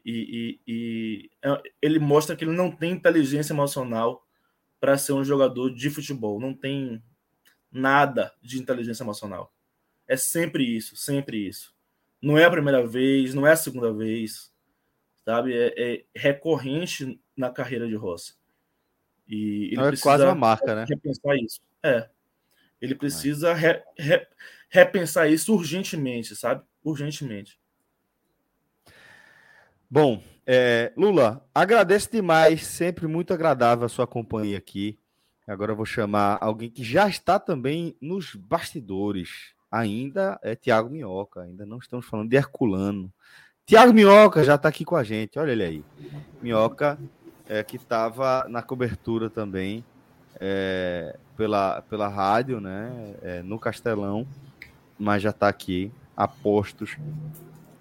E, 0.04 0.58
e, 0.66 0.72
e, 0.72 1.30
é, 1.42 1.62
ele 1.82 1.98
mostra 1.98 2.34
que 2.34 2.44
ele 2.44 2.56
não 2.56 2.70
tem 2.70 2.92
inteligência 2.92 3.52
emocional 3.52 4.24
para 4.80 4.96
ser 4.96 5.12
um 5.12 5.24
jogador 5.24 5.74
de 5.74 5.90
futebol. 5.90 6.40
Não 6.40 6.54
tem 6.54 7.02
nada 7.70 8.32
de 8.42 8.58
inteligência 8.58 9.02
emocional. 9.02 9.52
É 10.06 10.16
sempre 10.16 10.64
isso, 10.64 10.96
sempre 10.96 11.46
isso. 11.46 11.74
Não 12.20 12.36
é 12.36 12.44
a 12.44 12.50
primeira 12.50 12.86
vez, 12.86 13.34
não 13.34 13.46
é 13.46 13.52
a 13.52 13.56
segunda 13.56 13.92
vez, 13.92 14.52
sabe? 15.24 15.52
É, 15.54 15.74
é 15.76 16.04
recorrente 16.14 17.20
na 17.36 17.50
carreira 17.50 17.86
de 17.86 17.94
Rossi. 17.94 18.34
E 19.28 19.70
ele 19.72 19.82
é 19.82 19.96
quase 20.00 20.24
uma 20.24 20.34
marca, 20.34 20.74
né? 20.74 20.86
Repensar 20.88 21.36
isso. 21.36 21.60
É. 21.82 22.08
Ele 22.80 22.94
precisa 22.94 23.52
re, 23.52 23.82
re, 23.96 24.26
repensar 24.70 25.28
isso 25.28 25.54
urgentemente, 25.54 26.34
sabe? 26.34 26.64
Urgentemente. 26.82 27.60
Bom, 29.90 30.22
é, 30.46 30.92
Lula, 30.96 31.46
agradeço 31.54 32.10
demais, 32.10 32.66
sempre 32.66 33.06
muito 33.06 33.34
agradável 33.34 33.84
a 33.84 33.88
sua 33.88 34.06
companhia 34.06 34.56
aqui. 34.56 34.98
Agora 35.48 35.72
eu 35.72 35.76
vou 35.76 35.86
chamar 35.86 36.36
alguém 36.42 36.68
que 36.68 36.84
já 36.84 37.08
está 37.08 37.38
também 37.38 37.96
nos 38.02 38.34
bastidores. 38.34 39.54
Ainda 39.70 40.38
é 40.42 40.54
Tiago 40.54 40.90
Minhoca, 40.90 41.40
ainda 41.40 41.64
não 41.64 41.78
estamos 41.78 42.04
falando 42.04 42.28
de 42.28 42.36
Herculano. 42.36 43.10
Tiago 43.64 43.94
Minhoca 43.94 44.44
já 44.44 44.56
está 44.56 44.68
aqui 44.68 44.84
com 44.84 44.94
a 44.94 45.02
gente, 45.02 45.38
olha 45.38 45.52
ele 45.52 45.62
aí. 45.62 45.84
Minhoca, 46.42 46.98
é, 47.48 47.62
que 47.62 47.76
estava 47.76 48.46
na 48.48 48.60
cobertura 48.60 49.30
também 49.30 49.82
é, 50.38 51.16
pela, 51.34 51.80
pela 51.82 52.08
rádio, 52.08 52.60
né, 52.60 53.14
é, 53.22 53.42
no 53.42 53.58
Castelão, 53.58 54.26
mas 54.98 55.22
já 55.22 55.30
está 55.30 55.48
aqui 55.48 55.90
a 56.14 56.28
postos 56.28 56.96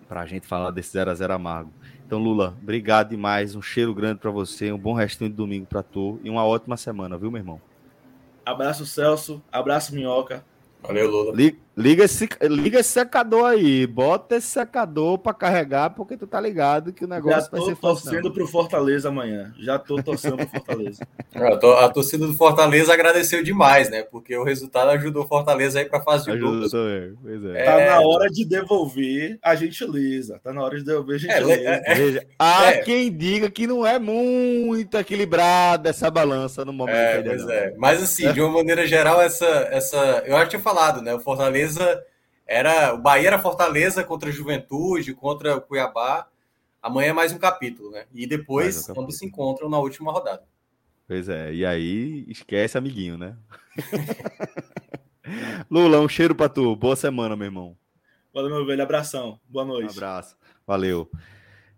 para 0.07 0.21
a 0.21 0.25
gente 0.25 0.47
falar 0.47 0.71
desse 0.71 0.91
0 0.91 1.11
a 1.11 1.13
0 1.13 1.33
amargo. 1.33 1.71
Então, 2.05 2.19
Lula, 2.19 2.55
obrigado 2.61 3.09
demais. 3.09 3.55
Um 3.55 3.61
cheiro 3.61 3.93
grande 3.93 4.19
para 4.19 4.31
você, 4.31 4.71
um 4.71 4.77
bom 4.77 4.93
restinho 4.93 5.29
de 5.29 5.35
domingo 5.35 5.65
para 5.65 5.83
tu 5.83 6.19
e 6.23 6.29
uma 6.29 6.45
ótima 6.45 6.77
semana, 6.77 7.17
viu, 7.17 7.29
meu 7.29 7.39
irmão? 7.39 7.61
Abraço, 8.45 8.85
Celso. 8.85 9.41
Abraço, 9.51 9.93
Minhoca. 9.93 10.43
Valeu, 10.81 11.11
Lula. 11.11 11.35
Liga 11.35 11.66
esse, 12.03 12.27
liga 12.41 12.79
esse 12.79 12.89
secador 12.89 13.45
aí, 13.45 13.85
bota 13.85 14.35
esse 14.35 14.47
secador 14.47 15.19
para 15.19 15.31
carregar, 15.31 15.91
porque 15.91 16.17
tu 16.17 16.25
tá 16.25 16.41
ligado 16.41 16.91
que 16.91 17.05
o 17.05 17.07
negócio 17.07 17.41
Já 17.41 17.49
vai 17.51 17.61
ser 17.61 17.75
torcendo 17.75 18.33
pro 18.33 18.47
Fortaleza 18.47 19.09
amanhã. 19.09 19.53
Já 19.59 19.77
tô 19.77 20.01
torcendo 20.01 20.37
pro 20.37 20.47
Fortaleza. 20.47 21.07
a 21.79 21.89
torcida 21.89 22.25
do 22.25 22.33
Fortaleza 22.33 22.91
agradeceu 22.91 23.43
demais, 23.43 23.91
né? 23.91 24.01
Porque 24.01 24.35
o 24.35 24.43
resultado 24.43 24.89
ajudou 24.89 25.23
o 25.23 25.27
Fortaleza 25.27 25.77
aí 25.77 25.85
para 25.85 26.01
fazer 26.01 26.31
o 26.31 26.39
gol. 26.39 26.67
Pois 27.21 27.45
é. 27.45 27.63
Tá 27.63 27.85
na 27.85 27.99
hora 27.99 28.27
de 28.27 28.43
devolver 28.43 29.37
a 29.43 29.53
gentileza. 29.53 30.39
Tá 30.43 30.51
na 30.51 30.63
hora 30.63 30.77
de 30.79 30.83
devolver 30.83 31.13
a 31.13 31.17
é, 31.17 31.19
gentileza. 31.19 31.69
É, 31.85 32.17
é, 32.17 32.27
Há 32.39 32.71
é. 32.71 32.77
quem 32.77 33.15
diga 33.15 33.51
que 33.51 33.67
não 33.67 33.85
é 33.85 33.99
muito 33.99 34.97
equilibrada 34.97 35.89
essa 35.89 36.09
balança 36.09 36.65
no 36.65 36.73
momento. 36.73 36.95
É, 36.95 37.21
pois 37.21 37.47
é. 37.47 37.75
Mas 37.77 38.01
assim, 38.01 38.33
de 38.33 38.41
uma 38.41 38.51
maneira 38.51 38.87
geral, 38.87 39.21
essa, 39.21 39.45
essa. 39.71 40.23
Eu 40.25 40.37
já 40.39 40.47
tinha 40.47 40.61
falado, 40.61 41.03
né? 41.03 41.13
O 41.13 41.19
Fortaleza 41.19 41.66
Fortaleza 41.67 42.05
era. 42.45 42.93
O 42.93 42.97
Bahia 42.97 43.27
era 43.27 43.39
Fortaleza 43.39 44.03
contra 44.03 44.29
a 44.29 44.31
Juventude, 44.31 45.13
contra 45.13 45.57
o 45.57 45.61
Cuiabá. 45.61 46.27
Amanhã 46.81 47.09
é 47.09 47.13
mais 47.13 47.33
um 47.33 47.37
capítulo, 47.37 47.91
né? 47.91 48.05
E 48.13 48.25
depois, 48.25 48.89
um 48.89 48.93
quando 48.93 49.11
se 49.11 49.25
encontram 49.25 49.69
na 49.69 49.79
última 49.79 50.11
rodada. 50.11 50.43
Pois 51.07 51.27
é, 51.29 51.53
e 51.53 51.65
aí 51.65 52.25
esquece, 52.27 52.77
amiguinho, 52.77 53.17
né? 53.17 53.35
Lula, 55.69 55.99
um 55.99 56.07
cheiro 56.07 56.35
pra 56.35 56.49
tu. 56.49 56.75
Boa 56.75 56.95
semana, 56.95 57.35
meu 57.35 57.45
irmão. 57.45 57.77
Valeu, 58.33 58.49
meu 58.49 58.65
velho. 58.65 58.83
Abração. 58.83 59.39
Boa 59.47 59.65
noite. 59.65 59.89
Um 59.89 59.91
abraço. 59.91 60.37
Valeu. 60.65 61.09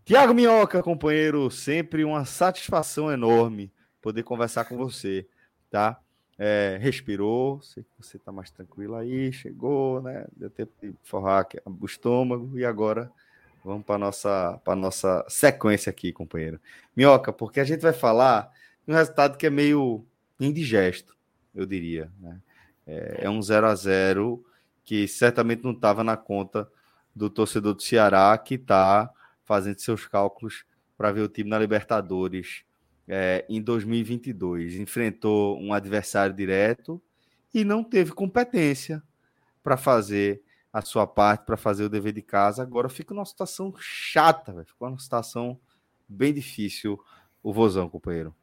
Tiago 0.03 0.33
Minhoca, 0.33 0.81
companheiro, 0.81 1.49
sempre 1.51 2.03
uma 2.03 2.25
satisfação 2.25 3.11
enorme 3.11 3.71
poder 4.01 4.23
conversar 4.23 4.65
com 4.65 4.77
você, 4.77 5.27
tá? 5.69 5.99
É, 6.41 6.77
respirou, 6.81 7.61
sei 7.61 7.83
que 7.83 7.89
você 7.99 8.15
está 8.15 8.31
mais 8.31 8.49
tranquilo 8.49 8.95
aí, 8.95 9.31
chegou, 9.33 10.01
né? 10.01 10.25
Deu 10.37 10.49
tempo 10.49 10.71
de 10.81 10.95
forrar 11.03 11.45
o 11.65 11.85
estômago 11.85 12.57
e 12.57 12.63
agora 12.63 13.11
vamos 13.63 13.85
para 13.85 13.97
nossa 13.97 14.57
para 14.63 14.73
nossa 14.73 15.25
sequência 15.27 15.89
aqui, 15.89 16.13
companheiro. 16.13 16.57
Minhoca, 16.95 17.33
porque 17.33 17.59
a 17.59 17.65
gente 17.65 17.81
vai 17.81 17.91
falar 17.91 18.49
de 18.87 18.93
um 18.93 18.95
resultado 18.95 19.37
que 19.37 19.47
é 19.47 19.49
meio 19.49 20.05
indigesto, 20.39 21.13
eu 21.53 21.65
diria, 21.65 22.09
né? 22.21 22.39
É, 22.87 23.25
é 23.25 23.29
um 23.29 23.41
0 23.41 23.67
a 23.67 23.75
0 23.75 24.43
que 24.85 25.09
certamente 25.09 25.63
não 25.63 25.71
estava 25.71 26.05
na 26.05 26.15
conta 26.15 26.69
do 27.13 27.29
torcedor 27.29 27.73
do 27.73 27.81
Ceará 27.81 28.35
que 28.37 28.55
está 28.55 29.11
fazendo 29.43 29.79
seus 29.79 30.07
cálculos 30.07 30.63
para 30.97 31.11
ver 31.11 31.21
o 31.21 31.27
time 31.27 31.49
na 31.49 31.59
Libertadores 31.59 32.63
é, 33.09 33.43
em 33.49 33.59
2022 33.59 34.75
enfrentou 34.75 35.59
um 35.59 35.73
adversário 35.73 36.35
direto 36.35 37.01
e 37.51 37.65
não 37.65 37.83
teve 37.83 38.11
competência 38.11 39.01
para 39.63 39.75
fazer 39.75 40.43
a 40.71 40.81
sua 40.81 41.07
parte, 41.07 41.45
para 41.45 41.57
fazer 41.57 41.83
o 41.83 41.89
dever 41.89 42.13
de 42.13 42.21
casa. 42.21 42.61
Agora 42.61 42.87
fica 42.87 43.13
numa 43.13 43.25
situação 43.25 43.73
chata, 43.79 44.53
véio. 44.53 44.65
ficou 44.65 44.87
uma 44.87 44.99
situação 44.99 45.59
bem 46.07 46.31
difícil 46.31 46.99
o 47.41 47.51
Vozão, 47.51 47.89
companheiro. 47.89 48.35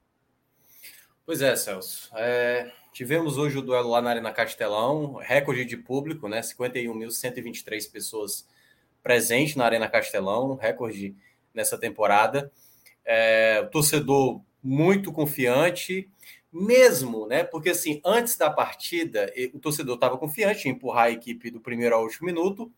Pois 1.24 1.40
é, 1.40 1.54
Celso. 1.54 2.10
É, 2.16 2.72
tivemos 2.92 3.38
hoje 3.38 3.58
o 3.58 3.62
duelo 3.62 3.90
lá 3.90 4.00
na 4.00 4.10
Arena 4.10 4.32
Castelão, 4.32 5.14
recorde 5.14 5.64
de 5.64 5.76
público, 5.76 6.28
né? 6.28 6.40
51.123 6.40 7.90
pessoas 7.90 8.48
presentes 9.02 9.54
na 9.54 9.64
Arena 9.64 9.88
Castelão, 9.88 10.56
recorde 10.56 11.16
nessa 11.54 11.78
temporada. 11.78 12.50
É, 13.04 13.62
o 13.64 13.70
torcedor 13.70 14.40
muito 14.62 15.12
confiante, 15.12 16.10
mesmo, 16.52 17.26
né? 17.26 17.44
Porque 17.44 17.70
assim, 17.70 18.00
antes 18.04 18.36
da 18.36 18.50
partida, 18.50 19.32
o 19.52 19.58
torcedor 19.58 19.96
estava 19.96 20.16
confiante 20.16 20.68
em 20.68 20.72
empurrar 20.72 21.04
a 21.04 21.10
equipe 21.10 21.50
do 21.50 21.60
primeiro 21.60 21.94
ao 21.94 22.02
último 22.02 22.26
minuto, 22.26 22.72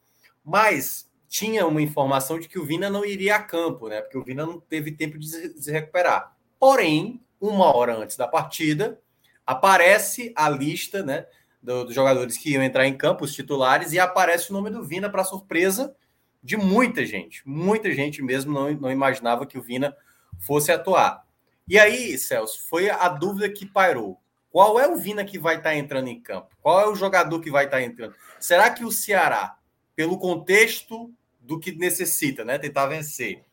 mas 0.44 1.08
tinha 1.28 1.66
uma 1.66 1.82
informação 1.82 2.38
de 2.38 2.48
que 2.48 2.58
o 2.58 2.64
Vina 2.64 2.90
não 2.90 3.04
iria 3.04 3.36
a 3.36 3.42
campo, 3.42 3.88
né? 3.88 4.00
Porque 4.00 4.18
o 4.18 4.24
Vina 4.24 4.44
não 4.44 4.58
teve 4.58 4.92
tempo 4.92 5.18
de 5.18 5.28
se 5.28 5.70
recuperar. 5.70 6.36
Porém, 6.58 7.20
uma 7.40 7.74
hora 7.74 7.96
antes 7.96 8.16
da 8.16 8.26
partida, 8.26 9.00
aparece 9.46 10.32
a 10.34 10.48
lista, 10.48 11.02
né? 11.02 11.26
dos 11.60 11.94
jogadores 11.94 12.36
que 12.36 12.52
iam 12.52 12.62
entrar 12.62 12.86
em 12.86 12.96
campo, 12.96 13.24
os 13.24 13.34
titulares, 13.34 13.92
e 13.92 13.98
aparece 13.98 14.50
o 14.50 14.52
nome 14.52 14.70
do 14.70 14.82
Vina 14.82 15.10
para 15.10 15.24
surpresa 15.24 15.94
de 16.42 16.56
muita 16.56 17.04
gente. 17.04 17.42
Muita 17.44 17.92
gente 17.92 18.22
mesmo 18.22 18.52
não, 18.52 18.72
não 18.72 18.90
imaginava 18.90 19.44
que 19.44 19.58
o 19.58 19.62
Vina 19.62 19.94
fosse 20.38 20.70
atuar. 20.70 21.26
E 21.68 21.78
aí, 21.78 22.16
Celso, 22.16 22.66
foi 22.66 22.88
a 22.88 23.08
dúvida 23.08 23.46
que 23.50 23.66
pairou. 23.66 24.18
Qual 24.50 24.80
é 24.80 24.88
o 24.88 24.96
Vina 24.96 25.22
que 25.22 25.38
vai 25.38 25.56
estar 25.56 25.70
tá 25.70 25.76
entrando 25.76 26.08
em 26.08 26.18
campo? 26.18 26.48
Qual 26.62 26.80
é 26.80 26.88
o 26.88 26.94
jogador 26.94 27.38
que 27.40 27.50
vai 27.50 27.66
estar 27.66 27.76
tá 27.76 27.82
entrando? 27.82 28.14
Será 28.40 28.70
que 28.70 28.84
o 28.84 28.90
Ceará, 28.90 29.58
pelo 29.94 30.18
contexto 30.18 31.12
do 31.38 31.60
que 31.60 31.72
necessita, 31.72 32.42
né, 32.42 32.58
tentar 32.58 32.86
vencer, 32.86 33.44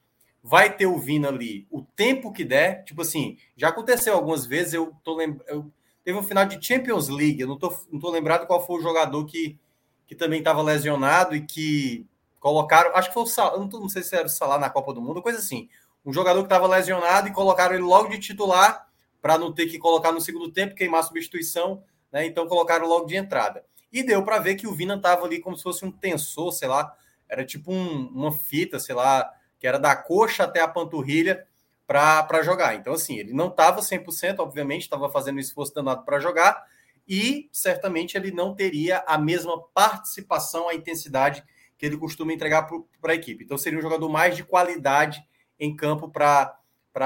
vai 0.41 0.73
ter 0.73 0.85
o 0.85 0.97
Vina 0.97 1.27
ali 1.27 1.67
o 1.69 1.81
tempo 1.81 2.31
que 2.31 2.45
der? 2.45 2.85
Tipo 2.85 3.01
assim, 3.01 3.37
já 3.57 3.67
aconteceu 3.67 4.13
algumas 4.13 4.45
vezes, 4.45 4.73
eu 4.73 4.95
tô 5.03 5.17
lembrando. 5.17 5.73
Teve 6.01 6.17
um 6.17 6.23
final 6.23 6.45
de 6.45 6.65
Champions 6.65 7.09
League, 7.09 7.41
eu 7.41 7.47
não 7.47 7.57
tô, 7.57 7.77
não 7.91 7.99
tô 7.99 8.09
lembrado 8.11 8.47
qual 8.47 8.65
foi 8.65 8.77
o 8.77 8.81
jogador 8.81 9.25
que, 9.25 9.59
que 10.07 10.15
também 10.15 10.39
estava 10.39 10.61
lesionado 10.61 11.35
e 11.35 11.41
que 11.41 12.05
colocaram. 12.39 12.95
Acho 12.95 13.09
que 13.09 13.13
foi 13.13 13.23
o 13.23 13.27
Salah, 13.27 13.57
não, 13.57 13.67
não 13.67 13.89
sei 13.89 14.03
se 14.03 14.15
era 14.15 14.27
o 14.27 14.29
Salah 14.29 14.57
na 14.57 14.69
Copa 14.69 14.93
do 14.93 15.01
Mundo, 15.01 15.21
coisa 15.21 15.39
assim 15.39 15.67
um 16.05 16.13
jogador 16.13 16.39
que 16.41 16.45
estava 16.45 16.67
lesionado 16.67 17.27
e 17.27 17.33
colocaram 17.33 17.73
ele 17.73 17.83
logo 17.83 18.09
de 18.09 18.19
titular 18.19 18.87
para 19.21 19.37
não 19.37 19.51
ter 19.51 19.65
que 19.65 19.79
colocar 19.79 20.11
no 20.11 20.21
segundo 20.21 20.51
tempo, 20.51 20.75
queimar 20.75 20.99
a 20.99 21.03
substituição, 21.03 21.83
né? 22.11 22.25
Então 22.25 22.47
colocaram 22.47 22.87
logo 22.87 23.05
de 23.05 23.15
entrada. 23.15 23.65
E 23.91 24.03
deu 24.03 24.23
para 24.23 24.37
ver 24.37 24.55
que 24.55 24.67
o 24.67 24.73
Vina 24.73 24.95
estava 24.95 25.25
ali 25.25 25.39
como 25.39 25.57
se 25.57 25.63
fosse 25.63 25.83
um 25.83 25.91
tensor, 25.91 26.51
sei 26.51 26.67
lá, 26.67 26.95
era 27.27 27.43
tipo 27.43 27.71
um, 27.71 28.07
uma 28.09 28.31
fita, 28.31 28.79
sei 28.79 28.93
lá, 28.93 29.31
que 29.59 29.65
era 29.65 29.79
da 29.79 29.95
coxa 29.95 30.43
até 30.43 30.61
a 30.61 30.67
panturrilha 30.67 31.47
para 31.87 32.43
jogar. 32.43 32.75
Então, 32.75 32.93
assim, 32.93 33.15
ele 33.17 33.33
não 33.33 33.47
estava 33.47 33.81
100%, 33.81 34.39
obviamente, 34.39 34.83
estava 34.83 35.09
fazendo 35.09 35.37
um 35.37 35.39
esforço 35.39 35.73
danado 35.73 36.03
para 36.03 36.19
jogar, 36.19 36.65
e 37.07 37.49
certamente 37.51 38.17
ele 38.17 38.31
não 38.31 38.55
teria 38.55 39.03
a 39.07 39.17
mesma 39.17 39.61
participação, 39.73 40.67
a 40.67 40.73
intensidade 40.73 41.43
que 41.77 41.85
ele 41.85 41.97
costuma 41.97 42.33
entregar 42.33 42.67
para 43.01 43.11
a 43.11 43.15
equipe. 43.15 43.43
Então, 43.43 43.57
seria 43.57 43.77
um 43.77 43.81
jogador 43.81 44.09
mais 44.09 44.35
de 44.35 44.43
qualidade 44.43 45.23
em 45.59 45.75
campo 45.75 46.09
para 46.09 46.57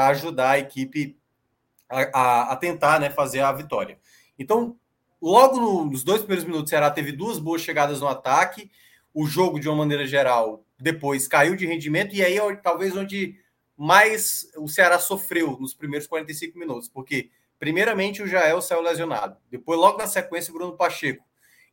ajudar 0.07 0.51
a 0.51 0.59
equipe 0.59 1.17
a, 1.89 2.01
a, 2.13 2.53
a, 2.53 2.55
tentar 2.55 2.99
né, 2.99 3.09
fazer 3.09 3.41
a 3.41 3.51
vitória. 3.51 3.99
Então, 4.37 4.77
logo 5.21 5.59
no, 5.59 5.85
nos 5.85 6.03
dois 6.03 6.19
primeiros 6.19 6.45
minutos, 6.45 6.67
o 6.67 6.69
Ceará 6.69 6.91
teve 6.91 7.11
duas 7.11 7.39
boas 7.39 7.61
chegadas 7.61 7.99
no 7.99 8.07
ataque. 8.07 8.69
O 9.13 9.25
jogo, 9.25 9.59
de 9.59 9.67
uma 9.67 9.77
maneira 9.77 10.05
geral, 10.05 10.63
depois 10.79 11.27
caiu 11.27 11.55
de 11.55 11.65
rendimento, 11.65 12.15
e 12.15 12.23
aí 12.23 12.37
talvez 12.61 12.95
onde 12.95 13.37
mais 13.75 14.49
o 14.57 14.67
Ceará 14.67 14.99
sofreu 14.99 15.57
nos 15.59 15.73
primeiros 15.73 16.07
45 16.07 16.57
minutos, 16.59 16.87
porque 16.87 17.31
primeiramente 17.57 18.21
o 18.21 18.27
Jael 18.27 18.61
saiu 18.61 18.81
lesionado, 18.81 19.37
depois 19.49 19.79
logo 19.79 19.97
na 19.97 20.05
sequência 20.05 20.51
o 20.51 20.53
Bruno 20.53 20.77
Pacheco. 20.77 21.25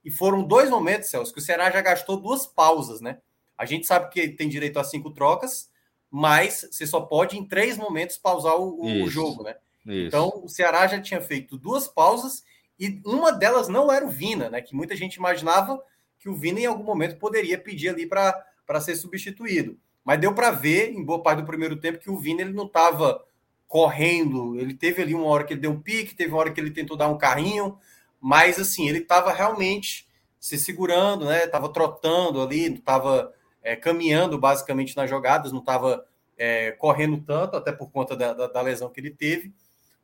E 0.05 0.11
foram 0.11 0.43
dois 0.45 0.71
momentos, 0.71 1.11
Celso, 1.11 1.33
que 1.33 1.41
o 1.41 1.43
Ceará 1.43 1.69
já 1.69 1.81
gastou 1.81 2.17
duas 2.17 2.47
pausas, 2.47 3.01
né? 3.01 3.19
A 3.59 3.65
gente 3.65 3.87
sabe 3.87 4.09
que 4.11 4.29
tem 4.29 4.49
direito 4.49 4.79
a 4.79 4.85
cinco 4.85 5.11
trocas, 5.11 5.69
mas 6.17 6.67
você 6.71 6.87
só 6.87 7.03
pode 7.03 7.37
em 7.37 7.45
três 7.45 7.77
momentos 7.77 8.17
pausar 8.17 8.57
o, 8.57 9.03
o 9.05 9.07
jogo, 9.07 9.43
né? 9.43 9.55
Isso. 9.85 10.07
Então 10.07 10.41
o 10.43 10.49
Ceará 10.49 10.87
já 10.87 10.99
tinha 10.99 11.21
feito 11.21 11.59
duas 11.59 11.87
pausas 11.87 12.43
e 12.81 13.03
uma 13.05 13.31
delas 13.31 13.69
não 13.69 13.93
era 13.93 14.03
o 14.03 14.09
Vina, 14.09 14.49
né? 14.49 14.63
Que 14.63 14.75
muita 14.75 14.97
gente 14.97 15.17
imaginava 15.17 15.79
que 16.19 16.31
o 16.31 16.35
Vina 16.35 16.61
em 16.61 16.65
algum 16.65 16.85
momento 16.85 17.19
poderia 17.19 17.59
pedir 17.59 17.91
ali 17.91 18.07
para 18.07 18.81
ser 18.81 18.97
substituído. 18.97 19.79
Mas 20.03 20.19
deu 20.19 20.33
para 20.33 20.51
ver 20.51 20.91
em 20.91 21.05
boa 21.05 21.23
parte 21.23 21.43
do 21.43 21.47
primeiro 21.47 21.77
tempo 21.77 21.99
que 21.99 22.11
o 22.11 22.19
Vina 22.19 22.41
ele 22.41 22.55
não 22.55 22.65
estava 22.65 23.23
correndo, 23.69 24.59
ele 24.59 24.73
teve 24.73 25.03
ali 25.03 25.15
uma 25.15 25.27
hora 25.27 25.45
que 25.45 25.53
ele 25.53 25.61
deu 25.61 25.73
um 25.73 25.83
pique, 25.83 26.15
teve 26.15 26.31
uma 26.31 26.39
hora 26.39 26.51
que 26.51 26.59
ele 26.59 26.71
tentou 26.71 26.97
dar 26.97 27.09
um 27.09 27.19
carrinho, 27.19 27.77
mas 28.19 28.59
assim, 28.59 28.89
ele 28.89 29.01
estava 29.01 29.35
realmente 29.35 30.09
se 30.41 30.57
segurando, 30.57 31.27
né? 31.27 31.47
Tava 31.47 31.69
trotando 31.69 32.41
ali, 32.41 32.73
estava 32.73 33.35
é, 33.67 33.75
caminhando 33.75 34.39
basicamente 34.39 34.97
nas 34.97 35.11
jogadas, 35.11 35.51
não 35.51 35.59
estava 35.59 36.07
é, 36.39 36.71
correndo 36.71 37.21
tanto, 37.21 37.57
até 37.57 37.73
por 37.73 37.91
conta 37.91 38.17
da, 38.17 38.33
da, 38.33 38.47
da 38.47 38.61
lesão 38.61 38.89
que 38.89 39.01
ele 39.01 39.11
teve. 39.11 39.53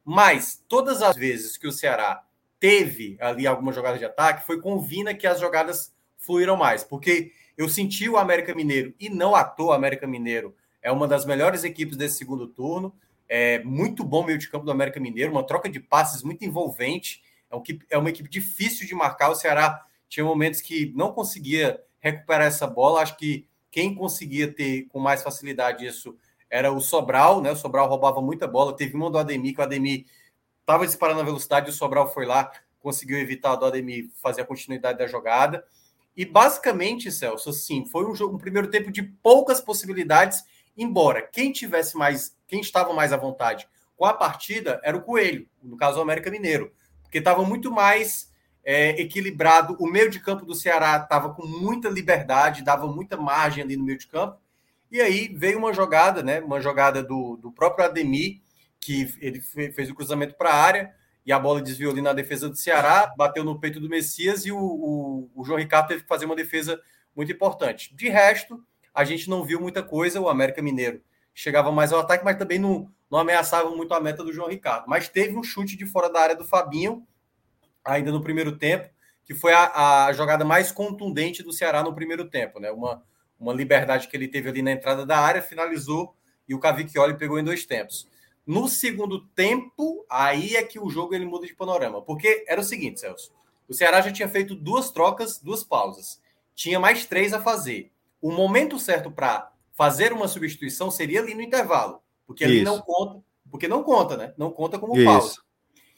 Mas 0.05 0.61
todas 0.69 1.01
as 1.01 1.15
vezes 1.15 1.57
que 1.57 1.69
o 1.69 1.73
Ceará 1.73 2.25
teve 2.59 3.17
ali 3.21 3.47
alguma 3.47 3.73
jogada 3.73 3.97
de 3.99 4.05
ataque, 4.05 4.45
foi 4.45 4.61
com 4.61 4.75
o 4.75 4.81
Vina 4.81 5.15
que 5.15 5.29
as 5.29 5.39
jogadas 5.39 5.95
fluíram 6.19 6.57
mais. 6.57 6.83
Porque 6.83 7.31
eu 7.57 7.69
senti 7.69 8.09
o 8.09 8.17
América 8.17 8.53
Mineiro, 8.53 8.93
e 8.99 9.09
não 9.09 9.33
à 9.33 9.45
toa 9.45 9.69
o 9.69 9.73
América 9.73 10.09
Mineiro 10.09 10.57
é 10.83 10.91
uma 10.91 11.07
das 11.07 11.25
melhores 11.25 11.63
equipes 11.63 11.97
desse 11.97 12.19
segundo 12.19 12.49
turno. 12.49 12.93
É 13.29 13.63
muito 13.63 14.03
bom 14.03 14.25
meio 14.25 14.39
de 14.39 14.51
campo 14.51 14.65
do 14.65 14.73
América 14.73 14.99
Mineiro, 14.99 15.31
uma 15.31 15.47
troca 15.47 15.69
de 15.69 15.79
passes 15.79 16.25
muito 16.25 16.45
envolvente. 16.45 17.23
É, 17.49 17.55
um, 17.55 17.63
é 17.91 17.97
uma 17.97 18.11
equipe 18.11 18.29
difícil 18.29 18.89
de 18.89 18.95
marcar. 18.97 19.31
O 19.31 19.37
Ceará 19.37 19.87
tinha 20.09 20.27
momentos 20.27 20.61
que 20.61 20.93
não 20.97 21.13
conseguia 21.13 21.81
recuperar 22.01 22.49
essa 22.49 22.67
bola. 22.67 23.01
Acho 23.01 23.17
que 23.17 23.47
quem 23.73 23.94
conseguia 23.94 24.53
ter 24.53 24.86
com 24.90 25.01
mais 25.01 25.23
facilidade 25.23 25.85
isso 25.86 26.15
era 26.49 26.70
o 26.70 26.81
Sobral, 26.81 27.40
né? 27.40 27.51
O 27.51 27.57
Sobral 27.57 27.89
roubava 27.89 28.20
muita 28.20 28.47
bola. 28.47 28.77
Teve 28.77 28.94
uma 28.94 29.11
do 29.11 29.16
Ademir, 29.16 29.55
que 29.55 29.61
o 29.61 29.65
Ademir 29.65 30.05
estava 30.61 30.86
disparando 30.86 31.20
a 31.20 31.24
velocidade, 31.24 31.70
o 31.70 31.73
Sobral 31.73 32.12
foi 32.12 32.27
lá, 32.27 32.53
conseguiu 32.78 33.19
evitar 33.19 33.57
do 33.57 33.65
Ademir 33.65 34.11
fazer 34.23 34.43
a 34.43 34.44
continuidade 34.44 34.99
da 34.99 35.07
jogada. 35.07 35.65
E 36.15 36.27
basicamente, 36.27 37.11
Celso, 37.11 37.49
assim, 37.49 37.86
foi 37.86 38.05
um, 38.05 38.15
jogo, 38.15 38.36
um 38.36 38.39
primeiro 38.39 38.69
tempo 38.69 38.93
de 38.93 39.03
poucas 39.03 39.62
possibilidades, 39.62 40.44
embora 40.77 41.23
quem 41.23 41.51
tivesse 41.51 41.97
mais, 41.97 42.36
quem 42.47 42.61
estava 42.61 42.93
mais 42.93 43.15
à 43.15 43.16
vontade 43.16 43.66
com 43.97 44.05
a 44.05 44.12
partida 44.12 44.81
era 44.85 44.97
o 44.97 45.03
Coelho, 45.03 45.49
no 45.62 45.78
caso 45.78 45.99
o 45.99 46.03
América 46.03 46.31
Mineiro, 46.31 46.73
porque 47.03 47.19
estava 47.19 47.43
muito 47.44 47.70
mais 47.70 48.32
é, 48.65 49.01
equilibrado. 49.01 49.77
O 49.79 49.87
meio 49.87 50.11
de 50.11 50.21
campo 50.21 50.45
do 50.45 50.55
Ceará 50.55 50.97
estava 50.97 51.33
com 51.33 51.47
muita 51.47 51.89
liberdade, 51.89 52.63
dava 52.63 52.87
muita 52.87 53.17
margem 53.17 53.63
ali 53.63 53.77
no 53.77 53.85
meio 53.85 53.99
de 53.99 54.07
campo. 54.07 54.39
E 54.91 55.01
aí 55.01 55.29
veio 55.35 55.59
uma 55.59 55.73
jogada, 55.73 56.23
né? 56.23 56.41
Uma 56.41 56.61
jogada 56.61 57.03
do, 57.03 57.37
do 57.37 57.51
próprio 57.51 57.85
Ademir, 57.85 58.41
que 58.79 59.15
ele 59.21 59.41
fez 59.41 59.91
o 59.91 59.95
cruzamento 59.95 60.35
para 60.35 60.51
a 60.51 60.57
área 60.57 60.95
e 61.25 61.33
a 61.33 61.39
bola 61.39 61.63
desviou 61.63 61.93
ali 61.93 62.03
na 62.03 62.13
defesa 62.13 62.49
do 62.49 62.57
Ceará, 62.57 63.13
bateu 63.17 63.45
no 63.45 63.59
peito 63.59 63.79
do 63.79 63.89
Messias 63.89 64.45
e 64.45 64.53
o, 64.53 64.59
o, 64.59 65.31
o 65.35 65.45
João 65.45 65.59
Ricardo 65.59 65.89
teve 65.89 66.03
que 66.03 66.09
fazer 66.09 66.27
uma 66.27 66.35
defesa 66.35 66.81
muito 67.15 67.31
importante. 67.31 67.95
De 67.95 68.09
resto, 68.09 68.63
a 68.93 69.05
gente 69.05 69.31
não 69.31 69.45
viu 69.45 69.61
muita 69.61 69.83
coisa. 69.83 70.21
O 70.21 70.29
América 70.29 70.61
Mineiro 70.61 71.01
chegava 71.33 71.71
mais 71.71 71.93
ao 71.93 72.01
ataque, 72.01 72.25
mas 72.25 72.37
também 72.37 72.59
não, 72.59 72.91
não 73.11 73.19
ameaçava 73.19 73.71
muito 73.71 73.95
a 73.95 74.01
meta 74.01 74.25
do 74.25 74.33
João 74.33 74.49
Ricardo. 74.49 74.85
Mas 74.89 75.09
teve 75.09 75.37
um 75.37 75.43
chute 75.43 75.77
de 75.77 75.87
fora 75.87 76.11
da 76.11 76.21
área 76.21 76.37
do 76.37 76.45
Fabinho 76.45 77.07
ainda 77.85 78.11
no 78.11 78.23
primeiro 78.23 78.57
tempo, 78.57 78.89
que 79.25 79.35
foi 79.35 79.53
a, 79.53 80.07
a 80.07 80.13
jogada 80.13 80.45
mais 80.45 80.73
contundente 80.73 81.43
do 81.43 81.53
Ceará 81.53 81.83
no 81.83 81.95
primeiro 81.95 82.29
tempo, 82.29 82.59
né? 82.59 82.71
Uma, 82.71 83.03
uma 83.39 83.53
liberdade 83.53 84.09
que 84.09 84.17
ele 84.17 84.29
teve 84.29 84.49
ali 84.49 84.63
na 84.63 84.73
entrada 84.73 85.07
da 85.07 85.19
área, 85.19 85.43
finalizou 85.43 86.15
e 86.49 86.55
o 86.55 86.59
Cavicchioli 86.59 87.17
pegou 87.17 87.39
em 87.39 87.45
dois 87.45 87.65
tempos. 87.65 88.09
No 88.47 88.69
segundo 88.69 89.25
tempo, 89.29 90.05
aí 90.11 90.57
é 90.57 90.63
que 90.65 90.79
o 90.79 90.91
jogo 90.91 91.15
ele 91.15 91.25
muda 91.25 91.47
de 91.47 91.55
panorama, 91.55 92.03
porque 92.03 92.45
era 92.49 92.61
o 92.61 92.65
seguinte, 92.65 93.01
Celso. 93.01 93.33
O 93.69 93.75
Ceará 93.75 94.01
já 94.01 94.13
tinha 94.13 94.29
feito 94.29 94.55
duas 94.55 94.91
trocas, 94.91 95.39
duas 95.39 95.63
pausas. 95.63 96.21
Tinha 96.55 96.81
mais 96.81 97.07
três 97.07 97.33
a 97.33 97.41
fazer. 97.41 97.91
O 98.21 98.31
momento 98.31 98.79
certo 98.79 99.11
para 99.11 99.51
fazer 99.73 100.13
uma 100.13 100.29
substituição 100.29 100.91
seria 100.91 101.21
ali 101.21 101.35
no 101.35 101.43
intervalo, 101.43 102.03
porque 102.27 102.45
ali 102.45 102.57
Isso. 102.57 102.65
não 102.65 102.81
conta, 102.81 103.25
porque 103.51 103.69
não 103.69 103.83
conta, 103.83 104.17
né? 104.17 104.35
Não 104.37 104.51
conta 104.51 104.79
como 104.79 104.97
Isso. 104.97 105.05
pausa. 105.05 105.43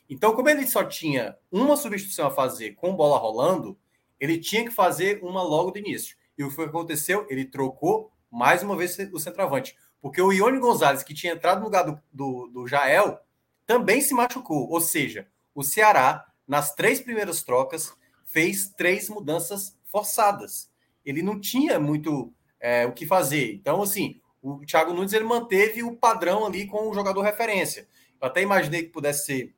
Então, 0.09 0.35
como 0.35 0.49
ele 0.49 0.67
só 0.67 0.85
tinha 0.85 1.37
uma 1.51 1.77
substituição 1.77 2.27
a 2.27 2.31
fazer 2.31 2.75
com 2.75 2.95
bola 2.95 3.19
rolando, 3.19 3.79
ele 4.21 4.39
tinha 4.39 4.65
que 4.65 4.71
fazer 4.71 5.21
uma 5.23 5.43
logo 5.43 5.71
do 5.71 5.79
início. 5.79 6.17
E 6.37 6.45
o 6.45 6.55
que 6.55 6.61
aconteceu? 6.61 7.27
Ele 7.29 7.45
trocou 7.45 8.11
mais 8.31 8.63
uma 8.63 8.77
vez 8.77 8.99
o 9.13 9.19
centroavante. 9.19 9.77
Porque 10.01 10.21
o 10.21 10.33
Ione 10.33 10.59
Gonzalez, 10.59 11.03
que 11.03 11.15
tinha 11.15 11.33
entrado 11.33 11.61
no 11.61 11.65
lugar 11.65 11.85
do, 11.85 11.99
do, 12.13 12.47
do 12.49 12.67
Jael, 12.67 13.21
também 13.67 14.01
se 14.01 14.13
machucou. 14.13 14.69
Ou 14.69 14.81
seja, 14.81 15.27
o 15.55 15.63
Ceará, 15.63 16.27
nas 16.47 16.75
três 16.75 17.01
primeiras 17.01 17.43
trocas, 17.43 17.93
fez 18.25 18.69
três 18.77 19.09
mudanças 19.09 19.77
forçadas. 19.85 20.71
Ele 21.05 21.23
não 21.23 21.41
tinha 21.41 21.79
muito 21.79 22.33
é, 22.61 22.87
o 22.87 22.93
que 22.93 23.07
fazer. 23.07 23.55
Então, 23.55 23.83
assim, 23.83 24.21
o 24.43 24.65
Thiago 24.67 24.93
Nunes 24.93 25.13
ele 25.13 25.25
manteve 25.25 25.83
o 25.83 25.97
padrão 25.97 26.45
ali 26.45 26.67
com 26.67 26.91
o 26.91 26.95
jogador 26.95 27.23
referência. 27.23 27.89
Eu 28.21 28.27
até 28.27 28.43
imaginei 28.43 28.83
que 28.83 28.91
pudesse 28.91 29.25
ser 29.25 29.55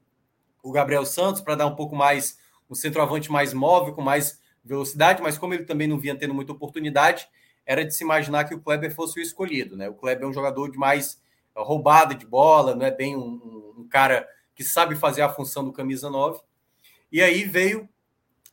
o 0.66 0.72
Gabriel 0.72 1.06
Santos 1.06 1.40
para 1.40 1.54
dar 1.54 1.66
um 1.66 1.76
pouco 1.76 1.94
mais, 1.94 2.38
um 2.68 2.74
centroavante 2.74 3.30
mais 3.30 3.54
móvel, 3.54 3.94
com 3.94 4.02
mais 4.02 4.40
velocidade, 4.64 5.22
mas 5.22 5.38
como 5.38 5.54
ele 5.54 5.64
também 5.64 5.86
não 5.86 5.96
vinha 5.96 6.16
tendo 6.16 6.34
muita 6.34 6.52
oportunidade, 6.52 7.28
era 7.64 7.84
de 7.84 7.94
se 7.94 8.02
imaginar 8.02 8.44
que 8.44 8.54
o 8.54 8.60
Kleber 8.60 8.92
fosse 8.92 9.20
o 9.20 9.22
escolhido. 9.22 9.76
Né? 9.76 9.88
O 9.88 9.94
Kleber 9.94 10.24
é 10.24 10.26
um 10.26 10.32
jogador 10.32 10.70
de 10.70 10.76
mais 10.76 11.20
é, 11.54 11.62
roubada 11.62 12.16
de 12.16 12.26
bola, 12.26 12.74
não 12.74 12.84
é 12.84 12.90
bem 12.90 13.16
um, 13.16 13.20
um, 13.20 13.74
um 13.82 13.88
cara 13.88 14.28
que 14.56 14.64
sabe 14.64 14.96
fazer 14.96 15.22
a 15.22 15.28
função 15.28 15.64
do 15.64 15.72
camisa 15.72 16.10
9. 16.10 16.40
E 17.12 17.22
aí 17.22 17.44
veio 17.44 17.88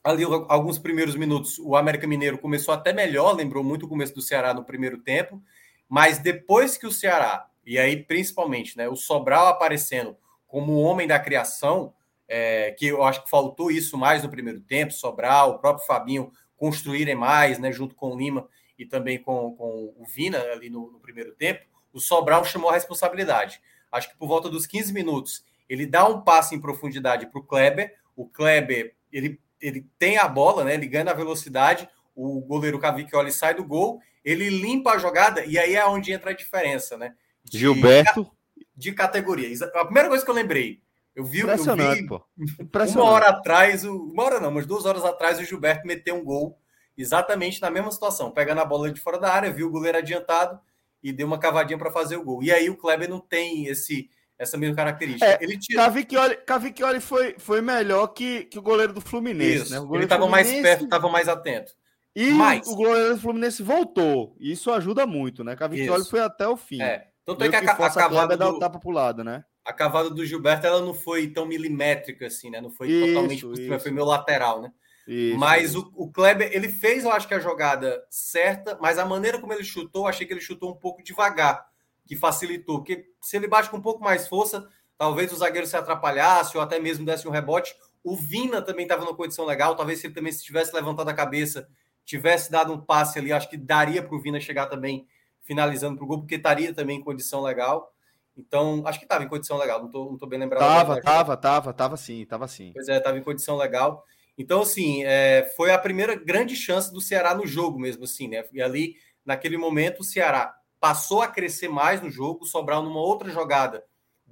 ali 0.03 0.23
alguns 0.23 0.77
primeiros 0.77 1.15
minutos, 1.15 1.57
o 1.57 1.75
América 1.75 2.05
Mineiro 2.05 2.37
começou 2.37 2.73
até 2.73 2.93
melhor, 2.93 3.33
lembrou 3.33 3.63
muito 3.63 3.85
o 3.85 3.89
começo 3.89 4.13
do 4.13 4.21
Ceará 4.21 4.53
no 4.53 4.65
primeiro 4.65 4.99
tempo, 4.99 5.41
mas 5.87 6.19
depois 6.19 6.77
que 6.77 6.85
o 6.85 6.91
Ceará, 6.91 7.47
e 7.65 7.79
aí 7.79 8.03
principalmente, 8.03 8.77
né, 8.77 8.89
o 8.89 8.97
Sobral 8.97 9.47
aparecendo 9.47 10.17
como 10.45 10.73
o 10.73 10.81
homem 10.81 11.07
da 11.07 11.17
criação, 11.17 11.93
é, 12.27 12.71
que 12.71 12.87
eu 12.87 13.03
acho 13.03 13.23
que 13.23 13.29
faltou 13.29 13.71
isso 13.71 13.97
mais 13.97 14.23
no 14.23 14.29
primeiro 14.29 14.61
tempo, 14.61 14.93
Sobral, 14.93 15.51
o 15.51 15.59
próprio 15.59 15.85
Fabinho 15.85 16.31
construírem 16.55 17.15
mais, 17.15 17.59
né, 17.59 17.71
junto 17.71 17.95
com 17.95 18.13
o 18.13 18.17
Lima 18.17 18.47
e 18.77 18.85
também 18.85 19.21
com, 19.21 19.55
com 19.55 19.93
o 19.97 20.05
Vina 20.05 20.39
ali 20.39 20.69
no, 20.69 20.91
no 20.91 20.99
primeiro 20.99 21.33
tempo, 21.33 21.65
o 21.91 21.99
Sobral 21.99 22.43
chamou 22.45 22.69
a 22.69 22.73
responsabilidade. 22.73 23.61
Acho 23.91 24.09
que 24.09 24.17
por 24.17 24.27
volta 24.27 24.49
dos 24.49 24.65
15 24.65 24.93
minutos, 24.93 25.45
ele 25.69 25.85
dá 25.85 26.07
um 26.07 26.21
passe 26.21 26.55
em 26.55 26.61
profundidade 26.61 27.27
para 27.27 27.39
o 27.39 27.43
Kleber, 27.43 27.95
o 28.15 28.27
Kleber, 28.27 28.95
ele, 29.11 29.39
ele 29.61 29.87
tem 29.99 30.17
a 30.17 30.27
bola, 30.27 30.63
né, 30.63 30.73
ele 30.73 30.87
ganha 30.87 31.05
na 31.05 31.13
velocidade, 31.13 31.87
o 32.15 32.41
goleiro 32.41 32.79
Cavicchioli 32.79 33.31
sai 33.31 33.53
do 33.53 33.63
gol, 33.63 34.01
ele 34.23 34.49
limpa 34.49 34.91
a 34.91 34.97
jogada, 34.97 35.45
e 35.45 35.57
aí 35.57 35.75
é 35.75 35.85
onde 35.85 36.11
entra 36.11 36.31
a 36.31 36.35
diferença, 36.35 36.97
né? 36.97 37.15
De, 37.43 37.59
Gilberto. 37.59 38.31
De 38.75 38.91
categoria. 38.93 39.49
A 39.75 39.85
primeira 39.85 40.09
coisa 40.09 40.23
que 40.23 40.29
eu 40.29 40.35
lembrei, 40.35 40.81
eu 41.15 41.23
vi, 41.23 41.41
Impressionante, 41.41 41.97
eu 41.97 42.03
vi 42.03 42.07
pô. 42.07 42.21
Impressionante. 42.59 43.07
uma 43.07 43.11
hora 43.11 43.29
atrás, 43.29 43.83
uma 43.83 44.23
hora 44.23 44.39
não, 44.39 44.51
mas 44.51 44.65
duas 44.65 44.85
horas 44.85 45.03
atrás, 45.05 45.39
o 45.39 45.43
Gilberto 45.43 45.85
meteu 45.85 46.15
um 46.15 46.23
gol 46.23 46.57
exatamente 46.97 47.61
na 47.61 47.69
mesma 47.69 47.91
situação, 47.91 48.31
pegando 48.31 48.61
a 48.61 48.65
bola 48.65 48.91
de 48.91 48.99
fora 48.99 49.19
da 49.19 49.31
área, 49.31 49.51
viu 49.51 49.67
o 49.67 49.71
goleiro 49.71 49.97
adiantado 49.97 50.59
e 51.01 51.11
deu 51.11 51.27
uma 51.27 51.37
cavadinha 51.37 51.77
para 51.77 51.91
fazer 51.91 52.17
o 52.17 52.23
gol. 52.23 52.41
E 52.43 52.51
aí 52.51 52.69
o 52.69 52.77
Kleber 52.77 53.09
não 53.09 53.19
tem 53.19 53.67
esse 53.67 54.09
essa 54.37 54.57
mesma 54.57 54.75
característica. 54.75 55.25
É, 55.25 55.37
ele 55.41 55.57
tira... 55.57 55.83
Cavicchioli, 55.83 56.35
Cavicchioli 56.37 56.99
foi, 56.99 57.35
foi 57.37 57.61
melhor 57.61 58.07
que, 58.07 58.45
que 58.45 58.57
o 58.57 58.61
goleiro 58.61 58.91
do 58.91 58.99
Fluminense. 58.99 59.71
Né? 59.71 59.77
ele 59.93 60.03
estava 60.03 60.27
mais 60.27 60.51
perto, 60.51 60.83
estava 60.85 61.07
mais 61.07 61.29
atento. 61.29 61.71
E 62.15 62.31
Mas... 62.31 62.67
o 62.67 62.75
goleiro 62.75 63.15
do 63.15 63.21
Fluminense 63.21 63.63
voltou. 63.63 64.35
Isso 64.39 64.71
ajuda 64.71 65.05
muito, 65.05 65.43
né? 65.43 65.55
Cavicchioli 65.55 66.05
foi 66.05 66.19
até 66.19 66.47
o 66.47 66.57
fim. 66.57 66.81
É. 66.81 67.07
Tanto 67.25 67.43
é 67.43 67.49
que 67.49 67.55
a, 67.55 67.59
a, 67.59 67.85
a 67.85 67.93
cavada 67.93 68.35
do... 68.35 68.59
tapa 68.59 68.79
pro 68.79 68.91
lado, 68.91 69.23
né? 69.23 69.45
A 69.65 69.71
cavada 69.71 70.09
do 70.09 70.25
Gilberto 70.25 70.67
ela 70.67 70.81
não 70.81 70.93
foi 70.93 71.27
tão 71.27 71.45
milimétrica 71.45 72.27
assim, 72.27 72.49
né? 72.49 72.59
Não 72.59 72.69
foi 72.69 72.89
isso, 72.89 73.07
totalmente 73.07 73.45
por 73.45 73.55
cima, 73.55 73.79
foi 73.79 73.91
meu 73.91 74.05
lateral, 74.05 74.61
né? 74.61 74.71
Isso, 75.07 75.37
mas 75.37 75.71
isso. 75.71 75.91
O, 75.95 76.05
o 76.05 76.11
Kleber, 76.11 76.49
ele 76.53 76.69
fez, 76.69 77.03
eu 77.03 77.11
acho 77.11 77.27
que 77.27 77.33
a 77.33 77.39
jogada 77.39 78.05
certa, 78.09 78.77
mas 78.81 78.97
a 78.97 79.05
maneira 79.05 79.39
como 79.39 79.53
ele 79.53 79.63
chutou, 79.63 80.07
achei 80.07 80.25
que 80.25 80.33
ele 80.33 80.41
chutou 80.41 80.71
um 80.71 80.75
pouco 80.75 81.03
devagar, 81.03 81.65
que 82.05 82.15
facilitou. 82.15 82.79
Porque 82.79 83.05
se 83.21 83.37
ele 83.37 83.47
bate 83.47 83.69
com 83.69 83.77
um 83.77 83.81
pouco 83.81 84.03
mais 84.03 84.27
força, 84.27 84.67
talvez 84.97 85.31
o 85.31 85.35
zagueiro 85.35 85.67
se 85.67 85.75
atrapalhasse 85.75 86.57
ou 86.57 86.63
até 86.63 86.79
mesmo 86.79 87.05
desse 87.05 87.27
um 87.27 87.31
rebote. 87.31 87.75
O 88.03 88.15
Vina 88.15 88.61
também 88.61 88.83
estava 88.83 89.03
numa 89.05 89.15
condição 89.15 89.45
legal, 89.45 89.75
talvez 89.75 89.99
se 89.99 90.07
ele 90.07 90.13
também 90.13 90.31
se 90.31 90.43
tivesse 90.43 90.75
levantado 90.75 91.07
a 91.07 91.13
cabeça, 91.13 91.69
tivesse 92.03 92.51
dado 92.51 92.73
um 92.73 92.81
passe 92.81 93.17
ali, 93.17 93.31
acho 93.31 93.49
que 93.49 93.55
daria 93.55 94.03
para 94.03 94.15
o 94.15 94.21
Vina 94.21 94.39
chegar 94.39 94.65
também 94.65 95.07
finalizando 95.41 95.95
para 95.95 96.05
o 96.05 96.07
gol, 96.07 96.19
porque 96.19 96.35
estaria 96.35 96.73
também 96.73 96.99
em 96.99 97.03
condição 97.03 97.41
legal. 97.41 97.92
Então, 98.35 98.81
acho 98.85 98.99
que 98.99 99.05
estava 99.05 99.23
em 99.23 99.27
condição 99.27 99.57
legal, 99.57 99.79
não 99.79 99.87
estou 99.87 100.11
não 100.11 100.17
tô 100.17 100.25
bem 100.25 100.39
lembrado. 100.39 100.61
Tava, 100.61 101.01
tava, 101.01 101.37
tava, 101.37 101.73
tava 101.73 101.97
sim, 101.97 102.25
tava 102.25 102.47
sim. 102.47 102.71
Pois 102.73 102.87
é, 102.87 102.97
estava 102.97 103.17
em 103.17 103.23
condição 103.23 103.55
legal. 103.57 104.03
Então, 104.37 104.61
assim, 104.61 105.03
é, 105.03 105.51
foi 105.55 105.71
a 105.71 105.77
primeira 105.77 106.15
grande 106.15 106.55
chance 106.55 106.91
do 106.91 106.99
Ceará 106.99 107.35
no 107.35 107.45
jogo 107.45 107.79
mesmo, 107.79 108.03
assim, 108.05 108.27
né? 108.27 108.43
E 108.51 108.61
ali, 108.61 108.95
naquele 109.23 109.57
momento, 109.57 109.99
o 109.99 110.03
Ceará 110.03 110.55
passou 110.79 111.21
a 111.21 111.27
crescer 111.27 111.69
mais 111.69 112.01
no 112.01 112.09
jogo, 112.09 112.45
Sobral 112.45 112.81
numa 112.81 112.99
outra 112.99 113.29
jogada 113.29 113.83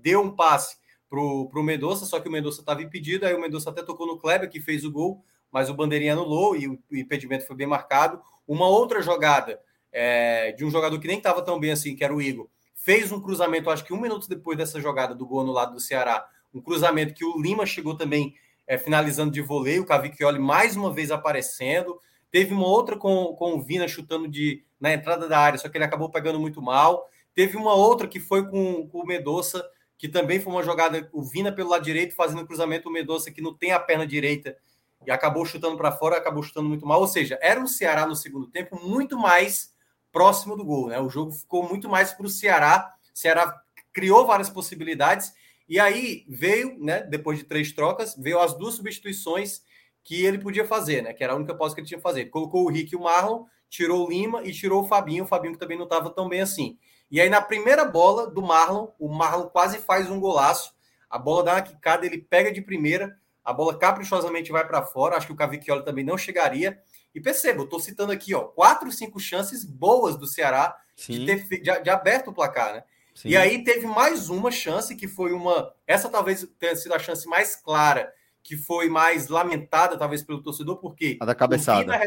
deu 0.01 0.21
um 0.21 0.35
passe 0.35 0.77
pro, 1.09 1.47
pro 1.49 1.63
Mendonça, 1.63 2.05
só 2.05 2.19
que 2.19 2.27
o 2.27 2.31
Mendonça 2.31 2.61
estava 2.61 2.81
impedido, 2.81 3.25
aí 3.25 3.33
o 3.33 3.39
Mendonça 3.39 3.69
até 3.69 3.83
tocou 3.83 4.07
no 4.07 4.17
Kleber, 4.17 4.49
que 4.49 4.59
fez 4.59 4.83
o 4.83 4.91
gol, 4.91 5.23
mas 5.51 5.69
o 5.69 5.73
bandeirinha 5.73 6.13
anulou 6.13 6.55
e 6.55 6.67
o, 6.67 6.79
o 6.91 6.95
impedimento 6.95 7.45
foi 7.45 7.55
bem 7.55 7.67
marcado. 7.67 8.21
Uma 8.47 8.67
outra 8.67 9.01
jogada 9.01 9.59
é, 9.91 10.51
de 10.53 10.65
um 10.65 10.71
jogador 10.71 10.99
que 10.99 11.07
nem 11.07 11.17
estava 11.17 11.41
tão 11.41 11.59
bem 11.59 11.71
assim, 11.71 11.95
que 11.95 12.03
era 12.03 12.15
o 12.15 12.21
Igor, 12.21 12.49
fez 12.83 13.11
um 13.11 13.21
cruzamento, 13.21 13.69
acho 13.69 13.85
que 13.85 13.93
um 13.93 14.01
minuto 14.01 14.27
depois 14.27 14.57
dessa 14.57 14.81
jogada 14.81 15.13
do 15.13 15.25
gol 15.25 15.43
no 15.43 15.51
lado 15.51 15.73
do 15.73 15.79
Ceará, 15.79 16.27
um 16.53 16.61
cruzamento 16.61 17.13
que 17.13 17.23
o 17.23 17.39
Lima 17.39 17.65
chegou 17.65 17.95
também 17.95 18.35
é, 18.67 18.77
finalizando 18.77 19.31
de 19.31 19.41
voleio, 19.41 19.83
o 19.83 19.85
Cavicchioli 19.85 20.39
mais 20.39 20.75
uma 20.75 20.91
vez 20.91 21.11
aparecendo. 21.11 21.99
Teve 22.31 22.53
uma 22.53 22.67
outra 22.67 22.97
com, 22.97 23.35
com 23.35 23.55
o 23.55 23.61
Vina 23.61 23.87
chutando 23.87 24.27
de, 24.27 24.63
na 24.79 24.93
entrada 24.93 25.27
da 25.27 25.39
área, 25.39 25.59
só 25.59 25.69
que 25.69 25.77
ele 25.77 25.85
acabou 25.85 26.09
pegando 26.09 26.39
muito 26.39 26.61
mal. 26.61 27.07
Teve 27.33 27.55
uma 27.57 27.73
outra 27.73 28.07
que 28.07 28.19
foi 28.19 28.49
com, 28.49 28.87
com 28.87 28.99
o 28.99 29.05
Medoça, 29.05 29.63
que 29.97 30.09
também 30.09 30.39
foi 30.39 30.51
uma 30.51 30.63
jogada, 30.63 31.07
o 31.13 31.21
Vina 31.21 31.51
pelo 31.51 31.69
lado 31.69 31.83
direito, 31.83 32.15
fazendo 32.15 32.45
cruzamento, 32.45 32.89
o 32.89 32.91
Medoça 32.91 33.31
que 33.31 33.41
não 33.41 33.53
tem 33.53 33.71
a 33.71 33.79
perna 33.79 34.07
direita 34.07 34.57
e 35.05 35.11
acabou 35.11 35.45
chutando 35.45 35.77
para 35.77 35.91
fora, 35.91 36.17
acabou 36.17 36.41
chutando 36.41 36.67
muito 36.67 36.85
mal. 36.85 36.99
Ou 36.99 37.07
seja, 37.07 37.37
era 37.41 37.59
um 37.59 37.67
Ceará 37.67 38.05
no 38.05 38.15
segundo 38.15 38.47
tempo 38.47 38.79
muito 38.83 39.17
mais 39.17 39.73
próximo 40.11 40.55
do 40.55 40.65
gol, 40.65 40.87
né? 40.87 40.99
O 40.99 41.09
jogo 41.09 41.31
ficou 41.31 41.67
muito 41.67 41.89
mais 41.89 42.13
para 42.13 42.25
o 42.25 42.29
Ceará. 42.29 42.93
O 43.13 43.17
Ceará 43.17 43.61
criou 43.93 44.25
várias 44.25 44.49
possibilidades 44.49 45.33
e 45.67 45.79
aí 45.79 46.25
veio, 46.27 46.77
né? 46.79 47.01
Depois 47.01 47.39
de 47.39 47.45
três 47.45 47.71
trocas, 47.71 48.15
veio 48.17 48.39
as 48.39 48.53
duas 48.53 48.75
substituições 48.75 49.61
que 50.03 50.25
ele 50.25 50.39
podia 50.39 50.65
fazer, 50.65 51.01
né? 51.01 51.13
Que 51.13 51.23
era 51.23 51.33
a 51.33 51.35
única 51.35 51.55
posse 51.55 51.73
que 51.73 51.81
ele 51.81 51.87
tinha 51.87 51.97
que 51.97 52.03
fazer. 52.03 52.25
Colocou 52.25 52.65
o 52.65 52.69
Rick 52.69 52.93
e 52.93 52.97
o 52.97 53.03
Marlon, 53.03 53.45
tirou 53.69 54.05
o 54.05 54.09
Lima 54.09 54.43
e 54.43 54.51
tirou 54.51 54.83
o 54.83 54.87
Fabinho. 54.87 55.23
O 55.23 55.27
Fabinho 55.27 55.53
que 55.53 55.59
também 55.59 55.77
não 55.77 55.85
estava 55.85 56.09
tão 56.09 56.27
bem 56.27 56.41
assim. 56.41 56.77
E 57.09 57.21
aí 57.21 57.29
na 57.29 57.41
primeira 57.41 57.85
bola 57.85 58.29
do 58.29 58.41
Marlon, 58.41 58.87
o 58.99 59.07
Marlon 59.07 59.47
quase 59.47 59.77
faz 59.77 60.09
um 60.09 60.19
golaço. 60.19 60.73
A 61.09 61.17
bola 61.17 61.43
dá 61.43 61.53
uma 61.53 61.61
quicada, 61.61 62.05
ele 62.05 62.17
pega 62.17 62.51
de 62.51 62.61
primeira, 62.61 63.17
a 63.51 63.53
bola 63.53 63.77
caprichosamente 63.77 64.51
vai 64.51 64.65
para 64.65 64.81
fora. 64.81 65.15
Acho 65.15 65.27
que 65.27 65.33
o 65.33 65.35
Cavicchioli 65.35 65.85
também 65.85 66.03
não 66.03 66.17
chegaria. 66.17 66.81
E 67.13 67.21
perceba, 67.21 67.59
eu 67.59 67.65
estou 67.65 67.79
citando 67.79 68.11
aqui, 68.11 68.33
ó, 68.33 68.41
quatro, 68.41 68.91
cinco 68.91 69.19
chances 69.19 69.63
boas 69.63 70.15
do 70.15 70.25
Ceará 70.25 70.75
de 70.95 71.25
ter 71.25 71.61
de, 71.61 71.81
de, 71.81 71.89
aberto 71.89 72.29
o 72.29 72.33
placar, 72.33 72.73
né? 72.73 72.83
Sim. 73.13 73.29
E 73.29 73.37
aí 73.37 73.63
teve 73.63 73.85
mais 73.85 74.29
uma 74.29 74.49
chance 74.49 74.95
que 74.95 75.07
foi 75.07 75.33
uma. 75.33 75.73
Essa 75.85 76.09
talvez 76.09 76.47
tenha 76.57 76.75
sido 76.75 76.93
a 76.93 76.99
chance 76.99 77.27
mais 77.27 77.55
clara 77.55 78.11
que 78.43 78.57
foi 78.57 78.89
mais 78.89 79.27
lamentada, 79.27 79.97
talvez, 79.97 80.23
pelo 80.23 80.41
torcedor, 80.41 80.77
porque. 80.77 81.17
A 81.19 81.25
da 81.25 81.35
cabeçada. 81.35 81.99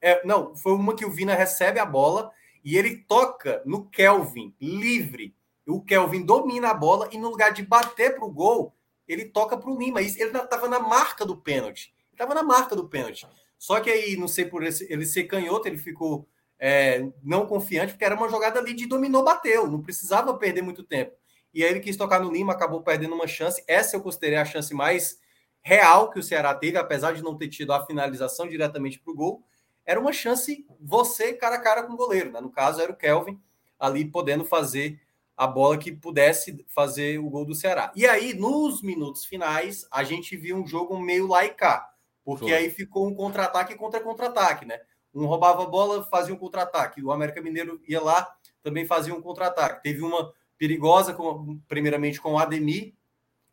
É, 0.00 0.24
não, 0.24 0.54
foi 0.54 0.72
uma 0.72 0.94
que 0.94 1.04
o 1.04 1.10
Vina 1.10 1.34
recebe 1.34 1.80
a 1.80 1.86
bola 1.86 2.30
e 2.62 2.76
ele 2.76 2.96
toca 2.96 3.62
no 3.64 3.88
Kelvin, 3.88 4.54
livre. 4.60 5.34
O 5.66 5.82
Kelvin 5.82 6.24
domina 6.24 6.70
a 6.70 6.74
bola 6.74 7.08
e 7.10 7.16
no 7.16 7.30
lugar 7.30 7.52
de 7.52 7.62
bater 7.62 8.14
para 8.14 8.24
o 8.24 8.30
gol, 8.30 8.74
ele 9.06 9.26
toca 9.26 9.56
para 9.56 9.70
o 9.70 9.78
Lima. 9.78 10.00
Ele 10.00 10.10
estava 10.10 10.68
na 10.68 10.78
marca 10.78 11.24
do 11.24 11.36
pênalti. 11.36 11.94
Estava 12.12 12.34
na 12.34 12.42
marca 12.42 12.74
do 12.74 12.88
pênalti. 12.88 13.26
Só 13.58 13.80
que 13.80 13.90
aí, 13.90 14.16
não 14.16 14.28
sei 14.28 14.44
por 14.44 14.62
esse, 14.62 14.90
ele 14.92 15.06
ser 15.06 15.24
canhoto, 15.24 15.66
ele 15.66 15.78
ficou 15.78 16.28
é, 16.58 17.06
não 17.22 17.46
confiante, 17.46 17.92
porque 17.92 18.04
era 18.04 18.14
uma 18.14 18.28
jogada 18.28 18.58
ali 18.58 18.74
de 18.74 18.86
dominou, 18.86 19.24
bateu. 19.24 19.66
Não 19.66 19.82
precisava 19.82 20.36
perder 20.36 20.62
muito 20.62 20.82
tempo. 20.82 21.12
E 21.52 21.62
aí 21.62 21.70
ele 21.70 21.80
quis 21.80 21.96
tocar 21.96 22.20
no 22.20 22.32
Lima, 22.32 22.52
acabou 22.52 22.82
perdendo 22.82 23.14
uma 23.14 23.26
chance. 23.26 23.62
Essa 23.68 23.96
eu 23.96 24.00
considerei 24.00 24.38
a 24.38 24.44
chance 24.44 24.74
mais 24.74 25.18
real 25.62 26.10
que 26.10 26.18
o 26.18 26.22
Ceará 26.22 26.54
teve, 26.54 26.76
apesar 26.76 27.12
de 27.12 27.22
não 27.22 27.36
ter 27.36 27.48
tido 27.48 27.72
a 27.72 27.86
finalização 27.86 28.48
diretamente 28.48 28.98
para 28.98 29.12
o 29.12 29.16
gol, 29.16 29.42
era 29.86 30.00
uma 30.00 30.12
chance 30.12 30.66
você 30.80 31.32
cara 31.32 31.56
a 31.56 31.60
cara 31.60 31.82
com 31.84 31.94
o 31.94 31.96
goleiro. 31.96 32.32
Né? 32.32 32.40
No 32.40 32.50
caso, 32.50 32.80
era 32.80 32.92
o 32.92 32.96
Kelvin 32.96 33.40
ali 33.78 34.04
podendo 34.04 34.44
fazer 34.44 35.00
a 35.36 35.46
bola 35.46 35.76
que 35.76 35.92
pudesse 35.92 36.64
fazer 36.68 37.18
o 37.18 37.28
gol 37.28 37.44
do 37.44 37.54
Ceará. 37.54 37.92
E 37.94 38.06
aí, 38.06 38.34
nos 38.34 38.82
minutos 38.82 39.24
finais, 39.24 39.86
a 39.90 40.04
gente 40.04 40.36
viu 40.36 40.56
um 40.56 40.66
jogo 40.66 40.98
meio 40.98 41.26
laicar, 41.26 41.88
porque 42.24 42.46
Foi. 42.46 42.54
aí 42.54 42.70
ficou 42.70 43.08
um 43.08 43.14
contra-ataque 43.14 43.74
contra 43.74 44.00
contra-ataque, 44.00 44.64
né? 44.64 44.80
Um 45.14 45.26
roubava 45.26 45.62
a 45.62 45.66
bola, 45.66 46.04
fazia 46.04 46.34
um 46.34 46.38
contra-ataque. 46.38 47.02
O 47.02 47.12
América 47.12 47.40
Mineiro 47.40 47.80
ia 47.86 48.00
lá, 48.00 48.34
também 48.62 48.84
fazia 48.84 49.14
um 49.14 49.20
contra-ataque. 49.20 49.82
Teve 49.82 50.02
uma 50.02 50.32
perigosa, 50.58 51.12
com, 51.12 51.60
primeiramente 51.68 52.20
com 52.20 52.32
o 52.32 52.38
Ademir, 52.38 52.94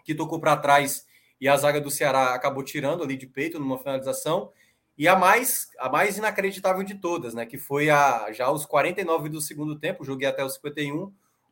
que 0.03 0.15
tocou 0.15 0.39
para 0.39 0.57
trás 0.57 1.05
e 1.39 1.47
a 1.47 1.57
zaga 1.57 1.81
do 1.81 1.89
Ceará 1.89 2.35
acabou 2.35 2.63
tirando 2.63 3.03
ali 3.03 3.17
de 3.17 3.25
peito 3.25 3.59
numa 3.59 3.79
finalização. 3.79 4.51
E 4.95 5.07
a 5.07 5.15
mais, 5.15 5.69
a 5.79 5.89
mais 5.89 6.17
inacreditável 6.17 6.83
de 6.83 6.95
todas, 6.95 7.33
né? 7.33 7.45
Que 7.47 7.57
foi 7.57 7.89
a 7.89 8.31
já 8.31 8.51
os 8.51 8.65
49 8.65 9.29
do 9.29 9.41
segundo 9.41 9.79
tempo, 9.79 10.03
joguei 10.03 10.27
até 10.27 10.45
os 10.45 10.53
51. 10.53 11.11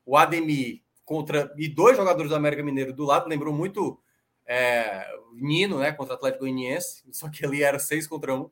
O 0.10 0.18
Ademir 0.18 0.82
contra 1.06 1.54
e 1.56 1.68
dois 1.68 1.96
jogadores 1.96 2.30
do 2.30 2.36
América 2.36 2.64
Mineiro 2.64 2.92
do 2.92 3.06
lado, 3.06 3.30
lembrou 3.30 3.54
muito 3.54 4.02
é, 4.44 5.08
Nino, 5.34 5.78
né? 5.78 5.92
Contra 5.92 6.16
o 6.16 6.18
Atlético 6.18 6.46
Goianiense, 6.46 7.04
só 7.12 7.30
que 7.30 7.46
ali 7.46 7.62
era 7.62 7.78
seis 7.78 8.08
contra 8.08 8.34
um. 8.34 8.50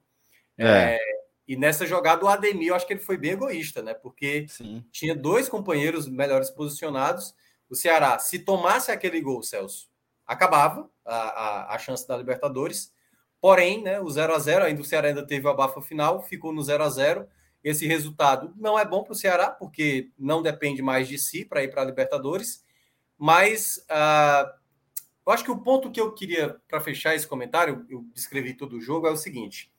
É. 0.56 0.94
É, 0.94 1.00
e 1.48 1.56
nessa 1.56 1.84
jogada, 1.88 2.24
o 2.24 2.28
Ademir, 2.28 2.68
eu 2.68 2.76
acho 2.76 2.86
que 2.86 2.94
ele 2.94 3.00
foi 3.00 3.18
bem 3.18 3.32
egoísta, 3.32 3.82
né? 3.82 3.96
Porque 3.96 4.46
Sim. 4.48 4.86
tinha 4.92 5.16
dois 5.16 5.50
companheiros 5.50 6.08
melhores 6.08 6.52
posicionados. 6.52 7.34
O 7.68 7.76
Ceará, 7.76 8.20
se 8.20 8.38
tomasse 8.38 8.92
aquele 8.92 9.20
gol, 9.20 9.42
Celso, 9.42 9.90
acabava 10.28 10.88
a, 11.04 11.16
a, 11.16 11.76
a 11.76 11.80
chance 11.80 12.08
da 12.08 12.16
Libertadores. 12.16 12.94
Porém, 13.42 13.82
né, 13.82 14.00
o 14.00 14.08
0 14.12 14.36
a 14.36 14.38
0 14.38 14.66
ainda 14.66 14.82
o 14.82 14.86
Ceará 14.86 15.08
ainda 15.08 15.26
teve 15.26 15.48
o 15.48 15.50
abafa 15.50 15.82
final, 15.82 16.22
ficou 16.22 16.54
no 16.54 16.62
0 16.62 16.84
a 16.84 16.90
0 16.90 17.28
Esse 17.68 17.86
resultado 17.86 18.54
não 18.56 18.80
é 18.80 18.86
bom 18.86 19.04
para 19.04 19.12
o 19.12 19.16
Ceará, 19.16 19.52
porque 19.52 20.10
não 20.18 20.42
depende 20.42 20.82
mais 20.82 21.06
de 21.06 21.18
si 21.18 21.44
para 21.44 21.62
ir 21.62 21.70
para 21.70 21.82
a 21.82 21.86
Libertadores. 21.86 22.64
Mas 23.18 23.86
uh, 23.92 24.50
eu 25.26 25.34
acho 25.34 25.44
que 25.44 25.52
o 25.52 25.60
ponto 25.60 25.92
que 25.92 26.00
eu 26.00 26.14
queria, 26.14 26.56
para 26.70 26.80
fechar 26.80 27.14
esse 27.14 27.28
comentário, 27.28 27.86
eu 27.90 28.06
descrevi 28.14 28.54
todo 28.54 28.78
o 28.78 28.82
jogo, 28.82 29.06
é 29.06 29.12
o 29.12 29.18
seguinte: 29.18 29.70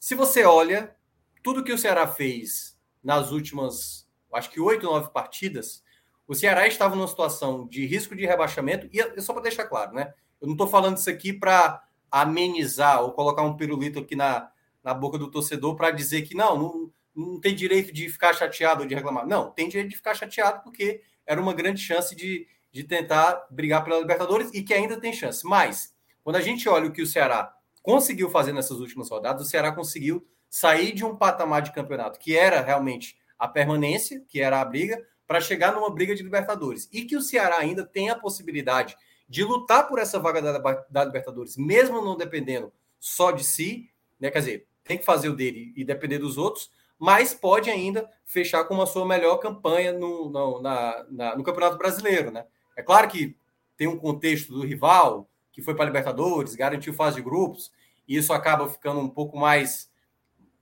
se 0.00 0.16
você 0.16 0.42
olha 0.42 0.96
tudo 1.40 1.62
que 1.62 1.72
o 1.72 1.78
Ceará 1.78 2.04
fez 2.08 2.76
nas 3.00 3.30
últimas, 3.30 4.08
acho 4.34 4.50
que 4.50 4.58
oito, 4.58 4.86
nove 4.86 5.12
partidas, 5.12 5.84
o 6.26 6.34
Ceará 6.34 6.66
estava 6.66 6.96
numa 6.96 7.06
situação 7.06 7.64
de 7.68 7.86
risco 7.86 8.16
de 8.16 8.26
rebaixamento, 8.26 8.88
e 8.92 9.20
só 9.20 9.32
para 9.32 9.42
deixar 9.42 9.66
claro, 9.66 9.94
né? 9.94 10.12
Eu 10.40 10.48
não 10.48 10.54
estou 10.54 10.66
falando 10.66 10.96
isso 10.96 11.08
aqui 11.08 11.32
para 11.32 11.80
amenizar 12.10 13.04
ou 13.04 13.12
colocar 13.12 13.42
um 13.42 13.56
pirulito 13.56 14.00
aqui 14.00 14.16
na, 14.16 14.50
na 14.82 14.92
boca 14.92 15.16
do 15.16 15.30
torcedor 15.30 15.76
para 15.76 15.92
dizer 15.92 16.22
que 16.22 16.34
não, 16.34 16.58
não, 16.58 16.92
não 17.14 17.40
tem 17.40 17.54
direito 17.54 17.92
de 17.92 18.08
ficar 18.08 18.32
chateado 18.32 18.82
ou 18.82 18.88
de 18.88 18.94
reclamar. 18.94 19.26
Não, 19.26 19.50
tem 19.50 19.68
direito 19.68 19.90
de 19.90 19.96
ficar 19.96 20.14
chateado 20.14 20.62
porque 20.62 21.02
era 21.26 21.40
uma 21.40 21.52
grande 21.52 21.80
chance 21.80 22.14
de, 22.14 22.46
de 22.72 22.84
tentar 22.84 23.46
brigar 23.50 23.84
pela 23.84 23.98
Libertadores 23.98 24.50
e 24.52 24.62
que 24.62 24.74
ainda 24.74 25.00
tem 25.00 25.12
chance. 25.12 25.46
Mas, 25.46 25.94
quando 26.22 26.36
a 26.36 26.40
gente 26.40 26.68
olha 26.68 26.88
o 26.88 26.92
que 26.92 27.02
o 27.02 27.06
Ceará 27.06 27.54
conseguiu 27.82 28.30
fazer 28.30 28.52
nessas 28.52 28.78
últimas 28.78 29.08
rodadas, 29.08 29.46
o 29.46 29.50
Ceará 29.50 29.72
conseguiu 29.72 30.26
sair 30.48 30.92
de 30.92 31.04
um 31.04 31.16
patamar 31.16 31.62
de 31.62 31.72
campeonato 31.72 32.18
que 32.18 32.36
era 32.36 32.60
realmente 32.60 33.16
a 33.38 33.48
permanência, 33.48 34.22
que 34.28 34.40
era 34.40 34.60
a 34.60 34.64
briga, 34.64 35.00
para 35.26 35.40
chegar 35.40 35.72
numa 35.72 35.88
briga 35.88 36.14
de 36.14 36.22
Libertadores. 36.22 36.88
E 36.92 37.04
que 37.04 37.16
o 37.16 37.22
Ceará 37.22 37.58
ainda 37.58 37.86
tem 37.86 38.10
a 38.10 38.18
possibilidade 38.18 38.96
de 39.28 39.44
lutar 39.44 39.86
por 39.86 40.00
essa 40.00 40.18
vaga 40.18 40.42
da, 40.42 40.58
da 40.90 41.04
Libertadores, 41.04 41.56
mesmo 41.56 42.04
não 42.04 42.16
dependendo 42.16 42.72
só 42.98 43.30
de 43.30 43.44
si, 43.44 43.88
né? 44.18 44.30
Quer 44.30 44.40
dizer, 44.40 44.66
tem 44.84 44.98
que 44.98 45.04
fazer 45.04 45.28
o 45.28 45.36
dele 45.36 45.72
e 45.76 45.84
depender 45.84 46.18
dos 46.18 46.36
outros, 46.36 46.70
mas 47.00 47.32
pode 47.32 47.70
ainda 47.70 48.10
fechar 48.26 48.62
com 48.64 48.74
uma 48.74 48.84
sua 48.84 49.06
melhor 49.06 49.38
campanha 49.38 49.90
no, 49.90 50.28
no, 50.28 50.60
na, 50.60 51.06
na, 51.08 51.34
no 51.34 51.42
Campeonato 51.42 51.78
Brasileiro, 51.78 52.30
né? 52.30 52.44
É 52.76 52.82
claro 52.82 53.08
que 53.08 53.34
tem 53.74 53.88
um 53.88 53.96
contexto 53.96 54.52
do 54.52 54.66
rival, 54.66 55.26
que 55.50 55.62
foi 55.62 55.74
para 55.74 55.84
a 55.84 55.86
Libertadores, 55.86 56.54
garantiu 56.54 56.92
fase 56.92 57.16
de 57.16 57.22
grupos, 57.22 57.72
e 58.06 58.18
isso 58.18 58.34
acaba 58.34 58.68
ficando 58.68 59.00
um 59.00 59.08
pouco 59.08 59.38
mais, 59.38 59.90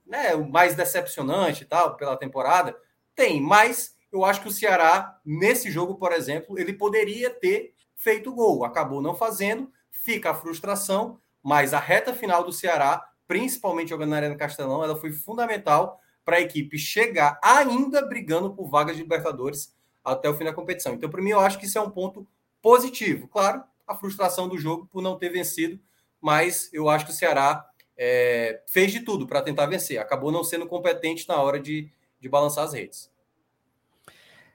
né, 0.05 0.33
mais 0.37 0.75
decepcionante 0.75 1.63
e 1.63 1.65
tal 1.65 1.97
pela 1.97 2.15
temporada. 2.15 2.73
Tem, 3.13 3.41
mas 3.41 3.97
eu 4.09 4.23
acho 4.23 4.41
que 4.41 4.47
o 4.47 4.51
Ceará, 4.51 5.19
nesse 5.25 5.69
jogo, 5.69 5.95
por 5.95 6.13
exemplo, 6.13 6.57
ele 6.57 6.71
poderia 6.71 7.29
ter 7.29 7.73
feito 7.97 8.33
gol. 8.33 8.63
Acabou 8.63 9.01
não 9.01 9.13
fazendo, 9.13 9.69
fica 9.91 10.31
a 10.31 10.35
frustração, 10.35 11.19
mas 11.43 11.73
a 11.73 11.79
reta 11.79 12.13
final 12.13 12.45
do 12.45 12.53
Ceará, 12.53 13.05
principalmente 13.27 13.89
jogando 13.89 14.11
na 14.11 14.15
Arena 14.15 14.37
Castelão, 14.37 14.81
ela 14.81 14.95
foi 14.95 15.11
fundamental 15.11 15.99
para 16.29 16.37
a 16.37 16.41
equipe 16.41 16.77
chegar 16.77 17.39
ainda 17.41 18.05
brigando 18.05 18.53
por 18.53 18.69
vagas 18.69 18.95
de 18.95 19.01
Libertadores 19.01 19.75
até 20.05 20.29
o 20.29 20.35
fim 20.35 20.43
da 20.43 20.53
competição. 20.53 20.93
Então, 20.93 21.09
para 21.09 21.23
mim, 21.23 21.31
eu 21.31 21.39
acho 21.39 21.57
que 21.57 21.65
isso 21.65 21.79
é 21.79 21.81
um 21.81 21.89
ponto 21.89 22.27
positivo. 22.61 23.27
Claro, 23.27 23.63
a 23.87 23.95
frustração 23.95 24.47
do 24.47 24.55
jogo 24.55 24.85
por 24.85 25.01
não 25.01 25.17
ter 25.17 25.29
vencido, 25.29 25.79
mas 26.21 26.69
eu 26.71 26.87
acho 26.87 27.05
que 27.05 27.11
o 27.11 27.15
Ceará 27.15 27.67
é, 27.97 28.61
fez 28.67 28.91
de 28.91 28.99
tudo 28.99 29.25
para 29.25 29.41
tentar 29.41 29.65
vencer. 29.65 29.97
Acabou 29.97 30.31
não 30.31 30.43
sendo 30.43 30.67
competente 30.67 31.27
na 31.27 31.41
hora 31.41 31.59
de, 31.59 31.89
de 32.19 32.29
balançar 32.29 32.65
as 32.65 32.73
redes. 32.73 33.11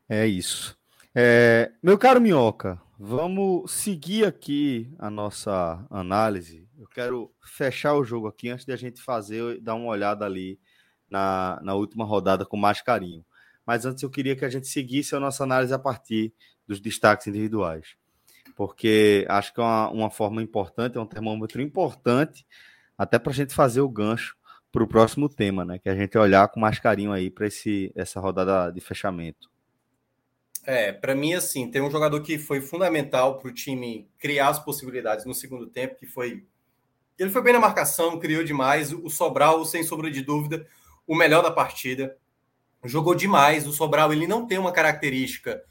É 0.09 0.29
isso. 0.29 0.79
É, 1.13 1.73
meu 1.83 1.99
caro 1.99 2.21
Minhoca, 2.21 2.81
vamos 2.97 3.73
seguir 3.73 4.27
aqui 4.27 4.95
a 4.97 5.11
nossa 5.11 5.85
análise. 5.91 6.69
Eu 6.79 6.87
quero 6.87 7.35
fechar 7.43 7.95
o 7.95 8.05
jogo 8.05 8.29
aqui 8.29 8.49
antes 8.49 8.65
de 8.65 8.73
a 8.73 8.77
gente 8.77 9.03
fazer, 9.03 9.61
dar 9.61 9.75
uma 9.75 9.89
olhada 9.89 10.25
ali 10.25 10.61
na, 11.15 11.61
na 11.63 11.75
última 11.75 12.05
rodada 12.05 12.45
com 12.45 12.57
mais 12.57 12.83
carinho. 12.83 13.25
Mas 13.65 13.87
antes 13.87 14.03
eu 14.03 14.11
queria 14.11 14.35
que 14.35 14.45
a 14.45 14.49
gente 14.49 14.67
seguisse 14.67 15.15
a 15.15 15.21
nossa 15.21 15.45
análise 15.45 15.73
a 15.73 15.79
partir 15.79 16.35
dos 16.67 16.81
destaques 16.81 17.29
individuais. 17.29 17.97
Porque 18.57 19.25
acho 19.29 19.55
que 19.55 19.61
é 19.61 19.65
uma, 19.65 19.91
uma 19.91 20.11
forma 20.11 20.43
importante, 20.43 20.99
é 20.99 21.01
um 21.01 21.07
termômetro 21.07 21.63
importante, 21.63 22.45
até 22.99 23.19
para 23.19 23.33
a 23.33 23.35
gente 23.35 23.55
fazer 23.55 23.81
o 23.81 23.89
gancho 23.89 24.37
para 24.73 24.83
o 24.83 24.89
próximo 24.89 25.29
tema, 25.29 25.65
né? 25.65 25.79
Que 25.79 25.89
a 25.89 25.95
gente 25.95 26.19
olhar 26.19 26.49
com 26.49 26.59
mais 26.59 26.81
carinho 26.81 27.13
aí 27.13 27.31
para 27.31 27.47
essa 27.95 28.19
rodada 28.19 28.73
de 28.73 28.81
fechamento. 28.81 29.49
É, 30.67 30.93
para 30.93 31.15
mim, 31.15 31.35
assim, 31.35 31.71
tem 31.71 31.81
um 31.81 31.91
jogador 31.91 32.21
que 32.23 32.39
foi 32.39 32.61
fundamental 32.61 33.39
para 33.39 33.49
o 33.49 33.55
time 33.55 34.09
criar 34.19 34.49
as 34.49 34.59
possibilidades 34.59 35.25
no 35.25 35.35
segundo 35.35 35.67
tempo, 35.67 35.95
que 35.95 36.07
foi. 36.07 36.45
Ele 37.17 37.31
foi 37.31 37.43
bem 37.43 37.53
na 37.53 37.61
marcação, 37.61 38.19
criou 38.19 38.43
demais. 38.43 38.93
O 38.93 39.09
Sobral, 39.09 39.65
sem 39.65 39.85
sombra 39.85 40.11
de 40.11 40.23
dúvida, 40.23 40.67
o 41.07 41.15
melhor 41.15 41.43
da 41.43 41.51
partida. 41.51 42.17
jogou 42.85 43.15
demais. 43.15 43.67
O 43.67 43.73
Sobral 43.73 44.13
ele 44.13 44.27
não 44.27 44.47
tem 44.47 44.59
uma 44.59 44.73
característica 44.73 45.63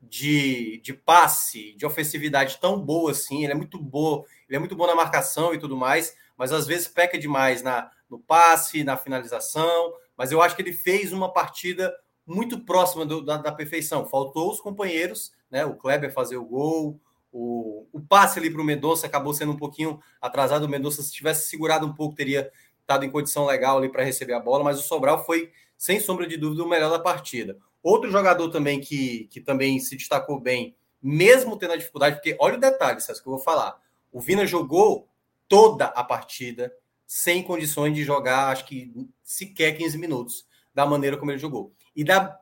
de, 0.00 0.80
de 0.82 0.92
passe, 0.92 1.74
de 1.74 1.86
ofensividade 1.86 2.58
tão 2.60 2.80
boa 2.80 3.12
assim. 3.12 3.44
Ele 3.44 3.52
é 3.52 3.56
muito 3.56 3.78
bom, 3.78 4.24
ele 4.48 4.56
é 4.56 4.58
muito 4.58 4.76
bom 4.76 4.86
na 4.86 4.94
marcação 4.94 5.54
e 5.54 5.58
tudo 5.58 5.76
mais, 5.76 6.16
mas 6.36 6.52
às 6.52 6.66
vezes 6.66 6.88
peca 6.88 7.18
demais 7.18 7.62
na, 7.62 7.90
no 8.10 8.18
passe, 8.18 8.82
na 8.84 8.96
finalização. 8.96 9.92
Mas 10.16 10.32
eu 10.32 10.42
acho 10.42 10.56
que 10.56 10.62
ele 10.62 10.72
fez 10.72 11.12
uma 11.12 11.32
partida 11.32 11.94
muito 12.26 12.60
próxima 12.60 13.04
do, 13.06 13.24
da, 13.24 13.36
da, 13.36 13.52
perfeição. 13.52 14.06
Faltou 14.06 14.50
os 14.50 14.60
companheiros, 14.60 15.32
né? 15.50 15.64
O 15.64 15.74
Kleber 15.74 16.12
fazer 16.12 16.36
o 16.36 16.44
gol, 16.44 17.00
o, 17.32 17.86
o 17.92 18.00
passe 18.00 18.38
ali 18.38 18.50
para 18.50 18.60
o 18.60 18.64
Mendonça 18.64 19.06
acabou 19.06 19.32
sendo 19.32 19.52
um 19.52 19.56
pouquinho 19.56 20.00
atrasado. 20.20 20.64
O 20.64 20.68
Mendonça, 20.68 21.02
se 21.02 21.12
tivesse 21.12 21.48
segurado 21.48 21.86
um 21.86 21.94
pouco, 21.94 22.14
teria 22.14 22.50
estado 22.92 23.04
em 23.04 23.10
condição 23.10 23.46
legal 23.46 23.78
ali 23.78 23.88
para 23.88 24.04
receber 24.04 24.34
a 24.34 24.40
bola, 24.40 24.62
mas 24.62 24.78
o 24.78 24.82
Sobral 24.82 25.24
foi, 25.24 25.50
sem 25.76 25.98
sombra 25.98 26.26
de 26.26 26.36
dúvida, 26.36 26.62
o 26.62 26.68
melhor 26.68 26.90
da 26.90 26.98
partida. 26.98 27.56
Outro 27.82 28.10
jogador 28.10 28.48
também 28.50 28.80
que, 28.80 29.26
que 29.30 29.40
também 29.40 29.78
se 29.78 29.96
destacou 29.96 30.38
bem, 30.38 30.76
mesmo 31.02 31.56
tendo 31.56 31.72
a 31.72 31.76
dificuldade, 31.76 32.16
porque 32.16 32.36
olha 32.38 32.56
o 32.56 32.60
detalhe, 32.60 33.00
César, 33.00 33.20
que 33.20 33.28
eu 33.28 33.32
vou 33.32 33.42
falar. 33.42 33.80
O 34.12 34.20
Vina 34.20 34.46
jogou 34.46 35.08
toda 35.48 35.86
a 35.86 36.04
partida 36.04 36.72
sem 37.06 37.42
condições 37.42 37.94
de 37.94 38.04
jogar, 38.04 38.48
acho 38.48 38.64
que 38.66 38.92
sequer 39.22 39.76
15 39.76 39.98
minutos, 39.98 40.46
da 40.74 40.86
maneira 40.86 41.16
como 41.16 41.30
ele 41.30 41.38
jogou. 41.38 41.72
E 41.94 42.04
da, 42.04 42.38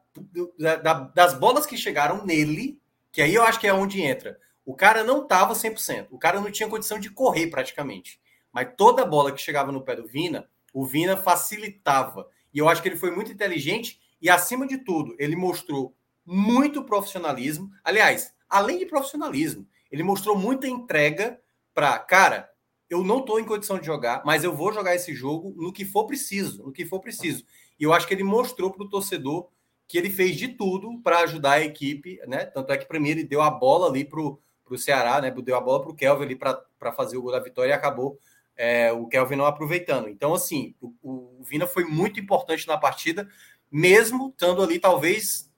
da, 0.83 0.95
das 0.95 1.35
bolas 1.35 1.65
que 1.65 1.77
chegaram 1.77 2.25
nele, 2.25 2.79
que 3.11 3.23
aí 3.23 3.35
eu 3.35 3.43
acho 3.43 3.59
que 3.59 3.67
é 3.67 3.73
onde 3.73 4.03
entra. 4.03 4.39
O 4.65 4.75
cara 4.75 5.03
não 5.03 5.23
estava 5.23 5.55
100%. 5.55 6.09
O 6.11 6.19
cara 6.19 6.41
não 6.41 6.51
tinha 6.51 6.69
condição 6.69 7.01
de 7.01 7.11
correr 7.11 7.49
praticamente. 7.49 8.21
Mas 8.53 8.69
toda 8.77 9.05
bola 9.05 9.33
que 9.33 9.41
chegava 9.41 9.73
no 9.73 9.83
pé 9.83 9.97
do 9.97 10.07
Vina, 10.07 10.49
o 10.73 10.87
Vina 10.87 11.17
facilitava. 11.17 12.29
E 12.53 12.59
eu 12.59 12.69
acho 12.69 12.83
que 12.83 12.89
ele 12.89 12.97
foi 12.97 13.11
muito 13.11 13.33
inteligente 13.33 14.01
e, 14.21 14.29
acima 14.29 14.67
de 14.67 14.79
tudo, 14.79 15.15
ele 15.19 15.37
mostrou 15.37 15.95
muito 16.25 16.85
profissionalismo. 16.85 17.71
Aliás, 17.83 18.35
além 18.49 18.79
de 18.79 18.87
profissionalismo, 18.87 19.67
ele 19.91 20.03
mostrou 20.03 20.37
muita 20.37 20.69
entrega 20.69 21.41
para, 21.75 21.99
cara, 21.99 22.51
eu 22.89 23.05
não 23.05 23.21
estou 23.21 23.39
em 23.39 23.45
condição 23.45 23.79
de 23.79 23.87
jogar, 23.87 24.23
mas 24.25 24.43
eu 24.43 24.55
vou 24.55 24.73
jogar 24.73 24.95
esse 24.95 25.15
jogo 25.15 25.55
no 25.57 25.73
que 25.73 25.85
for 25.85 26.07
preciso, 26.07 26.65
no 26.65 26.73
que 26.73 26.85
for 26.85 27.01
preciso. 27.01 27.45
E 27.79 27.85
eu 27.85 27.93
acho 27.93 28.07
que 28.07 28.15
ele 28.15 28.25
mostrou 28.25 28.71
para 28.71 28.85
o 28.85 28.89
torcedor 28.89 29.49
que 29.87 29.97
ele 29.97 30.11
fez 30.11 30.37
de 30.37 30.49
tudo 30.49 31.01
para 31.03 31.21
ajudar 31.21 31.53
a 31.53 31.65
equipe, 31.65 32.21
né? 32.27 32.45
Tanto 32.47 32.73
é 32.73 32.79
que 32.79 32.99
mim 32.99 33.09
ele 33.09 33.25
deu 33.25 33.43
a 33.43 33.51
bola 33.51 33.89
ali 33.89 34.05
para 34.05 34.21
o 34.21 34.39
Ceará, 34.77 35.21
né? 35.21 35.31
Deu 35.31 35.57
a 35.57 35.61
bola 35.61 35.83
para 35.83 35.91
o 35.91 35.95
Kelvin 35.95 36.25
ali 36.25 36.37
para 36.37 36.93
fazer 36.93 37.17
o 37.17 37.23
gol 37.23 37.33
da 37.33 37.41
vitória 37.41 37.71
e 37.71 37.73
acabou 37.73 38.19
é, 38.62 38.93
o 38.93 39.07
Kelvin 39.07 39.37
não 39.37 39.47
aproveitando. 39.47 40.07
Então, 40.07 40.35
assim, 40.35 40.74
o, 40.82 40.93
o 41.03 41.43
Vina 41.43 41.66
foi 41.66 41.82
muito 41.82 42.20
importante 42.20 42.69
na 42.69 42.77
partida, 42.77 43.27
mesmo 43.73 44.28
estando 44.28 44.62
ali 44.62 44.78
talvez 44.78 45.51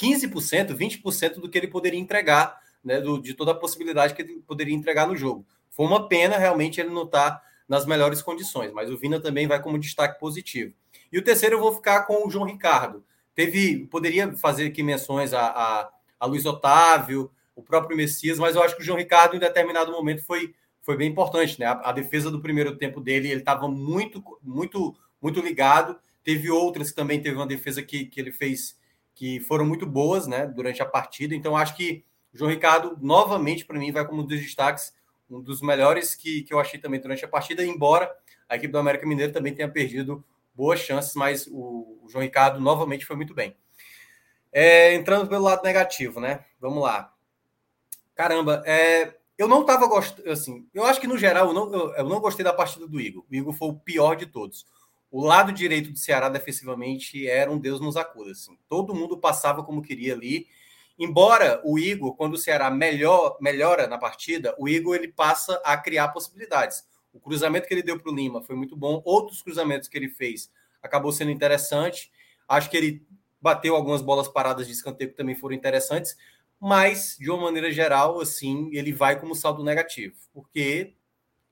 15%, 0.00 0.74
20% 0.74 1.40
do 1.40 1.50
que 1.50 1.58
ele 1.58 1.68
poderia 1.68 2.00
entregar, 2.00 2.58
né, 2.82 3.02
do, 3.02 3.20
de 3.20 3.34
toda 3.34 3.50
a 3.50 3.54
possibilidade 3.54 4.14
que 4.14 4.22
ele 4.22 4.40
poderia 4.46 4.74
entregar 4.74 5.06
no 5.06 5.14
jogo. 5.14 5.46
Foi 5.68 5.84
uma 5.84 6.08
pena 6.08 6.38
realmente 6.38 6.80
ele 6.80 6.88
não 6.88 7.02
estar 7.02 7.32
tá 7.32 7.42
nas 7.68 7.84
melhores 7.84 8.22
condições, 8.22 8.72
mas 8.72 8.90
o 8.90 8.96
Vina 8.96 9.20
também 9.20 9.46
vai 9.46 9.60
como 9.60 9.78
destaque 9.78 10.18
positivo. 10.18 10.72
E 11.12 11.18
o 11.18 11.22
terceiro 11.22 11.56
eu 11.56 11.60
vou 11.60 11.74
ficar 11.74 12.04
com 12.04 12.26
o 12.26 12.30
João 12.30 12.46
Ricardo. 12.46 13.04
Teve, 13.34 13.86
poderia 13.88 14.32
fazer 14.38 14.68
aqui 14.68 14.82
menções 14.82 15.34
a, 15.34 15.48
a, 15.48 15.90
a 16.18 16.24
Luiz 16.24 16.46
Otávio, 16.46 17.30
o 17.54 17.62
próprio 17.62 17.94
Messias, 17.94 18.38
mas 18.38 18.56
eu 18.56 18.62
acho 18.62 18.74
que 18.74 18.80
o 18.80 18.84
João 18.84 18.96
Ricardo, 18.96 19.36
em 19.36 19.38
determinado 19.38 19.92
momento, 19.92 20.24
foi 20.24 20.54
foi 20.88 20.96
bem 20.96 21.10
importante, 21.10 21.60
né? 21.60 21.66
A, 21.66 21.90
a 21.90 21.92
defesa 21.92 22.30
do 22.30 22.40
primeiro 22.40 22.74
tempo 22.78 22.98
dele, 22.98 23.30
ele 23.30 23.40
estava 23.40 23.68
muito, 23.68 24.24
muito, 24.42 24.96
muito 25.20 25.38
ligado. 25.38 26.00
Teve 26.24 26.50
outras 26.50 26.88
que 26.88 26.96
também 26.96 27.20
teve 27.20 27.36
uma 27.36 27.46
defesa 27.46 27.82
que, 27.82 28.06
que 28.06 28.18
ele 28.18 28.32
fez 28.32 28.80
que 29.14 29.38
foram 29.40 29.66
muito 29.66 29.84
boas, 29.84 30.26
né? 30.26 30.46
Durante 30.46 30.80
a 30.80 30.86
partida. 30.86 31.34
Então, 31.34 31.54
acho 31.54 31.76
que 31.76 32.06
o 32.32 32.38
João 32.38 32.50
Ricardo, 32.50 32.96
novamente, 33.02 33.66
para 33.66 33.78
mim, 33.78 33.92
vai 33.92 34.06
como 34.06 34.22
um 34.22 34.24
dos 34.24 34.40
destaques, 34.40 34.94
um 35.28 35.42
dos 35.42 35.60
melhores 35.60 36.14
que, 36.14 36.40
que 36.40 36.54
eu 36.54 36.58
achei 36.58 36.80
também 36.80 36.98
durante 36.98 37.22
a 37.22 37.28
partida, 37.28 37.62
embora 37.62 38.10
a 38.48 38.56
equipe 38.56 38.72
do 38.72 38.78
América 38.78 39.06
Mineiro 39.06 39.30
também 39.30 39.54
tenha 39.54 39.68
perdido 39.68 40.24
boas 40.54 40.80
chances, 40.80 41.14
mas 41.14 41.46
o, 41.48 42.00
o 42.02 42.08
João 42.08 42.24
Ricardo 42.24 42.58
novamente 42.60 43.04
foi 43.04 43.14
muito 43.14 43.34
bem. 43.34 43.54
É, 44.50 44.94
entrando 44.94 45.28
pelo 45.28 45.44
lado 45.44 45.62
negativo, 45.62 46.18
né? 46.18 46.46
Vamos 46.58 46.82
lá. 46.82 47.12
Caramba, 48.14 48.62
é, 48.64 49.17
eu 49.38 49.46
não 49.46 49.60
estava 49.60 49.86
gostando, 49.86 50.28
assim, 50.28 50.68
eu 50.74 50.84
acho 50.84 51.00
que 51.00 51.06
no 51.06 51.16
geral 51.16 51.46
eu 51.46 51.54
não, 51.54 51.72
eu, 51.72 51.94
eu, 51.94 52.08
não 52.08 52.20
gostei 52.20 52.44
da 52.44 52.52
partida 52.52 52.88
do 52.88 53.00
Igor. 53.00 53.24
O 53.30 53.34
Igor 53.34 53.52
foi 53.52 53.68
o 53.68 53.74
pior 53.74 54.16
de 54.16 54.26
todos. 54.26 54.66
O 55.12 55.24
lado 55.24 55.52
direito 55.52 55.92
do 55.92 55.98
Ceará 55.98 56.28
defensivamente 56.28 57.26
era 57.26 57.50
um 57.50 57.56
Deus 57.56 57.80
nos 57.80 57.96
acuda, 57.96 58.32
assim. 58.32 58.58
Todo 58.68 58.94
mundo 58.94 59.16
passava 59.16 59.62
como 59.62 59.80
queria 59.80 60.12
ali. 60.12 60.48
Embora 60.98 61.60
o 61.64 61.78
Igor, 61.78 62.16
quando 62.16 62.34
o 62.34 62.36
Ceará 62.36 62.68
melhor, 62.68 63.38
melhora 63.40 63.86
na 63.86 63.96
partida, 63.96 64.56
o 64.58 64.68
Igor 64.68 64.96
ele 64.96 65.06
passa 65.06 65.54
a 65.64 65.76
criar 65.76 66.08
possibilidades. 66.08 66.84
O 67.12 67.20
cruzamento 67.20 67.68
que 67.68 67.72
ele 67.72 67.82
deu 67.82 67.98
para 67.98 68.10
o 68.10 68.14
Lima 68.14 68.42
foi 68.42 68.56
muito 68.56 68.76
bom. 68.76 69.00
Outros 69.04 69.40
cruzamentos 69.40 69.88
que 69.88 69.96
ele 69.96 70.08
fez 70.08 70.50
acabou 70.82 71.12
sendo 71.12 71.30
interessante. 71.30 72.10
Acho 72.48 72.68
que 72.68 72.76
ele 72.76 73.06
bateu 73.40 73.76
algumas 73.76 74.02
bolas 74.02 74.26
paradas 74.26 74.66
de 74.66 74.72
escanteio 74.72 75.10
que 75.10 75.16
também 75.16 75.36
foram 75.36 75.54
interessantes 75.54 76.16
mas 76.60 77.16
de 77.18 77.30
uma 77.30 77.44
maneira 77.44 77.70
geral, 77.70 78.20
assim, 78.20 78.70
ele 78.72 78.92
vai 78.92 79.18
como 79.18 79.34
saldo 79.34 79.62
negativo, 79.62 80.16
porque 80.32 80.94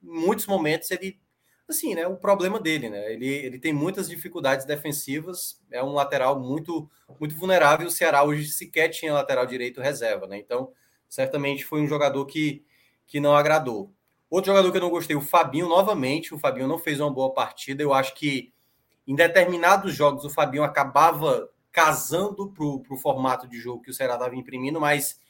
em 0.02 0.08
muitos 0.08 0.46
momentos 0.46 0.90
ele, 0.90 1.20
assim, 1.68 1.94
né, 1.94 2.06
o 2.06 2.16
problema 2.16 2.58
dele, 2.58 2.88
né, 2.88 3.12
ele, 3.12 3.26
ele 3.26 3.58
tem 3.58 3.72
muitas 3.72 4.08
dificuldades 4.08 4.66
defensivas, 4.66 5.62
é 5.70 5.82
um 5.82 5.92
lateral 5.92 6.38
muito 6.40 6.90
muito 7.20 7.36
vulnerável, 7.36 7.86
o 7.86 7.90
Ceará 7.90 8.24
hoje 8.24 8.48
sequer 8.48 8.88
tinha 8.88 9.12
lateral 9.12 9.46
direito 9.46 9.80
reserva, 9.80 10.26
né, 10.26 10.38
então 10.38 10.72
certamente 11.08 11.64
foi 11.64 11.80
um 11.80 11.86
jogador 11.86 12.26
que, 12.26 12.64
que 13.06 13.20
não 13.20 13.34
agradou. 13.36 13.92
Outro 14.28 14.50
jogador 14.50 14.72
que 14.72 14.76
eu 14.76 14.82
não 14.82 14.90
gostei, 14.90 15.14
o 15.14 15.20
Fabinho, 15.20 15.68
novamente, 15.68 16.34
o 16.34 16.38
Fabinho 16.38 16.66
não 16.66 16.78
fez 16.78 16.98
uma 16.98 17.12
boa 17.12 17.32
partida, 17.32 17.80
eu 17.80 17.94
acho 17.94 18.12
que 18.14 18.52
em 19.06 19.14
determinados 19.14 19.94
jogos 19.94 20.24
o 20.24 20.30
Fabinho 20.30 20.64
acabava 20.64 21.48
casando 21.76 22.50
para 22.50 22.64
o 22.64 22.96
formato 22.96 23.46
de 23.46 23.60
jogo 23.60 23.82
que 23.82 23.90
o 23.90 23.94
Ceará 23.94 24.14
estava 24.14 24.34
imprimindo, 24.34 24.80
mas 24.80 25.20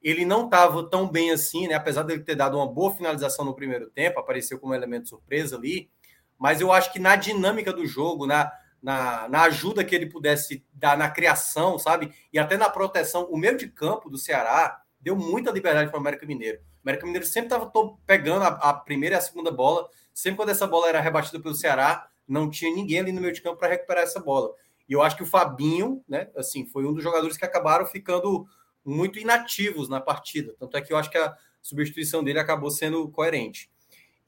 ele 0.00 0.24
não 0.24 0.44
estava 0.44 0.88
tão 0.88 1.08
bem 1.08 1.32
assim, 1.32 1.66
né? 1.66 1.74
Apesar 1.74 2.04
dele 2.04 2.22
ter 2.22 2.36
dado 2.36 2.56
uma 2.56 2.72
boa 2.72 2.94
finalização 2.94 3.44
no 3.44 3.56
primeiro 3.56 3.90
tempo, 3.90 4.20
apareceu 4.20 4.56
como 4.60 4.72
elemento 4.72 5.08
surpresa 5.08 5.56
ali, 5.56 5.90
mas 6.38 6.60
eu 6.60 6.70
acho 6.70 6.92
que 6.92 7.00
na 7.00 7.16
dinâmica 7.16 7.72
do 7.72 7.84
jogo, 7.84 8.24
na, 8.24 8.52
na, 8.80 9.28
na 9.28 9.42
ajuda 9.42 9.82
que 9.82 9.96
ele 9.96 10.06
pudesse 10.06 10.64
dar 10.72 10.96
na 10.96 11.10
criação, 11.10 11.76
sabe? 11.76 12.14
E 12.32 12.38
até 12.38 12.56
na 12.56 12.70
proteção, 12.70 13.24
o 13.24 13.36
meio 13.36 13.56
de 13.56 13.66
campo 13.66 14.08
do 14.08 14.16
Ceará 14.16 14.80
deu 15.00 15.16
muita 15.16 15.50
liberdade 15.50 15.90
para 15.90 15.98
o 15.98 16.00
América 16.00 16.24
Mineiro. 16.24 16.60
O 16.60 16.88
América 16.88 17.04
Mineiro 17.04 17.26
sempre 17.26 17.52
estava 17.52 17.68
pegando 18.06 18.44
a, 18.44 18.48
a, 18.48 18.74
primeira 18.74 19.16
e 19.16 19.18
a 19.18 19.20
segunda 19.20 19.50
bola, 19.50 19.88
sempre 20.14 20.36
quando 20.36 20.50
essa 20.50 20.68
bola 20.68 20.88
era 20.88 21.00
rebatida 21.00 21.40
pelo 21.40 21.54
Ceará, 21.56 22.08
não 22.28 22.48
tinha 22.48 22.72
ninguém 22.72 23.00
ali 23.00 23.10
no 23.10 23.20
meio 23.20 23.32
de 23.32 23.42
campo 23.42 23.56
para 23.58 23.70
recuperar 23.70 24.04
essa 24.04 24.20
bola. 24.20 24.54
E 24.88 24.92
eu 24.92 25.02
acho 25.02 25.16
que 25.16 25.22
o 25.22 25.26
Fabinho, 25.26 26.02
né, 26.08 26.28
assim, 26.36 26.64
foi 26.64 26.86
um 26.86 26.92
dos 26.92 27.02
jogadores 27.02 27.36
que 27.36 27.44
acabaram 27.44 27.86
ficando 27.86 28.46
muito 28.84 29.18
inativos 29.18 29.88
na 29.88 30.00
partida. 30.00 30.54
Tanto 30.58 30.76
é 30.76 30.80
que 30.80 30.92
eu 30.92 30.96
acho 30.96 31.10
que 31.10 31.18
a 31.18 31.36
substituição 31.60 32.22
dele 32.22 32.38
acabou 32.38 32.70
sendo 32.70 33.08
coerente. 33.08 33.70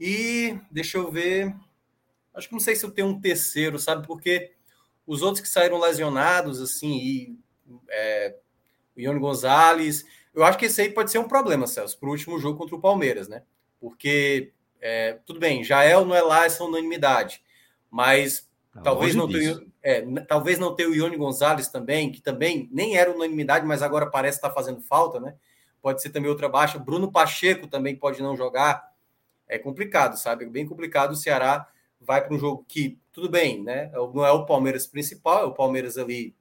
E 0.00 0.58
deixa 0.70 0.98
eu 0.98 1.10
ver. 1.10 1.54
Acho 2.34 2.48
que 2.48 2.54
não 2.54 2.60
sei 2.60 2.74
se 2.74 2.84
eu 2.84 2.90
tenho 2.90 3.08
um 3.08 3.20
terceiro, 3.20 3.78
sabe? 3.78 4.06
Porque 4.06 4.52
os 5.06 5.22
outros 5.22 5.40
que 5.40 5.48
saíram 5.48 5.78
lesionados, 5.78 6.60
assim, 6.60 6.98
e 6.98 7.38
é, 7.88 8.36
o 8.96 9.00
Ione 9.00 9.18
Gonzalez, 9.18 10.04
eu 10.34 10.44
acho 10.44 10.58
que 10.58 10.66
esse 10.66 10.80
aí 10.80 10.90
pode 10.90 11.10
ser 11.10 11.18
um 11.18 11.28
problema, 11.28 11.66
Celso, 11.66 11.98
para 11.98 12.08
o 12.08 12.12
último 12.12 12.38
jogo 12.38 12.58
contra 12.58 12.76
o 12.76 12.80
Palmeiras, 12.80 13.28
né? 13.28 13.42
Porque, 13.80 14.52
é, 14.80 15.14
tudo 15.24 15.40
bem, 15.40 15.64
Jael 15.64 16.04
não 16.04 16.14
é 16.14 16.22
lá 16.22 16.44
essa 16.44 16.62
unanimidade, 16.62 17.42
mas 17.90 18.48
Tá 18.72 18.82
talvez 18.82 19.14
não, 19.14 19.28
tenha, 19.28 19.60
é, 19.88 20.02
talvez 20.28 20.58
não 20.58 20.74
tenha 20.74 20.90
o 20.90 20.94
Ione 20.94 21.16
Gonzalez 21.16 21.68
também, 21.68 22.12
que 22.12 22.20
também 22.20 22.68
nem 22.70 22.98
era 22.98 23.10
unanimidade, 23.10 23.64
mas 23.64 23.80
agora 23.80 24.10
parece 24.10 24.36
estar 24.36 24.50
tá 24.50 24.54
fazendo 24.54 24.82
falta, 24.82 25.18
né? 25.18 25.34
Pode 25.80 26.02
ser 26.02 26.10
também 26.10 26.28
outra 26.28 26.46
baixa. 26.46 26.78
Bruno 26.78 27.10
Pacheco 27.10 27.66
também 27.66 27.96
pode 27.96 28.20
não 28.20 28.36
jogar. 28.36 28.92
É 29.48 29.58
complicado, 29.58 30.18
sabe? 30.18 30.44
É 30.44 30.46
bem 30.46 30.66
complicado. 30.66 31.12
O 31.12 31.16
Ceará 31.16 31.66
vai 31.98 32.22
para 32.22 32.34
um 32.34 32.38
jogo 32.38 32.66
que, 32.68 33.00
tudo 33.14 33.30
bem, 33.30 33.62
né? 33.62 33.90
Não 34.12 34.26
é 34.26 34.30
o 34.30 34.44
Palmeiras 34.44 34.86
principal, 34.86 35.44
é 35.44 35.46
o 35.46 35.54
Palmeiras 35.54 35.96
ali 35.96 36.36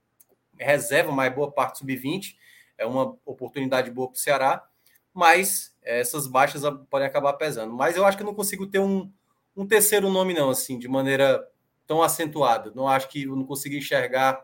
reserva, 0.59 1.13
mais 1.13 1.33
boa 1.33 1.49
parte 1.49 1.79
sub-20. 1.79 2.35
É 2.77 2.85
uma 2.85 3.15
oportunidade 3.25 3.89
boa 3.89 4.09
para 4.09 4.17
o 4.17 4.19
Ceará, 4.19 4.67
mas 5.13 5.73
essas 5.81 6.27
baixas 6.27 6.63
podem 6.89 7.07
acabar 7.07 7.31
pesando. 7.33 7.73
Mas 7.73 7.95
eu 7.95 8.05
acho 8.05 8.17
que 8.17 8.23
eu 8.23 8.27
não 8.27 8.35
consigo 8.35 8.67
ter 8.67 8.79
um, 8.79 9.09
um 9.55 9.65
terceiro 9.65 10.09
nome, 10.09 10.33
não, 10.33 10.49
assim, 10.49 10.77
de 10.77 10.89
maneira 10.89 11.47
tão 11.87 12.03
acentuado. 12.03 12.73
Não 12.75 12.87
acho 12.87 13.07
que 13.07 13.23
eu 13.23 13.35
não 13.35 13.45
consegui 13.45 13.77
enxergar 13.77 14.43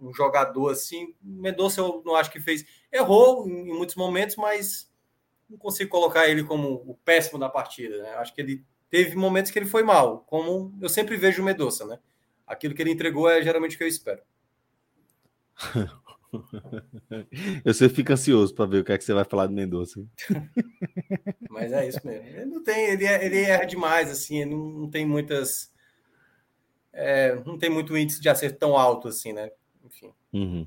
um 0.00 0.14
jogador 0.14 0.70
assim. 0.70 1.14
Mendonça 1.20 1.80
eu 1.80 2.02
não 2.06 2.14
acho 2.14 2.30
que 2.30 2.40
fez. 2.40 2.64
Errou 2.92 3.46
em 3.48 3.74
muitos 3.74 3.96
momentos, 3.96 4.36
mas 4.36 4.90
não 5.50 5.58
consigo 5.58 5.90
colocar 5.90 6.28
ele 6.28 6.44
como 6.44 6.74
o 6.86 6.94
péssimo 7.04 7.38
da 7.38 7.48
partida. 7.48 8.02
Né? 8.02 8.10
Acho 8.14 8.34
que 8.34 8.40
ele 8.40 8.64
teve 8.88 9.16
momentos 9.16 9.50
que 9.50 9.58
ele 9.58 9.66
foi 9.66 9.82
mal, 9.82 10.20
como 10.20 10.74
eu 10.80 10.88
sempre 10.88 11.16
vejo 11.16 11.42
o 11.42 11.44
Mendonça, 11.44 11.84
né? 11.84 11.98
Aquilo 12.46 12.74
que 12.74 12.80
ele 12.80 12.90
entregou 12.90 13.28
é 13.28 13.42
geralmente 13.42 13.74
o 13.74 13.78
que 13.78 13.84
eu 13.84 13.88
espero. 13.88 14.22
Eu 17.64 17.72
sempre 17.72 17.96
fico 17.96 18.12
ansioso 18.12 18.54
para 18.54 18.66
ver 18.66 18.80
o 18.80 18.84
que 18.84 18.92
é 18.92 18.98
que 18.98 19.04
você 19.04 19.14
vai 19.14 19.24
falar 19.24 19.46
do 19.46 19.54
Mendonça. 19.54 20.04
Mas 21.48 21.72
é 21.72 21.88
isso 21.88 22.00
mesmo. 22.04 22.26
Ele 22.26 22.44
não 22.44 22.62
tem, 22.62 22.90
ele, 22.90 23.06
é, 23.06 23.24
ele 23.24 23.40
erra 23.40 23.64
demais, 23.64 24.10
assim, 24.10 24.42
ele 24.42 24.50
não, 24.50 24.68
não 24.68 24.90
tem 24.90 25.06
muitas. 25.06 25.72
É, 26.92 27.34
não 27.44 27.58
tem 27.58 27.70
muito 27.70 27.96
índice 27.96 28.20
de 28.20 28.28
acerto 28.28 28.58
tão 28.58 28.76
alto 28.76 29.08
assim, 29.08 29.32
né? 29.32 29.50
Enfim. 29.84 30.12
Uhum. 30.32 30.66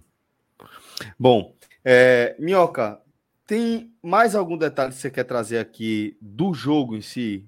Bom, 1.17 1.53
é, 1.83 2.35
Minhoca, 2.39 3.01
tem 3.45 3.93
mais 4.01 4.35
algum 4.35 4.57
detalhe 4.57 4.91
que 4.91 4.97
você 4.97 5.09
quer 5.09 5.23
trazer 5.23 5.57
aqui 5.57 6.17
do 6.21 6.53
jogo 6.53 6.95
em 6.95 7.01
si? 7.01 7.45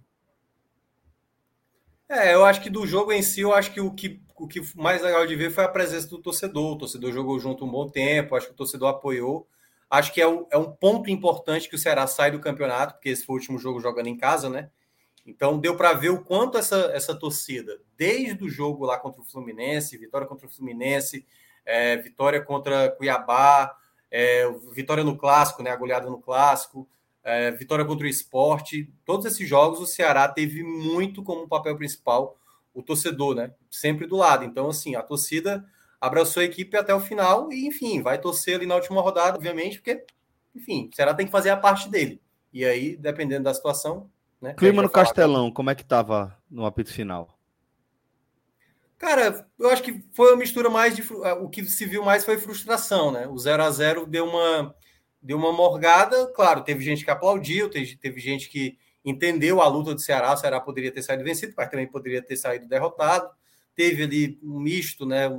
É, 2.10 2.34
eu 2.34 2.46
acho 2.46 2.62
que 2.62 2.70
do 2.70 2.86
jogo 2.86 3.12
em 3.12 3.22
si, 3.22 3.42
eu 3.42 3.54
acho 3.54 3.72
que 3.72 3.82
o 3.82 3.92
que, 3.92 4.22
o 4.36 4.48
que 4.48 4.62
mais 4.76 5.02
legal 5.02 5.26
de 5.26 5.36
ver 5.36 5.52
foi 5.52 5.64
a 5.64 5.70
presença 5.70 6.08
do 6.10 6.20
torcedor. 6.20 6.74
O 6.74 6.78
torcedor 6.78 7.12
jogou 7.12 7.40
junto 7.40 7.66
um 7.66 7.72
bom 7.72 7.90
tempo, 7.90 8.36
acho 8.36 8.48
que 8.48 8.54
o 8.54 8.58
torcedor 8.58 8.90
apoiou. 8.90 9.48
Acho 9.90 10.12
que 10.12 10.22
é, 10.22 10.28
o, 10.28 10.48
é 10.52 10.58
um 10.58 10.72
ponto 10.72 11.10
importante 11.10 11.70
que 11.70 11.76
o 11.76 11.80
Ceará 11.80 12.06
sai 12.06 12.32
do 12.32 12.40
campeonato, 12.40 12.96
porque 12.96 13.10
esse 13.10 13.26
foi 13.26 13.36
o 13.36 13.40
último 13.40 13.58
jogo 13.58 13.80
jogando 13.80 14.08
em 14.08 14.18
casa, 14.18 14.50
né? 14.50 14.70
Então 15.26 15.58
deu 15.58 15.78
para 15.78 15.94
ver 15.94 16.10
o 16.10 16.22
quanto 16.22 16.58
essa, 16.58 16.92
essa 16.94 17.16
torcida, 17.16 17.80
desde 17.98 18.44
o 18.44 18.50
jogo 18.50 18.86
lá 18.86 18.98
contra 18.98 19.22
o 19.22 19.26
Fluminense, 19.26 19.98
vitória 19.98 20.28
contra 20.28 20.48
o 20.48 20.50
Fluminense, 20.50 21.26
é, 21.66 21.96
vitória 21.98 22.42
contra 22.42 22.90
Cuiabá, 22.92 23.76
é, 24.12 24.50
vitória 24.74 25.04
no 25.04 25.18
clássico, 25.18 25.64
né? 25.64 25.76
Goleada 25.76 26.10
no 26.10 26.20
clássico, 26.20 26.88
é, 27.24 27.52
vitória 27.52 27.86
contra 27.86 28.06
o 28.06 28.10
esporte. 28.10 28.92
Todos 29.06 29.26
esses 29.26 29.48
jogos 29.48 29.80
o 29.80 29.88
Ceará 29.88 30.28
teve 30.28 30.62
muito 30.62 31.24
como 31.24 31.48
papel 31.48 31.76
principal 31.78 32.38
o 32.74 32.82
torcedor, 32.84 33.36
né? 33.36 33.54
Sempre 33.70 34.06
do 34.06 34.18
lado. 34.18 34.44
Então, 34.44 34.70
assim, 34.70 34.96
a 34.96 35.02
torcida 35.02 35.66
abraçou 36.02 36.42
a 36.42 36.46
equipe 36.46 36.76
até 36.76 36.94
o 36.94 37.00
final 37.00 37.52
e, 37.52 37.66
enfim, 37.66 38.02
vai 38.02 38.20
torcer 38.20 38.56
ali 38.56 38.66
na 38.66 38.76
última 38.76 39.02
rodada, 39.02 39.38
obviamente, 39.38 39.78
porque, 39.78 40.06
enfim, 40.54 40.90
o 40.92 40.96
Ceará 40.96 41.14
tem 41.14 41.26
que 41.26 41.32
fazer 41.32 41.50
a 41.50 41.58
parte 41.58 41.88
dele. 41.90 42.22
E 42.52 42.66
aí, 42.66 42.98
dependendo 42.98 43.44
da 43.44 43.54
situação. 43.54 44.12
Né, 44.44 44.54
Clima 44.56 44.82
no 44.82 44.90
Castelão, 44.90 45.50
como 45.50 45.70
é 45.70 45.76
que 45.76 45.86
tava 45.86 46.38
no 46.52 46.66
apito 46.66 46.92
final? 46.92 47.40
Cara, 48.98 49.48
eu 49.58 49.70
acho 49.70 49.82
que 49.82 50.04
foi 50.12 50.32
uma 50.32 50.38
mistura 50.38 50.70
mais 50.70 50.94
de. 50.94 51.02
O 51.40 51.48
que 51.48 51.64
se 51.64 51.86
viu 51.86 52.04
mais 52.04 52.26
foi 52.26 52.38
frustração, 52.38 53.10
né? 53.10 53.26
O 53.26 53.38
0 53.38 53.64
a 53.64 53.72
0 53.72 54.06
deu 54.06 54.26
uma 54.26 54.76
deu 55.22 55.38
uma 55.38 55.54
morgada. 55.54 56.28
Claro, 56.28 56.62
teve 56.62 56.84
gente 56.84 57.06
que 57.06 57.10
aplaudiu, 57.10 57.70
teve, 57.70 57.96
teve 57.96 58.20
gente 58.20 58.50
que 58.50 58.78
entendeu 59.06 59.62
a 59.62 59.68
luta 59.70 59.94
do 59.94 60.02
Ceará. 60.02 60.34
O 60.34 60.38
Ceará 60.38 60.60
poderia 60.60 60.92
ter 60.92 61.04
saído 61.04 61.24
vencido, 61.24 61.54
mas 61.56 61.70
também 61.70 61.88
poderia 61.88 62.22
ter 62.22 62.36
saído 62.36 62.68
derrotado. 62.68 63.30
Teve 63.74 64.04
ali 64.04 64.40
um 64.44 64.60
misto, 64.60 65.06
né? 65.06 65.30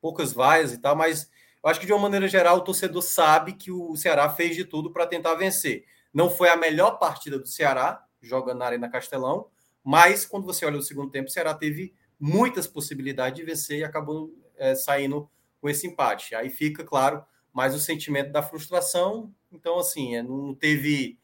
Poucas 0.00 0.32
vaias 0.32 0.72
e 0.72 0.78
tal, 0.78 0.94
mas 0.94 1.28
eu 1.64 1.68
acho 1.68 1.80
que 1.80 1.86
de 1.86 1.92
uma 1.92 2.02
maneira 2.02 2.28
geral 2.28 2.58
o 2.58 2.64
torcedor 2.64 3.02
sabe 3.02 3.54
que 3.54 3.72
o 3.72 3.96
Ceará 3.96 4.28
fez 4.28 4.54
de 4.54 4.64
tudo 4.64 4.92
para 4.92 5.04
tentar 5.04 5.34
vencer. 5.34 5.84
Não 6.14 6.30
foi 6.30 6.48
a 6.48 6.56
melhor 6.56 6.92
partida 7.00 7.40
do 7.40 7.48
Ceará, 7.48 8.05
jogando 8.26 8.58
na 8.58 8.66
Arena 8.66 8.88
Castelão, 8.88 9.48
mas 9.82 10.26
quando 10.26 10.44
você 10.44 10.66
olha 10.66 10.78
o 10.78 10.82
segundo 10.82 11.10
tempo, 11.10 11.28
o 11.28 11.32
Ceará 11.32 11.54
teve 11.54 11.94
muitas 12.18 12.66
possibilidades 12.66 13.38
de 13.38 13.44
vencer 13.44 13.78
e 13.78 13.84
acabou 13.84 14.34
é, 14.56 14.74
saindo 14.74 15.30
com 15.60 15.68
esse 15.68 15.86
empate. 15.86 16.34
Aí 16.34 16.50
fica, 16.50 16.84
claro, 16.84 17.24
mas 17.52 17.74
o 17.74 17.80
sentimento 17.80 18.32
da 18.32 18.42
frustração. 18.42 19.32
Então, 19.50 19.78
assim, 19.78 20.16
é, 20.16 20.22
não 20.22 20.54
teve 20.54 21.18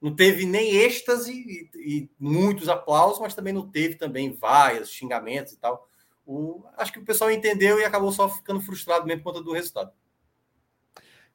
não 0.00 0.16
teve 0.16 0.46
nem 0.46 0.76
êxtase 0.76 1.30
e, 1.30 1.70
e, 1.76 2.10
muitos 2.18 2.70
aplausos, 2.70 3.20
mas 3.20 3.34
também 3.34 3.52
não 3.52 3.70
teve 3.70 3.96
também 3.96 4.32
vaias, 4.32 4.90
xingamentos 4.90 5.52
e 5.52 5.58
tal. 5.58 5.86
O, 6.24 6.64
acho 6.78 6.92
que 6.92 6.98
o 6.98 7.04
pessoal 7.04 7.30
entendeu 7.30 7.78
e 7.78 7.84
acabou 7.84 8.10
só 8.10 8.28
ficando 8.28 8.62
frustrado 8.62 9.06
mesmo 9.06 9.22
por 9.22 9.32
conta 9.32 9.44
do 9.44 9.52
resultado. 9.52 9.92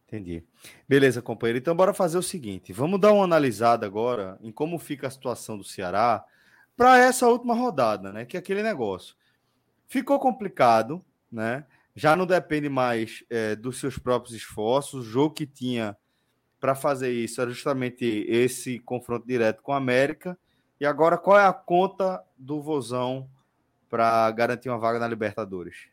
Entendi. 0.08 0.44
Beleza, 0.88 1.22
companheiro. 1.22 1.60
Então, 1.60 1.76
bora 1.76 1.94
fazer 1.94 2.18
o 2.18 2.24
seguinte: 2.24 2.72
vamos 2.72 3.00
dar 3.00 3.12
uma 3.12 3.24
analisada 3.24 3.86
agora 3.86 4.38
em 4.42 4.52
como 4.52 4.78
fica 4.78 5.08
a 5.08 5.12
situação 5.12 5.58
do 5.58 5.64
Ceará 5.64 6.24
para 6.78 6.98
essa 7.00 7.28
última 7.28 7.56
rodada, 7.56 8.12
né? 8.12 8.26
Que 8.26 8.38
é 8.38 8.40
aquele 8.40 8.62
negócio. 8.62 9.16
Ficou 9.88 10.20
complicado, 10.20 11.04
né? 11.32 11.66
já 11.96 12.16
não 12.16 12.26
depende 12.26 12.68
mais 12.68 13.24
é, 13.30 13.56
dos 13.56 13.80
seus 13.80 13.98
próprios 13.98 14.36
esforços. 14.36 15.08
O 15.08 15.10
jogo 15.10 15.34
que 15.34 15.48
tinha 15.48 15.96
para 16.60 16.76
fazer 16.76 17.12
isso 17.12 17.42
era 17.42 17.50
justamente 17.50 18.06
esse 18.28 18.80
confronto 18.80 19.26
direto 19.26 19.64
com 19.64 19.72
a 19.72 19.78
América. 19.78 20.38
E 20.80 20.86
agora, 20.86 21.18
qual 21.18 21.40
é 21.40 21.46
a 21.46 21.54
conta 21.54 22.22
do 22.38 22.62
Vozão 22.62 23.30
para 23.90 24.30
garantir 24.32 24.68
uma 24.68 24.78
vaga 24.78 25.00
na 25.00 25.08
Libertadores? 25.08 25.88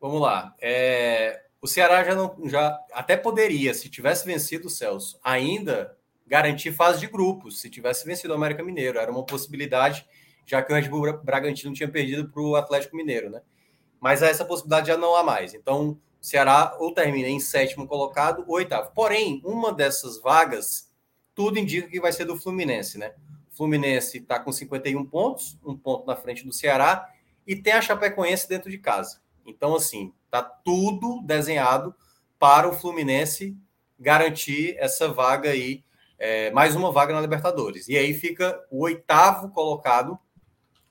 Vamos 0.00 0.20
lá. 0.20 0.54
É, 0.60 1.46
o 1.62 1.66
Ceará 1.66 2.02
já 2.04 2.14
não 2.14 2.36
já 2.44 2.78
até 2.92 3.16
poderia, 3.16 3.72
se 3.72 3.88
tivesse 3.88 4.26
vencido 4.26 4.66
o 4.66 4.70
Celso, 4.70 5.18
ainda 5.22 5.96
garantir 6.26 6.72
fase 6.72 6.98
de 7.00 7.06
grupos. 7.06 7.60
Se 7.60 7.70
tivesse 7.70 8.04
vencido 8.04 8.32
o 8.32 8.36
América 8.36 8.64
Mineiro, 8.64 8.98
era 8.98 9.10
uma 9.10 9.24
possibilidade, 9.24 10.04
já 10.44 10.60
que 10.60 10.72
o 10.72 10.74
Red 10.74 10.88
Bull 10.88 11.22
Bragantino 11.22 11.72
tinha 11.72 11.88
perdido 11.88 12.28
para 12.28 12.42
o 12.42 12.56
Atlético 12.56 12.96
Mineiro, 12.96 13.30
né? 13.30 13.40
mas 14.02 14.20
essa 14.20 14.44
possibilidade 14.44 14.88
já 14.88 14.96
não 14.96 15.14
há 15.14 15.22
mais. 15.22 15.54
Então, 15.54 15.90
o 15.90 15.98
Ceará 16.20 16.76
ou 16.80 16.92
termina 16.92 17.28
em 17.28 17.38
sétimo 17.38 17.86
colocado 17.86 18.44
ou 18.48 18.56
oitavo. 18.56 18.90
Porém, 18.92 19.40
uma 19.44 19.72
dessas 19.72 20.20
vagas, 20.20 20.90
tudo 21.32 21.56
indica 21.56 21.86
que 21.86 22.00
vai 22.00 22.12
ser 22.12 22.24
do 22.24 22.36
Fluminense, 22.36 22.98
né? 22.98 23.14
O 23.52 23.56
Fluminense 23.56 24.18
está 24.18 24.40
com 24.40 24.50
51 24.50 25.04
pontos, 25.06 25.56
um 25.64 25.76
ponto 25.76 26.04
na 26.04 26.16
frente 26.16 26.44
do 26.44 26.52
Ceará, 26.52 27.08
e 27.46 27.54
tem 27.54 27.74
a 27.74 27.80
Chapecoense 27.80 28.48
dentro 28.48 28.68
de 28.68 28.78
casa. 28.78 29.20
Então, 29.46 29.76
assim, 29.76 30.12
tá 30.32 30.42
tudo 30.42 31.20
desenhado 31.22 31.94
para 32.38 32.66
o 32.66 32.72
Fluminense 32.72 33.54
garantir 34.00 34.74
essa 34.78 35.06
vaga 35.06 35.50
aí, 35.50 35.84
é, 36.18 36.50
mais 36.52 36.74
uma 36.74 36.90
vaga 36.90 37.12
na 37.12 37.20
Libertadores. 37.20 37.86
E 37.86 37.98
aí 37.98 38.14
fica 38.14 38.58
o 38.70 38.84
oitavo 38.84 39.50
colocado 39.50 40.18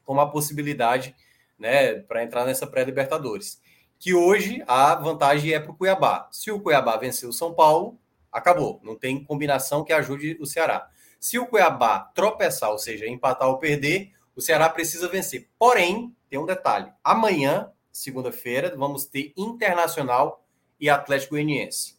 com 0.05 0.21
a 0.21 0.29
possibilidade 0.29 1.15
né, 1.57 1.95
para 1.95 2.23
entrar 2.23 2.45
nessa 2.45 2.67
pré-Libertadores. 2.67 3.59
Que 3.97 4.13
hoje 4.13 4.63
a 4.67 4.93
vantagem 4.93 5.53
é 5.53 5.59
para 5.59 5.71
o 5.71 5.75
Cuiabá. 5.75 6.29
Se 6.31 6.51
o 6.51 6.59
Cuiabá 6.59 6.95
vencer 6.97 7.27
o 7.27 7.33
São 7.33 7.51
Paulo, 7.51 7.97
acabou. 8.31 8.79
Não 8.83 8.95
tem 8.95 9.23
combinação 9.23 9.83
que 9.83 9.91
ajude 9.91 10.37
o 10.39 10.45
Ceará. 10.45 10.87
Se 11.19 11.39
o 11.39 11.47
Cuiabá 11.47 12.11
tropeçar, 12.13 12.69
ou 12.69 12.77
seja, 12.77 13.07
empatar 13.07 13.47
ou 13.47 13.57
perder, 13.57 14.11
o 14.35 14.41
Ceará 14.41 14.69
precisa 14.69 15.07
vencer. 15.07 15.49
Porém, 15.57 16.15
tem 16.29 16.37
um 16.37 16.45
detalhe: 16.45 16.91
amanhã, 17.03 17.71
segunda-feira, 17.91 18.75
vamos 18.75 19.05
ter 19.05 19.33
Internacional 19.35 20.45
e 20.79 20.89
Atlético 20.89 21.35
Goianiense. 21.35 21.97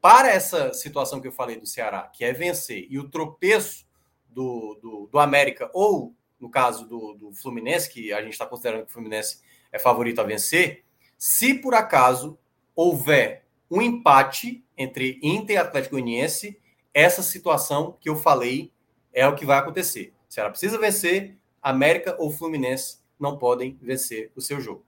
Para 0.00 0.28
essa 0.28 0.72
situação 0.74 1.20
que 1.20 1.28
eu 1.28 1.32
falei 1.32 1.58
do 1.58 1.66
Ceará, 1.66 2.02
que 2.02 2.24
é 2.24 2.32
vencer, 2.32 2.86
e 2.90 2.98
o 2.98 3.08
tropeço 3.08 3.86
do, 4.28 4.78
do, 4.82 5.08
do 5.10 5.18
América 5.18 5.70
ou 5.72 6.14
no 6.38 6.50
caso 6.50 6.86
do, 6.86 7.14
do 7.14 7.32
Fluminense, 7.32 7.90
que 7.90 8.12
a 8.12 8.20
gente 8.22 8.32
está 8.32 8.44
considerando 8.44 8.84
que 8.84 8.90
o 8.90 8.92
Fluminense 8.92 9.40
é 9.72 9.78
favorito 9.78 10.20
a 10.20 10.24
vencer, 10.24 10.84
se 11.16 11.54
por 11.54 11.74
acaso 11.74 12.38
houver 12.76 13.46
um 13.70 13.80
empate 13.80 14.64
entre 14.76 15.18
Inter 15.22 15.56
e 15.56 15.58
Atlético 15.58 15.94
Goianiense, 15.94 16.60
essa 16.92 17.22
situação 17.22 17.96
que 17.98 18.08
eu 18.08 18.16
falei 18.16 18.72
é 19.12 19.26
o 19.26 19.34
que 19.34 19.46
vai 19.46 19.58
acontecer. 19.58 20.12
Ela 20.36 20.50
precisa 20.50 20.78
vencer, 20.78 21.38
América 21.62 22.16
ou 22.18 22.30
Fluminense 22.30 22.98
não 23.18 23.38
podem 23.38 23.78
vencer 23.80 24.32
o 24.34 24.40
seu 24.40 24.60
jogo. 24.60 24.84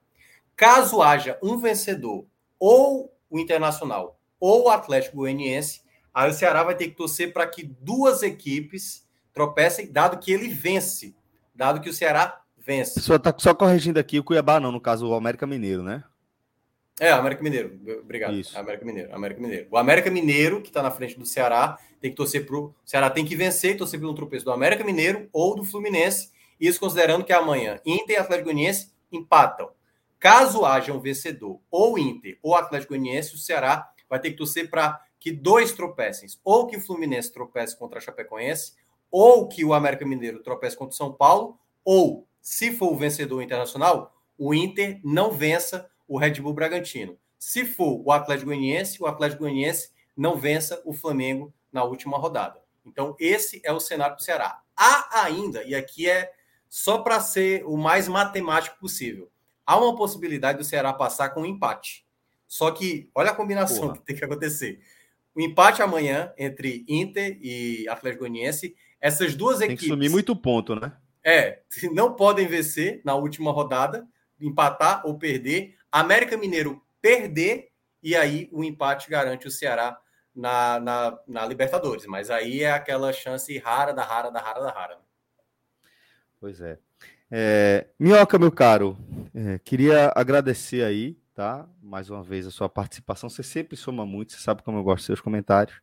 Caso 0.57 1.03
haja 1.03 1.39
um 1.43 1.59
vencedor, 1.59 2.27
ou 2.59 3.13
o 3.29 3.39
Internacional 3.39 4.19
ou 4.39 4.65
o 4.65 4.69
Atlético 4.71 5.19
Goianiense, 5.19 5.83
aí 6.13 6.31
o 6.31 6.35
Ceará 6.35 6.63
vai 6.63 6.75
ter 6.75 6.89
que 6.89 6.97
torcer 6.97 7.33
para 7.33 7.47
que 7.47 7.63
duas 7.63 8.23
equipes 8.23 9.07
tropecem, 9.33 9.91
dado 9.91 10.19
que 10.19 10.33
ele 10.33 10.49
vence 10.49 11.15
dado 11.57 11.81
que 11.81 11.89
o 11.89 11.93
Ceará 11.93 12.41
vence. 12.59 13.01
Só 13.01 13.19
tá 13.19 13.35
só 13.37 13.55
corrigindo 13.55 13.99
aqui 13.99 14.19
o 14.19 14.25
Cuiabá, 14.25 14.61
não, 14.61 14.71
no 14.71 14.81
caso 14.81 15.09
o 15.09 15.15
América 15.15 15.47
Mineiro, 15.47 15.83
né? 15.83 16.05
É, 17.01 17.11
América 17.11 17.43
Mineiro. 17.43 17.79
Obrigado. 18.01 18.35
Isso. 18.35 18.59
América 18.59 18.85
Mineiro. 18.85 19.15
América 19.15 19.41
Mineiro. 19.41 19.67
O 19.71 19.77
América 19.77 20.11
Mineiro, 20.11 20.63
que 20.63 20.69
está 20.69 20.83
na 20.83 20.91
frente 20.91 21.19
do 21.19 21.27
Ceará, 21.27 21.79
tem 22.01 22.11
que 22.11 22.17
torcer 22.17 22.47
pro. 22.47 22.67
O 22.67 22.75
Ceará 22.85 23.11
tem 23.11 23.25
que 23.25 23.37
vencer 23.37 23.73
e 23.73 23.77
torcer 23.77 24.01
pelo 24.01 24.15
tropeço 24.15 24.45
do 24.45 24.53
América 24.53 24.85
Mineiro 24.85 25.29
ou 25.33 25.55
do 25.55 25.65
Fluminense. 25.65 26.31
Isso 26.59 26.81
considerando 26.81 27.25
que 27.25 27.35
amanhã 27.35 27.79
Inter 27.85 28.17
e 28.17 28.19
Atlético 28.19 28.47
Goianiense 28.47 28.93
empatam. 29.13 29.71
Caso 30.27 30.65
haja 30.65 30.93
um 30.93 30.99
vencedor, 30.99 31.61
ou 31.71 31.97
Inter 31.97 32.37
ou 32.43 32.57
Atlético 32.57 32.95
Goianiense, 32.95 33.37
o 33.37 33.39
Ceará 33.39 33.89
vai 34.11 34.19
ter 34.19 34.33
que 34.33 34.37
torcer 34.37 34.69
para 34.69 35.01
que 35.21 35.31
dois 35.31 35.71
tropecem. 35.71 36.29
Ou 36.43 36.67
que 36.67 36.77
o 36.77 36.81
Fluminense 36.81 37.33
tropece 37.33 37.79
contra 37.79 38.01
a 38.01 38.03
Chapecoense, 38.03 38.73
ou 39.09 39.47
que 39.47 39.65
o 39.65 39.73
América 39.73 40.05
Mineiro 40.05 40.43
tropece 40.43 40.77
contra 40.77 40.93
o 40.93 40.97
São 40.97 41.13
Paulo, 41.13 41.61
ou, 41.85 42.27
se 42.43 42.73
for 42.73 42.93
o 42.93 42.97
vencedor 42.97 43.41
internacional, 43.41 44.17
o 44.37 44.53
Inter 44.53 45.01
não 45.05 45.31
vença 45.31 45.89
o 46.09 46.19
Red 46.19 46.41
Bull 46.41 46.55
Bragantino. 46.55 47.17
Se 47.39 47.65
for 47.65 48.03
o 48.05 48.11
Atlético 48.11 48.47
Goianiense, 48.47 49.01
o 49.01 49.07
Atlético 49.07 49.45
Goianiense 49.45 49.93
não 50.17 50.37
vença 50.37 50.83
o 50.85 50.93
Flamengo 50.93 51.55
na 51.71 51.85
última 51.85 52.19
rodada. 52.19 52.61
Então, 52.85 53.15
esse 53.21 53.63
é 53.65 53.73
o 53.73 53.79
cenário 53.79 54.17
do 54.17 54.23
Ceará. 54.25 54.61
Há 54.77 55.23
ainda, 55.23 55.63
e 55.63 55.73
aqui 55.73 56.11
é 56.11 56.33
só 56.69 56.99
para 56.99 57.21
ser 57.21 57.65
o 57.65 57.77
mais 57.77 58.09
matemático 58.09 58.77
possível, 58.81 59.31
há 59.67 59.77
uma 59.77 59.97
possibilidade 59.97 60.59
do 60.59 60.65
Ceará 60.65 60.93
passar 60.93 61.31
com 61.31 61.43
um 61.43 61.47
empate. 61.47 62.07
Só 62.47 62.71
que 62.71 63.11
olha 63.15 63.31
a 63.31 63.35
combinação 63.35 63.89
Porra. 63.89 63.95
que 63.95 64.05
tem 64.05 64.17
que 64.17 64.25
acontecer. 64.25 64.81
O 65.35 65.41
empate 65.41 65.83
amanhã 65.83 66.33
entre 66.39 66.85
Inter 66.89 67.37
e 67.43 67.87
Atlético 67.89 68.21
Goianiense, 68.21 68.75
essas 69.01 69.35
duas 69.35 69.59
tem 69.59 69.67
equipes. 69.67 69.83
Tem 69.83 69.89
que 69.91 69.95
sumir 69.95 70.11
muito 70.11 70.35
ponto, 70.35 70.75
né? 70.77 70.97
É, 71.23 71.63
não 71.93 72.15
podem 72.15 72.47
vencer 72.47 73.03
na 73.05 73.15
última 73.17 73.51
rodada, 73.51 74.07
empatar 74.41 75.05
ou 75.05 75.19
perder. 75.19 75.77
América 75.91 76.37
Mineiro 76.37 76.81
perder, 77.03 77.71
e 78.03 78.15
aí 78.15 78.49
o 78.53 78.63
empate 78.63 79.11
garante 79.11 79.47
o 79.47 79.51
Ceará 79.51 79.99
na, 80.35 80.79
na, 80.79 81.19
na 81.27 81.47
Libertadores. 81.47 82.07
Mas 82.07 82.31
aí 82.31 82.63
é 82.63 82.71
aquela 82.71 83.13
chance 83.13 83.59
rara 83.59 83.93
da 83.93 84.05
rara 84.05 84.31
da 84.31 84.41
rara 84.41 84.61
da 84.61 84.71
rara. 84.71 84.95
Né? 84.95 85.03
Pois 86.39 86.61
é. 86.61 86.79
É. 87.31 87.87
Minhoca, 87.99 88.39
meu 88.39 88.53
caro, 88.53 88.97
é, 89.35 89.59
queria 89.59 90.13
agradecer 90.15 90.85
aí, 90.85 91.19
tá? 91.35 91.69
Mais 91.83 92.11
uma 92.11 92.23
vez 92.23 92.47
a 92.47 92.51
sua 92.51 92.69
participação. 92.69 93.29
Você 93.29 93.43
sempre 93.43 93.77
soma 93.77 94.07
muito, 94.07 94.33
você 94.33 94.39
sabe 94.39 94.63
como 94.63 94.79
eu 94.79 94.83
gosto 94.83 94.99
dos 94.99 95.07
seus 95.07 95.21
comentários. 95.21 95.81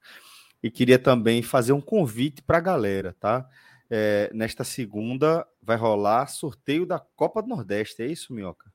E 0.61 0.71
queria 0.71 0.97
também 0.97 1.41
fazer 1.41 1.73
um 1.73 1.81
convite 1.81 2.41
para 2.41 2.57
a 2.57 2.61
galera, 2.61 3.15
tá? 3.19 3.47
É, 3.89 4.31
nesta 4.33 4.63
segunda 4.63 5.45
vai 5.61 5.77
rolar 5.77 6.27
sorteio 6.27 6.85
da 6.85 6.99
Copa 6.99 7.41
do 7.41 7.49
Nordeste, 7.49 8.01
é 8.01 8.07
isso, 8.07 8.33
Minhoca? 8.33 8.71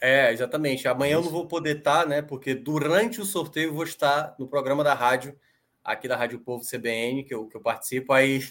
É, 0.00 0.32
exatamente. 0.32 0.86
Amanhã 0.88 1.14
eu 1.14 1.22
não 1.22 1.30
vou 1.30 1.46
poder 1.46 1.78
estar, 1.78 2.06
né? 2.06 2.20
Porque 2.20 2.54
durante 2.54 3.20
o 3.20 3.24
sorteio 3.24 3.68
eu 3.70 3.74
vou 3.74 3.84
estar 3.84 4.34
no 4.38 4.46
programa 4.46 4.84
da 4.84 4.92
rádio, 4.92 5.34
aqui 5.82 6.08
da 6.08 6.16
Rádio 6.16 6.40
Povo 6.40 6.64
CBN, 6.64 7.24
que 7.24 7.34
eu, 7.34 7.46
que 7.46 7.56
eu 7.56 7.60
participo, 7.60 8.12
aí 8.12 8.42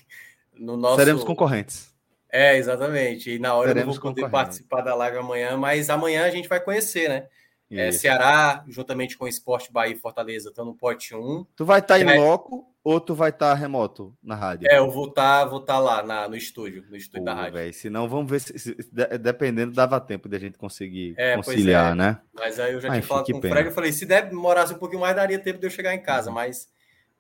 no 0.53 0.78
nosso. 0.78 0.98
Seremos 0.98 1.24
concorrentes. 1.24 1.93
É, 2.34 2.57
exatamente. 2.57 3.30
E 3.30 3.38
na 3.38 3.53
hora 3.53 3.68
Seremos 3.68 3.95
eu 3.95 3.99
não 3.99 4.01
vou 4.01 4.15
poder 4.15 4.31
participar 4.31 4.81
da 4.81 4.95
live 4.95 5.18
amanhã, 5.18 5.55
mas 5.55 5.91
amanhã 5.91 6.26
a 6.26 6.31
gente 6.31 6.49
vai 6.49 6.60
conhecer, 6.60 7.07
né? 7.07 7.27
É, 7.69 7.91
Ceará, 7.91 8.64
juntamente 8.68 9.18
com 9.18 9.26
o 9.26 9.27
Esporte 9.27 9.72
Bahia 9.72 9.93
e 9.93 9.99
Fortaleza, 9.99 10.49
estão 10.49 10.65
no 10.65 10.76
pote 10.76 11.15
1. 11.15 11.45
Tu 11.55 11.65
vai 11.65 11.80
estar 11.80 11.95
tá 11.95 11.99
em 11.99 12.05
vai... 12.05 12.18
loco 12.18 12.72
ou 12.84 12.99
tu 12.99 13.15
vai 13.15 13.30
estar 13.30 13.51
tá 13.51 13.55
remoto 13.55 14.15
na 14.22 14.35
rádio? 14.35 14.68
É, 14.69 14.77
eu 14.77 14.89
vou 14.89 15.07
estar 15.07 15.43
tá, 15.43 15.45
vou 15.45 15.60
tá 15.60 15.80
lá 15.80 16.03
na, 16.03 16.27
no 16.27 16.35
estúdio, 16.35 16.84
no 16.89 16.95
estúdio 16.95 17.22
Pô, 17.22 17.26
da 17.26 17.34
rádio. 17.34 17.53
Véio, 17.53 17.73
senão 17.73 18.07
vamos 18.07 18.30
ver 18.30 18.39
se, 18.41 18.60
se, 18.60 18.77
dependendo 19.19 19.72
dava 19.72 19.99
tempo 19.99 20.27
de 20.27 20.35
a 20.35 20.39
gente 20.39 20.57
conseguir 20.57 21.15
é, 21.18 21.35
conciliar, 21.35 21.93
é. 21.93 21.95
né? 21.95 22.19
Mas 22.34 22.60
aí 22.60 22.73
eu 22.73 22.81
já 22.81 22.89
tinha 22.89 23.01
falado 23.01 23.31
com 23.31 23.38
o 23.38 23.41
Fred, 23.41 23.68
eu 23.68 23.73
falei, 23.73 23.91
se 23.91 24.05
demorasse 24.05 24.73
um 24.73 24.77
pouquinho 24.77 25.01
mais, 25.01 25.15
daria 25.15 25.39
tempo 25.39 25.60
de 25.60 25.65
eu 25.65 25.72
chegar 25.72 25.95
em 25.95 26.01
casa, 26.01 26.30
uhum. 26.30 26.35
mas 26.35 26.68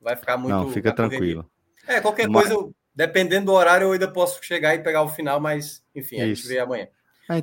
vai 0.01 0.15
ficar 0.15 0.37
muito... 0.37 0.53
Não, 0.53 0.69
fica 0.69 0.91
tranquilo. 0.91 1.49
É, 1.87 1.99
qualquer 1.99 2.27
mas... 2.27 2.47
coisa, 2.47 2.53
eu, 2.53 2.75
dependendo 2.93 3.47
do 3.47 3.53
horário, 3.53 3.87
eu 3.87 3.91
ainda 3.91 4.07
posso 4.07 4.43
chegar 4.43 4.75
e 4.75 4.83
pegar 4.83 5.03
o 5.03 5.09
final, 5.09 5.39
mas 5.39 5.83
enfim, 5.95 6.21
a 6.21 6.25
Isso. 6.25 6.43
gente 6.43 6.53
vê 6.53 6.59
amanhã. 6.59 6.87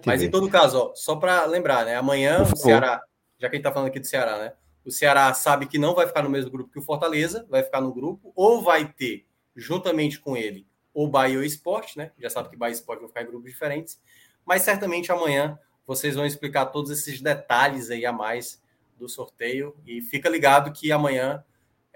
Mas 0.05 0.21
vê. 0.21 0.27
em 0.27 0.31
todo 0.31 0.49
caso, 0.51 0.79
ó, 0.79 0.95
só 0.95 1.17
para 1.17 1.45
lembrar, 1.47 1.85
né? 1.85 1.97
Amanhã 1.97 2.43
o 2.43 2.57
Ceará 2.57 3.03
já 3.41 3.49
que 3.49 3.57
a 3.57 3.57
gente 3.57 3.61
está 3.61 3.73
falando 3.73 3.89
aqui 3.89 3.99
do 3.99 4.07
Ceará, 4.07 4.39
né? 4.39 4.53
O 4.85 4.91
Ceará 4.91 5.33
sabe 5.33 5.67
que 5.67 5.79
não 5.79 5.95
vai 5.95 6.07
ficar 6.07 6.23
no 6.23 6.31
mesmo 6.31 6.51
grupo 6.51 6.71
que 6.71 6.79
o 6.79 6.83
Fortaleza, 6.83 7.47
vai 7.49 7.63
ficar 7.63 7.81
no 7.81 7.93
grupo, 7.93 8.33
ou 8.37 8.63
vai 8.63 8.93
ter, 8.93 9.27
juntamente 9.57 10.21
com 10.21 10.37
ele, 10.37 10.67
o 10.93 11.09
Bahia 11.09 11.37
ou 11.37 11.43
o 11.43 11.47
Esporte, 11.47 11.97
né? 11.97 12.13
Já 12.19 12.29
sabe 12.29 12.51
que 12.51 12.57
Bahia 12.57 12.73
e 12.73 12.77
Esporte 12.77 13.01
vão 13.01 13.09
ficar 13.09 13.23
em 13.23 13.27
grupos 13.27 13.51
diferentes, 13.51 13.99
mas 14.45 14.63
certamente 14.63 15.11
amanhã 15.11 15.59
vocês 15.87 16.15
vão 16.15 16.27
explicar 16.27 16.67
todos 16.67 16.91
esses 16.91 17.21
detalhes 17.21 17.91
aí 17.91 18.05
a 18.05 18.13
mais 18.13 18.63
do 18.99 19.09
sorteio. 19.09 19.75
E 19.87 20.03
fica 20.03 20.29
ligado 20.29 20.73
que 20.73 20.93
amanhã 20.93 21.43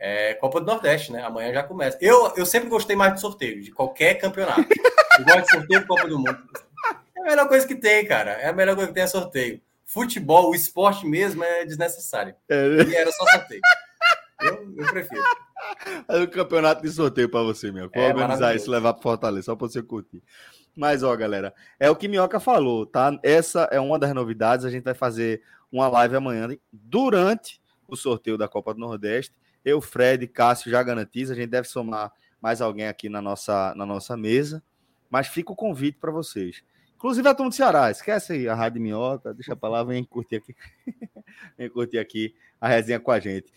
é 0.05 0.35
Copa 0.35 0.61
do 0.61 0.67
Nordeste, 0.67 1.13
né? 1.13 1.23
Amanhã 1.23 1.53
já 1.53 1.63
começa. 1.63 1.97
Eu, 2.01 2.33
eu 2.37 2.45
sempre 2.45 2.69
gostei 2.69 2.95
mais 2.95 3.15
de 3.15 3.21
sorteio, 3.21 3.63
de 3.63 3.71
qualquer 3.71 4.15
campeonato. 4.15 4.67
Eu 5.19 5.25
gosto 5.25 5.45
de 5.45 5.51
sorteio 5.51 5.87
Copa 5.87 6.09
do 6.09 6.19
Mundo. 6.19 6.39
É 7.17 7.21
a 7.21 7.25
melhor 7.25 7.49
coisa 7.49 7.67
que 7.67 7.75
tem, 7.75 8.05
cara. 8.07 8.33
É 8.33 8.49
a 8.49 8.53
melhor 8.53 8.75
coisa 8.75 8.89
que 8.89 8.95
tem 8.95 9.05
é 9.05 9.07
sorteio 9.07 9.61
futebol, 9.85 10.51
o 10.51 10.55
esporte 10.55 11.07
mesmo 11.07 11.45
é 11.45 11.65
desnecessário. 11.65 12.35
É. 12.49 12.67
E 12.83 12.95
era 12.97 13.13
só 13.13 13.25
sorteio. 13.27 13.61
Eu, 14.41 14.75
eu 14.77 14.87
prefiro. 14.91 15.23
É 16.09 16.19
um 16.19 16.27
campeonato 16.27 16.83
de 16.83 16.91
sorteio 16.91 17.29
para 17.29 17.43
você, 17.43 17.71
meu. 17.71 17.89
Vou 17.95 18.03
é, 18.03 18.09
organizar 18.09 18.55
isso, 18.57 18.71
levar 18.71 18.93
para 18.93 19.03
Fortaleza, 19.03 19.47
só 19.47 19.57
para 19.57 19.69
você 19.69 19.83
curtir. 19.83 20.23
Mas, 20.77 21.03
ó, 21.03 21.15
galera, 21.17 21.55
é 21.79 21.89
o 21.89 21.97
que 21.97 22.09
Minhoca 22.09 22.41
falou, 22.41 22.85
tá? 22.85 23.17
Essa 23.23 23.69
é 23.71 23.79
uma 23.79 23.99
das 23.99 24.13
novidades. 24.13 24.67
A 24.67 24.71
gente 24.71 24.83
vai 24.83 24.95
fazer 24.95 25.43
uma 25.71 25.87
live 25.89 26.17
amanhã 26.17 26.49
durante 26.73 27.61
o 27.87 27.97
sorteio 27.97 28.37
da 28.37 28.49
Copa 28.49 28.75
do 28.75 28.81
Nordeste. 28.81 29.33
Eu, 29.65 29.81
Fred, 29.81 30.27
Cássio 30.27 30.71
já 30.71 30.83
garantiza. 30.83 31.33
A 31.33 31.37
gente 31.37 31.49
deve 31.49 31.69
somar 31.69 32.13
mais 32.41 32.61
alguém 32.61 32.87
aqui 32.87 33.09
na 33.09 33.23
nossa, 33.23 33.75
na 33.75 33.87
nossa 33.87 34.17
mesa. 34.17 34.63
Mas 35.09 35.29
fica 35.29 35.53
o 35.53 35.57
convite 35.57 35.99
para 35.99 36.11
vocês. 36.11 36.63
Inclusive 36.97 37.29
a 37.29 37.35
turma 37.35 37.51
do 37.51 37.55
Ceará, 37.55 37.91
esquece 37.91 38.33
aí 38.33 38.49
a 38.49 38.55
Rádio 38.55 38.81
Minhoca, 38.81 39.35
deixa 39.35 39.55
pra 39.55 39.69
lá, 39.69 39.85
vem 39.85 40.03
curtir 40.05 40.37
aqui. 40.37 40.57
vem 41.59 41.69
curtir 41.69 41.99
aqui 41.99 42.35
a 42.61 42.67
resenha 42.67 42.99
com 42.99 43.11
a 43.11 43.21
gente. 43.21 43.53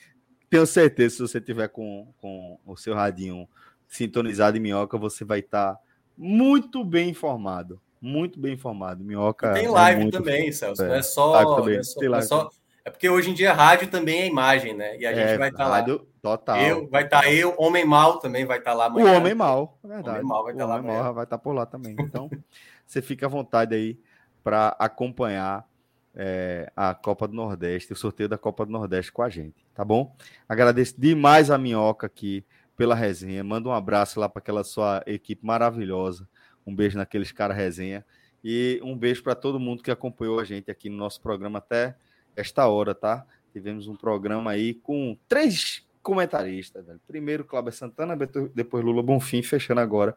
Tenho 0.49 0.65
certeza, 0.65 1.15
se 1.15 1.21
você 1.21 1.39
tiver 1.39 1.69
com, 1.69 2.13
com 2.17 2.59
o 2.65 2.75
seu 2.75 2.93
radinho 2.93 3.47
sintonizado 3.87 4.57
em 4.57 4.59
Minhoca, 4.59 4.97
você 4.97 5.23
vai 5.23 5.39
estar 5.39 5.75
tá 5.75 5.79
muito 6.17 6.83
bem 6.83 7.09
informado. 7.09 7.81
Muito 8.01 8.39
bem 8.39 8.53
informado. 8.53 9.03
Minhoca. 9.03 9.53
tem 9.53 9.65
é 9.65 9.69
live 9.69 10.07
é 10.07 10.11
também, 10.11 10.51
Celso. 10.51 10.83
É, 10.83 10.87
não 10.87 10.95
é 10.95 11.01
só. 11.01 11.55
Também. 11.55 11.77
É, 11.77 11.83
só, 11.83 12.15
é, 12.15 12.21
só 12.21 12.49
é 12.87 12.89
porque 12.89 13.09
hoje 13.09 13.29
em 13.29 13.33
dia 13.33 13.51
rádio 13.51 13.89
também 13.89 14.21
é 14.21 14.27
imagem, 14.27 14.73
né? 14.73 14.97
E 14.97 15.05
a 15.05 15.13
gente 15.13 15.31
é, 15.31 15.37
vai 15.37 15.49
estar 15.49 15.65
tá 15.65 15.69
lá. 15.69 15.85
Total. 16.21 16.57
Eu, 16.57 16.87
vai 16.87 17.03
estar 17.03 17.23
tá 17.23 17.29
eu, 17.29 17.53
Homem 17.57 17.85
Mal 17.85 18.17
também 18.19 18.45
vai 18.45 18.59
estar 18.59 18.71
tá 18.71 18.77
lá 18.77 18.85
amanhã. 18.85 19.11
O 19.11 19.17
Homem 19.17 19.35
Mal, 19.35 19.77
é 19.83 19.87
verdade. 19.89 20.17
Homem 20.19 20.29
Mal 20.29 20.43
vai 20.45 20.53
estar 20.53 20.65
tá 20.65 20.73
lá. 20.73 20.81
Mal 20.81 21.13
vai 21.13 21.23
estar 21.25 21.37
tá 21.37 21.43
por 21.43 21.53
lá 21.53 21.65
também. 21.65 21.97
Então. 21.99 22.29
você 22.87 23.01
fica 23.01 23.25
à 23.25 23.29
vontade 23.29 23.75
aí 23.75 23.99
para 24.41 24.69
acompanhar 24.79 25.67
é, 26.15 26.71
a 26.77 26.95
Copa 26.95 27.27
do 27.27 27.33
Nordeste, 27.33 27.91
o 27.91 27.95
sorteio 27.97 28.29
da 28.29 28.37
Copa 28.37 28.65
do 28.65 28.71
Nordeste 28.71 29.11
com 29.11 29.21
a 29.21 29.27
gente, 29.29 29.67
tá 29.75 29.83
bom? 29.83 30.15
Agradeço 30.47 30.95
demais 30.97 31.51
a 31.51 31.57
Minhoca 31.57 32.07
aqui 32.07 32.45
pela 32.77 32.95
resenha. 32.95 33.43
Manda 33.43 33.67
um 33.67 33.73
abraço 33.73 34.17
lá 34.17 34.29
para 34.29 34.39
aquela 34.39 34.63
sua 34.63 35.03
equipe 35.05 35.45
maravilhosa. 35.45 36.25
Um 36.65 36.73
beijo 36.73 36.97
naqueles 36.97 37.33
caras 37.33 37.57
resenha. 37.57 38.05
E 38.41 38.79
um 38.81 38.97
beijo 38.97 39.21
para 39.23 39.35
todo 39.35 39.59
mundo 39.59 39.83
que 39.83 39.91
acompanhou 39.91 40.39
a 40.39 40.45
gente 40.45 40.71
aqui 40.71 40.89
no 40.89 40.95
nosso 40.95 41.19
programa 41.19 41.57
até 41.57 41.97
esta 42.37 42.67
hora, 42.67 42.95
tá? 42.95 43.25
Tivemos 43.51 43.87
um 43.87 43.95
programa 43.95 44.51
aí 44.51 44.75
com 44.75 45.17
três 45.27 45.85
comentaristas. 46.01 46.85
Velho. 46.85 47.01
Primeiro, 47.05 47.43
Cláudio 47.43 47.73
Santana, 47.73 48.15
depois 48.53 48.85
Lula 48.85 49.03
Bonfim, 49.03 49.41
fechando 49.41 49.81
agora 49.81 50.15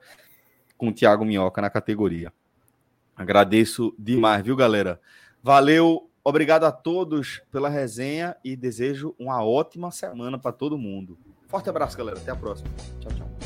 com 0.76 0.88
o 0.88 0.92
Thiago 0.92 1.24
Minhoca 1.24 1.60
na 1.60 1.68
categoria. 1.68 2.32
Agradeço 3.16 3.94
demais, 3.98 4.42
viu, 4.42 4.55
galera? 4.55 5.01
Valeu, 5.42 6.09
obrigado 6.22 6.64
a 6.64 6.72
todos 6.72 7.42
pela 7.51 7.68
resenha 7.68 8.36
e 8.44 8.55
desejo 8.55 9.14
uma 9.18 9.44
ótima 9.44 9.90
semana 9.90 10.38
para 10.38 10.52
todo 10.52 10.78
mundo. 10.78 11.18
Forte 11.48 11.68
abraço, 11.68 11.98
galera. 11.98 12.18
Até 12.18 12.30
a 12.30 12.36
próxima. 12.36 12.70
Tchau, 13.01 13.12
tchau. 13.12 13.39